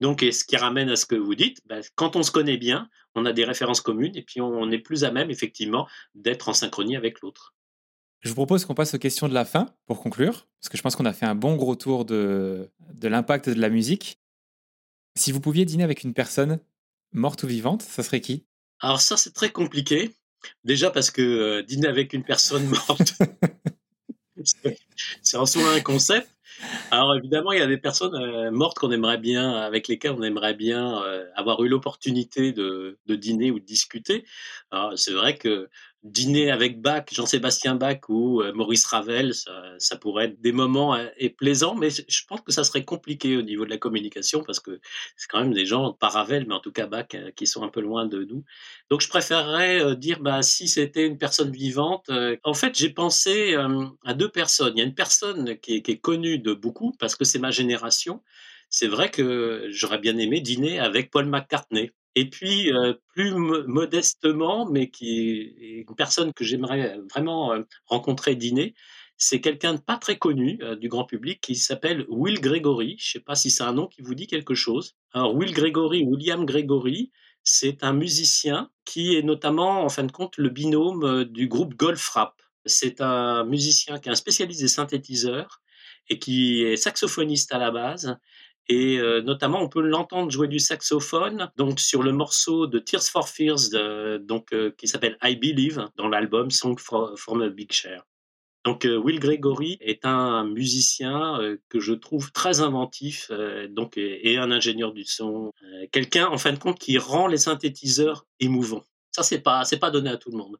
Donc, 0.00 0.20
ce 0.20 0.44
qui 0.44 0.56
ramène 0.56 0.90
à 0.90 0.96
ce 0.96 1.06
que 1.06 1.14
vous 1.14 1.34
dites, 1.34 1.58
bah, 1.66 1.80
quand 1.94 2.16
on 2.16 2.22
se 2.22 2.30
connaît 2.30 2.56
bien, 2.56 2.88
on 3.14 3.24
a 3.26 3.32
des 3.32 3.44
références 3.44 3.80
communes 3.80 4.16
et 4.16 4.22
puis 4.22 4.40
on 4.40 4.70
est 4.70 4.78
plus 4.78 5.04
à 5.04 5.10
même, 5.10 5.30
effectivement, 5.30 5.88
d'être 6.14 6.48
en 6.48 6.52
synchronie 6.52 6.96
avec 6.96 7.20
l'autre. 7.20 7.54
Je 8.20 8.30
vous 8.30 8.34
propose 8.34 8.64
qu'on 8.64 8.74
passe 8.74 8.94
aux 8.94 8.98
questions 8.98 9.28
de 9.28 9.34
la 9.34 9.44
fin 9.44 9.74
pour 9.86 10.02
conclure, 10.02 10.48
parce 10.60 10.68
que 10.68 10.76
je 10.76 10.82
pense 10.82 10.96
qu'on 10.96 11.04
a 11.04 11.12
fait 11.12 11.26
un 11.26 11.34
bon 11.34 11.54
gros 11.56 11.76
tour 11.76 12.04
de, 12.04 12.70
de 12.92 13.08
l'impact 13.08 13.48
de 13.48 13.60
la 13.60 13.68
musique. 13.68 14.20
Si 15.16 15.32
vous 15.32 15.40
pouviez 15.40 15.64
dîner 15.64 15.84
avec 15.84 16.02
une 16.02 16.12
personne 16.12 16.60
morte 17.12 17.42
ou 17.44 17.46
vivante, 17.46 17.82
ça 17.82 18.02
serait 18.02 18.20
qui? 18.20 18.44
Alors 18.80 19.00
ça, 19.00 19.16
c'est 19.16 19.32
très 19.32 19.50
compliqué. 19.50 20.14
Déjà 20.64 20.90
parce 20.90 21.10
que 21.10 21.22
euh, 21.22 21.62
dîner 21.62 21.88
avec 21.88 22.12
une 22.12 22.24
personne 22.24 22.66
morte, 22.88 23.14
c'est 25.22 25.36
en 25.36 25.46
soi 25.46 25.72
un 25.72 25.80
concept. 25.80 26.28
Alors 26.90 27.14
évidemment, 27.16 27.52
il 27.52 27.58
y 27.58 27.62
a 27.62 27.66
des 27.66 27.78
personnes 27.78 28.14
euh, 28.14 28.50
mortes 28.50 28.78
qu'on 28.78 28.90
aimerait 28.90 29.18
bien, 29.18 29.52
avec 29.52 29.88
lesquelles 29.88 30.12
on 30.12 30.22
aimerait 30.22 30.54
bien 30.54 31.02
euh, 31.02 31.24
avoir 31.34 31.62
eu 31.62 31.68
l'opportunité 31.68 32.52
de, 32.52 32.98
de, 33.06 33.14
dîner 33.14 33.50
ou 33.50 33.58
de 33.58 33.64
discuter. 33.64 34.24
c'est 34.96 35.12
vrai 35.12 35.36
que 35.36 35.68
dîner 36.06 36.50
avec 36.50 36.80
Bach, 36.80 37.04
Jean-Sébastien 37.12 37.74
Bach 37.74 38.00
ou 38.08 38.40
euh, 38.40 38.52
Maurice 38.52 38.86
Ravel, 38.86 39.32
ça, 39.34 39.96
pourrait 39.96 40.26
être 40.26 40.40
des 40.40 40.52
moments 40.52 40.94
euh, 40.94 41.06
et 41.16 41.30
plaisants, 41.30 41.74
mais 41.74 41.90
je 41.90 42.22
pense 42.26 42.40
que 42.40 42.52
ça 42.52 42.64
serait 42.64 42.84
compliqué 42.84 43.36
au 43.36 43.42
niveau 43.42 43.64
de 43.64 43.70
la 43.70 43.78
communication 43.78 44.42
parce 44.44 44.60
que 44.60 44.80
c'est 45.16 45.28
quand 45.28 45.40
même 45.40 45.52
des 45.52 45.66
gens, 45.66 45.92
pas 45.92 46.08
Ravel, 46.08 46.46
mais 46.46 46.54
en 46.54 46.60
tout 46.60 46.72
cas 46.72 46.86
Bach, 46.86 47.06
euh, 47.14 47.30
qui 47.32 47.46
sont 47.46 47.62
un 47.62 47.68
peu 47.68 47.80
loin 47.80 48.06
de 48.06 48.24
nous. 48.24 48.44
Donc 48.90 49.00
je 49.00 49.08
préférerais 49.08 49.96
dire, 49.96 50.20
bah, 50.20 50.42
si 50.42 50.68
c'était 50.68 51.06
une 51.06 51.18
personne 51.18 51.50
vivante, 51.50 52.10
en 52.44 52.54
fait 52.54 52.76
j'ai 52.76 52.90
pensé 52.90 53.56
à 54.04 54.14
deux 54.14 54.28
personnes. 54.28 54.72
Il 54.76 54.78
y 54.78 54.82
a 54.82 54.86
une 54.86 54.94
personne 54.94 55.58
qui 55.58 55.76
est 55.76 56.00
connue 56.00 56.38
de 56.38 56.52
beaucoup 56.52 56.92
parce 56.98 57.16
que 57.16 57.24
c'est 57.24 57.38
ma 57.38 57.50
génération. 57.50 58.22
C'est 58.70 58.88
vrai 58.88 59.10
que 59.10 59.68
j'aurais 59.70 59.98
bien 59.98 60.16
aimé 60.18 60.40
dîner 60.40 60.78
avec 60.78 61.10
Paul 61.10 61.26
McCartney. 61.26 61.92
Et 62.18 62.28
puis, 62.30 62.72
plus 63.14 63.32
modestement, 63.34 64.64
mais 64.68 64.90
qui 64.90 65.54
est 65.60 65.84
une 65.86 65.94
personne 65.94 66.32
que 66.32 66.44
j'aimerais 66.44 66.98
vraiment 67.12 67.54
rencontrer, 67.84 68.34
dîner, 68.34 68.74
c'est 69.18 69.40
quelqu'un 69.42 69.74
de 69.74 69.80
pas 69.80 69.98
très 69.98 70.16
connu 70.16 70.58
du 70.80 70.88
grand 70.88 71.04
public 71.04 71.40
qui 71.42 71.54
s'appelle 71.54 72.06
Will 72.08 72.40
Gregory. 72.40 72.96
Je 72.98 73.08
ne 73.08 73.12
sais 73.12 73.20
pas 73.20 73.34
si 73.34 73.50
c'est 73.50 73.64
un 73.64 73.74
nom 73.74 73.86
qui 73.86 74.00
vous 74.00 74.14
dit 74.14 74.26
quelque 74.26 74.54
chose. 74.54 74.96
Alors, 75.12 75.34
Will 75.34 75.52
Gregory, 75.52 76.04
William 76.04 76.46
Gregory, 76.46 77.12
c'est 77.42 77.84
un 77.84 77.92
musicien 77.92 78.70
qui 78.86 79.14
est 79.14 79.22
notamment, 79.22 79.84
en 79.84 79.88
fin 79.90 80.04
de 80.04 80.10
compte, 80.10 80.38
le 80.38 80.48
binôme 80.48 81.24
du 81.24 81.48
groupe 81.48 81.74
Goldfrapp. 81.74 82.34
C'est 82.64 83.02
un 83.02 83.44
musicien 83.44 83.98
qui 83.98 84.08
est 84.08 84.12
un 84.12 84.16
spécialiste 84.16 84.62
des 84.62 84.68
synthétiseurs 84.68 85.60
et 86.08 86.18
qui 86.18 86.62
est 86.62 86.76
saxophoniste 86.76 87.52
à 87.52 87.58
la 87.58 87.70
base 87.70 88.16
Et 88.68 88.98
euh, 88.98 89.22
notamment, 89.22 89.60
on 89.60 89.68
peut 89.68 89.80
l'entendre 89.80 90.30
jouer 90.30 90.48
du 90.48 90.58
saxophone, 90.58 91.50
donc 91.56 91.78
sur 91.78 92.02
le 92.02 92.12
morceau 92.12 92.66
de 92.66 92.78
Tears 92.78 93.04
for 93.04 93.28
Fears, 93.28 93.70
donc 94.20 94.52
euh, 94.52 94.72
qui 94.76 94.88
s'appelle 94.88 95.16
I 95.22 95.36
Believe, 95.36 95.86
dans 95.96 96.08
l'album 96.08 96.50
Song 96.50 96.76
from 96.78 97.42
a 97.42 97.48
Big 97.48 97.72
Chair. 97.72 98.04
Donc 98.64 98.84
Will 98.84 99.20
Gregory 99.20 99.78
est 99.80 100.04
un 100.04 100.44
musicien 100.44 101.38
que 101.68 101.78
je 101.78 101.92
trouve 101.92 102.32
très 102.32 102.62
inventif, 102.62 103.30
donc 103.70 103.96
et, 103.96 104.38
un 104.38 104.50
ingénieur 104.50 104.92
du 104.92 105.04
son, 105.04 105.52
quelqu'un 105.92 106.26
en 106.26 106.36
fin 106.36 106.52
de 106.52 106.58
compte 106.58 106.76
qui 106.76 106.98
rend 106.98 107.28
les 107.28 107.36
synthétiseurs 107.36 108.26
émouvants. 108.40 108.82
Ça 109.12 109.22
c'est 109.22 109.38
pas 109.38 109.62
pas 109.80 109.90
donné 109.92 110.10
à 110.10 110.16
tout 110.16 110.32
le 110.32 110.38
monde. 110.38 110.56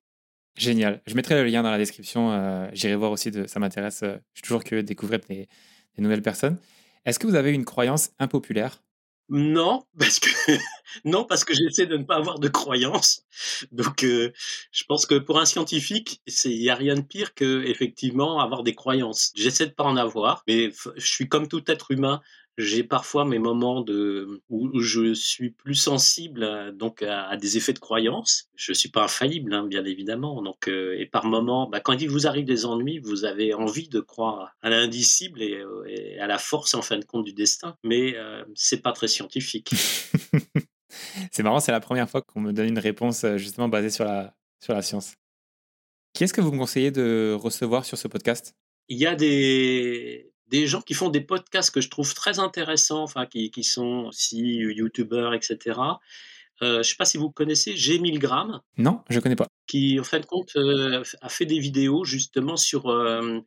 Génial. 0.56 1.02
Je 1.06 1.14
mettrai 1.14 1.34
le 1.34 1.44
lien 1.44 1.62
dans 1.62 1.70
la 1.70 1.78
description. 1.78 2.32
Euh, 2.32 2.68
j'irai 2.72 2.96
voir 2.96 3.12
aussi. 3.12 3.30
Ça 3.46 3.60
m'intéresse. 3.60 4.02
Euh, 4.02 4.16
je 4.32 4.38
suis 4.38 4.42
toujours 4.42 4.64
curieux 4.64 4.82
de 4.82 4.88
découvrir 4.88 5.20
des, 5.28 5.48
nouvelles 5.98 6.22
personnes. 6.22 6.58
Est-ce 7.06 7.18
que 7.18 7.26
vous 7.26 7.36
avez 7.36 7.52
une 7.52 7.64
croyance 7.64 8.10
impopulaire? 8.18 8.82
Non, 9.28 9.84
parce 9.98 10.20
que 10.20 10.28
non, 11.04 11.24
parce 11.24 11.44
que 11.44 11.52
j'essaie 11.54 11.86
de 11.86 11.96
ne 11.96 12.04
pas 12.04 12.16
avoir 12.16 12.38
de 12.38 12.48
croyance. 12.48 13.24
Donc, 13.72 14.04
euh, 14.04 14.32
je 14.70 14.84
pense 14.84 15.06
que 15.06 15.16
pour 15.16 15.40
un 15.40 15.44
scientifique, 15.46 16.20
il 16.44 16.58
n'y 16.60 16.70
a 16.70 16.76
rien 16.76 16.94
de 16.94 17.00
pire 17.00 17.34
que 17.34 17.64
effectivement 17.64 18.40
avoir 18.40 18.62
des 18.62 18.74
croyances. 18.74 19.32
J'essaie 19.34 19.66
de 19.66 19.72
pas 19.72 19.84
en 19.84 19.96
avoir, 19.96 20.44
mais 20.46 20.70
je 20.96 21.06
suis 21.06 21.28
comme 21.28 21.48
tout 21.48 21.62
être 21.70 21.90
humain 21.90 22.20
j'ai 22.58 22.84
parfois 22.84 23.24
mes 23.24 23.38
moments 23.38 23.82
de 23.82 24.42
où 24.48 24.80
je 24.80 25.12
suis 25.12 25.50
plus 25.50 25.74
sensible 25.74 26.44
à, 26.44 26.72
donc 26.72 27.02
à, 27.02 27.36
des 27.36 27.56
effets 27.56 27.74
de 27.74 27.78
croyance. 27.78 28.48
Je 28.54 28.72
suis 28.72 28.88
pas 28.88 29.04
infaillible, 29.04 29.52
hein, 29.52 29.66
bien 29.66 29.84
évidemment. 29.84 30.42
Donc 30.42 30.68
euh, 30.68 30.96
et 30.98 31.06
par 31.06 31.26
moments, 31.26 31.68
bah, 31.68 31.80
quand 31.80 31.92
il 32.00 32.08
vous 32.08 32.26
arrive 32.26 32.46
des 32.46 32.64
ennuis, 32.64 32.98
vous 32.98 33.24
avez 33.24 33.52
envie 33.52 33.88
de 33.88 34.00
croire 34.00 34.54
à 34.62 34.70
l'indicible 34.70 35.42
et, 35.42 35.62
et, 35.86 36.18
à 36.18 36.26
la 36.26 36.38
force 36.38 36.74
en 36.74 36.82
fin 36.82 36.98
de 36.98 37.04
compte 37.04 37.24
du 37.24 37.34
destin. 37.34 37.76
Mais 37.84 38.16
euh, 38.16 38.42
c'est 38.54 38.82
pas 38.82 38.92
très 38.92 39.08
scientifique. 39.08 39.70
c'est 41.30 41.42
marrant, 41.42 41.60
c'est 41.60 41.72
la 41.72 41.80
première 41.80 42.08
fois 42.08 42.22
qu'on 42.22 42.40
me 42.40 42.52
donne 42.52 42.68
une 42.68 42.78
réponse 42.78 43.24
euh, 43.24 43.36
justement 43.36 43.68
basée 43.68 43.90
sur 43.90 44.04
la 44.04 44.34
sur 44.64 44.72
la 44.72 44.80
science. 44.80 45.14
Qui 46.14 46.24
est-ce 46.24 46.32
que 46.32 46.40
vous 46.40 46.52
me 46.52 46.58
conseillez 46.58 46.90
de 46.90 47.36
recevoir 47.38 47.84
sur 47.84 47.98
ce 47.98 48.08
podcast? 48.08 48.54
Il 48.88 48.96
y 48.96 49.06
a 49.06 49.14
des 49.14 50.32
des 50.48 50.66
gens 50.66 50.80
qui 50.80 50.94
font 50.94 51.08
des 51.08 51.20
podcasts 51.20 51.70
que 51.70 51.80
je 51.80 51.88
trouve 51.88 52.14
très 52.14 52.38
intéressants, 52.38 53.02
enfin 53.02 53.26
qui, 53.26 53.50
qui 53.50 53.64
sont 53.64 54.06
aussi 54.08 54.38
youtubeurs, 54.38 55.34
etc. 55.34 55.80
Euh, 56.62 56.74
je 56.74 56.78
ne 56.78 56.82
sais 56.82 56.96
pas 56.96 57.04
si 57.04 57.18
vous 57.18 57.30
connaissez 57.30 57.76
G. 57.76 57.98
Milgram. 57.98 58.60
Non, 58.78 59.02
je 59.10 59.16
ne 59.16 59.20
connais 59.20 59.36
pas. 59.36 59.46
Qui, 59.66 60.00
en 60.00 60.04
fin 60.04 60.20
de 60.20 60.26
compte, 60.26 60.56
euh, 60.56 61.02
a 61.20 61.28
fait 61.28 61.46
des 61.46 61.58
vidéos 61.58 62.04
justement 62.04 62.56
sur 62.56 62.88
euh, 62.88 63.40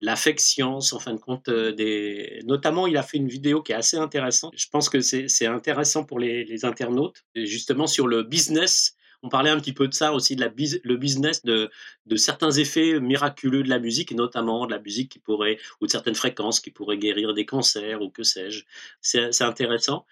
l'affection, 0.00 0.78
en 0.78 0.98
fin 0.98 1.14
de 1.14 1.20
compte, 1.20 1.48
des... 1.48 2.40
notamment 2.44 2.86
il 2.86 2.96
a 2.96 3.02
fait 3.02 3.18
une 3.18 3.28
vidéo 3.28 3.62
qui 3.62 3.72
est 3.72 3.76
assez 3.76 3.96
intéressante. 3.96 4.52
Je 4.56 4.66
pense 4.70 4.88
que 4.88 5.00
c'est 5.00 5.46
intéressant 5.46 6.04
pour 6.04 6.18
les, 6.18 6.44
les 6.44 6.64
internautes, 6.64 7.24
justement 7.34 7.86
sur 7.86 8.06
le 8.08 8.22
business 8.22 8.95
on 9.26 9.28
parlait 9.28 9.50
un 9.50 9.58
petit 9.58 9.72
peu 9.72 9.88
de 9.88 9.94
ça 9.94 10.12
aussi, 10.12 10.36
de 10.36 10.40
la 10.40 10.52
le 10.84 10.96
business 10.96 11.44
de, 11.44 11.68
de 12.06 12.16
certains 12.16 12.52
effets 12.52 13.00
miraculeux 13.00 13.64
de 13.64 13.68
la 13.68 13.80
musique, 13.80 14.12
et 14.12 14.14
notamment 14.14 14.66
de 14.66 14.72
la 14.72 14.78
musique 14.78 15.10
qui 15.10 15.18
pourrait, 15.18 15.58
ou 15.80 15.86
de 15.86 15.90
certaines 15.90 16.14
fréquences 16.14 16.60
qui 16.60 16.70
pourraient 16.70 16.96
guérir 16.96 17.34
des 17.34 17.44
cancers 17.44 18.00
ou 18.00 18.08
que 18.08 18.22
sais-je. 18.22 18.64
C'est 19.00 19.42
intéressant. 19.42 20.06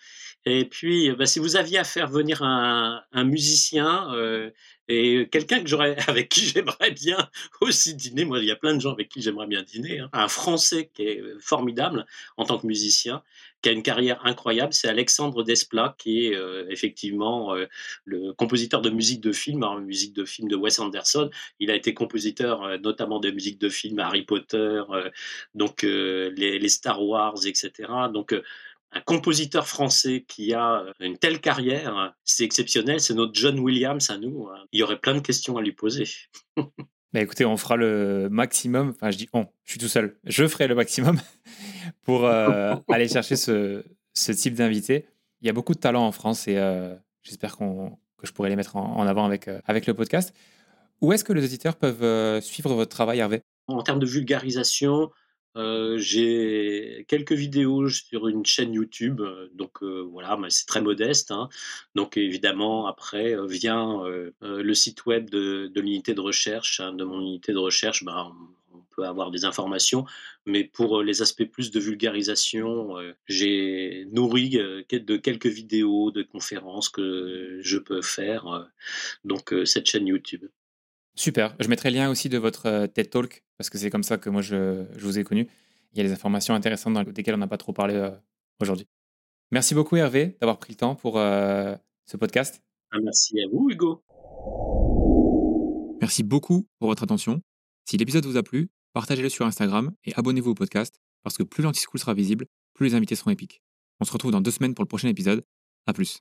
Et 0.46 0.64
puis, 0.66 1.10
bah, 1.12 1.26
si 1.26 1.38
vous 1.38 1.56
aviez 1.56 1.78
à 1.78 1.84
faire 1.84 2.08
venir 2.08 2.42
un, 2.42 3.04
musicien 3.24 4.12
euh, 4.14 4.50
et 4.88 5.28
quelqu'un 5.30 5.62
que 5.62 5.74
avec 6.10 6.28
qui 6.28 6.46
j'aimerais 6.46 6.90
bien 6.90 7.16
aussi 7.60 7.94
dîner, 7.94 8.24
moi 8.24 8.40
il 8.40 8.44
y 8.44 8.50
a 8.50 8.56
plein 8.56 8.74
de 8.74 8.80
gens 8.80 8.92
avec 8.92 9.08
qui 9.08 9.22
j'aimerais 9.22 9.46
bien 9.46 9.62
dîner, 9.62 10.00
hein. 10.00 10.10
un 10.12 10.28
Français 10.28 10.90
qui 10.92 11.02
est 11.02 11.22
formidable 11.40 12.04
en 12.36 12.44
tant 12.44 12.58
que 12.58 12.66
musicien, 12.66 13.22
qui 13.64 13.70
a 13.70 13.72
une 13.72 13.82
carrière 13.82 14.20
incroyable, 14.26 14.74
c'est 14.74 14.88
Alexandre 14.88 15.42
Desplat, 15.42 15.94
qui 15.96 16.26
est 16.26 16.36
euh, 16.36 16.66
effectivement 16.68 17.54
euh, 17.54 17.64
le 18.04 18.34
compositeur 18.34 18.82
de 18.82 18.90
musique 18.90 19.22
de 19.22 19.32
film, 19.32 19.62
hein, 19.62 19.80
musique 19.80 20.12
de 20.12 20.26
film 20.26 20.48
de 20.48 20.54
Wes 20.54 20.78
Anderson. 20.78 21.30
Il 21.60 21.70
a 21.70 21.74
été 21.74 21.94
compositeur 21.94 22.62
euh, 22.62 22.76
notamment 22.76 23.20
de 23.20 23.30
musique 23.30 23.58
de 23.58 23.70
film 23.70 23.98
Harry 24.00 24.22
Potter, 24.22 24.82
donc 25.54 25.82
les, 25.82 26.68
Star 26.68 27.02
Wars, 27.02 27.46
etc. 27.46 27.88
Donc 28.12 28.34
un 28.92 29.00
compositeur 29.00 29.66
français 29.66 30.26
qui 30.28 30.52
a 30.52 30.84
une 31.00 31.16
telle 31.16 31.40
carrière, 31.40 32.14
c'est 32.22 32.44
exceptionnel, 32.44 33.00
c'est 33.00 33.14
notre 33.14 33.32
John 33.32 33.58
Williams 33.58 34.10
à 34.10 34.18
nous. 34.18 34.48
Hein. 34.48 34.66
Il 34.72 34.80
y 34.80 34.82
aurait 34.82 34.98
plein 34.98 35.14
de 35.14 35.20
questions 35.20 35.56
à 35.56 35.62
lui 35.62 35.72
poser. 35.72 36.06
Bah 37.14 37.20
écoutez, 37.20 37.44
on 37.44 37.56
fera 37.56 37.76
le 37.76 38.26
maximum. 38.28 38.88
Enfin, 38.88 39.12
je 39.12 39.16
dis 39.16 39.28
on, 39.32 39.46
je 39.62 39.70
suis 39.70 39.78
tout 39.78 39.86
seul. 39.86 40.16
Je 40.24 40.48
ferai 40.48 40.66
le 40.66 40.74
maximum 40.74 41.20
pour 42.02 42.24
euh, 42.24 42.74
aller 42.88 43.08
chercher 43.08 43.36
ce, 43.36 43.82
type 44.32 44.54
d'invité. 44.54 45.06
Il 45.40 45.46
y 45.46 45.50
a 45.50 45.52
beaucoup 45.52 45.74
de 45.74 45.78
talents 45.78 46.06
en 46.06 46.12
France 46.12 46.48
et 46.48 46.56
euh, 46.56 46.94
j'espère 47.22 47.56
que 47.56 47.64
je 48.22 48.32
pourrai 48.32 48.48
les 48.48 48.56
mettre 48.56 48.76
en, 48.76 49.06
avant 49.06 49.24
avec, 49.24 49.48
euh, 49.48 49.60
avec 49.66 49.86
le 49.86 49.94
podcast. 49.94 50.34
Où 51.00 51.12
est-ce 51.12 51.24
que 51.24 51.32
les 51.32 51.44
auditeurs 51.44 51.76
peuvent 51.76 52.40
suivre 52.40 52.72
votre 52.74 52.90
travail, 52.90 53.18
Hervé? 53.18 53.42
En 53.66 53.82
termes 53.82 53.98
de 53.98 54.06
vulgarisation, 54.06 55.10
j'ai 55.56 57.04
quelques 57.08 57.32
vidéos 57.32 57.88
sur 57.90 58.28
une 58.28 58.46
chaîne 58.46 58.72
YouTube, 58.72 59.20
donc 59.54 59.82
voilà, 59.82 60.38
c'est 60.48 60.66
très 60.66 60.80
modeste. 60.80 61.30
Hein. 61.30 61.48
Donc 61.94 62.16
évidemment, 62.16 62.86
après 62.86 63.36
vient 63.48 64.02
le 64.40 64.74
site 64.74 65.04
web 65.04 65.28
de, 65.28 65.70
l'unité 65.74 66.14
de 66.14 66.20
recherche, 66.20 66.80
hein, 66.80 66.94
de 66.94 67.04
mon 67.04 67.20
unité 67.20 67.52
de 67.52 67.58
recherche, 67.58 68.04
ben, 68.04 68.32
on 68.72 68.84
peut 68.94 69.06
avoir 69.06 69.30
des 69.30 69.44
informations, 69.44 70.06
mais 70.46 70.64
pour 70.64 71.02
les 71.02 71.22
aspects 71.22 71.44
plus 71.44 71.70
de 71.70 71.80
vulgarisation, 71.80 72.96
j'ai 73.26 74.06
nourri 74.12 74.50
de 74.50 75.16
quelques 75.16 75.46
vidéos, 75.46 76.10
de 76.10 76.22
conférences 76.22 76.88
que 76.88 77.58
je 77.60 77.78
peux 77.78 78.02
faire, 78.02 78.70
donc 79.24 79.54
cette 79.64 79.86
chaîne 79.86 80.06
YouTube. 80.06 80.44
Super. 81.16 81.54
Je 81.60 81.68
mettrai 81.68 81.90
le 81.90 81.96
lien 81.96 82.10
aussi 82.10 82.28
de 82.28 82.38
votre 82.38 82.66
euh, 82.66 82.86
TED 82.86 83.08
Talk, 83.08 83.44
parce 83.56 83.70
que 83.70 83.78
c'est 83.78 83.90
comme 83.90 84.02
ça 84.02 84.18
que 84.18 84.28
moi 84.30 84.42
je, 84.42 84.84
vous 84.98 85.18
ai 85.18 85.24
connu. 85.24 85.46
Il 85.92 85.98
y 85.98 86.00
a 86.00 86.04
des 86.04 86.12
informations 86.12 86.54
intéressantes 86.54 86.94
dans, 86.94 87.04
desquelles 87.04 87.34
on 87.34 87.38
n'a 87.38 87.46
pas 87.46 87.56
trop 87.56 87.72
parlé 87.72 87.94
euh, 87.94 88.10
aujourd'hui. 88.60 88.88
Merci 89.52 89.74
beaucoup 89.74 89.96
Hervé 89.96 90.36
d'avoir 90.40 90.58
pris 90.58 90.72
le 90.72 90.76
temps 90.76 90.96
pour 90.96 91.18
euh, 91.18 91.76
ce 92.06 92.16
podcast. 92.16 92.62
Ah, 92.90 92.98
merci 93.00 93.40
à 93.40 93.46
vous 93.52 93.70
Hugo. 93.70 94.02
Merci 96.00 96.24
beaucoup 96.24 96.66
pour 96.80 96.88
votre 96.88 97.04
attention. 97.04 97.40
Si 97.84 97.96
l'épisode 97.96 98.26
vous 98.26 98.36
a 98.36 98.42
plu, 98.42 98.70
partagez-le 98.94 99.28
sur 99.28 99.44
Instagram 99.44 99.92
et 100.04 100.14
abonnez-vous 100.14 100.52
au 100.52 100.54
podcast, 100.54 101.00
parce 101.22 101.36
que 101.36 101.42
plus 101.42 101.62
l'Antischool 101.62 102.00
sera 102.00 102.14
visible, 102.14 102.46
plus 102.72 102.86
les 102.86 102.94
invités 102.94 103.16
seront 103.16 103.30
épiques. 103.30 103.62
On 104.00 104.04
se 104.04 104.12
retrouve 104.12 104.32
dans 104.32 104.40
deux 104.40 104.50
semaines 104.50 104.74
pour 104.74 104.84
le 104.84 104.88
prochain 104.88 105.08
épisode. 105.08 105.44
A 105.86 105.92
plus. 105.92 106.20